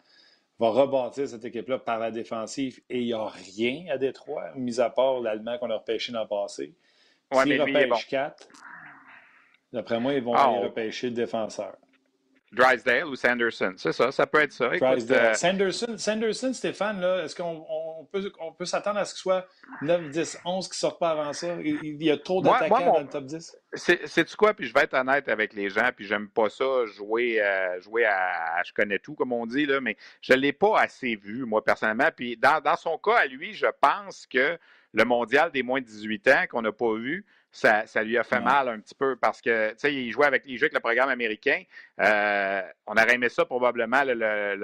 va 0.59 0.71
rebâtir 0.71 1.29
cette 1.29 1.45
équipe-là 1.45 1.79
par 1.79 1.99
la 1.99 2.11
défensive 2.11 2.81
et 2.89 3.01
il 3.01 3.07
n'y 3.07 3.13
a 3.13 3.27
rien 3.27 3.87
à 3.91 3.99
Détroit, 3.99 4.53
mis 4.57 4.81
à 4.81 4.89
part 4.89 5.21
l'Allemand 5.21 5.59
qu'on 5.59 5.71
a 5.71 5.77
repêché 5.77 6.13
dans 6.13 6.23
le 6.23 6.29
passé. 6.29 6.75
Ouais, 7.33 7.45
S'ils 7.45 7.61
repêchent 7.61 8.09
4, 8.09 8.49
d'après 9.73 10.01
moi, 10.01 10.15
ils 10.15 10.23
vont 10.23 10.35
ah, 10.35 10.47
repêcher 10.47 11.09
le 11.09 11.15
défenseur. 11.15 11.77
Drysdale 12.53 13.07
ou 13.07 13.15
Sanderson. 13.15 13.75
C'est 13.77 13.93
ça, 13.93 14.11
ça 14.11 14.27
peut 14.27 14.41
être 14.41 14.53
ça. 14.53 14.65
Euh, 14.65 15.35
Sanderson, 15.35 15.97
Sanderson, 15.97 16.53
Stéphane, 16.53 17.03
est-ce 17.25 17.37
qu'on 17.37 18.09
peut, 18.11 18.33
on 18.41 18.53
peut 18.53 18.65
s'attendre 18.65 18.99
à 18.99 19.05
ce 19.05 19.15
qu'il 19.15 19.21
soit 19.21 19.47
9, 19.83 20.11
10, 20.11 20.39
11 20.45 20.67
qui 20.67 20.73
ne 20.73 20.75
sortent 20.75 20.99
pas 20.99 21.11
avant 21.11 21.33
ça? 21.33 21.55
Il, 21.63 22.03
y 22.03 22.11
a 22.11 22.19
trop 22.19 22.43
d'attaquants 22.43 22.95
dans 22.95 23.01
le 23.01 23.07
top 23.07 23.25
10? 23.25 23.57
C'est-tu 23.75 24.37
quoi? 24.37 24.53
Puis 24.53 24.67
je 24.67 24.75
vais 24.75 24.81
être 24.81 24.95
honnête 24.95 25.29
avec 25.29 25.53
les 25.53 25.71
gens, 25.71 25.91
puis 25.95 26.07
j'aime 26.07 26.29
pas 26.29 26.51
ça, 26.51 26.87
jouer, 26.87 27.41
euh, 27.41 27.81
jouer 27.81 28.05
à, 28.05 28.61
je 28.65 28.73
connais 28.73 28.99
tout, 28.99 29.15
comme 29.15 29.33
on 29.33 29.47
dit, 29.47 29.67
là, 29.67 29.81
mais 29.81 29.97
je 30.21 30.33
ne 30.33 30.39
l'ai 30.39 30.53
pas 30.53 30.81
assez 30.81 31.15
vu, 31.15 31.45
moi, 31.45 31.65
personnellement. 31.65 32.09
Puis 32.15 32.37
dans, 32.37 32.61
dans 32.61 32.77
son 32.77 32.99
cas, 32.99 33.19
à 33.19 33.27
lui, 33.27 33.55
je 33.55 33.67
pense 33.81 34.27
que 34.27 34.59
le 34.93 35.05
mondial 35.05 35.53
des 35.53 35.63
moins 35.63 35.81
de 35.81 35.87
18 35.87 36.29
ans 36.29 36.45
qu'on 36.51 36.63
n'a 36.63 36.73
pas 36.73 36.95
vu, 36.95 37.25
ça, 37.53 37.85
lui 38.03 38.17
a 38.17 38.23
fait 38.23 38.41
mal 38.41 38.69
un 38.69 38.79
petit 38.81 38.95
peu 38.95 39.17
parce 39.17 39.41
que, 39.41 39.71
tu 39.71 39.79
sais, 39.79 39.95
il 39.95 40.11
jouait 40.13 40.27
avec, 40.27 40.43
il 40.47 40.57
jouait 40.57 40.67
avec 40.67 40.75
le 40.75 40.81
programme 40.81 41.09
américain. 41.09 41.63
Euh, 42.01 42.63
on 42.87 42.93
aurait 42.93 43.15
aimé 43.15 43.29
ça 43.29 43.45
probablement 43.45 44.05
le, 44.05 44.15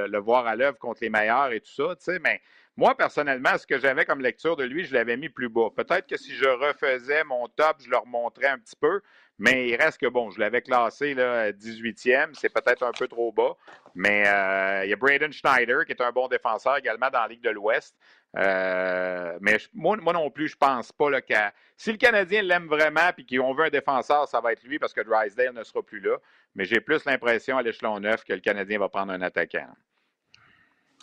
le, 0.07 0.18
voir 0.18 0.47
à 0.47 0.55
l'œuvre 0.55 0.78
contre 0.78 1.01
les 1.03 1.11
meilleurs 1.11 1.53
et 1.53 1.61
tout 1.61 1.72
ça, 1.72 1.97
tu 1.97 2.05
sais, 2.05 2.18
mais 2.20 2.41
moi, 2.76 2.95
personnellement, 2.95 3.57
ce 3.57 3.66
que 3.66 3.78
j'avais 3.78 4.05
comme 4.05 4.20
lecture 4.20 4.55
de 4.55 4.64
lui, 4.64 4.84
je 4.84 4.93
l'avais 4.93 5.16
mis 5.16 5.30
plus 5.30 5.49
bas. 5.49 5.70
Peut-être 5.74 6.07
que 6.07 6.18
si 6.18 6.34
je 6.34 6.45
refaisais 6.45 7.24
mon 7.24 7.49
top, 7.49 7.78
je 7.82 7.89
le 7.89 7.97
remonterais 7.97 8.49
un 8.49 8.59
petit 8.59 8.76
peu, 8.76 9.01
mais 9.39 9.68
il 9.68 9.76
reste 9.76 9.99
que, 9.99 10.07
bon, 10.07 10.30
je 10.30 10.39
l'avais 10.39 10.61
classé 10.61 11.14
là, 11.14 11.53
18e, 11.53 12.34
c'est 12.34 12.53
peut-être 12.53 12.82
un 12.82 12.93
peu 12.93 13.09
trop 13.09 13.32
bas, 13.32 13.57
mais 13.95 14.28
euh, 14.28 14.84
il 14.84 14.91
y 14.91 14.93
a 14.93 14.97
Braden 14.97 15.32
Schneider, 15.32 15.87
qui 15.87 15.93
est 15.93 16.03
un 16.03 16.12
bon 16.12 16.28
défenseur 16.28 16.76
également 16.76 17.09
dans 17.11 17.20
la 17.20 17.28
Ligue 17.28 17.43
de 17.43 17.51
l'Ouest. 17.51 17.97
Euh, 18.37 19.39
mais 19.41 19.59
moi, 19.72 19.97
non 19.97 20.30
plus, 20.30 20.49
je 20.49 20.57
pense 20.57 20.93
pas 20.93 21.11
là, 21.11 21.22
qu'à. 21.22 21.55
Si 21.76 21.91
le 21.91 21.99
Canadien 21.99 22.43
l'aime 22.43 22.66
vraiment 22.66 23.11
et 23.16 23.37
qu'on 23.37 23.55
veut 23.55 23.64
un 23.64 23.70
défenseur, 23.70 24.28
ça 24.28 24.41
va 24.41 24.53
être 24.53 24.62
lui 24.62 24.78
parce 24.78 24.93
que 24.93 25.01
Drysdale 25.01 25.55
ne 25.55 25.64
sera 25.64 25.82
plus 25.82 26.01
là. 26.01 26.16
Mais 26.55 26.64
j'ai 26.64 26.80
plus 26.80 27.05
l'impression 27.05 27.59
à 27.59 27.62
l'échelon 27.62 28.01
neuf 28.01 28.24
que 28.24 28.32
le 28.32 28.41
Canadien 28.41 28.78
va 28.78 28.89
prendre 28.89 29.12
un 29.12 29.22
attaquant. 29.22 29.68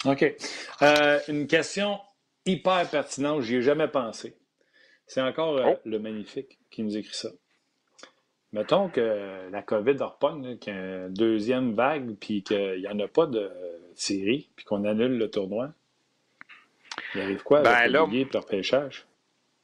OK. 0.05 0.35
Euh, 0.81 1.19
une 1.27 1.47
question 1.47 1.99
hyper 2.45 2.89
pertinente, 2.89 3.41
j'y 3.41 3.55
ai 3.55 3.61
jamais 3.61 3.87
pensé. 3.87 4.35
C'est 5.07 5.21
encore 5.21 5.57
euh, 5.57 5.73
oh. 5.73 5.79
le 5.85 5.99
magnifique 5.99 6.59
qui 6.69 6.83
nous 6.83 6.97
écrit 6.97 7.15
ça. 7.15 7.29
Mettons 8.51 8.89
que 8.89 9.49
la 9.51 9.61
COVID 9.63 9.97
repogne, 9.99 10.57
qu'il 10.59 10.73
y 10.73 10.77
a 10.77 11.05
une 11.07 11.13
deuxième 11.13 11.73
vague, 11.73 12.15
puis 12.19 12.43
qu'il 12.43 12.81
n'y 12.81 12.87
en 12.87 12.99
a 12.99 13.07
pas 13.07 13.25
de 13.25 13.51
série, 13.95 14.51
puis 14.55 14.65
qu'on 14.65 14.85
annule 14.85 15.17
le 15.17 15.29
tournoi. 15.29 15.73
Il 17.15 17.21
arrive 17.21 17.43
quoi 17.43 17.59
avec 17.59 17.91
ben, 17.91 18.07
le 18.09 18.29
leur 18.33 18.45
pêchage? 18.45 19.05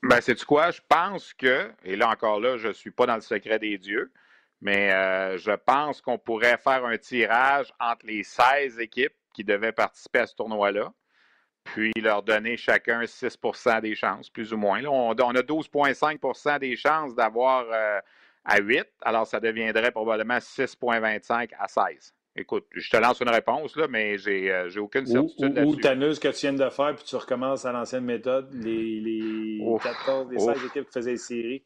Ben, 0.04 0.22
c'est 0.22 0.43
quoi? 0.45 0.72
Je 0.72 0.82
pense 0.88 1.34
que, 1.34 1.72
et 1.84 1.95
là 1.95 2.10
encore 2.10 2.39
là, 2.39 2.58
je 2.58 2.70
ne 2.70 2.74
suis 2.74 2.91
pas 2.91 3.06
dans 3.06 3.16
le 3.16 3.22
secret 3.22 3.60
des 3.60 3.78
dieux, 3.78 4.12
mais 4.62 4.93
euh, 4.93 5.38
je 5.38 5.52
pense 5.52 6.02
qu'on 6.02 6.18
pourrait 6.18 6.58
faire 6.58 6.86
un 6.86 6.97
tirage 6.97 7.74
entre 7.80 8.06
les 8.06 8.24
16 8.24 8.80
équipes 8.80 9.16
qui 9.34 9.43
devaient 9.43 9.72
participer 9.72 10.20
à 10.20 10.28
ce 10.28 10.36
tournoi-là, 10.36 10.93
puis 11.64 11.91
leur 12.02 12.24
donner 12.24 12.58
chacun 12.58 13.02
6% 13.02 13.82
des 13.82 13.95
chances, 13.95 14.30
plus 14.30 14.54
ou 14.54 14.58
moins. 14.58 14.84
on, 14.86 15.12
a 15.12 15.41
12,5% 15.41 16.60
des 16.60 16.76
chances 16.76 17.14
d'avoir 17.16 17.66
euh, 17.72 18.00
à 18.45 18.60
8, 18.60 18.86
alors 19.02 19.28
ça 19.28 19.39
deviendrait 19.39 19.91
probablement 19.91 20.38
6,25 20.38 21.52
à 21.58 21.68
16. 21.68 22.14
Écoute, 22.40 22.68
je 22.72 22.90
te 22.90 22.96
lance 22.96 23.20
une 23.20 23.30
réponse, 23.30 23.76
là, 23.76 23.88
mais 23.90 24.18
j'ai 24.18 24.50
euh, 24.50 24.70
aucune 24.78 25.06
certitude 25.06 25.54
là-dessus. 25.56 25.76
Ou 25.76 25.76
tu 25.76 25.88
amuses 25.88 26.20
que 26.20 26.30
tu 26.30 26.48
viens 26.48 26.54
de 26.54 26.70
faire, 26.70 26.96
puis 26.96 27.04
tu 27.04 27.16
recommences 27.18 27.66
à 27.66 27.74
l'ancienne 27.74 28.06
méthode, 28.06 28.50
les, 28.54 29.02
les 29.02 29.62
14, 29.84 30.32
les 30.32 30.40
16 30.40 30.66
équipes 30.66 30.86
qui 30.86 30.94
faisaient 30.94 31.12
les 31.12 31.18
séries. 31.18 31.66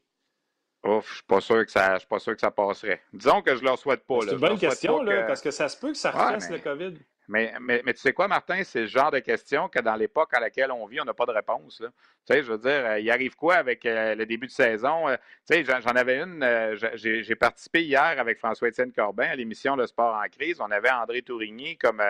Ouf, 0.84 1.08
je 1.08 1.14
suis 1.14 1.24
pas 1.24 1.40
sûr 1.40 1.64
que 1.64 1.70
ça, 1.70 1.94
je 1.94 1.98
suis 2.00 2.08
pas 2.08 2.18
sûr 2.18 2.34
que 2.34 2.40
ça 2.40 2.50
passerait. 2.50 3.00
Disons 3.12 3.40
que 3.40 3.54
je 3.54 3.62
leur 3.62 3.78
souhaite 3.78 4.04
pas. 4.04 4.18
C'est 4.22 4.32
une 4.32 4.38
bonne 4.38 4.58
question, 4.58 5.00
là, 5.00 5.22
parce 5.22 5.40
que 5.40 5.52
ça 5.52 5.68
se 5.68 5.78
peut 5.78 5.92
que 5.92 5.98
ça 5.98 6.10
refasse 6.10 6.50
le 6.50 6.58
COVID. 6.58 6.94
Mais, 7.26 7.54
tu 7.86 7.96
sais 7.96 8.12
quoi, 8.12 8.28
Martin, 8.28 8.62
c'est 8.64 8.82
le 8.82 8.86
genre 8.86 9.10
de 9.10 9.18
question 9.18 9.68
que 9.68 9.78
dans 9.78 9.94
l'époque 9.96 10.34
à 10.34 10.40
laquelle 10.40 10.70
on 10.70 10.86
vit, 10.86 11.00
on 11.00 11.04
n'a 11.04 11.14
pas 11.14 11.24
de 11.24 11.32
réponse. 11.32 11.78
Tu 11.78 11.86
sais, 12.26 12.42
je 12.42 12.52
veux 12.52 12.58
dire, 12.58 12.84
euh, 12.84 13.00
il 13.00 13.10
arrive 13.10 13.34
quoi 13.34 13.54
avec 13.54 13.86
euh, 13.86 14.14
le 14.14 14.26
début 14.26 14.46
de 14.46 14.52
saison? 14.52 15.08
Euh, 15.08 15.16
tu 15.48 15.54
sais, 15.54 15.64
j'en 15.64 15.96
avais 15.96 16.20
une, 16.20 16.44
j'ai 16.94 17.34
participé 17.34 17.82
hier 17.82 18.02
avec 18.02 18.38
François-Étienne 18.38 18.92
Corbin 18.92 19.28
à 19.28 19.36
l'émission 19.36 19.74
Le 19.74 19.86
Sport 19.86 20.14
en 20.14 20.28
crise. 20.28 20.60
On 20.60 20.70
avait 20.70 20.90
André 20.90 21.22
Tourigny 21.22 21.78
comme, 21.78 22.02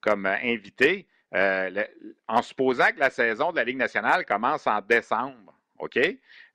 comme 0.00 0.24
invité, 0.26 1.06
en 1.32 2.42
supposant 2.42 2.88
que 2.92 3.00
la 3.00 3.10
saison 3.10 3.50
de 3.50 3.56
la 3.56 3.64
Ligue 3.64 3.78
nationale 3.78 4.24
commence 4.24 4.66
en 4.66 4.80
décembre. 4.80 5.54
OK? 5.78 5.98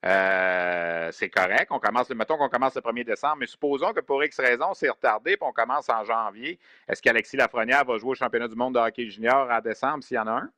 Euh, 0.05 1.09
c'est 1.11 1.29
correct. 1.29 1.67
On 1.69 1.79
commence, 1.79 2.09
mettons 2.09 2.37
qu'on 2.37 2.49
commence 2.49 2.75
le 2.75 2.81
1er 2.81 3.05
décembre, 3.05 3.37
mais 3.39 3.47
supposons 3.47 3.93
que 3.93 4.01
pour 4.01 4.23
X 4.23 4.39
raison, 4.39 4.73
c'est 4.73 4.89
retardé 4.89 5.31
et 5.33 5.37
on 5.41 5.53
commence 5.53 5.89
en 5.89 6.03
janvier. 6.03 6.59
Est-ce 6.87 7.01
qu'Alexis 7.01 7.37
Lafrenière 7.37 7.85
va 7.85 7.97
jouer 7.97 8.11
au 8.11 8.15
championnat 8.15 8.47
du 8.47 8.55
monde 8.55 8.73
de 8.73 8.79
hockey 8.79 9.09
junior 9.09 9.49
en 9.49 9.61
décembre 9.61 10.03
s'il 10.03 10.15
y 10.15 10.19
en 10.19 10.27
a 10.27 10.31
un? 10.31 10.49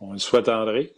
On 0.00 0.12
le 0.12 0.18
souhaite 0.18 0.48
André. 0.48 0.92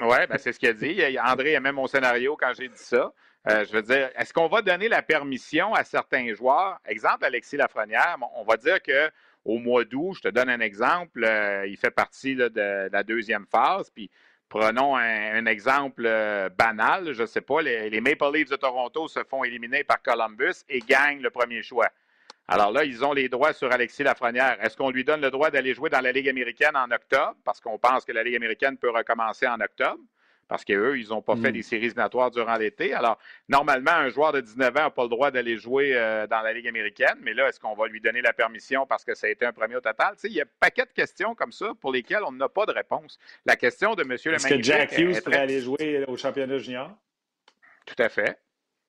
Oui, 0.00 0.16
ben 0.28 0.38
c'est 0.38 0.52
ce 0.52 0.58
qu'il 0.58 0.68
a 0.68 0.72
dit. 0.72 1.18
André 1.18 1.52
aimait 1.52 1.72
mon 1.72 1.86
scénario 1.86 2.36
quand 2.38 2.52
j'ai 2.58 2.68
dit 2.68 2.74
ça. 2.76 3.12
Euh, 3.48 3.64
je 3.64 3.72
veux 3.72 3.82
dire, 3.82 4.10
est-ce 4.16 4.32
qu'on 4.32 4.48
va 4.48 4.60
donner 4.60 4.88
la 4.88 5.02
permission 5.02 5.72
à 5.74 5.84
certains 5.84 6.34
joueurs? 6.34 6.78
Exemple, 6.84 7.24
Alexis 7.24 7.56
Lafrenière, 7.56 8.16
on 8.34 8.44
va 8.44 8.56
dire 8.56 8.82
que 8.82 9.10
au 9.44 9.58
mois 9.58 9.84
d'août, 9.84 10.14
je 10.16 10.22
te 10.22 10.28
donne 10.28 10.48
un 10.48 10.58
exemple, 10.58 11.24
euh, 11.24 11.66
il 11.68 11.76
fait 11.76 11.92
partie 11.92 12.34
de, 12.34 12.90
la 12.90 13.04
deuxième 13.04 13.46
phase, 13.46 13.90
puis 13.90 14.10
Prenons 14.48 14.96
un, 14.96 15.44
exemple 15.46 16.04
euh, 16.06 16.48
banal, 16.48 17.12
je 17.12 17.22
ne 17.22 17.26
sais 17.26 17.40
pas, 17.40 17.62
les, 17.62 18.00
Maple 18.00 18.32
Leafs 18.32 18.50
de 18.50 18.56
Toronto 18.56 19.08
se 19.08 19.24
font 19.24 19.42
éliminer 19.42 19.82
par 19.82 20.00
Columbus 20.02 20.62
et 20.68 20.78
gagnent 20.78 21.20
le 21.20 21.30
premier 21.30 21.62
choix. 21.62 21.88
Alors 22.46 22.70
là, 22.70 22.84
ils 22.84 23.04
ont 23.04 23.12
les 23.12 23.28
droits 23.28 23.52
sur 23.52 23.72
Alexis 23.72 24.04
Lafrenière. 24.04 24.56
Est-ce 24.62 24.76
qu'on 24.76 24.90
lui 24.90 25.02
donne 25.02 25.20
le 25.20 25.32
droit 25.32 25.50
d'aller 25.50 25.74
jouer 25.74 25.90
dans 25.90 26.00
la 26.00 26.12
Ligue 26.12 26.28
américaine 26.28 26.76
en 26.76 26.88
octobre, 26.92 27.34
parce 27.44 27.60
qu'on 27.60 27.76
pense 27.76 28.04
que 28.04 28.12
la 28.12 28.22
Ligue 28.22 28.36
américaine 28.36 28.76
peut 28.76 28.90
recommencer 28.90 29.48
en 29.48 29.60
octobre? 29.60 29.98
Parce 30.48 30.64
qu'eux, 30.64 30.98
ils 30.98 31.08
n'ont 31.08 31.22
pas 31.22 31.36
fait 31.36 31.50
mm. 31.50 31.52
des 31.52 31.62
séries 31.62 31.86
éliminatoires 31.86 32.30
durant 32.30 32.56
l'été. 32.56 32.94
Alors, 32.94 33.18
normalement, 33.48 33.92
un 33.92 34.08
joueur 34.08 34.32
de 34.32 34.40
19 34.40 34.68
ans 34.76 34.80
n'a 34.80 34.90
pas 34.90 35.02
le 35.02 35.08
droit 35.08 35.30
d'aller 35.30 35.56
jouer 35.56 35.92
euh, 35.94 36.26
dans 36.26 36.40
la 36.40 36.52
Ligue 36.52 36.68
américaine, 36.68 37.16
mais 37.22 37.34
là, 37.34 37.48
est-ce 37.48 37.58
qu'on 37.58 37.74
va 37.74 37.88
lui 37.88 38.00
donner 38.00 38.22
la 38.22 38.32
permission 38.32 38.86
parce 38.86 39.04
que 39.04 39.14
ça 39.14 39.26
a 39.26 39.30
été 39.30 39.44
un 39.44 39.52
premier 39.52 39.76
au 39.76 39.80
total? 39.80 40.14
il 40.24 40.32
y 40.32 40.40
a 40.40 40.44
un 40.44 40.48
paquet 40.60 40.84
de 40.84 40.92
questions 40.92 41.34
comme 41.34 41.52
ça 41.52 41.72
pour 41.80 41.92
lesquelles 41.92 42.22
on 42.26 42.32
n'a 42.32 42.48
pas 42.48 42.66
de 42.66 42.72
réponse. 42.72 43.18
La 43.44 43.56
question 43.56 43.94
de 43.94 44.02
M. 44.02 44.10
le 44.10 44.34
Est-ce 44.34 44.48
que 44.48 44.62
Jack 44.62 44.96
Hughes 44.98 45.22
pourrait 45.22 45.38
aller 45.38 45.60
jouer 45.60 46.04
au 46.06 46.16
championnat 46.16 46.58
junior? 46.58 46.90
Tout 47.84 48.02
à 48.02 48.08
fait. 48.08 48.38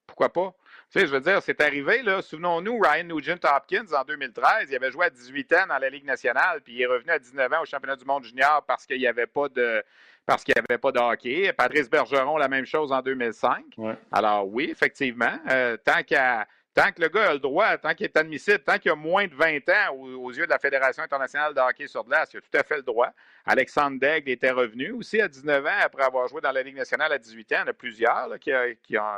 Pourquoi 0.07 0.29
pas? 0.29 0.55
Tu 0.89 0.99
sais, 0.99 1.05
je 1.05 1.11
veux 1.11 1.19
dire, 1.19 1.41
c'est 1.41 1.59
arrivé, 1.59 2.01
là, 2.01 2.21
souvenons-nous, 2.21 2.79
Ryan 2.79 3.03
Nugent 3.03 3.39
Hopkins, 3.43 3.85
en 3.93 4.05
2013, 4.05 4.69
il 4.69 4.75
avait 4.75 4.89
joué 4.89 5.07
à 5.07 5.09
18 5.09 5.53
ans 5.53 5.67
dans 5.67 5.77
la 5.77 5.89
Ligue 5.89 6.05
nationale, 6.05 6.61
puis 6.61 6.75
il 6.75 6.81
est 6.81 6.85
revenu 6.85 7.11
à 7.11 7.19
19 7.19 7.51
ans 7.51 7.61
au 7.61 7.65
championnat 7.65 7.97
du 7.97 8.05
monde 8.05 8.23
junior 8.23 8.63
parce 8.65 8.85
qu'il 8.85 8.97
n'y 8.97 9.07
avait 9.07 9.27
pas 9.27 9.49
de 9.49 9.83
parce 10.27 10.43
qu'il 10.43 10.53
n'y 10.55 10.61
avait 10.69 10.77
pas 10.77 10.91
de 10.91 10.99
hockey. 10.99 11.51
Patrice 11.53 11.89
Bergeron, 11.89 12.37
la 12.37 12.49
même 12.49 12.65
chose 12.65 12.91
en 12.91 13.01
2005. 13.01 13.63
Alors 14.11 14.47
oui, 14.47 14.67
effectivement, 14.69 15.39
euh, 15.49 15.77
tant 15.83 16.03
qu'à 16.05 16.45
Tant 16.77 16.91
que 16.91 17.01
le 17.01 17.09
gars 17.09 17.31
a 17.31 17.33
le 17.33 17.39
droit, 17.39 17.75
tant 17.79 17.95
qu'il 17.95 18.05
est 18.05 18.15
admissible, 18.15 18.59
tant 18.59 18.77
qu'il 18.77 18.91
a 18.91 18.95
moins 18.95 19.25
de 19.25 19.33
20 19.33 19.67
ans 19.67 19.95
aux, 19.95 20.31
yeux 20.31 20.45
de 20.45 20.51
la 20.51 20.59
Fédération 20.59 21.01
internationale 21.01 21.51
de 21.51 21.59
hockey 21.59 21.87
sur 21.87 22.03
glace, 22.03 22.29
il 22.33 22.37
a 22.37 22.41
tout 22.41 22.55
à 22.55 22.61
fait 22.61 22.75
le 22.75 22.83
droit. 22.83 23.09
Alexandre 23.47 23.99
Daigle 23.99 24.29
était 24.29 24.51
revenu 24.51 24.91
aussi 24.91 25.19
à 25.19 25.27
19 25.27 25.65
ans 25.65 25.79
après 25.81 26.03
avoir 26.03 26.27
joué 26.27 26.39
dans 26.39 26.51
la 26.51 26.61
Ligue 26.61 26.75
nationale 26.75 27.11
à 27.11 27.17
18 27.17 27.51
ans. 27.53 27.55
Il 27.55 27.59
y 27.61 27.63
en 27.63 27.67
a 27.67 27.73
plusieurs 27.73 28.39
qui, 28.39 28.51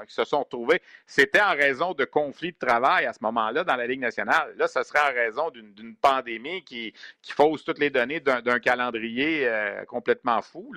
se 0.08 0.24
sont 0.24 0.40
retrouvés. 0.40 0.82
C'était 1.06 1.42
en 1.42 1.50
raison 1.50 1.94
de 1.94 2.06
conflits 2.06 2.54
de 2.54 2.66
travail 2.66 3.08
à 3.08 3.12
ce 3.12 3.20
moment-là 3.24 3.66
dans 3.66 3.76
la 3.76 3.88
Ligue 3.88 4.00
nationale. 4.00 4.54
Là, 4.56 4.70
ce 4.70 4.82
serait 4.84 5.12
en 5.12 5.14
raison 5.14 5.50
d'une 5.50 5.98
pandémie 5.98 6.64
qui, 6.64 6.94
fausse 7.28 7.66
toutes 7.66 7.80
les 7.80 7.90
données 7.90 8.22
d'un 8.22 8.60
calendrier 8.60 9.46
euh, 9.50 9.84
complètement 9.84 10.42
fou. 10.42 10.72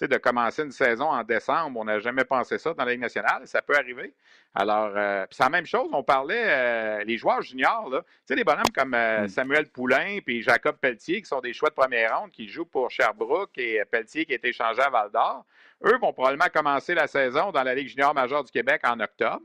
De 0.00 0.16
commencer 0.18 0.64
une 0.64 0.72
saison 0.72 1.06
en 1.06 1.24
décembre, 1.24 1.80
on 1.80 1.84
n'a 1.84 1.98
jamais 2.00 2.24
pensé 2.24 2.58
ça 2.58 2.74
dans 2.74 2.84
la 2.84 2.92
Ligue 2.92 3.00
nationale. 3.00 3.46
Ça 3.46 3.62
peut 3.62 3.76
arriver. 3.76 4.12
Alors, 4.58 4.90
euh, 4.96 5.26
c'est 5.30 5.42
la 5.42 5.50
même 5.50 5.66
chose. 5.66 5.90
On 5.92 6.02
parlait, 6.02 6.44
euh, 6.46 7.04
les 7.04 7.18
joueurs 7.18 7.42
juniors, 7.42 7.90
là, 7.90 8.00
tu 8.00 8.08
sais, 8.28 8.36
des 8.36 8.42
bonhommes 8.42 8.72
comme 8.74 8.94
euh, 8.94 9.24
mm. 9.24 9.28
Samuel 9.28 9.66
Poulain 9.66 10.18
et 10.26 10.42
Jacob 10.42 10.76
Pelletier, 10.80 11.20
qui 11.20 11.28
sont 11.28 11.40
des 11.40 11.52
choix 11.52 11.68
de 11.68 11.74
première 11.74 12.18
ronde, 12.18 12.30
qui 12.30 12.48
jouent 12.48 12.64
pour 12.64 12.90
Sherbrooke 12.90 13.58
et 13.58 13.82
Pelletier 13.90 14.24
qui 14.24 14.32
été 14.32 14.48
échangé 14.48 14.80
à 14.80 14.88
Val 14.88 15.10
d'Or. 15.12 15.44
Eux 15.84 15.98
vont 15.98 16.14
probablement 16.14 16.48
commencer 16.52 16.94
la 16.94 17.06
saison 17.06 17.52
dans 17.52 17.62
la 17.62 17.74
Ligue 17.74 17.88
junior 17.88 18.14
majeure 18.14 18.44
du 18.44 18.50
Québec 18.50 18.80
en 18.84 18.98
octobre. 18.98 19.42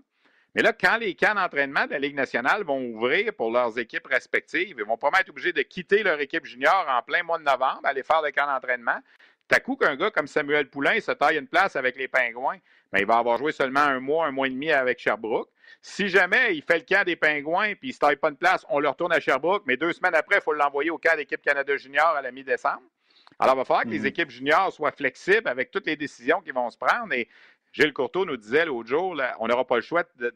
Mais 0.55 0.62
là, 0.62 0.72
quand 0.72 0.97
les 0.97 1.14
camps 1.14 1.36
d'entraînement 1.36 1.86
de 1.86 1.91
la 1.91 1.99
Ligue 1.99 2.16
nationale 2.16 2.64
vont 2.64 2.82
ouvrir 2.82 3.34
pour 3.34 3.51
leurs 3.51 3.78
équipes 3.80 4.07
respectives, 4.07 4.76
ils 4.78 4.86
vont 4.86 4.97
probablement 4.97 5.22
être 5.22 5.30
obligés 5.30 5.53
de 5.53 5.62
quitter 5.62 6.03
leur 6.03 6.22
équipe 6.22 6.45
junior 6.45 6.86
en 6.89 7.01
plein 7.01 7.24
mois 7.24 7.38
de 7.38 7.43
novembre, 7.43 7.82
aller 7.84 8.03
faire 8.03 8.22
le 8.22 8.32
camp 8.32 8.47
d'entraînement. 8.47 8.99
T'as 9.47 9.59
coup 9.59 9.75
qu'un 9.75 9.95
gars 9.95 10.11
comme 10.11 10.27
Samuel 10.27 10.69
Poulain 10.69 10.99
se 10.99 11.11
taille 11.11 11.37
une 11.37 11.47
place 11.47 11.75
avec 11.75 11.97
les 11.97 12.07
Pingouins, 12.07 12.57
ben, 12.91 12.99
il 12.99 13.05
va 13.05 13.17
avoir 13.17 13.37
joué 13.37 13.51
seulement 13.51 13.81
un 13.81 13.99
mois, 13.99 14.27
un 14.27 14.31
mois 14.31 14.47
et 14.47 14.49
demi 14.49 14.71
avec 14.71 14.99
Sherbrooke. 14.99 15.49
Si 15.81 16.07
jamais 16.07 16.55
il 16.55 16.63
fait 16.63 16.79
le 16.79 16.85
camp 16.85 17.03
des 17.05 17.15
Pingouins 17.15 17.73
puis 17.75 17.89
il 17.89 17.89
ne 17.89 17.93
se 17.93 17.99
taille 17.99 18.15
pas 18.15 18.29
une 18.29 18.37
place, 18.37 18.65
on 18.69 18.79
le 18.79 18.87
retourne 18.87 19.13
à 19.13 19.19
Sherbrooke, 19.19 19.63
mais 19.65 19.77
deux 19.77 19.93
semaines 19.93 20.15
après, 20.15 20.37
il 20.37 20.41
faut 20.41 20.53
l'envoyer 20.53 20.89
au 20.89 20.97
camp 20.97 21.15
d'équipe 21.15 21.41
Canada 21.41 21.75
Junior 21.75 22.07
à 22.07 22.21
la 22.21 22.31
mi-décembre. 22.31 22.83
Alors, 23.39 23.55
il 23.55 23.57
va 23.57 23.65
falloir 23.65 23.83
que 23.85 23.89
les 23.89 23.99
mhm. 23.99 24.05
équipes 24.05 24.29
juniors 24.29 24.71
soient 24.71 24.91
flexibles 24.91 25.47
avec 25.47 25.71
toutes 25.71 25.87
les 25.87 25.95
décisions 25.95 26.41
qui 26.41 26.51
vont 26.51 26.69
se 26.69 26.77
prendre. 26.77 27.11
Et 27.13 27.27
Gilles 27.73 27.93
Courteau 27.93 28.25
nous 28.25 28.37
disait 28.37 28.65
l'autre 28.65 28.89
jour, 28.89 29.19
on 29.39 29.47
n'aura 29.47 29.65
pas 29.65 29.77
le 29.77 29.81
choix 29.81 30.03
de, 30.17 30.31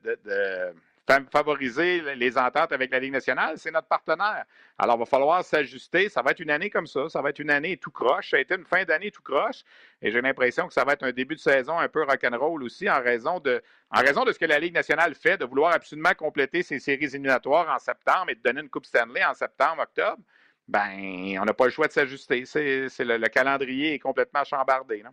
favoriser 1.31 2.15
les 2.15 2.37
ententes 2.37 2.71
avec 2.71 2.91
la 2.91 2.99
Ligue 2.99 3.13
nationale, 3.13 3.57
c'est 3.57 3.71
notre 3.71 3.87
partenaire. 3.87 4.45
Alors, 4.77 4.95
il 4.95 4.99
va 4.99 5.05
falloir 5.05 5.43
s'ajuster. 5.43 6.09
Ça 6.09 6.21
va 6.21 6.31
être 6.31 6.39
une 6.39 6.49
année 6.49 6.69
comme 6.69 6.87
ça. 6.87 7.09
Ça 7.09 7.21
va 7.21 7.29
être 7.29 7.39
une 7.39 7.51
année 7.51 7.77
tout 7.77 7.91
croche. 7.91 8.31
Ça 8.31 8.37
a 8.37 8.39
été 8.39 8.55
une 8.55 8.65
fin 8.65 8.83
d'année 8.83 9.11
tout 9.11 9.21
croche. 9.21 9.63
Et 10.01 10.11
j'ai 10.11 10.21
l'impression 10.21 10.67
que 10.67 10.73
ça 10.73 10.83
va 10.83 10.93
être 10.93 11.03
un 11.03 11.11
début 11.11 11.35
de 11.35 11.39
saison 11.39 11.77
un 11.77 11.87
peu 11.87 12.03
rock'n'roll 12.03 12.63
aussi 12.63 12.89
en 12.89 13.01
raison 13.01 13.39
de, 13.39 13.61
en 13.91 14.01
raison 14.01 14.23
de 14.25 14.31
ce 14.31 14.39
que 14.39 14.45
la 14.45 14.59
Ligue 14.59 14.73
nationale 14.73 15.13
fait, 15.15 15.37
de 15.37 15.45
vouloir 15.45 15.73
absolument 15.73 16.13
compléter 16.17 16.63
ses 16.63 16.79
séries 16.79 17.05
éliminatoires 17.05 17.69
en 17.69 17.79
septembre 17.79 18.29
et 18.29 18.35
de 18.35 18.41
donner 18.41 18.61
une 18.61 18.69
Coupe 18.69 18.85
Stanley 18.85 19.23
en 19.23 19.33
septembre, 19.33 19.83
octobre. 19.83 20.21
Ben, 20.67 21.37
on 21.39 21.45
n'a 21.45 21.53
pas 21.53 21.65
le 21.65 21.71
choix 21.71 21.87
de 21.87 21.93
s'ajuster. 21.93 22.45
C'est, 22.45 22.89
le, 23.03 23.17
le, 23.17 23.27
calendrier 23.27 23.93
est 23.93 23.99
complètement 23.99 24.43
chambardé. 24.43 25.03
Non? 25.03 25.11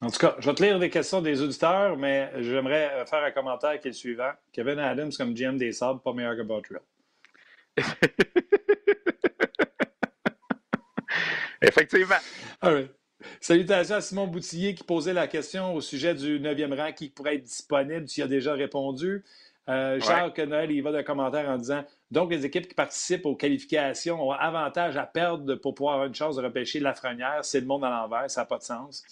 En 0.00 0.10
tout 0.10 0.18
cas, 0.18 0.36
je 0.38 0.48
vais 0.48 0.54
te 0.54 0.62
lire 0.62 0.78
des 0.78 0.90
questions 0.90 1.20
des 1.20 1.42
auditeurs, 1.42 1.96
mais 1.96 2.30
j'aimerais 2.38 3.04
faire 3.06 3.24
un 3.24 3.32
commentaire 3.32 3.80
qui 3.80 3.88
est 3.88 3.90
le 3.90 3.96
suivant. 3.96 4.30
Kevin 4.52 4.78
Adams 4.78 5.10
comme 5.16 5.34
GM 5.34 5.56
des 5.56 5.72
Sabres, 5.72 6.00
pas 6.00 6.12
meilleur 6.12 6.36
que 6.36 6.42
Bottrill. 6.42 6.78
Effectivement. 11.60 12.14
Salutations 13.40 13.96
à 13.96 14.00
Simon 14.00 14.28
Boutillier 14.28 14.76
qui 14.76 14.84
posait 14.84 15.12
la 15.12 15.26
question 15.26 15.74
au 15.74 15.80
sujet 15.80 16.14
du 16.14 16.38
9e 16.38 16.76
rang 16.76 16.92
qui 16.92 17.08
pourrait 17.08 17.34
être 17.34 17.42
disponible. 17.42 18.04
Tu 18.06 18.20
y 18.20 18.22
as 18.22 18.28
déjà 18.28 18.54
répondu. 18.54 19.24
Euh, 19.68 20.00
Jacques 20.00 20.38
Noël, 20.38 20.70
il 20.70 20.82
va 20.82 20.92
d'un 20.92 21.02
commentaire 21.02 21.48
en 21.48 21.58
disant 21.58 21.84
Donc, 22.10 22.30
les 22.30 22.46
équipes 22.46 22.68
qui 22.68 22.74
participent 22.74 23.26
aux 23.26 23.36
qualifications 23.36 24.28
ont 24.28 24.30
avantage 24.30 24.96
à 24.96 25.04
perdre 25.04 25.56
pour 25.56 25.74
pouvoir 25.74 25.94
avoir 25.94 26.08
une 26.08 26.14
chance 26.14 26.36
de 26.36 26.42
repêcher 26.42 26.80
Lafrenière. 26.80 27.40
C'est 27.42 27.60
le 27.60 27.66
monde 27.66 27.84
à 27.84 27.90
l'envers, 27.90 28.30
ça 28.30 28.42
n'a 28.42 28.46
pas 28.46 28.58
de 28.58 28.62
sens. 28.62 29.04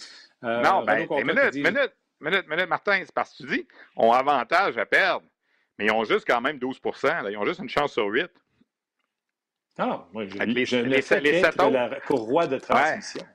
Euh, 0.47 0.63
non, 0.63 0.85
ben, 0.85 1.07
minute, 1.25 1.55
minute, 1.55 1.93
minute, 2.21 2.49
minute, 2.49 2.69
Martin, 2.69 3.01
c'est 3.05 3.13
parce 3.13 3.33
que 3.33 3.43
tu 3.43 3.49
dis, 3.49 3.69
ont 3.97 4.13
avantage 4.13 4.79
à 4.79 4.87
perdre, 4.87 5.27
mais 5.79 5.87
ils 5.87 5.91
ont 5.91 6.05
juste 6.05 6.27
quand 6.27 6.41
même 6.41 6.59
12% 6.59 7.31
Ils 7.31 7.37
ont 7.37 7.45
juste 7.45 7.61
une 7.61 7.69
chance 7.69 7.93
sur 7.93 8.07
8. 8.07 8.31
Ah, 9.79 10.07
moi, 10.13 10.25
je, 10.25 10.39
les, 10.39 10.65
je 10.65 10.77
les, 10.77 11.03
sept 11.03 11.61
autres, 11.61 11.71
la 11.71 12.01
courroie 12.01 12.47
de 12.47 12.59
transmission. 12.59 13.27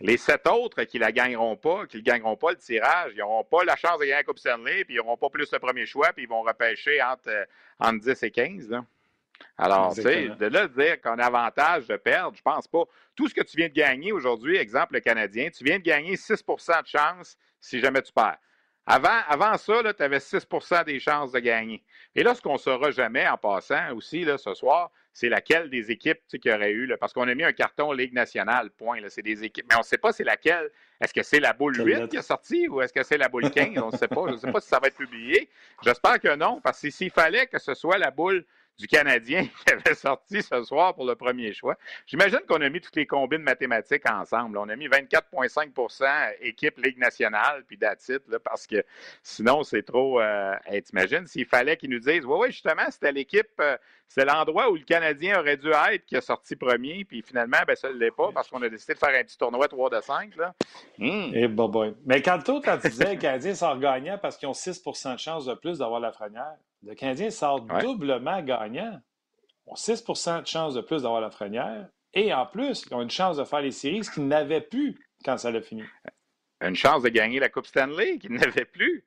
Les 0.00 0.16
sept 0.16 0.46
autres 0.48 0.82
qui 0.84 0.96
ne 0.96 1.02
la 1.02 1.12
gagneront 1.12 1.56
pas, 1.56 1.86
qui 1.86 1.98
ne 1.98 2.02
gagneront 2.02 2.36
pas 2.36 2.50
le 2.50 2.56
tirage, 2.56 3.12
ils 3.14 3.18
n'auront 3.18 3.44
pas 3.44 3.64
la 3.64 3.76
chance 3.76 3.98
de 3.98 4.04
gagner 4.04 4.14
la 4.14 4.24
Coupe 4.24 4.38
Stanley, 4.38 4.84
puis 4.84 4.94
ils 4.94 4.96
n'auront 4.96 5.18
pas 5.18 5.28
plus 5.28 5.52
le 5.52 5.58
premier 5.58 5.84
choix, 5.84 6.12
puis 6.12 6.24
ils 6.24 6.28
vont 6.28 6.42
repêcher 6.42 7.02
entre, 7.02 7.28
euh, 7.28 7.44
entre 7.78 8.00
10 8.00 8.22
et 8.22 8.30
15. 8.30 8.70
Là. 8.70 8.84
Alors, 9.58 9.94
tu 9.94 10.02
sais, 10.02 10.28
de 10.28 10.46
là 10.46 10.68
dire 10.68 11.00
qu'on 11.00 11.18
a 11.18 11.24
avantage 11.24 11.86
de 11.86 11.96
perdre, 11.96 12.36
je 12.36 12.42
pense 12.42 12.66
pas. 12.66 12.84
Tout 13.14 13.28
ce 13.28 13.34
que 13.34 13.42
tu 13.42 13.56
viens 13.56 13.68
de 13.68 13.74
gagner 13.74 14.12
aujourd'hui, 14.12 14.56
exemple 14.56 14.94
le 14.94 15.00
Canadien, 15.00 15.50
tu 15.50 15.64
viens 15.64 15.78
de 15.78 15.84
gagner 15.84 16.14
6% 16.14 16.82
de 16.82 16.86
chance 16.86 17.36
si 17.60 17.80
jamais 17.80 18.02
tu 18.02 18.12
perds. 18.12 18.38
Avant, 18.86 19.20
avant 19.28 19.56
ça, 19.56 19.94
tu 19.94 20.02
avais 20.02 20.18
6% 20.18 20.84
des 20.84 20.98
chances 20.98 21.32
de 21.32 21.38
gagner. 21.38 21.82
Et 22.14 22.22
là, 22.22 22.34
ce 22.34 22.40
qu'on 22.40 22.54
ne 22.54 22.58
saura 22.58 22.90
jamais 22.90 23.28
en 23.28 23.36
passant 23.36 23.94
aussi 23.94 24.24
là, 24.24 24.38
ce 24.38 24.54
soir, 24.54 24.90
c'est 25.12 25.28
laquelle 25.28 25.70
des 25.70 25.90
équipes 25.90 26.20
qui 26.26 26.50
aurait 26.50 26.72
eu, 26.72 26.86
là, 26.86 26.96
parce 26.96 27.12
qu'on 27.12 27.28
a 27.28 27.34
mis 27.34 27.44
un 27.44 27.52
carton 27.52 27.92
Ligue 27.92 28.14
nationale, 28.14 28.70
point. 28.70 28.98
C'est 29.08 29.22
des 29.22 29.44
équipes. 29.44 29.66
Mais 29.68 29.76
on 29.76 29.80
ne 29.80 29.84
sait 29.84 29.98
pas 29.98 30.12
c'est 30.12 30.24
laquelle. 30.24 30.70
Est-ce 31.00 31.14
que 31.14 31.22
c'est 31.22 31.40
la 31.40 31.52
boule 31.52 31.76
8 31.76 32.08
qui 32.08 32.16
est 32.16 32.22
sortie 32.22 32.68
ou 32.68 32.80
est-ce 32.80 32.92
que 32.92 33.02
c'est 33.02 33.18
la 33.18 33.28
boule 33.28 33.50
15? 33.50 33.78
On 33.78 33.90
ne 33.90 33.96
sait 33.96 34.08
pas. 34.08 34.24
Je 34.28 34.32
ne 34.32 34.36
sais 34.38 34.50
pas 34.50 34.60
si 34.60 34.68
ça 34.68 34.78
va 34.78 34.88
être 34.88 34.96
publié. 34.96 35.48
J'espère 35.82 36.20
que 36.20 36.34
non, 36.34 36.60
parce 36.60 36.80
que 36.80 36.90
s'il 36.90 37.10
fallait 37.10 37.46
que 37.46 37.58
ce 37.58 37.74
soit 37.74 37.98
la 37.98 38.10
boule 38.10 38.44
du 38.80 38.86
Canadien 38.88 39.46
qui 39.66 39.72
avait 39.72 39.94
sorti 39.94 40.42
ce 40.42 40.62
soir 40.64 40.94
pour 40.94 41.04
le 41.04 41.14
premier 41.14 41.52
choix. 41.52 41.76
J'imagine 42.06 42.40
qu'on 42.48 42.60
a 42.62 42.68
mis 42.68 42.80
toutes 42.80 42.96
les 42.96 43.06
combines 43.06 43.42
mathématiques 43.42 44.08
ensemble. 44.10 44.56
On 44.58 44.68
a 44.68 44.76
mis 44.76 44.88
24,5% 44.88 46.34
équipe 46.40 46.78
Ligue 46.78 46.98
nationale, 46.98 47.62
puis 47.66 47.76
d'attitude, 47.76 48.22
parce 48.42 48.66
que 48.66 48.82
sinon, 49.22 49.62
c'est 49.62 49.82
trop. 49.82 50.20
Euh, 50.20 50.54
T'imagines, 50.84 51.26
s'il 51.26 51.46
fallait 51.46 51.76
qu'ils 51.76 51.90
nous 51.90 51.98
disent 51.98 52.24
Oui, 52.24 52.38
oui, 52.40 52.52
justement, 52.52 52.90
c'était 52.90 53.12
l'équipe, 53.12 53.48
euh, 53.60 53.76
c'est 54.08 54.24
l'endroit 54.24 54.70
où 54.70 54.76
le 54.76 54.82
Canadien 54.82 55.38
aurait 55.38 55.58
dû 55.58 55.68
être 55.68 56.06
qui 56.06 56.16
a 56.16 56.20
sorti 56.20 56.56
premier, 56.56 57.04
puis 57.04 57.22
finalement, 57.22 57.58
ben, 57.66 57.76
ça 57.76 57.88
ne 57.90 57.94
l'est 57.94 58.10
pas 58.10 58.30
parce 58.32 58.48
qu'on 58.48 58.62
a 58.62 58.68
décidé 58.68 58.94
de 58.94 58.98
faire 58.98 59.14
un 59.14 59.22
petit 59.22 59.36
tournoi 59.36 59.68
3 59.68 59.90
de 59.90 60.00
5. 60.00 60.36
Là. 60.36 60.54
Hmm. 60.98 61.34
Et 61.34 61.42
eh, 61.42 61.48
bon, 61.48 61.94
Mais 62.06 62.22
quand, 62.22 62.40
quand 62.44 62.78
tu 62.78 62.88
disais 62.88 63.04
que 63.04 63.10
le 63.10 63.18
Canadien 63.18 63.54
sort 63.54 63.78
gagnant 63.78 64.18
parce 64.18 64.38
qu'ils 64.38 64.48
ont 64.48 64.52
6% 64.52 65.12
de 65.12 65.18
chance 65.18 65.44
de 65.44 65.54
plus 65.54 65.78
d'avoir 65.78 66.00
la 66.00 66.12
frenière, 66.12 66.56
le 66.82 66.94
Canadien 66.94 67.30
sort 67.30 67.60
doublement 67.60 68.40
gagnant. 68.42 69.00
Ils 69.66 69.70
ont 69.70 69.74
6% 69.74 70.42
de 70.42 70.46
chance 70.46 70.74
de 70.74 70.80
plus 70.80 71.02
d'avoir 71.02 71.20
la 71.20 71.30
frenière. 71.30 71.88
Et 72.14 72.34
en 72.34 72.46
plus, 72.46 72.84
ils 72.90 72.94
ont 72.94 73.02
une 73.02 73.10
chance 73.10 73.36
de 73.36 73.44
faire 73.44 73.60
les 73.60 73.70
séries, 73.70 74.02
ce 74.02 74.10
qu'ils 74.10 74.26
n'avaient 74.26 74.60
plus 74.60 74.98
quand 75.24 75.36
ça 75.36 75.50
l'a 75.50 75.60
fini. 75.60 75.84
Une 76.60 76.74
chance 76.74 77.02
de 77.02 77.08
gagner 77.08 77.38
la 77.38 77.48
Coupe 77.48 77.66
Stanley 77.66 78.18
qu'ils 78.18 78.32
n'avaient 78.32 78.64
plus. 78.64 79.06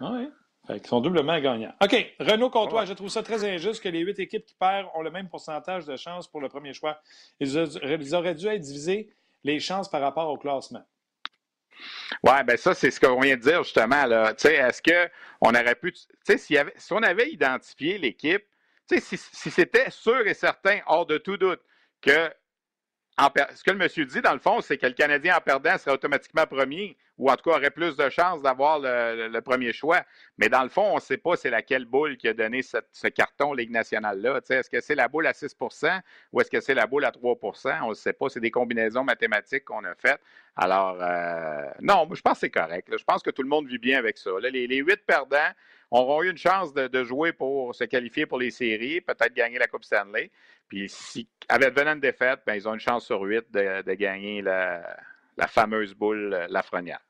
Oui. 0.00 0.28
Ils 0.70 0.86
sont 0.86 1.00
doublement 1.00 1.40
gagnants. 1.40 1.74
OK. 1.82 2.14
Renaud 2.20 2.50
Comtois, 2.50 2.84
je 2.84 2.92
trouve 2.92 3.08
ça 3.08 3.22
très 3.22 3.42
injuste 3.44 3.82
que 3.82 3.88
les 3.88 4.00
huit 4.00 4.18
équipes 4.18 4.44
qui 4.44 4.54
perdent 4.54 4.86
ont 4.94 5.00
le 5.00 5.10
même 5.10 5.28
pourcentage 5.28 5.86
de 5.86 5.96
chances 5.96 6.28
pour 6.28 6.42
le 6.42 6.50
premier 6.50 6.74
choix. 6.74 7.00
Ils 7.40 8.14
auraient 8.14 8.34
dû 8.34 8.46
être 8.46 8.60
divisés 8.60 9.10
les 9.44 9.60
chances 9.60 9.88
par 9.88 10.02
rapport 10.02 10.28
au 10.28 10.36
classement. 10.36 10.84
Oui, 12.22 12.32
bien 12.46 12.56
ça, 12.56 12.74
c'est 12.74 12.90
ce 12.90 13.00
qu'on 13.00 13.20
vient 13.20 13.36
de 13.36 13.42
dire 13.42 13.62
justement. 13.62 14.04
Est-ce 14.04 14.82
qu'on 14.82 15.50
aurait 15.50 15.74
pu. 15.74 15.94
Si, 16.36 16.56
on 16.90 17.02
avait 17.02 17.30
identifié 17.30 17.98
l'équipe, 17.98 18.44
si 18.90 19.50
c'était 19.50 19.90
sûr 19.90 20.26
et 20.26 20.34
certain, 20.34 20.80
hors 20.86 21.06
de 21.06 21.18
tout 21.18 21.36
doute, 21.36 21.60
que 22.00 22.30
ce 23.54 23.64
que 23.64 23.70
le 23.70 23.78
monsieur 23.78 24.04
dit, 24.04 24.20
dans 24.20 24.32
le 24.32 24.38
fond, 24.38 24.60
c'est 24.60 24.78
que 24.78 24.86
le 24.86 24.92
Canadien 24.92 25.36
en 25.36 25.40
perdant 25.40 25.76
serait 25.76 25.92
automatiquement 25.92 26.46
premier, 26.46 26.96
ou 27.18 27.30
en 27.30 27.36
tout 27.36 27.50
cas 27.50 27.56
aurait 27.56 27.70
plus 27.70 27.96
de 27.96 28.08
chances 28.10 28.40
d'avoir 28.42 28.78
le, 28.78 29.40
premier 29.40 29.72
choix. 29.72 30.02
Mais 30.38 30.48
dans 30.48 30.62
le 30.62 30.68
fond, 30.68 30.92
on 30.92 30.96
ne 30.96 31.00
sait 31.00 31.16
pas 31.16 31.36
c'est 31.36 31.50
laquelle 31.50 31.84
boule 31.84 32.16
qui 32.16 32.28
a 32.28 32.32
donné 32.32 32.62
ce 32.62 33.08
carton 33.08 33.52
Ligue 33.54 33.72
nationale-là. 33.72 34.40
Est-ce 34.48 34.70
que 34.70 34.80
c'est 34.80 34.94
la 34.94 35.08
boule 35.08 35.26
à 35.26 35.32
6% 35.32 36.00
ou 36.32 36.40
est-ce 36.40 36.50
que 36.50 36.60
c'est 36.60 36.74
la 36.74 36.86
boule 36.86 37.04
à 37.04 37.10
3% 37.10 37.82
On 37.82 37.88
ne 37.88 37.94
sait 37.94 38.12
pas. 38.12 38.28
C'est 38.28 38.40
des 38.40 38.52
combinaisons 38.52 39.02
mathématiques 39.02 39.64
qu'on 39.64 39.84
a 39.84 39.94
faites. 39.96 40.20
Alors, 40.56 40.98
euh, 41.00 41.70
non, 41.80 42.08
je 42.12 42.20
pense 42.20 42.34
que 42.34 42.40
c'est 42.40 42.50
correct. 42.50 42.88
Je 42.96 43.04
pense 43.04 43.22
que 43.22 43.30
tout 43.30 43.42
le 43.42 43.48
monde 43.48 43.66
vit 43.66 43.78
bien 43.78 43.98
avec 43.98 44.16
ça. 44.16 44.30
les, 44.40 44.76
huit 44.76 45.04
perdants 45.04 45.52
auront 45.90 46.22
eu 46.22 46.30
une 46.30 46.38
chance 46.38 46.72
de, 46.74 47.04
jouer 47.04 47.32
pour 47.32 47.74
se 47.74 47.84
qualifier 47.84 48.26
pour 48.26 48.38
les 48.38 48.50
séries, 48.50 49.00
peut-être 49.00 49.34
gagner 49.34 49.58
la 49.58 49.66
Coupe 49.66 49.84
Stanley. 49.84 50.30
Puis 50.68 50.88
si, 50.88 51.28
avec 51.48 51.76
venant 51.76 51.96
de 51.96 52.00
défaite, 52.00 52.40
ben, 52.46 52.54
ils 52.54 52.68
ont 52.68 52.74
une 52.74 52.80
chance 52.80 53.06
sur 53.06 53.22
huit 53.22 53.50
de, 53.50 53.94
gagner 53.94 54.42
la, 54.42 54.96
fameuse 55.48 55.94
boule 55.94 56.34
euh, 56.34 56.46
Lafrenière. 56.50 57.00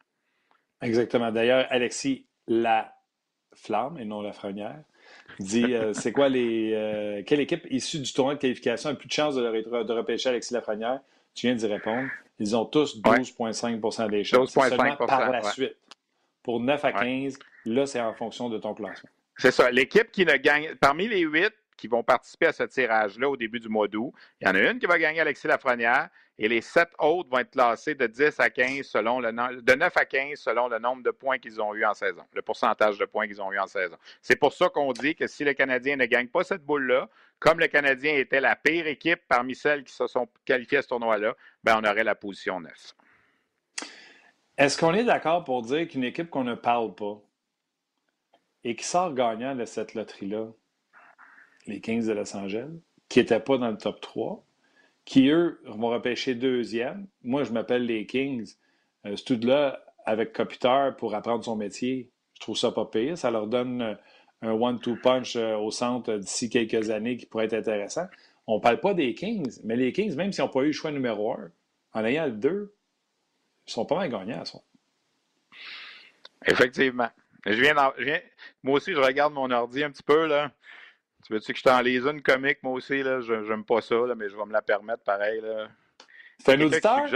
Exactement. 0.81 1.33
D'ailleurs, 1.33 1.67
Alexis 1.71 2.27
La 2.47 2.95
Flamme 3.55 3.99
et 3.99 4.05
non 4.05 4.23
Lafrenière 4.23 4.85
dit 5.41 5.75
euh, 5.75 5.93
c'est 5.95 6.13
quoi 6.13 6.29
les. 6.29 6.73
Euh, 6.75 7.23
quelle 7.27 7.41
équipe 7.41 7.67
issue 7.71 7.99
du 7.99 8.13
tournoi 8.13 8.35
de 8.35 8.41
qualification 8.41 8.91
a 8.91 8.95
plus 8.95 9.09
de 9.09 9.13
chance 9.13 9.35
de, 9.35 9.41
de 9.41 9.93
repêcher 9.93 10.29
Alexis 10.29 10.55
Lafrenière? 10.55 11.01
Tu 11.35 11.47
viens 11.47 11.57
d'y 11.57 11.67
répondre. 11.67 12.09
Ils 12.39 12.57
ont 12.57 12.65
tous 12.65 13.01
12,5% 13.01 14.11
des 14.11 14.25
chances. 14.25 14.55
12,5 14.55 15.07
par 15.07 15.31
la 15.31 15.43
suite. 15.43 15.77
Pour 16.43 16.61
9 16.61 16.85
à 16.85 16.93
15, 16.93 17.39
là, 17.69 17.87
c'est 17.87 18.01
en 18.01 18.15
fonction 18.15 18.49
de 18.49 18.59
ton 18.59 18.75
classement. 18.75 19.11
C'est 19.37 19.51
ça. 19.51 19.71
L'équipe 19.71 20.11
qui 20.11 20.25
ne 20.25 20.37
gagne. 20.37 20.75
Parmi 20.81 21.09
les 21.09 21.21
huit, 21.21 21.53
qui 21.79 21.87
vont 21.87 22.03
participer 22.03 22.47
à 22.47 22.53
ce 22.53 22.65
tirage-là 22.65 23.31
au 23.31 23.37
début 23.37 23.61
du 23.61 23.69
mois 23.69 23.89
d'août. 23.89 24.13
Il 24.41 24.49
y 24.49 24.51
en 24.51 24.55
a 24.55 24.61
une 24.61 24.79
qui 24.79 24.87
va 24.87 24.99
gagner 24.99 25.21
Alexis 25.21 25.47
Lafrenière 25.47 26.09
et 26.39 26.49
les 26.49 26.61
sept 26.61 26.91
autres 26.99 27.31
vont 27.31 27.39
être 27.39 27.53
classés 27.53 27.95
de 27.95 28.07
10 28.07 28.39
à 28.41 28.51
15 28.51 28.83
selon 28.83 29.21
le 29.21 29.33
de 29.63 29.75
9 29.75 29.97
à 29.97 30.05
15 30.05 30.39
selon 30.39 30.69
le 30.69 30.79
nombre 30.79 31.03
de 31.03 31.11
points 31.11 31.39
qu'ils 31.39 31.61
ont 31.63 31.75
eu 31.75 31.85
en 31.85 31.95
saison, 31.95 32.23
le 32.33 32.43
pourcentage 32.43 32.99
de 32.99 33.05
points 33.07 33.27
qu'ils 33.27 33.41
ont 33.41 33.53
eu 33.53 33.59
en 33.59 33.67
saison. 33.67 33.97
C'est 34.21 34.37
pour 34.37 34.53
ça 34.53 34.69
qu'on 34.69 34.93
dit 34.93 35.15
que 35.15 35.27
si 35.27 35.45
le 35.45 35.55
Canadien 35.55 35.97
ne 35.97 36.07
gagne 36.07 36.29
pas 36.29 36.45
cette 36.45 36.65
boule-là, 36.65 37.09
comme 37.39 37.61
le 37.61 37.69
Canadien 37.69 38.17
était 38.17 38.41
la 38.41 38.57
pire 38.57 38.87
équipe 38.89 39.21
parmi 39.29 39.55
celles 39.55 39.85
qui 39.85 39.95
se 39.95 40.07
sont 40.07 40.29
qualifiées 40.45 40.79
à 40.79 40.83
ce 40.83 40.89
tournoi-là, 40.89 41.35
ben 41.63 41.81
on 41.81 41.89
aurait 41.89 42.05
la 42.05 42.17
position 42.17 42.61
9. 42.61 42.73
Est-ce 44.59 44.77
qu'on 44.77 44.93
est, 44.93 45.05
d'accord 45.05 45.45
pour 45.45 45.63
dire 45.63 45.87
qu'une 45.87 46.03
équipe 46.03 46.31
qu'on 46.31 46.43
ne 46.43 46.57
parle 46.57 46.93
pas 46.97 47.21
et 48.65 48.77
qui 48.77 48.85
sort 48.85 49.15
gagnant 49.15 49.55
de 49.55 49.65
cette 49.65 49.95
loterie-là, 49.95 50.47
les 51.67 51.81
Kings 51.81 52.07
de 52.07 52.13
Los 52.13 52.37
Angeles, 52.37 52.71
qui 53.09 53.19
n'étaient 53.19 53.41
pas 53.41 53.59
dans 53.59 53.71
le 53.71 53.79
top 53.79 54.01
3, 54.01 54.45
qui, 55.05 55.29
eux, 55.29 55.61
vont 55.65 55.89
repêcher 55.89 56.35
deuxième. 56.35 57.07
Moi, 57.23 57.45
je 57.45 57.53
m'appelle 57.53 57.87
les 57.87 58.07
Kings. 58.07 58.55
Euh, 59.07 59.17
ce 59.17 59.25
tout-là, 59.25 59.83
avec 60.05 60.33
Kopitar 60.33 60.97
pour 60.97 61.15
apprendre 61.15 61.45
son 61.45 61.57
métier, 61.57 62.11
je 62.35 62.41
trouve 62.41 62.57
ça 62.57 62.73
pas 62.73 62.85
pire. 62.85 63.17
Ça 63.17 63.31
leur 63.31 63.47
donne 63.47 63.83
euh, 63.83 63.95
un 64.43 64.53
one-two 64.53 64.97
punch 65.03 65.37
euh, 65.37 65.57
au 65.57 65.71
centre 65.71 66.17
d'ici 66.17 66.51
quelques 66.51 66.91
années 66.91 67.17
qui 67.17 67.27
pourrait 67.27 67.47
être 67.47 67.55
intéressant. 67.55 68.07
On 68.47 68.61
parle 68.61 68.81
pas 68.81 68.95
des 68.95 69.15
Kings, 69.15 69.61
mais 69.65 69.77
les 69.77 69.93
Kings, 69.93 70.15
même 70.15 70.33
s'ils 70.33 70.45
n'ont 70.45 70.51
pas 70.51 70.61
eu 70.61 70.67
le 70.67 70.73
choix 70.73 70.91
numéro 70.91 71.33
un, 71.33 71.51
en 71.93 72.05
ayant 72.05 72.27
le 72.27 72.33
deux, 72.33 72.75
ils 73.67 73.73
sont 73.73 73.85
pas 73.85 73.97
mal 73.97 74.11
gagnants 74.11 74.41
à 74.41 74.45
ça. 74.45 74.59
Effectivement. 76.47 77.09
Je 77.47 77.61
viens, 77.61 77.75
je 77.99 78.05
viens, 78.05 78.21
moi 78.63 78.77
aussi, 78.77 78.93
je 78.93 78.99
regarde 78.99 79.33
mon 79.33 79.51
ordi 79.51 79.85
un 79.85 79.91
petit 79.91 80.03
peu, 80.03 80.27
là. 80.27 80.51
Tu 81.25 81.33
veux-tu 81.33 81.53
que 81.53 81.59
je 81.59 81.65
t'en 81.65 81.81
lise 81.81 82.07
une 82.07 82.23
comique, 82.23 82.63
moi 82.63 82.73
aussi? 82.73 83.03
Là? 83.03 83.21
J'aime 83.21 83.65
pas 83.65 83.81
ça, 83.81 83.95
là, 83.95 84.15
mais 84.15 84.29
je 84.29 84.37
vais 84.37 84.45
me 84.45 84.53
la 84.53 84.63
permettre 84.63 85.03
pareil. 85.03 85.41
Là. 85.41 85.69
C'est 86.39 86.55
un 86.55 86.61
auditeur? 86.61 87.07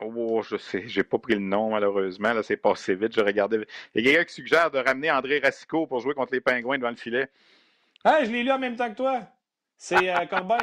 Oh, 0.00 0.42
je 0.42 0.56
sais, 0.56 0.82
j'ai 0.86 1.04
pas 1.04 1.18
pris 1.18 1.34
le 1.34 1.40
nom, 1.40 1.70
malheureusement. 1.70 2.32
Là, 2.32 2.42
c'est 2.42 2.56
passé 2.56 2.94
vite. 2.94 3.14
Je 3.14 3.20
regardais. 3.20 3.66
Il 3.94 4.04
y 4.04 4.08
a 4.08 4.10
quelqu'un 4.10 4.24
qui 4.24 4.34
suggère 4.34 4.70
de 4.70 4.78
ramener 4.78 5.10
André 5.10 5.38
Racicot 5.38 5.86
pour 5.86 6.00
jouer 6.00 6.14
contre 6.14 6.34
les 6.34 6.40
Pingouins 6.40 6.76
devant 6.76 6.90
le 6.90 6.96
filet. 6.96 7.28
Ah, 8.04 8.22
je 8.22 8.30
l'ai 8.30 8.42
lu 8.42 8.50
en 8.50 8.58
même 8.58 8.76
temps 8.76 8.90
que 8.90 8.96
toi. 8.96 9.22
C'est 9.78 10.10
euh, 10.10 10.26
Corbin. 10.30 10.58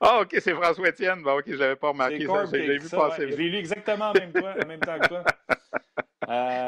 Ah, 0.00 0.20
OK, 0.20 0.36
c'est 0.40 0.54
François 0.54 0.88
Étienne. 0.88 1.22
Bon, 1.22 1.38
OK, 1.38 1.44
je 1.48 1.56
l'avais 1.56 1.76
pas 1.76 1.88
remarqué. 1.88 2.24
Ça, 2.24 2.44
j'ai 2.52 2.78
vu 2.78 2.88
passer 2.88 3.26
vite. 3.26 3.34
Je 3.34 3.42
l'ai 3.42 3.50
lu 3.50 3.56
exactement 3.58 4.10
en 4.10 4.12
même, 4.12 4.32
en 4.36 4.66
même 4.66 4.80
temps 4.80 4.98
que 4.98 5.08
toi. 5.08 5.24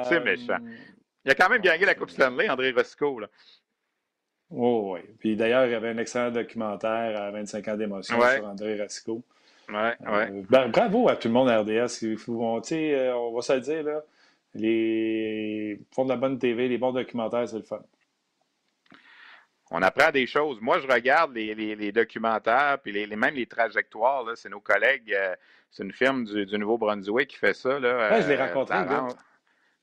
c'est 0.09 0.21
méchant. 0.21 0.59
Il 1.25 1.31
a 1.31 1.35
quand 1.35 1.49
même 1.49 1.61
gagné 1.61 1.85
la 1.85 1.95
Coupe 1.95 2.11
Stanley, 2.11 2.49
André 2.49 2.71
Racicot. 2.71 3.21
Là. 3.21 3.29
Oh, 4.51 4.95
oui. 4.95 5.01
Puis 5.19 5.37
d'ailleurs, 5.37 5.67
il 5.67 5.73
y 5.73 5.75
avait 5.75 5.91
un 5.91 5.99
excellent 5.99 6.31
documentaire 6.31 7.21
à 7.21 7.31
25 7.31 7.69
ans 7.69 7.77
d'émotion 7.77 8.21
sur 8.21 8.47
André 8.47 8.77
Racicot. 8.77 9.23
Ouais, 9.69 9.95
ouais. 10.01 10.45
Euh, 10.53 10.69
bravo 10.73 11.09
à 11.09 11.17
tout 11.17 11.29
le 11.29 11.35
monde 11.35 11.49
à 11.49 11.61
RDS. 11.61 12.05
On, 12.29 12.61
euh, 12.73 13.13
on 13.13 13.35
va 13.35 13.43
se 13.43 13.53
le 13.53 13.61
dire, 13.61 13.83
là, 13.85 14.03
les 14.55 15.81
font 15.93 16.05
de 16.05 16.09
la 16.09 16.17
bonne 16.17 16.39
TV, 16.39 16.67
les 16.67 16.79
bons 16.79 16.93
documentaires, 16.93 17.49
c'est 17.49 17.59
le 17.59 17.63
fun. 17.63 17.81
On 19.71 19.83
apprend 19.83 20.11
des 20.11 20.27
choses. 20.27 20.61
Moi, 20.61 20.81
je 20.81 20.89
regarde 20.89 21.33
les, 21.33 21.55
les, 21.55 21.93
documentaires, 21.93 22.79
puis 22.83 22.91
les, 22.91 23.07
même 23.15 23.35
les 23.35 23.47
trajectoires. 23.47 24.25
C'est 24.35 24.49
nos 24.49 24.59
collègues, 24.59 25.15
euh, 25.15 25.37
c'est 25.71 25.85
une 25.85 25.93
firme 25.93 26.25
du, 26.25 26.45
du 26.45 26.59
Nouveau-Brunswick 26.59 27.29
qui 27.29 27.37
fait 27.37 27.55
ça. 27.55 27.79
Là, 27.79 28.21
je 28.21 28.29
l'ai 28.29 28.37
rencontré. 28.37 28.79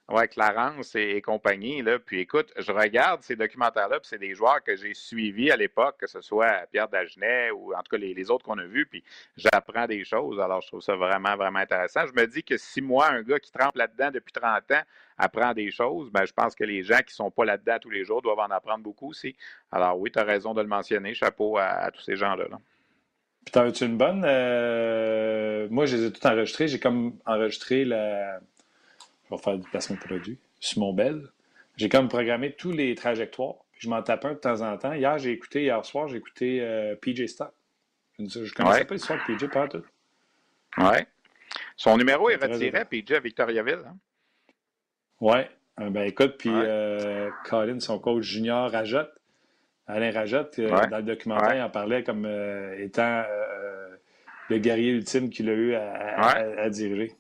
Ouais, 0.10 0.30
Clarence 0.30 0.96
et, 0.96 1.22
compagnie. 1.22 1.82
Là. 1.82 2.00
Puis 2.00 2.22
écoute, 2.22 2.54
je 2.58 2.72
regarde 2.72 3.24
ces 3.24 3.36
documentaires-là, 3.36 4.00
puis 4.00 4.08
c'est 4.08 4.18
des 4.18 4.34
joueurs 4.36 4.64
que 4.64 4.74
j'ai 4.78 4.94
suivis 4.94 5.52
à 5.52 5.58
l'époque, 5.58 5.98
que 6.00 6.08
ce 6.08 6.22
soit 6.22 6.66
Pierre 6.72 6.88
Dagenet 6.88 7.52
ou 7.52 7.74
en 7.74 7.80
tout 7.80 7.92
cas 7.92 7.98
les, 7.98 8.32
autres 8.32 8.46
qu'on 8.46 8.58
a 8.58 8.64
vus, 8.64 8.86
puis 8.86 9.04
j'apprends 9.36 9.86
des 9.86 10.06
choses. 10.06 10.40
Alors, 10.40 10.62
je 10.62 10.68
trouve 10.68 10.82
ça 10.82 10.96
vraiment, 10.96 11.36
vraiment 11.36 11.60
intéressant. 11.60 12.06
Je 12.06 12.14
me 12.14 12.26
dis 12.26 12.42
que 12.42 12.56
si 12.56 12.82
moi, 12.82 13.10
un 13.10 13.22
gars 13.22 13.38
qui 13.38 13.52
trempe 13.52 13.76
là-dedans 13.76 14.12
depuis 14.12 14.32
30 14.32 14.72
ans, 14.72 14.82
apprend 15.18 15.54
des 15.54 15.72
choses, 15.72 16.10
ben, 16.10 16.26
je 16.26 16.32
pense 16.32 16.56
que 16.56 16.64
les 16.64 16.84
gens 16.84 17.00
qui 17.00 17.12
ne 17.12 17.26
sont 17.26 17.32
pas 17.32 17.44
là-dedans 17.44 17.78
tous 17.82 17.90
les 17.90 18.06
jours 18.06 18.22
doivent 18.22 18.40
en 18.40 18.52
apprendre 18.52 18.84
beaucoup 18.84 19.10
aussi. 19.10 19.36
Alors 19.74 20.00
oui, 20.00 20.10
tu 20.10 20.20
as 20.20 20.24
raison 20.24 20.54
de 20.54 20.62
le 20.62 20.68
mentionner. 20.68 21.16
Chapeau 21.16 21.58
à, 21.58 21.92
tous 21.92 22.02
ces 22.02 22.16
gens-là. 22.16 22.46
Puis 23.44 23.52
t'en 23.52 23.66
as-tu 23.66 23.86
une 23.86 23.98
bonne? 23.98 24.24
Euh, 24.26 25.68
moi, 25.70 25.86
je 25.86 25.98
les 25.98 26.06
ai 26.06 26.12
toutes 26.14 26.26
enregistrées. 26.26 26.70
J'ai 26.70 26.80
comme 26.80 27.18
enregistré 27.26 27.84
la 27.84 28.40
je 29.30 29.36
vais 29.36 29.42
faire 29.42 29.58
du 29.58 29.68
placement 29.70 29.96
de 29.96 30.02
produit 30.02 30.38
sur 30.60 30.80
mon 30.80 30.94
bel. 30.94 31.28
J'ai 31.76 31.90
comme 31.90 32.08
programmé 32.08 32.54
tous 32.54 32.72
les 32.72 32.96
trajectoires. 32.96 33.56
je 33.74 33.90
m'en 33.90 34.02
tape 34.02 34.26
un 34.26 34.34
de 34.34 34.40
temps 34.40 34.62
en 34.62 34.78
temps. 34.78 34.94
Hier, 34.94 35.18
j'ai 35.20 35.32
écouté, 35.32 35.64
hier 35.64 35.84
soir, 35.86 36.08
j'ai 36.08 36.18
écouté 36.18 36.62
euh, 36.62 36.96
PJ 36.96 37.28
Stock. 37.28 37.54
Je 38.18 38.24
ne 38.24 38.50
connaissais 38.50 38.86
pas 38.86 38.96
l'histoire 38.96 39.20
de 39.28 39.36
PJ, 39.36 39.48
pas 39.52 39.68
tout. 39.68 39.84
Oui. 40.80 40.98
Son 41.76 41.98
numéro 41.98 42.30
est 42.30 42.36
retiré, 42.36 42.84
PJ, 42.86 43.12
à 43.12 43.20
Victoriaville. 43.20 43.84
Hein? 43.86 43.98
Oui. 45.22 45.40
Euh, 45.80 45.92
ben 45.92 46.08
écoute, 46.08 46.36
puis 46.40 46.50
euh, 46.52 47.30
Colin, 47.46 47.80
son 47.80 48.00
coach 48.00 48.24
junior, 48.24 48.72
rajoute. 48.72 49.10
Alain 49.90 50.12
Rajotte, 50.12 50.60
dans 50.60 50.98
le 50.98 51.04
documentaire, 51.04 51.56
il 51.56 51.62
en 51.62 51.70
parlait 51.70 52.04
comme 52.04 52.26
étant 52.78 53.24
le 54.50 54.58
guerrier 54.60 54.92
ultime 54.92 55.30
qu'il 55.30 55.50
a 55.50 55.54
eu 55.54 55.76
à, 55.76 56.70
diriger. 56.70 57.16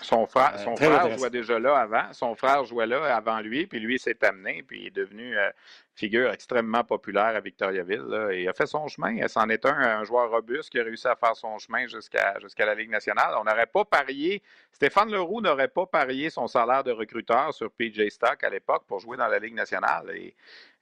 Son 0.00 0.26
frère, 0.26 0.52
euh, 0.54 0.58
son 0.58 0.76
frère 0.76 1.16
jouait 1.16 1.30
déjà 1.30 1.58
là 1.58 1.76
avant. 1.76 2.12
Son 2.12 2.34
frère 2.34 2.64
jouait 2.64 2.86
là 2.86 3.14
avant 3.14 3.40
lui, 3.40 3.66
puis 3.66 3.80
lui 3.80 3.98
s'est 3.98 4.22
amené, 4.24 4.62
puis 4.62 4.82
il 4.82 4.86
est 4.88 4.96
devenu 4.96 5.36
euh, 5.36 5.50
figure 5.94 6.30
extrêmement 6.30 6.84
populaire 6.84 7.36
à 7.36 7.40
Victoriaville. 7.40 8.30
il 8.32 8.48
a 8.48 8.52
fait 8.52 8.66
son 8.66 8.88
chemin. 8.88 9.26
C'en 9.28 9.48
est 9.48 9.64
un, 9.64 9.76
un 9.76 10.04
joueur 10.04 10.30
robuste 10.30 10.70
qui 10.70 10.78
a 10.78 10.82
réussi 10.82 11.06
à 11.08 11.16
faire 11.16 11.36
son 11.36 11.58
chemin 11.58 11.86
jusqu'à 11.86 12.38
jusqu'à 12.40 12.66
la 12.66 12.74
Ligue 12.74 12.90
nationale. 12.90 13.34
On 13.40 13.44
n'aurait 13.44 13.66
pas 13.66 13.84
parié, 13.84 14.42
Stéphane 14.72 15.10
Leroux 15.10 15.40
n'aurait 15.40 15.68
pas 15.68 15.86
parié 15.86 16.30
son 16.30 16.48
salaire 16.48 16.84
de 16.84 16.90
recruteur 16.90 17.54
sur 17.54 17.70
PJ 17.70 18.08
Stock 18.08 18.42
à 18.42 18.50
l'époque 18.50 18.84
pour 18.86 18.98
jouer 18.98 19.16
dans 19.16 19.28
la 19.28 19.38
Ligue 19.38 19.54
nationale. 19.54 20.12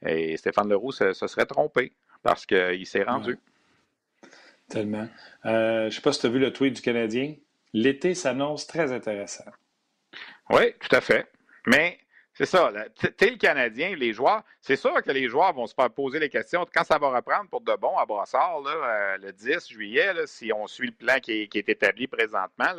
Et, 0.03 0.37
Stéphane 0.37 0.68
Leroux 0.68 0.93
se, 0.93 1.12
serait 1.12 1.45
trompé 1.45 1.93
parce 2.23 2.47
qu'il 2.47 2.87
s'est 2.87 3.03
rendu. 3.03 3.39
Tellement. 4.71 5.09
Euh, 5.47 5.83
je 5.83 5.85
ne 5.87 5.91
sais 5.91 6.01
pas 6.01 6.12
si 6.12 6.21
tu 6.21 6.27
as 6.27 6.31
vu 6.31 6.39
le 6.39 6.53
tweet 6.53 6.77
du 6.77 6.83
Canadien. 6.83 7.35
L'été 7.73 8.14
s'annonce 8.14 8.66
très 8.66 8.93
intéressant. 8.93 9.45
Oui, 10.49 10.73
tout 10.81 10.95
à 10.95 11.01
fait. 11.01 11.27
Mais 11.66 11.99
c'est 12.33 12.47
ça. 12.47 12.73
T'es 13.16 13.31
le 13.31 13.37
Canadien, 13.37 13.95
les 13.97 14.12
joueurs, 14.12 14.43
c'est 14.61 14.77
sûr 14.77 15.03
que 15.03 15.11
les 15.11 15.29
joueurs 15.29 15.53
vont 15.53 15.66
se 15.66 15.75
poser 15.89 16.18
les 16.18 16.31
questions 16.31 16.64
quand 16.73 16.85
ça 16.85 16.99
va 16.99 17.14
reprendre 17.14 17.51
pour 17.51 17.61
de 17.61 17.75
bon 17.77 17.99
à 17.99 18.07
Brassard, 18.07 18.62
euh, 18.66 19.18
le 19.18 19.33
10 19.33 19.68
juillet, 19.68 20.12
si 20.27 20.53
on 20.53 20.66
suit 20.66 20.87
le 20.87 20.93
plan 20.93 21.18
qui 21.21 21.49
est, 21.53 21.68
établi 21.68 22.07
présentement. 22.07 22.73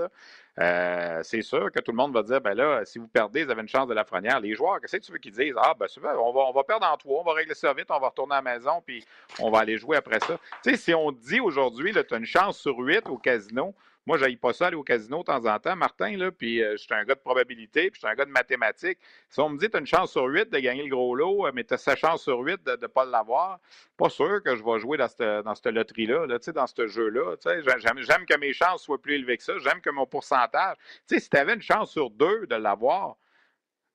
Euh, 0.61 1.21
c'est 1.23 1.41
sûr 1.41 1.71
que 1.71 1.79
tout 1.79 1.91
le 1.91 1.97
monde 1.97 2.13
va 2.13 2.21
dire 2.21 2.39
ben 2.39 2.53
là, 2.53 2.85
si 2.85 2.99
vous 2.99 3.07
perdez, 3.07 3.43
vous 3.43 3.51
avez 3.51 3.61
une 3.61 3.67
chance 3.67 3.87
de 3.87 3.93
la 3.95 4.03
frenière. 4.03 4.39
Les 4.39 4.53
joueurs, 4.53 4.79
qu'est-ce 4.79 4.97
que 4.97 5.01
tu 5.03 5.11
veux 5.11 5.17
qu'ils 5.17 5.31
disent? 5.31 5.55
Ah, 5.57 5.73
ben 5.77 5.87
super, 5.87 6.11
on 6.21 6.31
va, 6.31 6.41
on 6.41 6.51
va 6.51 6.63
perdre 6.63 6.85
en 6.85 6.95
trois, 6.97 7.21
on 7.21 7.23
va 7.23 7.33
régler 7.33 7.55
ça 7.55 7.73
vite, 7.73 7.87
on 7.89 7.99
va 7.99 8.09
retourner 8.09 8.35
à 8.35 8.41
la 8.41 8.53
maison, 8.53 8.81
puis 8.85 9.03
on 9.39 9.49
va 9.49 9.59
aller 9.59 9.77
jouer 9.77 9.97
après 9.97 10.19
ça. 10.19 10.37
Tu 10.63 10.71
sais, 10.71 10.77
si 10.77 10.93
on 10.93 11.11
dit 11.11 11.39
aujourd'hui, 11.39 11.93
tu 11.93 12.13
as 12.13 12.17
une 12.17 12.25
chance 12.25 12.59
sur 12.59 12.77
huit 12.77 13.07
au 13.09 13.17
casino, 13.17 13.73
moi, 14.07 14.17
je 14.17 14.35
pas 14.35 14.53
ça 14.53 14.67
aller 14.67 14.75
au 14.75 14.83
casino 14.83 15.19
de 15.19 15.23
temps 15.25 15.45
en 15.45 15.59
temps, 15.59 15.75
Martin, 15.75 16.17
là, 16.17 16.31
puis 16.31 16.63
euh, 16.63 16.71
je 16.71 16.83
suis 16.83 16.93
un 16.93 17.03
gars 17.03 17.13
de 17.13 17.19
probabilité, 17.19 17.91
puis 17.91 18.01
je 18.01 18.07
suis 18.07 18.11
un 18.11 18.15
gars 18.15 18.25
de 18.25 18.31
mathématiques. 18.31 18.97
Si 19.29 19.39
on 19.39 19.49
me 19.49 19.59
dit 19.59 19.69
tu 19.69 19.77
as 19.77 19.79
une 19.79 19.85
chance 19.85 20.11
sur 20.11 20.25
huit 20.25 20.49
de 20.49 20.57
gagner 20.59 20.83
le 20.83 20.89
gros 20.89 21.13
lot, 21.15 21.45
euh, 21.45 21.51
mais 21.53 21.63
tu 21.63 21.75
as 21.75 21.77
sa 21.77 21.95
chance 21.95 22.23
sur 22.23 22.39
huit 22.39 22.63
de 22.65 22.71
ne 22.81 22.87
pas 22.87 23.05
l'avoir, 23.05 23.59
pas 23.97 24.09
sûr 24.09 24.41
que 24.43 24.55
je 24.55 24.63
vais 24.63 24.79
jouer 24.79 24.97
dans 24.97 25.07
cette, 25.07 25.45
dans 25.45 25.53
cette 25.53 25.67
loterie-là, 25.67 26.25
là, 26.25 26.39
dans 26.39 26.67
ce 26.67 26.87
jeu-là. 26.87 27.35
J'aime 27.43 28.25
que 28.25 28.37
mes 28.37 28.53
chances 28.53 28.83
soient 28.83 29.01
plus 29.01 29.15
élevées 29.15 29.37
que 29.37 29.43
ça. 29.43 29.53
J'aime 29.59 29.81
que 29.81 29.91
mon 29.91 30.07
pourcentage. 30.07 30.77
si 31.05 31.29
tu 31.29 31.37
avais 31.37 31.53
une 31.53 31.61
chance 31.61 31.91
sur 31.91 32.09
deux 32.09 32.47
de 32.47 32.55
l'avoir, 32.55 33.17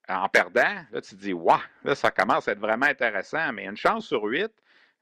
en 0.09 0.29
perdant, 0.29 0.85
là, 0.93 1.01
tu 1.01 1.17
te 1.17 1.21
dis, 1.21 1.33
waouh, 1.33 1.59
là, 1.85 1.95
ça 1.95 2.11
commence 2.11 2.47
à 2.47 2.53
être 2.53 2.61
vraiment 2.61 2.87
intéressant. 2.87 3.53
Mais 3.53 3.65
une 3.65 3.77
chance 3.77 4.07
sur 4.07 4.23
huit, 4.25 4.53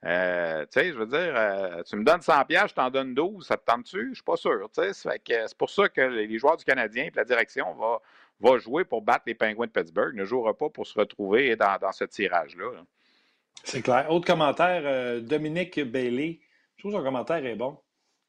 euh, 0.05 0.63
tu 0.63 0.81
sais, 0.81 0.93
je 0.93 0.99
veux 0.99 1.07
dire, 1.07 1.33
euh, 1.35 1.83
tu 1.83 1.97
me 1.97 2.05
donnes 2.05 2.21
100 2.21 2.45
pièces, 2.45 2.71
je 2.71 2.75
t'en 2.75 2.91
donne 2.91 3.15
12, 3.15 3.47
ça 3.47 3.57
te 3.57 3.65
tente-tu? 3.65 4.11
Je 4.11 4.15
suis 4.15 4.23
pas 4.23 4.37
sûr. 4.37 4.69
C'est 4.73 5.57
pour 5.57 5.71
ça 5.71 5.89
que 5.89 6.01
les 6.03 6.39
joueurs 6.39 6.57
du 6.57 6.65
Canadien 6.65 7.05
et 7.05 7.13
la 7.15 7.25
direction 7.25 7.75
va, 7.75 8.01
va 8.41 8.59
jouer 8.59 8.85
pour 8.85 9.01
battre 9.01 9.25
les 9.27 9.35
Pingouins 9.35 9.67
de 9.67 9.73
Pittsburgh, 9.73 10.15
ne 10.15 10.25
jouera 10.25 10.55
pas 10.55 10.69
pour 10.69 10.87
se 10.87 10.99
retrouver 10.99 11.57
dans, 11.57 11.93
ce 11.93 12.05
tirage-là. 12.05 12.67
C'est 13.63 13.81
clair. 13.81 14.11
Autre 14.11 14.27
commentaire, 14.27 14.83
euh, 14.85 15.21
Dominique 15.21 15.81
Bailey. 15.81 16.41
Je 16.77 16.83
trouve 16.83 16.93
que 16.93 16.99
son 16.99 17.05
commentaire 17.05 17.45
est 17.47 17.55
bon. 17.55 17.79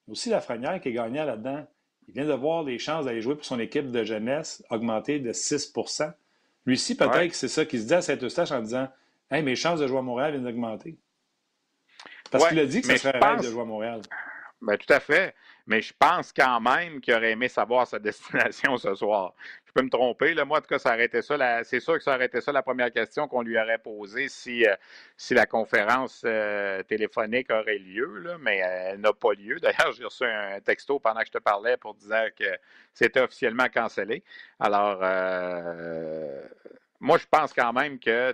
Aussi, 0.07 0.29
Lafrenière 0.29 0.79
qui 0.79 0.89
est 0.89 0.93
gagnant 0.93 1.25
là-dedans. 1.25 1.67
Il 2.07 2.13
vient 2.13 2.25
de 2.25 2.33
voir 2.33 2.63
les 2.63 2.77
chances 2.77 3.05
d'aller 3.05 3.21
jouer 3.21 3.35
pour 3.35 3.45
son 3.45 3.59
équipe 3.59 3.91
de 3.91 4.03
jeunesse 4.03 4.63
augmenter 4.69 5.19
de 5.19 5.33
6% 5.33 6.13
Lui 6.65 6.75
aussi, 6.75 6.95
peut-être 6.95 7.31
que 7.31 7.35
c'est 7.35 7.47
ça 7.47 7.65
qu'il 7.65 7.81
se 7.81 7.87
dit 7.87 7.93
à 7.95 8.01
Saint-Eustache 8.01 8.51
en 8.51 8.61
disant 8.61 8.87
Hey, 9.29 9.41
mes 9.41 9.55
chances 9.55 9.79
de 9.79 9.87
jouer 9.87 9.97
à 9.97 10.03
Montréal 10.03 10.31
viennent 10.31 10.43
d'augmenter. 10.43 10.97
Parce 12.31 12.47
qu'il 12.49 12.59
a 12.59 12.65
dit 12.65 12.81
que 12.81 12.87
ce 12.87 12.97
serait 12.97 13.23
un 13.23 13.37
de 13.37 13.43
jouer 13.43 13.61
à 13.61 13.65
Montréal. 13.65 14.01
Ben, 14.61 14.77
tout 14.77 14.91
à 14.91 14.99
fait. 14.99 15.35
Mais 15.67 15.81
je 15.81 15.93
pense 15.97 16.31
quand 16.31 16.59
même 16.59 17.01
qu'il 17.01 17.13
aurait 17.13 17.31
aimé 17.31 17.47
savoir 17.47 17.87
sa 17.87 17.99
destination 17.99 18.77
ce 18.77 18.95
soir. 18.95 19.33
Je 19.65 19.71
peux 19.73 19.81
me 19.81 19.89
tromper. 19.89 20.33
Là. 20.33 20.45
Moi, 20.45 20.59
en 20.59 20.61
tout 20.61 20.67
cas, 20.67 20.79
ça 20.79 20.91
arrêtait 20.91 21.21
ça. 21.21 21.63
C'est 21.63 21.79
sûr 21.79 21.95
que 21.95 22.03
ça 22.03 22.13
arrêtait 22.13 22.41
ça 22.41 22.51
la 22.51 22.63
première 22.63 22.91
question 22.91 23.27
qu'on 23.27 23.41
lui 23.41 23.59
aurait 23.59 23.79
posée 23.79 24.27
si, 24.29 24.65
euh, 24.65 24.75
si 25.17 25.33
la 25.33 25.45
conférence 25.45 26.21
euh, 26.25 26.81
téléphonique 26.83 27.51
aurait 27.51 27.79
lieu, 27.79 28.19
là, 28.19 28.37
mais 28.39 28.57
elle 28.57 29.01
n'a 29.01 29.13
pas 29.13 29.33
lieu. 29.33 29.59
D'ailleurs, 29.59 29.91
j'ai 29.91 30.05
reçu 30.05 30.23
un 30.23 30.59
texto 30.61 30.99
pendant 30.99 31.21
que 31.21 31.27
je 31.27 31.31
te 31.31 31.39
parlais 31.39 31.77
pour 31.77 31.95
dire 31.95 32.29
que 32.37 32.57
c'était 32.93 33.21
officiellement 33.21 33.67
cancellé. 33.73 34.23
Alors, 34.59 34.99
euh, 35.01 36.41
moi, 36.99 37.17
je 37.17 37.25
pense 37.29 37.53
quand 37.53 37.73
même 37.73 37.99
que 37.99 38.33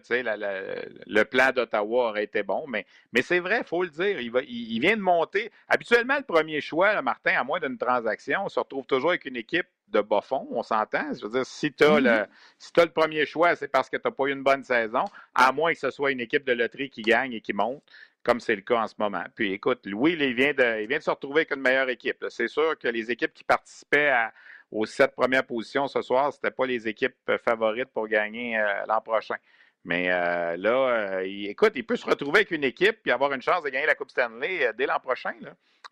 le 1.07 1.23
plan 1.23 1.51
d'Ottawa 1.51 2.09
aurait 2.09 2.23
été 2.23 2.43
bon, 2.43 2.65
mais, 2.67 2.85
mais 3.11 3.21
c'est 3.21 3.39
vrai, 3.39 3.59
il 3.59 3.67
faut 3.67 3.83
le 3.83 3.89
dire. 3.89 4.19
Il, 4.19 4.31
va, 4.31 4.41
il, 4.43 4.79
vient 4.79 4.95
de 4.95 5.01
monter. 5.01 5.51
Habituellement, 5.67 6.17
le 6.17 6.23
premier 6.23 6.61
choix, 6.61 7.01
Martin, 7.01 7.33
à 7.37 7.43
moins 7.43 7.59
d'une 7.59 7.77
transaction, 7.77 8.41
on 8.45 8.49
se 8.49 8.59
retrouve 8.59 8.85
toujours 8.85 9.09
avec 9.09 9.25
une 9.25 9.35
équipe 9.35 9.67
de 9.89 10.01
bas 10.01 10.21
fond, 10.21 10.47
on 10.51 10.63
s'entend. 10.63 11.13
Je 11.13 11.25
veux 11.25 11.31
dire, 11.31 11.45
si 11.45 11.73
tu 11.73 11.83
as, 11.83 11.99
le, 11.99 12.09
mm-hmm. 12.09 12.27
si 12.59 12.71
le 12.77 12.89
premier 12.91 13.25
choix, 13.25 13.55
c'est 13.55 13.67
parce 13.67 13.89
que 13.89 13.97
tu 13.97 14.03
n'as 14.05 14.11
pas 14.11 14.25
eu 14.25 14.31
une 14.31 14.43
bonne 14.43 14.63
saison, 14.63 15.03
à 15.35 15.51
moins 15.51 15.73
que 15.73 15.79
ce 15.79 15.91
soit 15.91 16.11
une 16.11 16.21
équipe 16.21 16.45
de 16.45 16.53
loterie 16.53 16.89
qui 16.89 17.01
gagne 17.01 17.33
et 17.33 17.41
qui 17.41 17.53
monte, 17.53 17.83
comme 18.23 18.39
c'est 18.39 18.55
le 18.55 18.61
cas 18.61 18.83
en 18.83 18.87
ce 18.87 18.95
moment. 18.97 19.23
Puis 19.35 19.51
écoute, 19.53 19.85
Louis, 19.85 20.13
il 20.13 20.33
vient 20.33 20.53
de, 20.53 20.81
il 20.81 20.87
vient 20.87 20.99
de 20.99 21.03
se 21.03 21.09
retrouver 21.09 21.41
avec 21.41 21.51
une 21.51 21.61
meilleure 21.61 21.89
équipe. 21.89 22.23
C'est 22.29 22.47
sûr 22.47 22.77
que 22.77 22.87
les 22.87 23.11
équipes 23.11 23.33
qui 23.33 23.43
participaient 23.43 24.09
à, 24.09 24.31
aux 24.71 24.85
sept 24.85 25.13
premières 25.15 25.45
positions 25.45 25.87
ce 25.87 26.01
soir, 26.01 26.31
ce 26.31 26.37
n'était 26.37 26.55
pas 26.55 26.65
les 26.65 26.87
équipes 26.87 27.15
euh, 27.29 27.37
favorites 27.37 27.89
pour 27.93 28.07
gagner 28.07 28.57
euh, 28.57 28.85
l'an 28.87 29.01
prochain. 29.01 29.35
Mais 29.83 30.11
euh, 30.11 30.57
là, 30.57 31.21
écoute, 31.23 31.73
il 31.75 31.85
peut 31.85 31.95
se 31.95 32.05
retrouver 32.05 32.39
avec 32.39 32.51
une 32.51 32.63
équipe 32.63 32.99
et 33.05 33.11
avoir 33.11 33.33
une 33.33 33.41
chance 33.41 33.63
de 33.63 33.69
gagner 33.69 33.87
la 33.87 33.95
Coupe 33.95 34.11
Stanley 34.11 34.71
dès 34.77 34.85
l'an 34.85 34.99
prochain. 34.99 35.33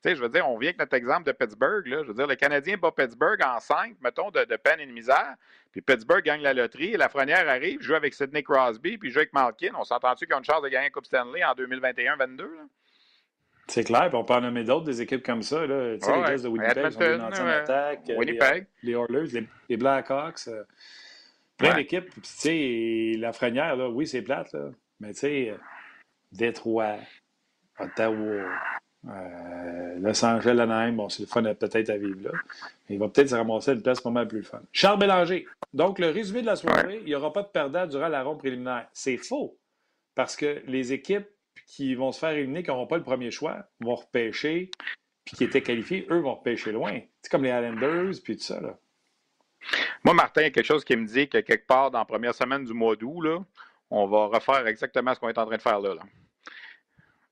Tu 0.02 0.12
sais, 0.12 0.16
je 0.16 0.22
veux 0.22 0.30
dire, 0.30 0.48
on 0.48 0.60
vient 0.60 0.70
avec 0.70 0.80
notre 0.80 0.94
exemple 0.96 1.24
de 1.26 1.32
Pittsburgh. 1.32 1.84
Je 1.86 2.06
veux 2.06 2.14
dire, 2.14 2.28
le 2.28 2.36
Canadien 2.36 2.78
bat 2.78 2.92
Pittsburgh 2.92 3.42
en 3.44 3.60
cinq, 3.60 3.96
mettons, 4.00 4.30
de, 4.30 4.44
peine 4.58 4.80
et 4.80 4.86
de 4.86 4.92
misère. 4.92 5.34
Puis 5.72 5.82
Pittsburgh 5.82 6.24
gagne 6.24 6.42
la 6.42 6.54
loterie. 6.54 6.92
La 6.98 7.10
Frenière 7.10 7.50
arrive, 7.50 7.82
joue 7.82 7.96
avec 7.96 8.14
Sidney 8.14 8.44
Crosby, 8.44 9.00
puis 9.00 9.10
joue 9.10 9.20
avec 9.20 9.34
Malkin. 9.34 9.74
On 9.76 9.84
s'entend-tu 9.84 10.28
qu'ils 10.28 10.36
ont 10.36 10.40
une 10.40 10.46
chance 10.46 10.62
de 10.62 10.70
gagner 10.70 10.86
la 10.86 10.92
Coupe 10.92 11.08
Stanley 11.08 11.44
en 11.44 11.54
2021-22? 11.54 12.48
C'est 13.70 13.84
clair, 13.84 14.10
puis 14.10 14.18
on 14.18 14.24
peut 14.24 14.34
en 14.34 14.42
nommer 14.42 14.64
d'autres, 14.64 14.86
des 14.86 15.02
équipes 15.02 15.24
comme 15.24 15.44
ça. 15.44 15.66
Là. 15.66 15.98
Tu 15.98 16.06
sais, 16.06 16.16
les 16.16 16.28
Jets 16.28 16.44
de 16.44 16.48
Winnipeg 16.48 16.90
sont 16.92 17.02
une 17.02 17.22
ancienne 17.22 17.48
attaque. 17.48 18.02
Winnipeg. 18.18 18.66
Les, 18.82 18.92
les 18.92 18.98
Oilers, 18.98 19.48
les, 19.70 19.78
Blackhawks. 19.78 20.50
plein 21.58 21.76
d'équipes. 21.76 22.10
Tu 22.16 22.22
sais, 22.24 23.16
la 23.18 23.32
Frenière, 23.32 23.76
là, 23.76 23.90
oui, 23.90 24.08
c'est 24.08 24.24
plate, 24.24 24.52
là. 24.54 24.72
mais 25.00 25.14
tu 25.14 25.20
sais, 25.20 25.54
Détroit, 26.32 26.98
Ottawa, 27.80 28.46
euh, 29.08 30.00
Los 30.00 30.26
Angeles, 30.26 30.60
Anaheim, 30.60 30.96
bon, 30.96 31.10
c'est 31.10 31.24
le 31.24 31.28
fun 31.28 31.42
peut-être 31.42 31.90
à 31.90 31.98
vivre 31.98 32.22
là. 32.24 32.32
Mais 32.88 32.96
il 32.96 33.00
va 33.00 33.08
peut-être 33.08 33.30
se 33.30 33.36
ramasser 33.36 33.74
une 33.74 33.82
place 33.82 34.02
pas 34.02 34.10
mal 34.10 34.28
plus 34.28 34.44
fun. 34.44 34.62
Charles 34.74 35.00
Bélanger. 35.00 35.46
Donc, 35.74 36.00
le 36.00 36.10
résumé 36.10 36.42
de 36.42 36.48
la 36.48 36.56
soirée, 36.56 37.00
il 37.02 37.06
n'y 37.06 37.16
aura 37.16 37.32
pas 37.32 37.44
de 37.44 37.48
perdant 37.48 37.88
durant 37.88 38.08
la 38.08 38.24
ronde 38.24 38.40
préliminaire. 38.40 38.88
C'est 38.94 39.18
faux. 39.18 39.58
Parce 40.16 40.36
que 40.36 40.62
les 40.68 40.92
équipes 40.92 41.28
qui 41.70 41.94
vont 41.94 42.12
se 42.12 42.20
faire 42.20 42.32
éliminer, 42.32 42.64
qui 42.64 42.70
n'auront 42.70 42.88
pas 42.88 42.98
le 42.98 43.04
premier 43.04 43.30
choix, 43.30 43.64
vont 43.80 43.96
repêcher, 43.96 44.72
puis 45.24 45.38
qui 45.38 45.44
étaient 45.44 45.62
qualifiés, 45.62 46.08
eux 46.10 46.20
vont 46.20 46.34
repêcher 46.34 46.72
loin. 46.72 47.00
C'est 47.22 47.30
comme 47.30 47.44
les 47.44 47.52
Islanders, 47.52 48.20
puis 48.24 48.38
tout 48.38 48.44
ça. 48.44 48.60
Là. 48.60 48.76
Moi, 50.04 50.16
Martin, 50.16 50.42
il 50.42 50.46
y 50.46 50.48
a 50.48 50.50
quelque 50.50 50.66
chose 50.66 50.84
qui 50.84 50.96
me 50.96 51.06
dit 51.06 51.30
que 51.30 51.38
quelque 51.38 51.68
part 51.68 51.92
dans 51.92 52.00
la 52.00 52.06
première 52.06 52.34
semaine 52.34 52.66
du 52.66 52.74
mois 52.74 52.96
d'août, 52.96 53.46
on 53.92 54.08
va 54.08 54.26
refaire 54.26 54.66
exactement 54.66 55.14
ce 55.14 55.20
qu'on 55.20 55.30
est 55.30 55.38
en 55.38 55.46
train 55.46 55.58
de 55.58 55.62
faire 55.62 55.80
là. 55.80 55.94
là. 55.94 56.02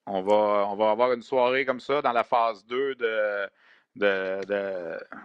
On 0.06 0.22
va, 0.22 0.68
on 0.70 0.76
va 0.76 0.92
avoir 0.92 1.14
une 1.14 1.24
soirée 1.24 1.66
comme 1.66 1.80
ça 1.80 2.02
dans 2.04 2.14
la 2.14 2.24
phase 2.24 2.64
2 2.68 2.96
de, 2.96 3.50
de, 3.96 4.42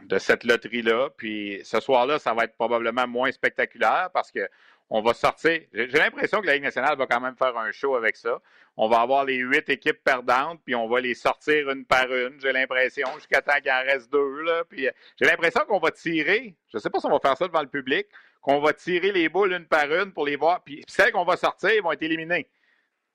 de, 0.07 0.19
cette 0.19 0.45
loterie-là. 0.45 1.11
Puis 1.17 1.61
ce 1.65 1.81
soir-là, 1.81 2.19
ça 2.19 2.33
va 2.33 2.45
être 2.45 2.55
probablement 2.55 3.07
moins 3.07 3.31
spectaculaire 3.31 4.11
parce 4.13 4.33
que 4.33 4.49
on 4.95 5.01
va 5.01 5.15
sortir. 5.15 5.59
J'ai 5.73 5.87
l'impression 5.87 6.43
que 6.43 6.47
la 6.47 6.53
Ligue 6.53 6.65
nationale 6.65 6.99
va 6.99 7.07
quand 7.07 7.21
même 7.21 7.35
faire 7.35 7.57
un 7.57 7.73
show 7.73 7.97
avec 7.97 8.15
ça. 8.15 8.43
On 8.77 8.91
va 8.91 9.01
avoir 9.01 9.25
les 9.25 9.37
huit 9.37 9.67
équipes 9.71 10.05
perdantes, 10.05 10.61
puis 10.67 10.75
on 10.75 10.87
va 10.87 11.01
les 11.01 11.15
sortir 11.15 11.71
une 11.71 11.87
par 11.87 12.13
une. 12.13 12.39
J'ai 12.43 12.53
l'impression, 12.53 13.09
jusqu'à 13.15 13.41
temps 13.41 13.59
qu'il 13.63 13.73
en 13.73 13.81
reste 13.81 14.13
deux. 14.13 14.45
Puis 14.69 14.87
j'ai 15.19 15.25
l'impression 15.25 15.63
qu'on 15.67 15.79
va 15.79 15.93
tirer. 15.93 16.55
Je 16.71 16.77
ne 16.77 16.79
sais 16.79 16.91
pas 16.91 17.01
si 17.01 17.07
on 17.07 17.11
va 17.11 17.21
faire 17.21 17.39
ça 17.39 17.49
devant 17.49 17.63
le 17.63 17.69
public, 17.69 18.07
qu'on 18.43 18.61
va 18.61 18.75
tirer 18.75 19.13
les 19.13 19.31
boules 19.31 19.55
une 19.55 19.65
par 19.65 19.91
une 19.91 20.13
pour 20.13 20.27
les 20.27 20.37
voir. 20.37 20.63
Puis 20.63 20.85
celles 20.87 21.13
qu'on 21.13 21.25
va 21.25 21.39
sortir 21.39 21.83
vont 21.83 21.93
être 21.93 22.03
éliminées. 22.03 22.47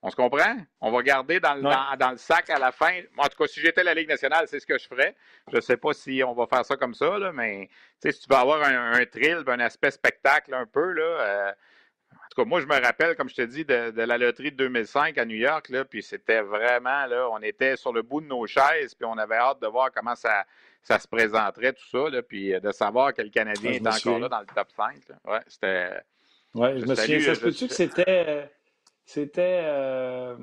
On 0.08 0.10
se 0.10 0.16
comprend? 0.16 0.56
On 0.80 0.90
va 0.90 1.04
garder 1.04 1.42
dans 1.42 1.54
le, 1.54 1.62
dans, 1.98 2.12
le 2.12 2.18
sac 2.18 2.50
à 2.50 2.58
la 2.58 2.72
fin. 2.72 3.02
En 3.18 3.28
tout 3.28 3.38
cas, 3.38 3.46
si 3.46 3.60
j'étais 3.60 3.84
la 3.84 3.94
Ligue 3.94 4.08
nationale, 4.08 4.48
c'est 4.48 4.62
ce 4.62 4.66
que 4.66 4.78
je 4.78 4.88
ferais. 4.88 5.18
Je 5.52 5.58
ne 5.58 5.62
sais 5.62 5.76
pas 5.76 5.92
si 5.92 6.24
on 6.26 6.34
va 6.34 6.48
faire 6.48 6.64
ça 6.64 6.78
comme 6.78 6.94
ça, 6.94 7.20
là, 7.20 7.34
mais 7.34 7.70
si 8.02 8.18
tu 8.18 8.26
veux 8.30 8.38
avoir 8.38 8.64
un, 8.64 8.94
un 8.94 9.06
thrill, 9.06 9.44
un 9.46 9.60
aspect 9.60 9.92
spectacle 9.92 10.54
un 10.54 10.66
peu, 10.66 10.94
là, 10.94 11.04
euh, 11.04 11.52
en 12.14 12.30
tout 12.30 12.42
cas, 12.42 12.46
moi, 12.46 12.62
je 12.62 12.68
me 12.68 12.82
rappelle, 12.82 13.18
comme 13.18 13.28
je 13.28 13.36
te 13.36 13.42
dis, 13.42 13.66
de, 13.66 13.92
la 14.02 14.18
loterie 14.18 14.52
de 14.52 14.56
2005 14.56 15.18
à 15.18 15.26
New 15.26 15.36
York, 15.36 15.68
là, 15.68 15.84
puis 15.84 16.02
c'était 16.02 16.40
vraiment, 16.40 17.06
là, 17.08 17.28
on 17.30 17.42
était 17.42 17.76
sur 17.76 17.92
le 17.92 18.02
bout 18.02 18.22
de 18.22 18.28
nos 18.28 18.48
chaises, 18.48 18.96
puis 18.96 19.06
on 19.06 19.18
avait 19.18 19.36
hâte 19.36 19.62
de 19.62 19.68
voir 19.68 19.92
comment 19.94 20.16
ça, 20.16 20.46
ça 20.84 21.00
se 21.00 21.08
présenterait, 21.10 21.74
tout 21.74 21.88
ça, 21.92 22.10
là, 22.10 22.22
puis 22.22 22.58
de 22.58 22.72
savoir 22.72 23.14
que 23.14 23.24
le 23.24 23.30
Canadien 23.30 23.72
est 23.72 23.86
encore 23.86 24.20
là 24.20 24.30
dans 24.30 24.40
le 24.40 24.46
top 24.46 24.72
5. 24.72 24.96
Ouais, 25.26 25.40
c'était... 25.48 26.00
Ouais, 26.54 26.80
je 26.80 26.86
me 26.86 26.96
souviens. 26.96 27.20
Ça 27.20 27.36
se 27.36 27.42
peut-tu 27.42 27.68
que 27.68 27.74
c'était 27.74 28.06
euh, 28.08 28.46
c'était. 29.08 29.62
Euh, 29.64 30.36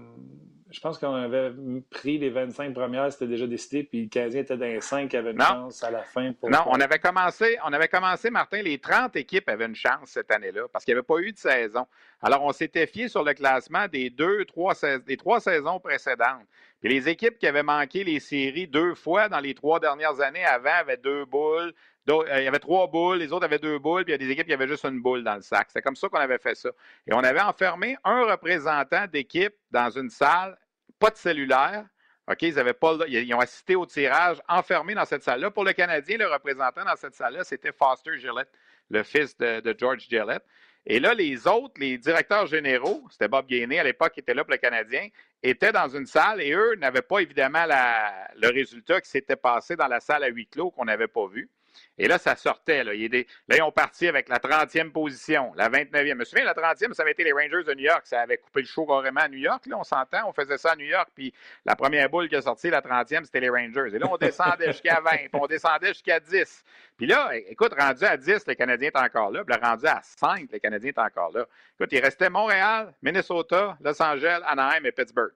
je 0.71 0.81
pense 0.81 0.99
qu'on 0.99 1.15
avait 1.15 1.53
pris 1.91 2.19
les 2.19 2.31
25 2.31 2.75
premières, 2.75 3.13
c'était 3.13 3.29
déjà 3.29 3.47
décidé, 3.47 3.85
puis 3.85 4.05
le 4.05 4.09
Canadien 4.09 4.41
était 4.41 4.57
dans 4.57 4.65
les 4.65 4.81
5 4.81 5.09
qui 5.09 5.17
avaient 5.17 5.31
une 5.31 5.41
chance 5.41 5.85
à 5.85 5.91
la 5.91 6.03
fin. 6.03 6.33
non, 6.43 6.65
on 6.67 6.81
avait, 6.81 6.99
commencé, 6.99 7.57
on 7.65 7.73
avait 7.73 7.87
commencé, 7.87 8.29
Martin, 8.31 8.63
les 8.63 8.79
30 8.79 9.15
équipes 9.15 9.49
avaient 9.49 9.67
une 9.67 9.77
chance 9.77 10.09
cette 10.09 10.33
année-là, 10.33 10.63
parce 10.73 10.85
qu'il 10.85 10.95
n'y 10.95 10.99
avait 10.99 11.07
pas 11.07 11.19
eu 11.19 11.31
de 11.31 11.39
saison. 11.39 11.87
Alors, 12.21 12.43
on 12.43 12.51
s'était 12.53 12.89
fié 12.89 13.07
sur 13.07 13.23
le 13.23 13.35
classement 13.35 13.87
des 13.87 14.11
deux, 14.11 14.45
trois, 14.47 14.75
des 15.07 15.17
trois 15.17 15.39
saisons 15.39 15.79
précédentes. 15.79 16.47
Puis 16.81 16.93
les 16.93 17.09
équipes 17.09 17.39
qui 17.39 17.47
avaient 17.47 17.63
manqué 17.63 18.03
les 18.03 18.19
séries 18.19 18.67
deux 18.67 18.95
fois 18.95 19.29
dans 19.29 19.41
les 19.41 19.55
trois 19.55 19.79
dernières 19.79 20.21
années 20.21 20.45
avant 20.45 20.75
avaient 20.81 20.97
deux 20.97 21.25
boules, 21.25 21.73
il 22.07 22.45
y 22.45 22.49
avait 22.49 22.59
trois 22.59 22.87
boules, 22.87 23.19
les 23.19 23.33
autres 23.33 23.45
avaient 23.45 23.59
deux 23.59 23.79
boules, 23.79 24.05
puis 24.05 24.13
il 24.13 24.21
y 24.21 24.23
a 24.23 24.27
des 24.27 24.31
équipes 24.31 24.47
qui 24.47 24.53
avaient 24.53 24.69
juste 24.69 24.85
une 24.85 25.01
boule 25.01 25.25
dans 25.25 25.37
le 25.37 25.43
sac. 25.43 25.69
C'est 25.73 25.83
comme 25.83 25.97
ça 25.97 26.09
qu'on 26.09 26.19
avait 26.19 26.39
fait 26.39 26.55
ça. 26.55 26.71
Et 27.07 27.15
on 27.15 27.25
avait 27.25 27.41
enfermé 27.41 27.97
un 28.05 28.25
représentant 28.25 29.07
d'équipe 29.07 29.55
dans 29.71 29.91
une 29.91 30.11
salle, 30.11 30.59
pas 30.99 31.11
de 31.11 31.17
cellulaire. 31.17 31.87
OK, 32.31 32.43
ils, 32.43 32.59
avaient 32.59 32.73
pas, 32.73 32.97
ils 33.07 33.35
ont 33.35 33.41
assisté 33.41 33.77
au 33.77 33.85
tirage 33.85 34.39
enfermé 34.49 34.95
dans 34.95 35.05
cette 35.05 35.23
salle-là. 35.23 35.51
Pour 35.51 35.65
le 35.65 35.73
Canadien, 35.73 36.17
le 36.17 36.27
représentant 36.27 36.85
dans 36.85 36.97
cette 36.97 37.15
salle-là, 37.15 37.45
c'était 37.45 37.73
Foster 37.73 38.19
Gillette, 38.19 38.51
le 38.91 39.03
fils 39.03 39.37
de, 39.37 39.75
George 39.79 40.07
Gillette. 40.09 40.45
Et 40.87 41.01
là, 41.01 41.15
les 41.15 41.47
autres, 41.47 41.75
les 41.79 41.97
directeurs 41.97 42.47
généraux, 42.47 43.03
c'était 43.11 43.29
Bob 43.29 43.47
Gainey 43.47 43.79
à 43.79 43.85
l'époque 43.85 44.13
qui 44.13 44.21
était 44.21 44.35
là 44.35 44.45
pour 44.45 44.53
le 44.53 44.59
Canadien, 44.59 45.09
étaient 45.43 45.73
dans 45.73 45.89
une 45.89 46.07
salle 46.07 46.43
et 46.43 46.53
eux 46.53 46.75
n'avaient 46.77 47.03
pas 47.03 47.21
évidemment 47.21 47.65
le 47.67 48.49
résultat 48.49 49.01
qui 49.01 49.09
s'était 49.09 49.37
passé 49.37 49.77
dans 49.77 49.89
la 49.89 50.01
salle 50.01 50.25
à 50.25 50.29
huis 50.29 50.47
clos 50.47 50.71
qu'on 50.71 50.85
n'avait 50.85 51.09
pas 51.09 51.27
vu. 51.27 51.51
Et 51.99 52.09
là, 52.09 52.19
ça 52.19 52.37
sortait. 52.37 52.85
Là, 52.85 52.95
ils 52.95 53.63
ont 53.63 53.73
parti 53.73 54.09
avec 54.09 54.29
la 54.29 54.39
30e 54.39 54.91
position, 54.91 55.53
la 55.57 55.69
29e. 55.69 56.09
Je 56.09 56.15
me 56.15 56.25
souviens, 56.25 56.45
la 56.45 56.55
30e, 56.55 56.93
ça 56.93 57.03
avait 57.03 57.13
été 57.13 57.25
les 57.25 57.33
Rangers 57.33 57.65
de 57.65 57.75
New 57.75 57.85
York. 57.85 58.03
Ça 58.05 58.21
avait 58.21 58.39
coupé 58.39 58.61
le 58.61 58.67
show 58.67 58.87
carrément 58.87 59.21
à 59.21 59.29
New 59.29 59.39
York. 59.39 59.67
Là, 59.67 59.79
on 59.79 59.85
s'entend, 59.85 60.29
on 60.29 60.33
faisait 60.33 60.59
ça 60.59 60.73
à 60.73 60.77
New 60.77 60.87
York. 60.87 61.09
Puis 61.15 61.33
la 61.65 61.77
première 61.77 62.09
boule 62.09 62.29
qui 62.29 62.37
a 62.37 62.43
sorti, 62.43 62.71
la 62.71 62.81
30e, 62.81 63.25
c'était 63.25 63.41
les 63.41 63.51
Rangers. 63.51 63.95
Et 63.95 63.99
là, 63.99 64.07
on 64.11 64.17
descendait 64.17 64.73
jusqu'à 64.73 65.01
20, 65.01 65.11
puis 65.11 65.29
on 65.35 65.47
descendait 65.47 65.89
jusqu'à 65.89 66.21
10. 66.21 66.65
Puis 66.97 67.07
là, 67.07 67.31
écoute, 67.49 67.73
rendu 67.79 68.05
à 68.05 68.17
10, 68.17 68.47
le 68.47 68.55
Canadien 68.55 68.89
est 68.89 68.99
encore 68.99 69.31
là. 69.31 69.45
Puis 69.45 69.55
là, 69.55 69.69
rendu 69.69 69.87
à 69.87 70.01
5, 70.03 70.49
le 70.53 70.59
Canadien 70.59 70.91
est 70.91 70.99
encore 70.99 71.33
là. 71.33 71.47
Écoute, 71.79 71.93
il 71.93 72.01
restait 72.01 72.31
Montréal, 72.31 72.95
Minnesota, 73.03 73.77
Los 73.81 74.03
Angeles, 74.03 74.41
Anaheim 74.47 74.85
et 74.85 74.93
Pittsburgh. 74.93 75.33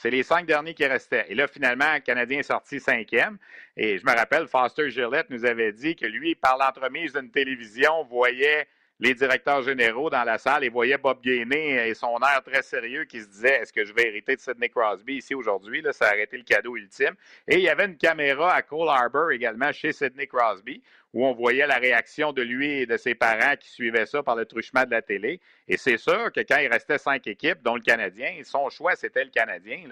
C'est 0.00 0.10
les 0.10 0.22
cinq 0.22 0.46
derniers 0.46 0.74
qui 0.74 0.86
restaient. 0.86 1.26
Et 1.28 1.34
là, 1.34 1.48
finalement, 1.48 1.92
le 1.92 1.98
Canadien 1.98 2.38
est 2.38 2.44
sorti 2.44 2.78
cinquième. 2.78 3.36
Et 3.76 3.98
je 3.98 4.06
me 4.06 4.12
rappelle, 4.12 4.46
Foster 4.46 4.90
Gillette 4.90 5.28
nous 5.28 5.44
avait 5.44 5.72
dit 5.72 5.96
que 5.96 6.06
lui, 6.06 6.36
par 6.36 6.56
l'entremise 6.56 7.14
d'une 7.14 7.32
télévision, 7.32 8.04
voyait 8.04 8.68
les 9.00 9.14
directeurs 9.14 9.62
généraux 9.62 10.08
dans 10.08 10.22
la 10.22 10.38
salle 10.38 10.62
et 10.62 10.68
voyait 10.68 10.98
Bob 10.98 11.20
Gainey 11.20 11.88
et 11.88 11.94
son 11.94 12.16
air 12.18 12.42
très 12.44 12.62
sérieux 12.62 13.06
qui 13.06 13.20
se 13.20 13.26
disait 13.26 13.60
Est-ce 13.60 13.72
que 13.72 13.84
je 13.84 13.92
vais 13.92 14.06
hériter 14.06 14.36
de 14.36 14.40
Sidney 14.40 14.68
Crosby 14.68 15.16
ici 15.16 15.34
aujourd'hui? 15.34 15.84
Ça 15.90 16.10
a 16.10 16.16
été 16.16 16.36
le 16.36 16.44
cadeau 16.44 16.76
ultime. 16.76 17.16
Et 17.48 17.56
il 17.56 17.62
y 17.62 17.68
avait 17.68 17.86
une 17.86 17.96
caméra 17.96 18.54
à 18.54 18.62
Cole 18.62 18.88
Harbour 18.88 19.32
également 19.32 19.72
chez 19.72 19.92
Sidney 19.92 20.28
Crosby 20.28 20.80
où 21.14 21.26
on 21.26 21.32
voyait 21.32 21.66
la 21.66 21.76
réaction 21.78 22.32
de 22.32 22.42
lui 22.42 22.80
et 22.80 22.86
de 22.86 22.96
ses 22.96 23.14
parents 23.14 23.56
qui 23.56 23.70
suivaient 23.70 24.06
ça 24.06 24.22
par 24.22 24.36
le 24.36 24.44
truchement 24.44 24.84
de 24.84 24.90
la 24.90 25.02
télé. 25.02 25.40
Et 25.66 25.76
c'est 25.76 25.96
sûr 25.96 26.30
que 26.32 26.40
quand 26.40 26.58
il 26.58 26.68
restait 26.68 26.98
cinq 26.98 27.26
équipes, 27.26 27.62
dont 27.62 27.74
le 27.74 27.80
Canadien, 27.80 28.40
son 28.44 28.68
choix, 28.68 28.94
c'était 28.94 29.24
le 29.24 29.30
Canadien. 29.30 29.84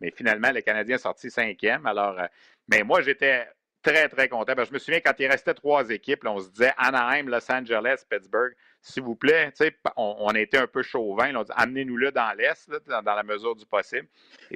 Mais 0.00 0.10
finalement, 0.10 0.50
le 0.50 0.60
Canadien 0.62 0.96
est 0.96 1.00
sorti 1.00 1.30
cinquième. 1.30 1.86
Alors, 1.86 2.18
euh, 2.18 2.26
mais 2.68 2.82
moi, 2.82 3.02
j'étais 3.02 3.46
très, 3.82 4.08
très 4.08 4.28
content. 4.28 4.54
je 4.64 4.72
me 4.72 4.78
souviens 4.78 5.00
quand 5.00 5.14
il 5.18 5.26
restait 5.26 5.54
trois 5.54 5.88
équipes, 5.90 6.24
on 6.26 6.40
se 6.40 6.48
disait 6.48 6.72
Anaheim, 6.78 7.28
Los 7.28 7.50
Angeles, 7.50 8.02
Pittsburgh. 8.08 8.54
S'il 8.86 9.02
vous 9.02 9.14
plaît, 9.14 9.50
on, 9.96 10.16
on 10.18 10.28
a 10.28 10.38
été 10.38 10.58
un 10.58 10.66
peu 10.66 10.82
chauvin. 10.82 11.34
On 11.34 11.42
dit 11.42 11.50
amenez-nous 11.56 11.96
là 11.96 12.10
dans 12.10 12.36
l'Est, 12.36 12.70
dans, 12.86 13.02
la 13.02 13.22
mesure 13.22 13.56
du 13.56 13.64
possible. 13.64 14.06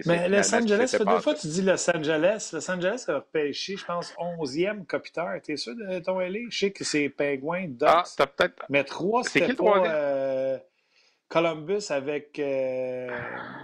Mais 0.05 0.29
Los 0.29 0.55
Angeles, 0.55 0.95
fait 0.99 1.03
deux 1.03 1.21
fois 1.21 1.35
tu 1.35 1.47
dis 1.47 1.63
Los 1.63 1.89
Angeles. 1.91 2.51
Los 2.53 2.71
Angeles 2.71 3.07
a 3.09 3.15
repêché, 3.15 3.79
je 3.79 3.87
pense, 3.87 4.13
11e 4.19 4.85
copiteur. 4.85 5.31
T'es 5.43 5.57
sûr 5.57 5.75
de 5.75 6.01
ton 6.01 6.21
LA? 6.21 6.41
Je 6.51 6.59
sais 6.59 6.71
que 6.73 6.85
c'est 6.85 7.09
Penguin, 7.09 7.69
Ducks. 7.69 7.89
Ah, 7.89 8.05
peut-être. 8.27 8.67
Mais 8.69 8.85
trois, 8.85 9.23
c'était 9.23 9.55
pas 9.55 9.83
euh, 9.87 10.59
Columbus 11.31 11.85
avec, 11.89 12.39
euh, 12.39 13.09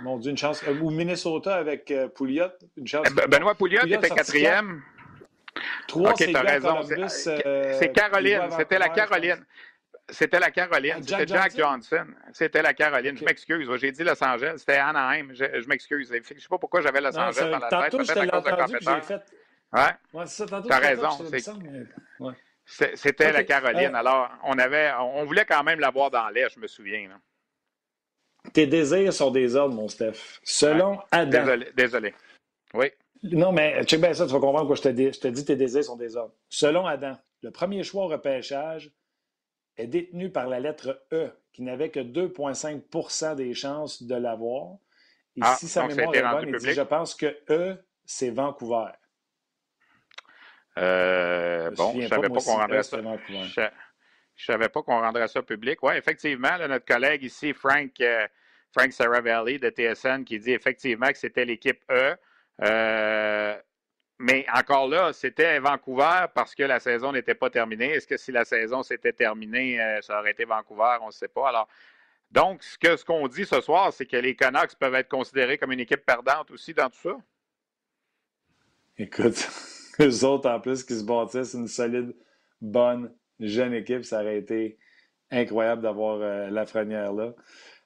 mon 0.03 0.17
Dieu, 0.17 0.31
une 0.31 0.39
chance. 0.39 0.63
Euh, 0.67 0.81
ou 0.81 0.89
Minnesota 0.89 1.57
avec 1.57 1.93
Pouliot, 2.15 2.47
une 2.79 2.87
chance. 2.87 3.07
Eh, 3.07 3.29
Benoît 3.29 3.55
Pouliot, 3.55 3.85
était 3.85 4.09
quatrième. 4.09 4.81
Trois, 5.89 6.13
okay, 6.13 6.33
c'est 6.33 6.39
raison. 6.39 6.81
C'est 7.09 7.93
Caroline. 7.93 8.49
C'était 8.57 8.79
la 8.79 8.89
Caroline. 8.89 9.45
C'était 10.11 10.39
la 10.39 10.51
Caroline. 10.51 11.03
C'était 11.03 11.27
Jack 11.27 11.57
Johnson? 11.57 12.07
C'était 12.33 12.63
la 12.63 12.75
Caroline. 12.75 13.17
Je 13.17 13.25
m'excuse. 13.25 13.69
J'ai 13.77 13.93
dit 13.93 14.05
Los 14.05 14.23
Angeles. 14.23 14.57
C'était 14.59 14.77
Anaheim. 14.77 15.33
Je, 15.33 15.67
m'excuse. 15.67 16.11
Je 16.13 16.35
ne 16.35 16.41
sais 16.41 16.49
pas 16.49 16.59
pourquoi 16.59 16.83
j'avais 16.83 17.01
Los 17.01 17.17
Angeles 17.19 17.51
dans 17.51 17.59
la 17.59 17.89
tête. 17.89 17.97
Peut-être 17.97 18.19
à 18.19 18.27
cause 18.27 18.73
de. 18.73 18.79
Fait... 19.01 19.23
Ouais. 19.73 19.81
ouais 20.13 20.27
c'est 20.27 20.49
ça. 20.49 20.63
T'as 20.69 20.79
raison. 20.79 21.09
C'était 22.67 23.33
la 23.33 23.45
Caroline. 23.45 23.95
Alors, 23.95 24.31
on 24.45 24.59
avait, 24.59 24.93
on 24.99 25.25
voulait 25.25 25.45
quand 25.45 25.63
même 25.63 25.81
l'avoir 25.81 26.11
dans 26.11 26.29
l'air, 26.29 26.49
je 26.49 26.61
me 26.61 26.67
souviens. 26.67 27.09
Tes 28.53 28.67
désirs 28.67 29.13
sont 29.13 29.31
des 29.31 29.57
ordres, 29.57 29.75
mon 29.75 29.89
Steph. 29.89 30.41
Selon 30.43 31.01
Adam. 31.11 31.41
Désolé, 31.41 31.73
désolé. 31.75 32.15
Oui. 32.75 32.91
Non, 33.23 33.53
mais 33.53 33.83
check 33.85 34.01
bien 34.01 34.13
ça, 34.13 34.27
tu 34.27 34.33
vas 34.33 34.41
comprendre 34.41 34.67
quoi 34.67 34.77
je 34.77 34.83
te 34.83 34.89
dis. 34.89 35.11
Je 35.13 35.21
te 35.21 35.29
dis 35.29 35.45
tes 35.45 35.57
désirs 35.57 35.85
sont 35.85 35.97
des 35.97 36.15
ordres. 36.17 36.35
Selon 36.51 36.87
Adam, 36.87 37.17
le 37.43 37.51
premier 37.51 37.83
choix 37.83 38.05
au 38.05 38.09
repêchage 38.09 38.91
est 39.77 39.87
détenu 39.87 40.31
par 40.31 40.49
la 40.49 40.61
lettre 40.61 41.05
E, 41.13 41.31
qui 41.53 41.63
n'avait 41.63 41.91
que 41.91 42.01
2,5% 42.01 43.37
des 43.37 43.55
chances 43.55 44.03
de 44.03 44.15
l'avoir. 44.15 44.77
Et 45.37 45.41
ah, 45.43 45.57
si 45.59 45.69
sa 45.69 45.87
mémoire 45.87 46.15
est 46.15 46.23
bonne, 46.23 46.49
il 46.49 46.57
dit 46.57 46.73
Je 46.73 46.83
pense 46.83 47.15
que 47.15 47.37
E, 47.51 47.77
c'est 48.05 48.31
Vancouver. 48.31 48.93
Euh, 50.79 51.71
bon, 51.71 51.93
je 51.95 52.01
ne 52.01 52.09
savais 52.09 52.29
pas, 52.29 52.41
qu'on 52.41 52.57
rendrait 52.57 52.79
e, 52.79 52.83
ça. 52.83 52.99
Je, 54.37 54.45
savais 54.45 54.69
pas 54.69 54.83
qu'on 54.83 55.01
rendrait 55.01 55.29
ça 55.29 55.43
public. 55.43 55.79
Oui, 55.83 55.95
effectivement, 55.95 56.59
notre 56.69 56.85
collègue 56.85 57.23
ici, 57.23 57.53
Frank, 57.53 57.93
euh, 58.01 58.27
Frank 58.73 58.93
Saravelli 58.93 59.59
de 59.59 59.71
TSN, 59.71 60.25
qui 60.25 60.41
dit 60.41 60.53
effectivement 60.53 61.09
que 61.09 61.19
c'était 61.19 61.45
l'équipe 61.45 61.81
E. 61.91 62.17
Euh, 62.63 63.57
mais 64.19 64.47
encore 64.55 64.89
là, 64.89 65.13
c'était 65.13 65.59
Vancouver 65.59 66.27
parce 66.35 66.55
que 66.55 66.63
la 66.63 66.81
saison 66.81 67.13
n'était 67.13 67.35
pas 67.35 67.51
terminée. 67.51 67.91
Est-ce 67.93 68.07
que 68.07 68.17
si 68.17 68.31
la 68.31 68.45
saison 68.45 68.83
s'était 68.83 69.13
terminée, 69.13 69.81
euh, 69.81 70.01
ça 70.03 70.21
aurait 70.21 70.31
été 70.31 70.45
Vancouver? 70.45 70.99
On 71.03 71.09
ne 71.09 71.13
sait 71.13 71.29
pas. 71.29 71.49
Alors, 71.49 71.69
donc, 72.31 72.63
ce 72.63 72.79
que 72.79 72.97
ce 72.97 73.05
qu'on 73.05 73.27
dit 73.29 73.45
ce 73.45 73.61
soir, 73.61 73.93
c'est 73.93 74.07
que 74.07 74.17
les 74.17 74.37
Canucks 74.37 74.77
peuvent 74.79 74.95
être 74.95 75.09
considérés 75.09 75.59
comme 75.59 75.73
une 75.73 75.81
équipe 75.81 76.05
perdante 76.05 76.51
aussi 76.51 76.75
dans 76.75 76.89
tout 76.91 77.01
ça. 77.01 77.17
Écoute, 78.99 79.49
eux 80.01 80.25
autres, 80.25 80.49
en 80.49 80.61
plus, 80.61 80.85
qui 80.85 80.95
se 80.95 81.05
bâtissent 81.05 81.55
une 81.55 81.69
solide, 81.69 82.15
bonne, 82.61 83.13
jeune 83.41 83.75
équipe, 83.75 84.05
ça 84.05 84.21
aurait 84.21 84.39
été 84.39 84.79
incroyable 85.31 85.83
d'avoir 85.83 86.21
euh, 86.21 86.51
la 86.51 86.67
frenière 86.67 87.13
là. 87.13 87.35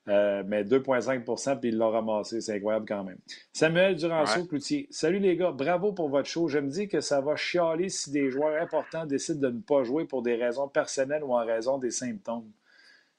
Euh, 0.09 0.43
mais 0.47 0.65
2,5% 0.65 1.61
puis 1.61 1.69
ils 1.69 1.77
l'ont 1.77 1.91
ramassé. 1.91 2.41
C'est 2.41 2.57
incroyable 2.57 2.87
quand 2.89 3.05
même. 3.05 3.19
Samuel 3.53 3.97
Duranceau-Cloutier. 3.97 4.89
Salut 4.91 5.19
les 5.19 5.37
gars, 5.37 5.51
bravo 5.51 5.93
pour 5.93 6.09
votre 6.09 6.29
show. 6.29 6.49
Je 6.49 6.59
me 6.59 6.71
dis 6.71 6.89
que 6.89 7.01
ça 7.01 7.21
va 7.21 7.37
chialer 7.37 7.91
si 7.91 8.11
des 8.11 8.31
joueurs 8.31 8.61
importants 8.61 9.05
décident 9.05 9.41
de 9.49 9.55
ne 9.55 9.61
pas 9.61 9.83
jouer 9.83 10.07
pour 10.07 10.23
des 10.23 10.35
raisons 10.35 10.69
personnelles 10.69 11.23
ou 11.23 11.35
en 11.35 11.45
raison 11.45 11.77
des 11.77 11.91
symptômes. 11.91 12.51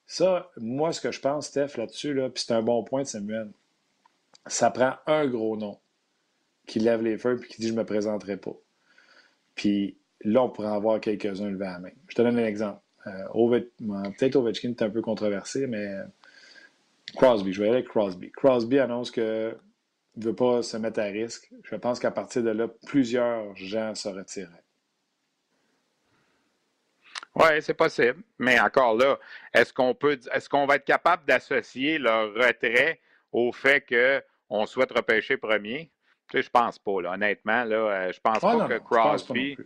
Ça, 0.07 0.49
moi, 0.57 0.91
ce 0.91 1.01
que 1.01 1.11
je 1.11 1.21
pense, 1.21 1.47
Steph, 1.47 1.77
là-dessus, 1.77 2.15
là, 2.15 2.29
puis 2.29 2.43
c'est 2.45 2.53
un 2.53 2.63
bon 2.63 2.83
point 2.83 3.03
de 3.03 3.07
Samuel, 3.07 3.51
ça 4.47 4.71
prend 4.71 4.93
un 5.05 5.27
gros 5.27 5.55
nom 5.55 5.77
qui 6.65 6.79
lève 6.79 7.03
les 7.03 7.19
feux 7.19 7.37
puis 7.37 7.49
qui 7.49 7.61
dit 7.61 7.67
je 7.67 7.73
ne 7.73 7.79
me 7.79 7.85
présenterai 7.85 8.37
pas. 8.37 8.55
Puis 9.53 9.97
là, 10.21 10.43
on 10.43 10.49
pourrait 10.49 10.69
en 10.69 10.79
voir 10.79 10.99
quelques-uns 10.99 11.51
lever 11.51 11.65
la 11.65 11.79
main. 11.79 11.91
Je 12.07 12.15
te 12.15 12.21
donne 12.23 12.39
un 12.39 12.45
exemple. 12.45 12.81
Euh, 13.05 13.61
Peut-être 14.17 14.35
Ovechkin 14.35 14.69
est 14.69 14.81
un 14.81 14.89
peu 14.89 15.01
controversé, 15.01 15.67
mais 15.67 15.87
Crosby, 17.15 17.53
je 17.53 17.61
vais 17.61 17.67
aller 17.67 17.77
avec 17.77 17.89
Crosby. 17.89 18.31
Crosby 18.31 18.79
annonce 18.79 19.11
qu'il 19.11 19.23
ne 19.23 20.23
veut 20.23 20.35
pas 20.35 20.61
se 20.63 20.77
mettre 20.77 20.99
à 20.99 21.05
risque. 21.05 21.49
Je 21.63 21.75
pense 21.75 21.99
qu'à 21.99 22.11
partir 22.11 22.43
de 22.43 22.49
là, 22.49 22.67
plusieurs 22.87 23.55
gens 23.55 23.95
se 23.95 24.09
retireraient. 24.09 24.63
Oui, 27.35 27.61
c'est 27.61 27.73
possible. 27.73 28.21
Mais 28.37 28.59
encore 28.59 28.95
là, 28.95 29.17
est-ce 29.53 29.71
qu'on 29.71 29.93
peut 29.93 30.19
est-ce 30.33 30.49
qu'on 30.49 30.65
va 30.65 30.75
être 30.75 30.85
capable 30.85 31.25
d'associer 31.25 31.97
leur 31.97 32.33
retrait 32.33 32.99
au 33.31 33.51
fait 33.51 33.85
qu'on 33.87 34.65
souhaite 34.65 34.91
repêcher 34.91 35.37
premier? 35.37 35.91
Tu 36.29 36.37
sais, 36.37 36.43
je 36.43 36.49
pense 36.49 36.77
pas, 36.79 37.01
là. 37.01 37.13
Honnêtement, 37.13 37.63
là, 37.63 37.75
euh, 37.75 38.11
je 38.11 38.19
pense 38.19 38.39
ah, 38.43 38.57
pas 38.57 38.67
que 38.67 38.77
Crosby. 38.79 39.57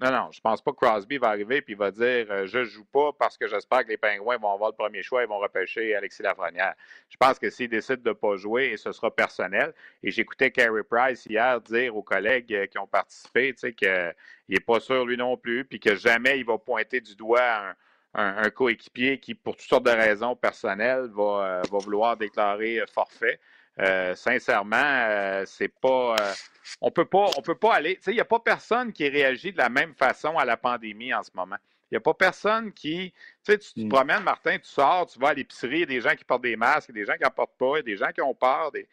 Non, 0.00 0.10
non, 0.10 0.30
je 0.32 0.40
pense 0.40 0.62
pas 0.62 0.70
que 0.70 0.76
Crosby 0.76 1.18
va 1.18 1.28
arriver 1.28 1.62
et 1.68 1.74
va 1.74 1.90
dire 1.90 2.26
euh, 2.30 2.46
je 2.46 2.64
joue 2.64 2.86
pas 2.86 3.12
parce 3.12 3.36
que 3.36 3.46
j'espère 3.46 3.84
que 3.84 3.90
les 3.90 3.98
Pingouins 3.98 4.38
vont 4.38 4.54
avoir 4.54 4.70
le 4.70 4.76
premier 4.76 5.02
choix 5.02 5.22
et 5.22 5.26
vont 5.26 5.38
repêcher 5.38 5.94
Alexis 5.94 6.22
Lafrenière. 6.22 6.74
Je 7.10 7.18
pense 7.18 7.38
que 7.38 7.50
s'il 7.50 7.68
décide 7.68 8.02
de 8.02 8.12
pas 8.12 8.36
jouer, 8.36 8.78
ce 8.78 8.92
sera 8.92 9.14
personnel. 9.14 9.74
Et 10.02 10.10
j'écoutais 10.10 10.50
Carey 10.52 10.82
Price 10.84 11.26
hier 11.26 11.60
dire 11.60 11.94
aux 11.94 12.02
collègues 12.02 12.54
euh, 12.54 12.66
qui 12.66 12.78
ont 12.78 12.86
participé 12.86 13.52
qu'il 13.52 14.14
n'est 14.48 14.60
pas 14.60 14.80
sûr 14.80 15.04
lui 15.04 15.18
non 15.18 15.36
plus, 15.36 15.66
puis 15.66 15.78
que 15.78 15.94
jamais 15.94 16.38
il 16.38 16.46
va 16.46 16.56
pointer 16.56 17.02
du 17.02 17.14
doigt 17.14 17.74
un, 18.14 18.50
coéquipier 18.50 19.20
qui, 19.20 19.34
pour 19.34 19.54
toutes 19.54 19.68
sortes 19.68 19.84
de 19.84 19.90
raisons 19.90 20.34
personnelles, 20.34 21.10
va, 21.14 21.22
euh, 21.22 21.62
va 21.70 21.78
vouloir 21.78 22.16
déclarer 22.16 22.82
forfait. 22.90 23.38
Euh, 23.80 24.14
sincèrement, 24.14 24.76
euh, 24.76 25.44
c'est 25.46 25.68
pas. 25.68 26.16
Euh, 26.20 26.32
on 26.80 26.90
peut 26.90 27.06
pas, 27.06 27.26
on 27.36 27.42
peut 27.42 27.54
pas 27.54 27.74
aller. 27.74 27.98
il 28.06 28.12
n'y 28.12 28.20
a 28.20 28.24
pas 28.24 28.40
personne 28.40 28.92
qui 28.92 29.08
réagit 29.08 29.52
de 29.52 29.58
la 29.58 29.70
même 29.70 29.94
façon 29.94 30.36
à 30.36 30.44
la 30.44 30.56
pandémie 30.56 31.14
en 31.14 31.22
ce 31.22 31.30
moment. 31.34 31.56
Il 31.90 31.94
n'y 31.94 31.96
a 31.96 32.00
pas 32.00 32.14
personne 32.14 32.72
qui. 32.72 33.12
Tu 33.44 33.52
sais, 33.52 33.58
tu 33.58 33.72
te 33.72 33.80
mm. 33.80 33.88
promènes, 33.88 34.22
Martin, 34.22 34.58
tu 34.58 34.68
sors, 34.68 35.06
tu 35.06 35.18
vas 35.18 35.28
à 35.28 35.34
l'épicerie, 35.34 35.76
il 35.76 35.80
y 35.80 35.82
a 35.84 35.86
des 35.86 36.00
gens 36.00 36.14
qui 36.14 36.24
portent 36.24 36.42
des 36.42 36.56
masques, 36.56 36.92
des 36.92 37.06
gens 37.06 37.14
qui 37.14 37.22
n'en 37.22 37.30
portent 37.30 37.56
pas, 37.56 37.72
il 37.74 37.76
y 37.76 37.78
a 37.78 37.82
des 37.82 37.96
gens 37.96 38.10
qui 38.12 38.20
ont 38.20 38.34
peur, 38.34 38.70
des, 38.70 38.86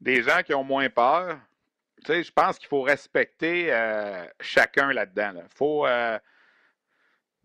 des 0.00 0.22
gens 0.22 0.42
qui 0.42 0.54
ont 0.54 0.64
moins 0.64 0.88
peur. 0.88 1.38
Tu 2.04 2.12
sais, 2.12 2.22
je 2.24 2.32
pense 2.32 2.58
qu'il 2.58 2.68
faut 2.68 2.82
respecter 2.82 3.70
chacun 4.40 4.92
là-dedans. 4.92 5.42
Faut. 5.54 5.86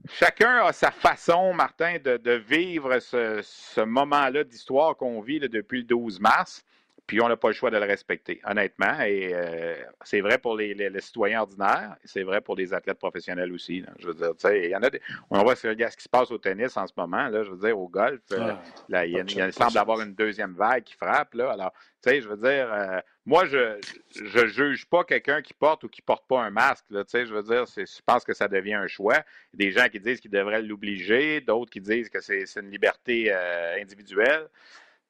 Chacun 0.10 0.66
a 0.66 0.74
sa 0.74 0.92
façon, 0.92 1.54
Martin, 1.54 1.98
de, 2.00 2.32
vivre 2.34 3.00
ce, 3.00 3.84
moment-là 3.84 4.44
d'histoire 4.44 4.98
qu'on 4.98 5.22
vit 5.22 5.40
depuis 5.40 5.80
le 5.80 5.86
12 5.86 6.20
mars. 6.20 6.66
Puis 7.12 7.20
on 7.20 7.28
n'a 7.28 7.36
pas 7.36 7.50
le 7.50 7.54
choix 7.54 7.70
de 7.70 7.76
le 7.76 7.86
respecter, 7.86 8.40
honnêtement. 8.46 9.02
Et 9.02 9.34
euh, 9.34 9.76
c'est 10.02 10.22
vrai 10.22 10.38
pour 10.38 10.56
les, 10.56 10.90
citoyens 11.02 11.42
ordinaires, 11.42 11.98
c'est 12.06 12.24
vrai 12.24 12.40
pour 12.40 12.56
les 12.56 12.74
athlètes 12.74 13.00
professionnels 13.00 13.52
aussi. 13.52 13.84
Je 14.00 14.08
veux 14.08 14.14
dire, 14.14 14.30
tu 14.30 14.48
sais, 14.48 14.64
il 14.64 14.70
y 14.70 14.76
en 14.78 14.82
a 14.82 14.90
des, 14.90 15.02
on 15.30 15.44
voit 15.44 15.58
ce, 15.58 15.68
qui 15.68 16.04
se 16.04 16.08
passe 16.08 16.32
au 16.32 16.38
tennis 16.38 16.78
en 16.78 16.88
ce 16.88 16.94
moment, 16.96 17.28
là, 17.28 17.44
je 17.44 17.52
veux 17.52 17.58
dire, 17.58 17.78
au 17.78 17.90
golf. 17.90 18.22
Euh, 18.32 18.54
là, 18.88 19.06
il, 19.06 19.12
y 19.12 19.52
semble 19.52 19.78
avoir 19.78 20.00
une 20.00 20.16
deuxième 20.16 20.54
vague 20.54 20.84
qui 20.84 20.94
frappe. 20.94 21.34
Là, 21.34 21.52
alors, 21.52 21.74
tu 22.02 22.10
sais, 22.10 22.22
je 22.22 22.30
veux 22.30 22.38
dire, 22.38 22.72
euh, 22.72 23.02
moi, 23.26 23.44
je 23.44 23.78
ne 24.22 24.48
juge 24.48 24.86
pas 24.86 25.04
quelqu'un 25.04 25.42
qui 25.42 25.54
porte 25.54 25.84
ou 25.84 25.90
qui 25.90 26.02
porte 26.02 26.26
pas 26.30 26.42
un 26.42 26.50
masque. 26.50 26.86
Là, 26.92 27.04
tu 27.04 27.10
sais, 27.10 27.26
je 27.26 27.34
veux 27.34 27.44
dire, 27.44 27.66
je 27.66 28.02
pense 28.06 28.24
que 28.24 28.34
ça 28.34 28.48
devient 28.48 28.76
un 28.76 28.88
choix. 28.88 29.22
Des 29.54 29.72
gens 29.72 29.90
qui 29.90 30.00
disent 30.00 30.22
qu'ils 30.22 30.32
devraient 30.32 30.62
l'obliger, 30.62 31.42
d'autres 31.42 31.72
qui 31.72 31.82
disent 31.82 32.08
que 32.08 32.22
c'est 32.22 32.46
une 32.56 32.72
liberté 32.72 33.34
individuelle. 33.82 34.48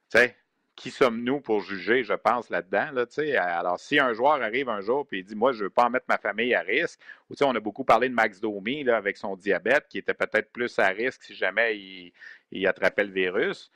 Tu 0.10 0.18
sais, 0.18 0.36
qui 0.82 0.90
sommes-nous 0.90 1.42
pour 1.42 1.62
juger, 1.62 2.04
je 2.04 2.14
pense, 2.14 2.50
là-dedans? 2.50 2.88
Là, 2.94 3.06
alors, 3.56 3.80
si 3.80 4.00
un 4.00 4.14
joueur 4.14 4.42
arrive 4.42 4.68
un 4.68 4.82
jour 4.82 5.06
et 5.12 5.20
il 5.20 5.24
dit 5.24 5.36
Moi, 5.36 5.52
je 5.52 5.60
ne 5.60 5.64
veux 5.66 5.70
pas 5.70 5.90
mettre 5.90 6.08
ma 6.10 6.18
famille 6.18 6.56
à 6.56 6.62
risque, 6.62 7.00
ou 7.30 7.36
on 7.42 7.56
a 7.56 7.60
beaucoup 7.60 7.84
parlé 7.84 8.10
de 8.10 8.16
Max 8.16 8.42
Domi 8.42 8.84
là, 8.84 8.98
avec 8.98 9.16
son 9.16 9.36
diabète, 9.36 9.86
qui 9.90 10.00
était 10.00 10.16
peut-être 10.16 10.52
plus 10.52 10.80
à 10.80 10.88
risque 10.88 11.22
si 11.22 11.36
jamais 11.36 11.78
il, 11.78 12.14
il 12.52 12.66
attrapait 12.66 13.04
le 13.04 13.12
virus. 13.12 13.72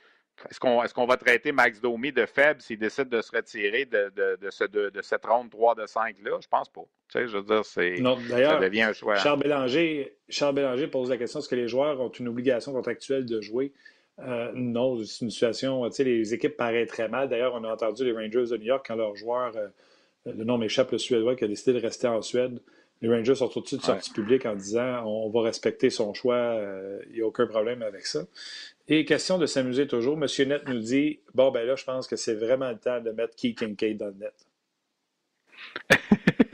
Est-ce 0.50 0.58
qu'on 0.60 0.82
est 0.82 1.06
va 1.06 1.16
traiter 1.16 1.52
Max 1.52 1.80
Domi 1.80 2.10
de 2.10 2.26
faible 2.26 2.60
s'il 2.60 2.78
décide 2.78 3.08
de 3.08 3.22
se 3.22 3.34
retirer 3.34 3.84
de, 3.84 4.12
de, 4.14 4.36
de, 4.42 4.50
ce, 4.50 4.64
de, 4.64 4.90
cette 5.00 5.24
ronde 5.24 5.48
3 5.48 5.76
de 5.76 5.82
5-là? 5.82 6.38
Je 6.42 6.48
pense 6.48 6.68
pas. 6.68 6.82
Tu 7.08 7.18
sais, 7.18 7.28
je 7.28 7.38
veux 7.38 7.44
dire, 7.44 7.64
c'est, 7.64 7.96
ça 7.96 8.58
devient 8.58 8.82
un 8.82 8.92
choix. 8.92 9.14
Charles 9.14 9.40
Bélanger, 9.40 10.18
Charles 10.28 10.56
Bélanger 10.56 10.88
pose 10.88 11.08
la 11.08 11.16
question 11.16 11.38
est-ce 11.38 11.48
que 11.48 11.54
les 11.54 11.68
joueurs 11.68 12.00
ont 12.00 12.10
une 12.10 12.28
obligation 12.28 12.72
contractuelle 12.72 13.24
de 13.24 13.40
jouer? 13.40 13.72
Euh, 14.18 14.50
non, 14.54 15.04
c'est 15.04 15.24
une 15.24 15.30
situation. 15.30 15.88
Tu 15.88 15.96
sais, 15.96 16.04
les 16.04 16.34
équipes 16.34 16.56
paraissent 16.56 16.88
très 16.88 17.08
mal. 17.08 17.28
D'ailleurs, 17.28 17.54
on 17.54 17.64
a 17.64 17.72
entendu 17.72 18.04
les 18.04 18.12
Rangers 18.12 18.50
de 18.50 18.56
New 18.56 18.64
York 18.64 18.84
quand 18.86 18.96
leur 18.96 19.14
joueur, 19.14 19.54
euh, 19.56 19.68
le 20.24 20.44
nom 20.44 20.58
m'échappe, 20.58 20.90
le 20.92 20.98
Suédois, 20.98 21.36
qui 21.36 21.44
a 21.44 21.48
décidé 21.48 21.74
de 21.74 21.80
rester 21.84 22.06
en 22.08 22.22
Suède. 22.22 22.60
Les 23.02 23.10
Rangers 23.10 23.34
sont 23.34 23.48
tout 23.48 23.60
de 23.60 23.66
suite 23.66 23.82
sortis 23.82 24.10
public 24.10 24.46
en 24.46 24.54
disant 24.54 25.04
on 25.04 25.28
va 25.28 25.42
respecter 25.42 25.90
son 25.90 26.14
choix, 26.14 26.54
il 26.54 26.60
euh, 26.60 27.02
n'y 27.12 27.20
a 27.20 27.26
aucun 27.26 27.46
problème 27.46 27.82
avec 27.82 28.06
ça. 28.06 28.24
Et 28.88 29.04
question 29.04 29.36
de 29.36 29.44
s'amuser 29.44 29.86
toujours, 29.86 30.14
M. 30.14 30.26
Net 30.48 30.66
nous 30.66 30.78
dit 30.78 31.20
bon, 31.34 31.50
ben 31.50 31.66
là, 31.66 31.76
je 31.76 31.84
pense 31.84 32.06
que 32.06 32.16
c'est 32.16 32.34
vraiment 32.34 32.70
le 32.70 32.78
temps 32.78 33.00
de 33.00 33.10
mettre 33.10 33.36
Key 33.36 33.52
Kincaid 33.52 33.98
dans 33.98 34.06
le 34.06 34.14
net. 34.14 34.34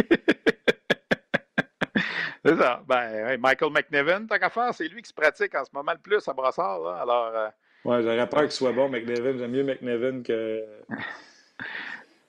C'est 2.45 2.57
ça. 2.57 2.83
Ben, 2.87 3.39
Michael 3.39 3.73
McNevin, 3.73 4.27
tant 4.27 4.39
qu'à 4.39 4.51
faire, 4.51 4.75
c'est 4.75 4.89
lui 4.89 5.03
qui 5.03 5.09
se 5.09 5.15
pratique 5.15 5.55
en 5.55 5.65
ce 5.65 5.71
moment 5.73 5.93
le 5.93 5.99
plus 5.99 6.27
à 6.27 6.33
Brassard. 6.33 6.81
Là. 6.81 7.01
Alors, 7.03 7.33
euh... 7.35 7.49
Ouais, 7.85 8.03
j'aurais 8.03 8.29
peur 8.29 8.43
qu'il 8.43 8.53
soit 8.53 8.73
bon, 8.73 8.89
McNevin. 8.89 9.39
J'aime 9.39 9.51
mieux 9.51 9.65
McNevin 9.65 10.23
que, 10.23 10.65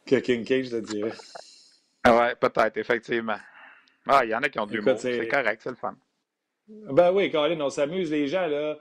que 0.05 0.15
Kincaid, 0.15 0.65
je 0.65 0.71
te 0.71 0.81
dirais. 0.81 1.13
Ah 2.03 2.17
ouais, 2.17 2.35
peut-être, 2.35 2.77
effectivement. 2.77 3.37
Ah, 4.07 4.25
il 4.25 4.31
y 4.31 4.35
en 4.35 4.43
a 4.43 4.49
qui 4.49 4.59
ont 4.59 4.65
du 4.65 4.77
l'humour. 4.77 4.99
C'est 4.99 5.27
correct, 5.27 5.61
c'est 5.63 5.69
le 5.69 5.75
fun. 5.75 5.95
Ben 6.67 7.11
oui, 7.11 7.31
Colin, 7.31 7.59
on 7.61 7.69
s'amuse, 7.69 8.11
les 8.11 8.27
gens, 8.27 8.47
là. 8.47 8.77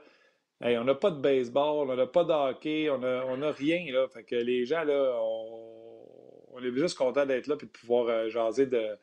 Hey, 0.61 0.77
on 0.77 0.83
n'a 0.83 0.95
pas 0.95 1.11
de 1.11 1.19
baseball, 1.19 1.89
on 1.89 1.95
n'a 1.95 2.07
pas 2.07 2.23
de 2.23 2.31
hockey, 2.31 2.89
on 2.89 2.99
n'a 2.99 3.23
on 3.27 3.41
a 3.41 3.51
rien, 3.51 3.85
là. 3.91 4.07
Fait 4.07 4.23
que 4.23 4.35
les 4.35 4.65
gens, 4.65 4.83
là, 4.83 5.17
on, 5.19 6.05
on 6.53 6.63
est 6.63 6.71
juste 6.73 6.97
contents 6.97 7.25
d'être 7.25 7.47
là 7.47 7.55
et 7.55 7.65
de 7.65 7.71
pouvoir 7.71 8.07
euh, 8.07 8.29
jaser 8.29 8.65
de 8.65 8.97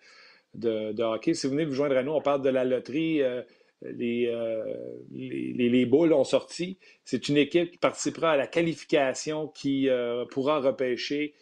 de, 0.54 1.02
hockey. 1.02 1.34
Si 1.34 1.46
vous 1.46 1.52
venez 1.52 1.64
vous 1.64 1.74
joindre 1.74 1.96
à 1.96 2.02
nous, 2.02 2.12
on 2.12 2.20
parle 2.20 2.42
de 2.42 2.48
la 2.48 2.64
loterie. 2.64 3.22
Euh, 3.22 3.42
euh, 3.84 4.64
les, 5.10 5.68
les, 5.68 5.86
boules 5.86 6.12
ont 6.12 6.24
sorti. 6.24 6.78
C'est 7.04 7.28
une 7.28 7.38
équipe 7.38 7.70
qui 7.70 7.78
participera 7.78 8.32
à 8.32 8.36
la 8.36 8.46
qualification 8.46 9.48
qui 9.48 9.88
euh, 9.88 10.24
pourra 10.26 10.60
repêcher 10.60 11.34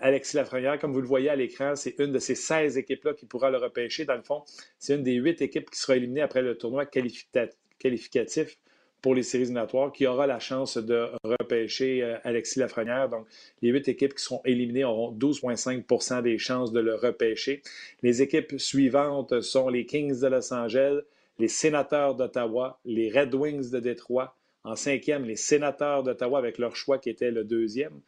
Alexis 0.00 0.36
Lafrenière. 0.36 0.78
Comme 0.78 0.92
vous 0.92 1.00
le 1.00 1.06
voyez 1.06 1.28
à 1.28 1.36
l'écran, 1.36 1.74
c'est 1.74 1.98
une 1.98 2.12
de 2.12 2.18
ces 2.18 2.34
16 2.34 2.78
équipes-là 2.78 3.14
qui 3.14 3.26
pourra 3.26 3.50
le 3.50 3.58
repêcher. 3.58 4.04
Dans 4.04 4.14
le 4.14 4.22
fond, 4.22 4.44
c'est 4.78 4.94
une 4.94 5.02
des 5.02 5.14
huit 5.14 5.42
équipes 5.42 5.70
qui 5.70 5.78
sera 5.78 5.96
éliminée 5.96 6.22
après 6.22 6.40
le 6.40 6.56
tournoi 6.56 6.86
qualificatif 6.86 8.58
pour 9.02 9.16
les 9.16 9.24
séries 9.24 9.42
éliminatoires 9.42 9.92
qui 9.92 10.06
aura 10.06 10.28
la 10.28 10.38
chance 10.38 10.78
de 10.78 11.08
repêcher 11.24 12.02
euh, 12.02 12.16
Alexis 12.22 12.60
Lafrenière. 12.60 13.08
Donc, 13.08 13.26
les 13.60 13.70
huit 13.70 13.88
équipes 13.88 14.14
qui 14.14 14.22
seront 14.22 14.40
éliminées 14.44 14.84
auront 14.84 15.12
12,5% 15.12 16.22
des 16.22 16.38
chances 16.38 16.72
de 16.72 16.80
le 16.80 16.94
repêcher. 16.94 17.62
Les 18.02 18.22
équipes 18.22 18.58
suivantes 18.58 19.40
sont 19.40 19.68
les 19.68 19.84
Kings 19.84 20.20
de 20.20 20.26
Los 20.28 20.54
Angeles, 20.54 21.00
les 21.38 21.48
Sénateurs 21.48 22.14
d'Ottawa, 22.14 22.78
les 22.84 23.10
Red 23.10 23.34
Wings 23.34 23.70
de 23.70 23.80
Détroit. 23.80 24.36
En 24.64 24.76
cinquième, 24.76 25.24
les 25.24 25.36
Sénateurs 25.36 26.04
d'Ottawa 26.04 26.38
avec 26.38 26.58
leur 26.58 26.76
choix 26.76 26.98
qui 26.98 27.10
était 27.10 27.32
le 27.32 27.42
deuxième 27.42 28.00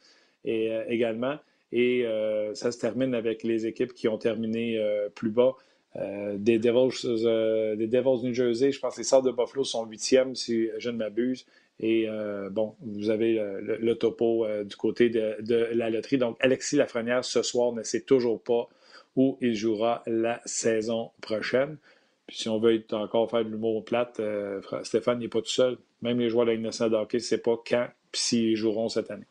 euh, 0.47 0.85
également. 0.89 1.37
Et 1.73 2.07
euh, 2.07 2.55
ça 2.55 2.71
se 2.71 2.79
termine 2.79 3.15
avec 3.15 3.43
les 3.43 3.67
équipes 3.67 3.93
qui 3.93 4.07
ont 4.07 4.19
terminé 4.19 4.81
plus 5.17 5.31
bas 5.31 5.57
des, 5.97 6.59
Devils, 6.59 7.77
des 7.77 7.87
Devils 7.87 8.27
New 8.27 8.35
Jersey. 8.35 8.73
Je 8.73 8.81
pense 8.81 8.95
que 8.95 9.01
les 9.01 9.05
Saints 9.05 9.23
de 9.23 9.31
Buffalo 9.31 9.65
sont 9.65 9.87
huitièmes, 9.87 10.35
si 10.35 10.69
je 10.79 10.91
ne 10.91 10.97
m'abuse. 10.97 11.47
Et 11.81 12.09
bon, 12.51 12.75
vous 12.81 13.11
avez 13.11 13.35
le, 13.61 13.95
topo 13.95 14.47
du 14.65 14.77
côté 14.77 15.09
de, 15.09 15.69
la 15.73 15.91
loterie. 15.91 16.19
Donc, 16.19 16.37
Alexis 16.41 16.77
Lafrenière, 16.77 17.25
ce 17.25 17.43
soir, 17.43 17.73
ne 17.73 17.83
sait 17.83 18.03
toujours 18.03 18.43
pas 18.43 18.69
où 19.17 19.39
il 19.41 19.55
jouera 19.55 20.03
la 20.07 20.41
saison 20.45 21.11
prochaine. 21.21 21.79
Puis 22.27 22.39
si 22.39 22.49
on 22.49 22.59
veut 22.59 22.85
encore 22.93 23.31
faire 23.31 23.45
de 23.45 23.51
l'humour 23.51 23.85
plate, 23.85 24.21
euh, 24.21 24.61
Stéphane 24.83 25.19
n'est 25.19 25.29
pas 25.29 25.41
tout 25.41 25.49
seul. 25.49 25.79
Même 26.03 26.19
les 26.19 26.29
joueurs 26.29 26.47
de 26.47 26.51
la 26.51 26.57
Ligue 26.57 26.65
nationale 26.65 26.93
de 26.93 26.97
hockey 26.97 27.19
ne 27.19 27.23
savent 27.23 27.41
pas 27.41 27.57
quand 27.67 27.85
et 27.85 28.17
s'ils 28.17 28.57
joueront 28.57 28.89
cette 28.89 29.11
année. 29.11 29.27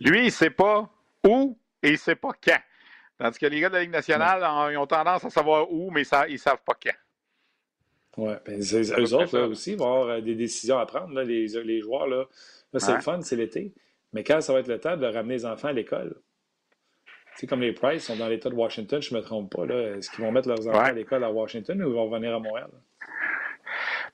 Lui, 0.00 0.20
il 0.20 0.24
ne 0.26 0.30
sait 0.30 0.50
pas 0.50 0.90
où 1.26 1.58
et 1.82 1.88
il 1.88 1.92
ne 1.92 1.96
sait 1.96 2.16
pas 2.16 2.32
quand. 2.32 2.60
Tandis 3.18 3.38
que 3.38 3.46
les 3.46 3.60
gars 3.60 3.68
de 3.68 3.74
la 3.74 3.80
Ligue 3.82 3.92
nationale, 3.92 4.42
ils 4.72 4.76
ont 4.76 4.86
tendance 4.86 5.24
à 5.24 5.30
savoir 5.30 5.70
où, 5.70 5.90
mais 5.90 6.02
ils 6.28 6.32
ne 6.32 6.38
savent 6.38 6.62
pas 6.64 6.74
quand. 6.82 6.90
Oui, 8.16 8.32
ben, 8.46 8.60
eux 8.60 9.14
autres 9.14 9.38
aussi 9.40 9.74
vont 9.74 9.86
avoir 9.86 10.08
euh, 10.08 10.20
des 10.20 10.34
décisions 10.34 10.78
à 10.78 10.86
prendre, 10.86 11.20
les, 11.22 11.48
les, 11.48 11.80
joueurs. 11.80 12.06
Là, 12.06 12.26
c'est 12.74 12.94
le 12.94 13.00
fun, 13.00 13.20
c'est 13.22 13.36
l'été. 13.36 13.72
Mais 14.12 14.22
quand 14.22 14.40
ça 14.40 14.52
va 14.52 14.60
être 14.60 14.68
le 14.68 14.78
temps 14.78 14.96
de 14.96 15.06
ramener 15.06 15.34
les 15.34 15.46
enfants 15.46 15.68
à 15.68 15.72
l'école? 15.72 16.14
C'est 17.36 17.48
comme 17.48 17.60
les 17.60 17.72
Price 17.72 18.04
sont 18.04 18.16
dans 18.16 18.28
l'État 18.28 18.48
de 18.48 18.54
Washington, 18.54 19.02
je 19.02 19.12
ne 19.12 19.18
me 19.18 19.24
trompe 19.24 19.52
pas. 19.52 19.64
Est-ce 19.64 20.08
qu'ils 20.10 20.24
vont 20.24 20.30
mettre 20.30 20.46
leurs 20.46 20.68
enfants 20.68 20.78
à 20.78 20.92
l'école 20.92 21.24
à 21.24 21.32
Washington 21.32 21.82
ou 21.82 21.88
ils 21.88 21.94
vont 21.94 22.08
revenir 22.08 22.32
à 22.32 22.38
Montréal? 22.38 22.70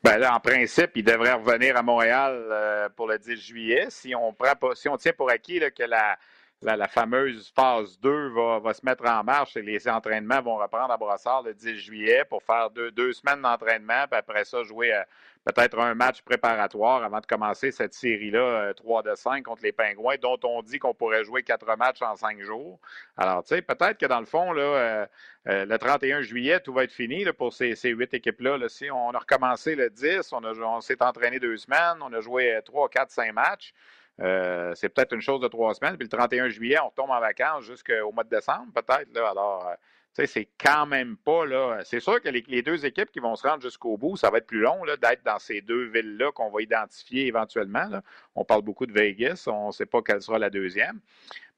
Ben 0.03 0.17
là, 0.17 0.35
en 0.35 0.41
principe, 0.41 0.93
ils 0.95 1.05
devraient 1.05 1.35
revenir 1.35 1.77
à 1.77 1.83
Montréal 1.83 2.43
euh, 2.51 2.89
pour 2.89 3.07
le 3.07 3.19
10 3.19 3.37
juillet. 3.37 3.87
Si 3.91 4.15
on 4.15 4.33
prend 4.33 4.55
si 4.75 4.89
on 4.89 4.97
tient 4.97 5.13
pour 5.13 5.29
acquis 5.29 5.61
que 5.77 5.83
la, 5.83 6.17
la, 6.63 6.89
fameuse 6.89 7.51
phase 7.55 7.99
2 8.01 8.29
va, 8.61 8.75
se 8.75 8.85
mettre 8.85 9.07
en 9.07 9.25
marche 9.25 9.57
et 9.57 9.63
les 9.63 9.89
entraînements 9.89 10.43
vont 10.43 10.57
reprendre 10.57 10.93
à 10.93 10.97
Brossard 10.97 11.43
le 11.43 11.55
10 11.55 11.79
juillet 11.79 12.25
pour 12.29 12.43
faire 12.43 12.71
deux, 12.71 13.13
semaines 13.13 13.43
d'entraînement, 13.43 14.07
puis 14.11 14.19
après 14.19 14.45
ça, 14.45 14.63
jouer 14.63 14.93
euh, 14.93 15.03
peut-être 15.47 15.79
un 15.79 15.95
match 15.95 16.21
préparatoire 16.21 17.03
avant 17.03 17.21
de 17.21 17.27
commencer 17.27 17.73
cette 17.73 17.95
série-là, 17.95 18.75
3 18.75 19.01
euh, 19.07 19.11
de 19.11 19.17
5 19.17 19.45
contre 19.45 19.63
les 19.63 19.73
Pingouins, 19.73 20.17
dont 20.21 20.39
on 20.45 20.63
dit 20.63 20.79
qu'on 20.79 20.93
pourrait 20.93 21.25
jouer 21.25 21.43
quatre 21.43 21.77
matchs 21.77 22.03
en 22.03 22.15
cinq 22.17 22.41
jours. 22.43 22.79
Alors, 23.17 23.43
tu 23.43 23.55
sais, 23.55 23.63
peut-être 23.63 23.97
que 23.97 24.07
dans 24.07 24.21
le 24.21 24.27
fond, 24.27 24.53
euh, 24.55 25.07
le 25.47 25.77
31 25.79 26.21
juillet, 26.21 26.61
tout 26.61 26.75
va 26.75 26.85
être 26.85 26.93
fini 26.93 27.25
pour 27.33 27.55
ces, 27.55 27.75
huit 27.85 28.13
équipes-là. 28.13 28.59
Si 28.69 28.91
on 28.91 29.11
a 29.13 29.19
recommencé 29.19 29.77
le 29.77 29.89
10, 29.89 30.31
on, 30.35 30.45
on 30.45 30.81
s'est 30.83 31.03
entraîné 31.03 31.41
deux 31.41 31.57
semaines, 31.57 32.03
on 32.03 32.13
a 32.13 32.21
joué 32.21 32.61
3, 32.67 32.91
4, 32.91 33.11
5 33.11 33.33
matchs. 33.33 33.73
Euh, 34.21 34.75
c'est 34.75 34.89
peut-être 34.91 35.15
une 35.15 35.21
chose 35.23 35.41
de 35.41 35.49
trois 35.49 35.75
semaines. 35.75 35.97
Puis 35.97 36.05
le 36.11 36.17
31 36.17 36.49
juillet, 36.49 36.79
on 36.81 36.89
retombe 36.89 37.11
en 37.11 37.21
vacances 37.21 37.65
jusqu'au 37.65 38.13
mois 38.13 38.25
de 38.25 38.29
décembre, 38.29 38.67
peut-être. 38.75 39.17
Alors, 39.17 39.67
euh, 39.69 39.75
tu 40.15 40.23
sais, 40.23 40.27
c'est 40.27 40.49
quand 40.63 40.87
même 40.87 41.17
pas 41.17 41.47
là. 41.47 41.79
C'est 41.85 42.01
sûr 42.01 42.21
que 42.21 42.29
les, 42.29 42.63
deux 42.63 42.85
équipes 42.85 43.11
qui 43.11 43.21
vont 43.21 43.37
se 43.37 43.47
rendre 43.47 43.63
jusqu'au 43.63 43.97
bout, 43.97 44.17
ça 44.17 44.31
va 44.31 44.39
être 44.39 44.47
plus 44.47 44.61
long 44.61 44.85
d'être 44.85 45.25
dans 45.25 45.39
ces 45.39 45.61
deux 45.63 45.85
villes-là 45.85 46.33
qu'on 46.33 46.51
va 46.51 46.61
identifier 46.61 47.27
éventuellement. 47.27 47.89
On 48.35 48.45
parle 48.45 48.63
beaucoup 48.63 48.87
de 48.87 48.93
Vegas, 48.93 49.45
on 49.47 49.69
ne 49.69 49.73
sait 49.73 49.87
pas 49.87 50.03
quelle 50.03 50.21
sera 50.21 50.39
la 50.39 50.51
deuxième. 50.51 51.01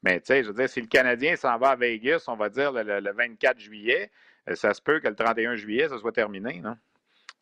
Mais 0.03 0.19
tu 0.19 0.27
sais, 0.27 0.43
je 0.43 0.49
veux 0.49 0.53
dire, 0.53 0.69
si 0.69 0.81
le 0.81 0.87
Canadien 0.87 1.35
s'en 1.35 1.57
va 1.57 1.71
à 1.71 1.75
Vegas, 1.75 2.25
on 2.27 2.35
va 2.35 2.49
dire 2.49 2.71
le, 2.71 3.11
24 3.11 3.59
juillet, 3.59 4.11
euh, 4.49 4.55
ça 4.55 4.73
se 4.73 4.81
peut 4.81 4.99
que 4.99 5.07
le 5.07 5.15
31 5.15 5.55
juillet, 5.55 5.89
ça 5.89 5.97
soit 5.97 6.11
terminé. 6.11 6.59
Non? 6.61 6.77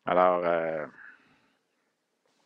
Alors. 0.06 0.42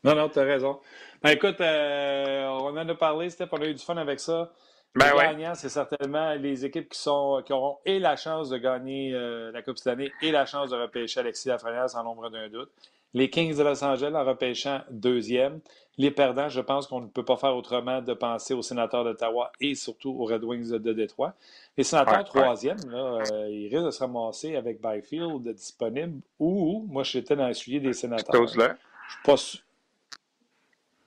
Non, 0.07 0.15
non, 0.15 0.29
tu 0.29 0.39
as 0.39 0.45
raison. 0.45 0.79
Ben, 1.21 1.31
écoute, 1.31 1.61
euh, 1.61 2.47
on 2.47 2.77
en 2.77 2.89
a 2.89 2.95
parlé, 2.95 3.29
Steph, 3.29 3.49
on 3.51 3.61
a 3.61 3.67
eu 3.67 3.75
du 3.75 3.83
fun 3.83 3.97
avec 3.97 4.21
ça. 4.21 4.53
Ben 4.95 5.13
les 5.13 5.19
gagnants, 5.19 5.55
c'est 5.55 5.69
certainement 5.69 6.33
les 6.35 6.65
équipes 6.65 6.89
qui, 6.89 6.99
sont, 6.99 7.43
qui 7.45 7.53
auront 7.53 7.79
et 7.85 7.99
la 7.99 8.17
chance 8.17 8.49
de 8.49 8.57
gagner 8.57 9.13
euh, 9.15 9.51
la 9.53 9.61
Coupe 9.61 9.77
cette 9.77 9.89
année 9.89 10.11
et 10.23 10.31
la 10.31 10.47
chance 10.47 10.71
de 10.71 10.77
repêcher 10.77 11.21
Alexis 11.21 11.49
Lafrenière 11.49 11.91
sans 11.91 12.03
l'ombre 12.03 12.31
d'un 12.31 12.49
doute. 12.49 12.71
Les 13.13 13.29
Kings 13.29 13.57
de 13.57 13.63
Los 13.63 13.85
Angeles 13.85 14.13
en 14.15 14.25
repêchant 14.25 14.83
deuxième. 14.91 15.61
Les 15.99 16.11
perdants, 16.11 16.49
je 16.49 16.61
pense 16.61 16.87
qu'on 16.87 17.01
ne 17.01 17.09
peut 17.09 17.25
pas 17.25 17.37
faire 17.37 17.57
autrement 17.57 18.01
de 18.01 18.15
penser 18.15 18.55
aux 18.55 18.63
sénateurs 18.63 19.05
d'Ottawa 19.05 19.51
et 19.61 19.75
surtout 19.75 20.11
aux 20.11 20.25
Red 20.25 20.45
Wings 20.45 20.71
de, 20.71 20.93
Détroit. 20.93 21.35
Les 21.77 21.85
sénateurs 21.85 22.25
troisième, 22.25 22.79
là, 22.89 23.23
euh, 23.33 23.49
ils 23.51 23.69
risquent 23.69 23.87
de 23.87 23.91
se 23.91 24.01
ramasser 24.01 24.57
avec 24.57 24.81
Byfield 24.81 25.53
disponible 25.53 26.21
ou, 26.39 26.87
moi, 26.89 27.03
j'étais 27.03 27.35
dans 27.35 27.49
le 27.49 27.55
suivi 27.55 27.81
des 27.81 27.93
sénateurs. 27.93 28.47
Je 28.47 28.61
suis 28.61 29.23
pas 29.25 29.37
sûr. 29.37 29.61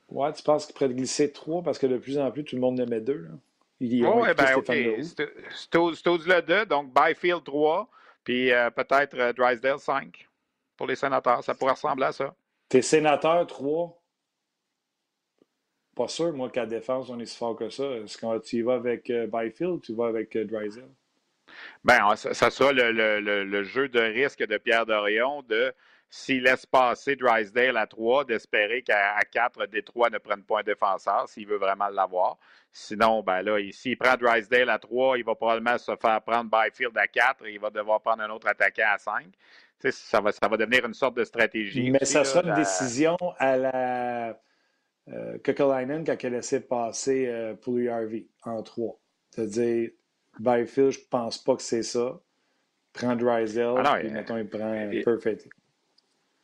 Ouais, 0.10 0.34
tu 0.34 0.44
penses 0.44 0.66
qu'il 0.66 0.74
pourrait 0.74 0.90
glisser 0.90 1.32
trois 1.32 1.62
parce 1.62 1.78
que 1.78 1.88
de 1.88 1.98
plus 1.98 2.18
en 2.18 2.32
plus, 2.32 2.44
tout 2.44 2.56
le 2.56 2.62
monde 2.62 2.84
met 2.90 3.02
deux. 3.02 3.28
Oui, 3.82 4.02
ben 4.02 4.56
OK. 4.56 4.68
le 4.68 6.42
2, 6.42 6.66
donc 6.66 6.94
Byfield 6.94 7.44
3, 7.44 7.90
puis 8.24 8.52
euh, 8.52 8.70
peut-être 8.70 9.18
euh, 9.18 9.34
Drysdale 9.34 9.80
5 9.80 10.28
pour 10.76 10.88
les 10.88 10.96
sénateurs. 10.96 11.44
Ça 11.44 11.54
pourrait 11.54 11.74
ressembler 11.74 12.06
à 12.06 12.12
ça. 12.12 12.36
Tes 12.68 12.82
sénateurs 12.82 13.48
3, 13.48 14.02
pas 15.96 16.08
sûr, 16.08 16.34
moi, 16.34 16.50
qu'à 16.50 16.66
défense, 16.66 17.10
on 17.10 17.20
est 17.20 17.26
si 17.26 17.38
fort 17.38 17.56
que 17.56 17.70
ça. 17.70 17.84
Est-ce 17.84 18.18
que 18.18 18.40
tu 18.40 18.58
y 18.58 18.62
vas 18.62 18.76
avec 18.76 19.10
euh, 19.10 19.28
Byfield 19.28 19.72
ou 19.72 19.80
tu 19.80 19.94
vas 19.94 20.08
avec 20.08 20.38
Drysdale? 20.38 20.90
Ben, 21.84 22.16
ça, 22.16 22.34
ça 22.34 22.50
sera 22.50 22.74
le, 22.74 22.92
le, 22.92 23.44
le, 23.44 23.64
jeu 23.64 23.88
de 23.90 24.00
risque 24.00 24.46
de 24.46 24.58
Pierre 24.58 24.86
Dorion 24.86 25.42
de 25.44 25.74
s'il 26.10 26.44
laisse 26.44 26.66
passer 26.66 27.16
Drysdale 27.16 27.78
à 27.78 27.86
3, 27.86 28.26
d'espérer 28.26 28.82
qu'à 28.82 29.20
4, 29.32 29.68
Détroit 29.68 30.10
ne 30.10 30.18
prenne 30.18 30.44
pas 30.44 30.60
un 30.60 30.64
défenseur 30.64 31.30
s'il 31.30 31.48
veut 31.48 31.58
vraiment 31.58 31.88
l'avoir. 31.90 32.38
Sinon, 32.72 33.22
ben 33.22 33.44
là, 33.44 33.60
s'il 33.72 33.98
prend 33.98 34.16
Drysdale 34.16 34.70
à 34.70 34.80
3, 34.80 35.20
il 35.20 35.24
va 35.24 35.36
probablement 35.36 35.78
se 35.78 35.96
faire 35.96 36.22
prendre 36.24 36.50
Byfield 36.50 36.98
à 36.98 37.08
4 37.08 37.46
et 37.46 37.54
il 37.54 37.60
va 37.60 37.70
devoir 37.70 38.02
prendre 38.02 38.24
un 38.24 38.30
autre 38.32 38.48
attaquant 38.48 38.90
à 38.92 38.98
5. 38.98 39.26
ça, 39.92 40.20
va, 40.20 40.32
ça 40.32 40.48
va 40.48 40.58
devenir 40.58 40.86
une 40.86 40.96
sorte 40.96 41.16
de 41.16 41.24
stratégie. 41.24 41.92
Mais 41.92 42.06
ça 42.06 42.24
sera 42.24 42.44
une 42.44 42.56
décision 42.56 43.16
à 43.38 43.58
la 43.58 44.40
euh, 45.10 45.38
Kekalainen 45.44 46.04
quand 46.04 46.18
elle 46.24 46.34
a 46.34 46.38
laissé 46.38 46.60
passer 46.60 47.28
euh, 47.28 47.56
Harvey 47.92 48.26
en 48.44 48.64
3. 48.64 49.00
C'est-à-dire, 49.30 49.92
Byfield, 50.40 50.92
je 50.92 51.00
pense 51.10 51.38
pas 51.38 51.56
que 51.56 51.62
c'est 51.62 51.84
ça. 51.84 52.20
Prends 52.94 53.16
Drysdale, 53.16 53.84
ah 53.86 54.02
et 54.02 54.10
mettons, 54.10 54.38
il 54.38 54.50
prend 54.50 54.90
Perfect. 55.06 55.48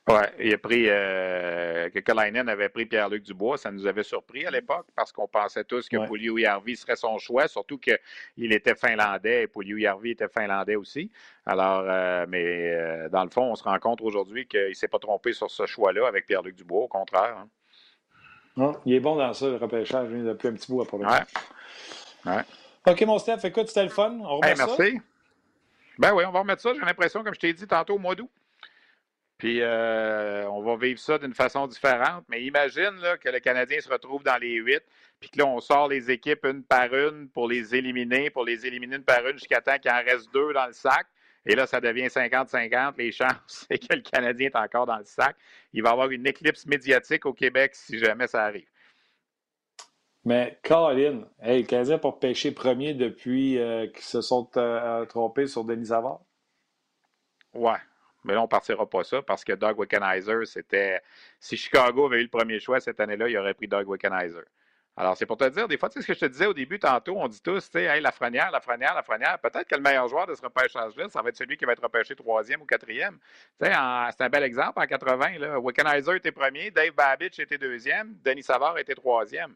Oui, 0.08 0.22
il 0.40 0.54
a 0.54 0.58
pris 0.60 0.86
euh, 0.88 1.90
que 1.90 1.98
Kalainen 1.98 2.48
avait 2.48 2.70
pris 2.70 2.86
Pierre-Luc 2.86 3.24
Dubois. 3.24 3.58
Ça 3.58 3.72
nous 3.72 3.88
avait 3.88 4.04
surpris 4.04 4.46
à 4.46 4.52
l'époque 4.52 4.86
parce 4.96 5.12
qu'on 5.12 5.28
pensait 5.28 5.64
tous 5.64 5.90
que 5.90 5.98
ouais. 5.98 6.42
Yarvi 6.42 6.76
serait 6.76 6.96
son 6.96 7.18
choix, 7.18 7.48
surtout 7.48 7.80
qu'il 7.80 8.54
était 8.54 8.76
finlandais 8.76 9.44
et 9.44 9.48
Pouliou 9.48 9.78
Yarvi 9.78 10.12
était 10.12 10.28
finlandais 10.28 10.76
aussi. 10.76 11.10
Alors, 11.44 11.86
euh, 11.88 12.28
mais 12.30 12.46
euh, 12.46 13.10
dans 13.10 13.24
le 13.24 13.32
fond, 13.32 13.52
on 13.52 13.56
se 13.56 13.64
rend 13.64 13.80
compte 13.80 14.02
aujourd'hui 14.02 14.46
qu'il 14.46 14.70
ne 14.70 14.74
s'est 14.74 14.88
pas 14.88 15.00
trompé 15.00 15.34
sur 15.34 15.50
ce 15.50 15.66
choix-là 15.66 16.08
avec 16.08 16.28
Pierre-Luc 16.28 16.56
Dubois, 16.56 16.84
au 16.84 16.88
contraire. 16.88 17.38
Hein. 17.40 17.50
Non, 18.58 18.80
il 18.86 18.94
est 18.94 19.00
bon 19.00 19.16
dans 19.16 19.34
ça, 19.34 19.48
le 19.48 19.58
repêchage, 19.58 20.10
depuis 20.10 20.48
un 20.48 20.54
petit 20.54 20.72
bout 20.72 20.84
à 20.84 20.86
pour 20.86 21.00
ouais. 21.00 22.42
OK, 22.88 23.02
mon 23.02 23.18
Steph, 23.18 23.40
écoute, 23.44 23.70
c'était 23.70 23.84
le 23.84 23.90
fun. 23.90 24.20
On 24.22 24.38
remet 24.38 24.54
merci. 24.56 25.02
Ben 25.98 26.14
oui, 26.14 26.24
on 26.28 26.32
va 26.32 26.40
remettre 26.40 26.62
ça. 26.62 26.74
J'ai 26.76 26.82
l'impression, 26.82 27.24
comme 27.24 27.34
je 27.34 27.40
t'ai 27.40 27.54
dit 27.54 27.66
tantôt, 27.66 27.96
au 27.96 28.00
mois 28.00 28.14
d'août. 28.14 28.30
Puis 29.38 29.62
euh, 29.62 30.50
on 30.50 30.62
va 30.62 30.78
vivre 30.78 31.00
ça 31.00 31.18
d'une 31.18 31.34
façon 31.34 31.68
différente. 31.68 32.24
Mais 32.30 32.44
imagine 32.44 32.96
là, 33.02 33.18
que 33.18 33.30
le 33.30 33.40
Canadien 33.40 33.80
se 33.82 33.90
retrouve 33.90 34.24
dans 34.24 34.38
les 34.38 34.56
huit, 34.56 34.84
puis 35.20 35.30
que 35.30 35.40
là, 35.40 35.46
on 35.46 35.60
sort 35.60 35.90
les 35.90 36.10
équipes 36.10 36.46
une 36.46 36.64
par 36.64 36.94
une 36.94 37.30
pour 37.30 37.48
les 37.48 37.76
éliminer, 37.76 38.30
pour 38.30 38.46
les 38.46 38.66
éliminer 38.66 38.96
une 38.98 39.04
par 39.04 39.26
une 39.28 39.38
jusqu'à 39.38 39.62
temps 39.62 39.78
qu'il 39.78 39.92
en 39.92 40.04
reste 40.04 40.34
deux 40.34 40.54
dans 40.54 40.68
le 40.68 40.74
sac. 40.74 41.06
Et 41.46 41.56
là, 41.56 41.68
ça 41.68 41.80
devient 41.82 42.08
50-50. 42.08 42.94
Les 42.98 43.12
chances, 43.12 43.36
c'est 43.70 43.78
que 43.78 43.94
le 43.94 44.02
Canadien 44.02 44.48
est 44.48 44.56
encore 44.56 44.86
dans 44.86 44.98
le 44.98 45.06
sac. 45.06 45.36
Il 45.74 45.84
va 45.84 45.90
y 45.90 45.92
avoir 45.92 46.10
une 46.10 46.26
éclipse 46.26 46.66
médiatique 46.66 47.26
au 47.26 47.34
Québec 47.34 47.76
si 47.76 48.00
jamais 48.00 48.28
ça 48.28 48.44
arrive. 48.44 48.68
Mais 50.24 50.58
Colin, 50.64 51.28
hey, 51.40 51.62
le 51.62 51.68
Canadien 51.68 52.00
pour 52.00 52.20
pêcher 52.20 52.52
premier 52.52 52.96
depuis 52.96 53.60
euh, 53.60 53.86
qu'ils 53.88 54.06
se 54.06 54.22
sont 54.22 54.50
euh, 54.58 55.06
trompés 55.06 55.46
sur 55.46 55.64
Denis 55.66 55.88
Savard? 55.88 56.22
Ouais, 57.54 57.78
mais 58.26 58.34
là, 58.34 58.40
on 58.42 58.44
ne 58.44 58.50
partira 58.50 58.90
pas 58.90 59.04
ça 59.04 59.22
parce 59.22 59.44
que 59.44 59.54
Doug 59.54 59.80
Wickenheiser, 59.80 60.46
c'était. 60.46 61.02
Si 61.40 61.58
Chicago 61.58 62.06
avait 62.08 62.20
eu 62.20 62.24
le 62.24 62.30
premier 62.30 62.60
choix 62.60 62.80
cette 62.80 63.00
année-là, 63.00 63.30
il 63.30 63.38
aurait 63.38 63.54
pris 63.54 63.68
Doug 63.68 63.88
Wickenheiser. 63.88 64.44
Alors, 64.98 65.18
c'est 65.18 65.26
pour 65.26 65.36
te 65.36 65.48
dire, 65.50 65.68
des 65.68 65.78
fois, 65.78 65.90
tu 65.90 65.96
sais 65.96 66.02
ce 66.04 66.08
que 66.08 66.14
je 66.14 66.20
te 66.22 66.26
disais 66.26 66.46
au 66.46 66.54
début, 66.54 66.80
tantôt, 66.80 67.18
on 67.18 67.28
dit 67.28 67.42
tous, 67.42 67.70
tu 67.70 67.80
sais, 67.80 67.84
hey, 67.84 68.02
la 68.02 68.14
frenière, 68.14 68.50
la 68.52 68.62
frenière, 68.62 68.94
la 68.96 69.04
frenière. 69.04 69.38
Peut-être 69.40 69.68
que 69.68 69.76
le 69.76 69.82
meilleur 69.82 70.08
joueur 70.08 70.26
de 70.26 70.34
ce 70.36 70.42
repêchage-là, 70.42 71.10
ça 71.10 71.22
va 71.22 71.30
être 71.30 71.36
celui 71.36 71.58
qui 71.58 71.66
va 71.66 71.74
être 71.74 71.84
repêché 71.84 72.16
troisième 72.16 72.62
ou 72.62 72.66
quatrième. 72.66 73.18
Tu 73.60 73.68
sais, 73.68 73.74
c'est 74.18 74.24
un 74.24 74.30
bel 74.30 74.44
exemple 74.44 74.80
en 74.80 74.88
80. 74.88 75.40
Là. 75.40 75.60
Wickenheiser 75.60 76.16
était 76.16 76.32
premier, 76.32 76.72
Dave 76.72 76.94
Babich 76.94 77.38
était 77.40 77.58
deuxième, 77.58 78.16
Denis 78.24 78.44
Savard 78.44 78.78
était 78.78 78.96
troisième. 78.96 79.56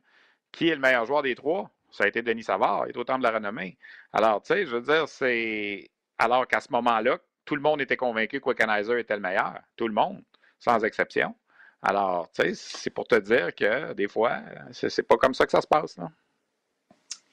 Qui 0.52 0.70
est 0.70 0.76
le 0.76 0.82
meilleur 0.82 1.06
joueur 1.06 1.22
des 1.22 1.36
trois? 1.36 1.70
Ça 1.90 2.04
a 2.04 2.08
été 2.08 2.22
Denis 2.22 2.44
Savard, 2.44 2.86
il 2.88 2.90
est 2.90 2.98
au 2.98 3.04
temps 3.06 3.18
de 3.18 3.24
la 3.24 3.32
renommée. 3.32 3.78
Alors, 4.12 4.42
tu 4.42 4.54
sais, 4.54 4.66
je 4.66 4.76
veux 4.76 4.82
dire, 4.82 5.08
c'est. 5.08 5.90
Alors 6.18 6.48
qu'à 6.48 6.60
ce 6.60 6.72
moment-là, 6.74 7.18
tout 7.50 7.56
le 7.56 7.62
monde 7.62 7.82
était 7.82 7.98
convaincu 7.98 8.40
que 8.40 8.48
Wickenheiser 8.48 9.00
était 9.00 9.16
le 9.16 9.22
meilleur. 9.22 9.56
Tout 9.76 9.88
le 9.88 9.94
monde, 9.94 10.22
sans 10.60 10.86
exception. 10.86 11.34
Alors, 11.82 12.30
tu 12.32 12.44
sais, 12.44 12.52
c'est 12.54 12.92
pour 12.92 13.08
te 13.08 13.16
dire 13.16 13.56
que 13.56 13.94
des 13.94 14.08
fois, 14.08 14.42
c'est 14.72 15.02
pas 15.02 15.18
comme 15.18 15.34
ça 15.34 15.48
que 15.48 15.52
ça 15.52 15.60
se 15.60 15.66
passe. 15.66 15.98
Là. 15.98 16.12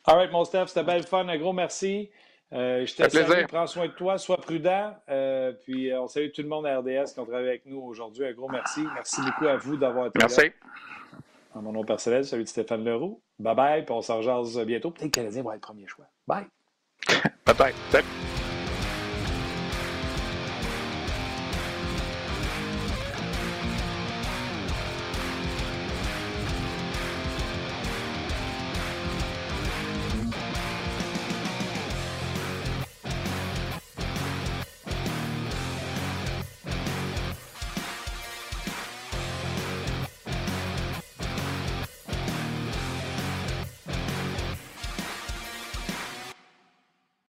All 0.07 0.17
right, 0.17 0.33
mon 0.33 0.47
Steph, 0.47 0.69
c'était 0.69 0.85
belle 0.85 1.03
fun. 1.03 1.29
Un 1.29 1.37
gros 1.37 1.53
merci. 1.53 2.09
Euh, 2.55 2.87
je 2.87 2.95
te 2.95 3.07
salue, 3.11 3.45
prends 3.47 3.67
soin 3.67 3.89
de 3.89 3.93
toi, 3.93 4.17
sois 4.17 4.39
prudent. 4.39 4.97
Euh, 5.11 5.53
puis 5.53 5.93
on 5.93 6.07
salue 6.09 6.31
tout 6.35 6.41
le 6.41 6.49
monde 6.49 6.67
à 6.67 6.79
RDS 6.79 7.13
qui 7.13 7.21
ont 7.21 7.27
travaillé 7.27 7.49
avec 7.49 7.67
nous 7.67 7.83
aujourd'hui. 7.83 8.25
Un 8.25 8.33
gros 8.33 8.49
merci. 8.49 8.87
Merci 8.95 9.21
beaucoup 9.21 9.49
à 9.49 9.59
vous 9.59 9.77
d'avoir 9.77 10.07
été 10.07 10.19
merci. 10.19 10.41
là. 10.41 10.43
Merci. 10.45 10.57
En 11.53 11.61
mon 11.61 11.73
nom 11.73 11.85
personnel, 11.85 12.25
celui 12.25 12.45
de 12.45 12.49
Stéphane 12.49 12.85
Leroux. 12.85 13.21
Bye 13.39 13.55
bye, 13.55 13.85
puis 13.85 13.93
on 13.93 14.01
s'en 14.01 14.23
bientôt. 14.65 14.93
Peut-être 14.93 15.01
que 15.01 15.05
le 15.05 15.11
Canadien 15.11 15.43
va 15.43 15.57
être 15.57 15.61
premier 15.61 15.87
choix. 15.87 16.07
Bye. 16.27 16.47
Bye 17.45 17.55
bye. 17.55 18.03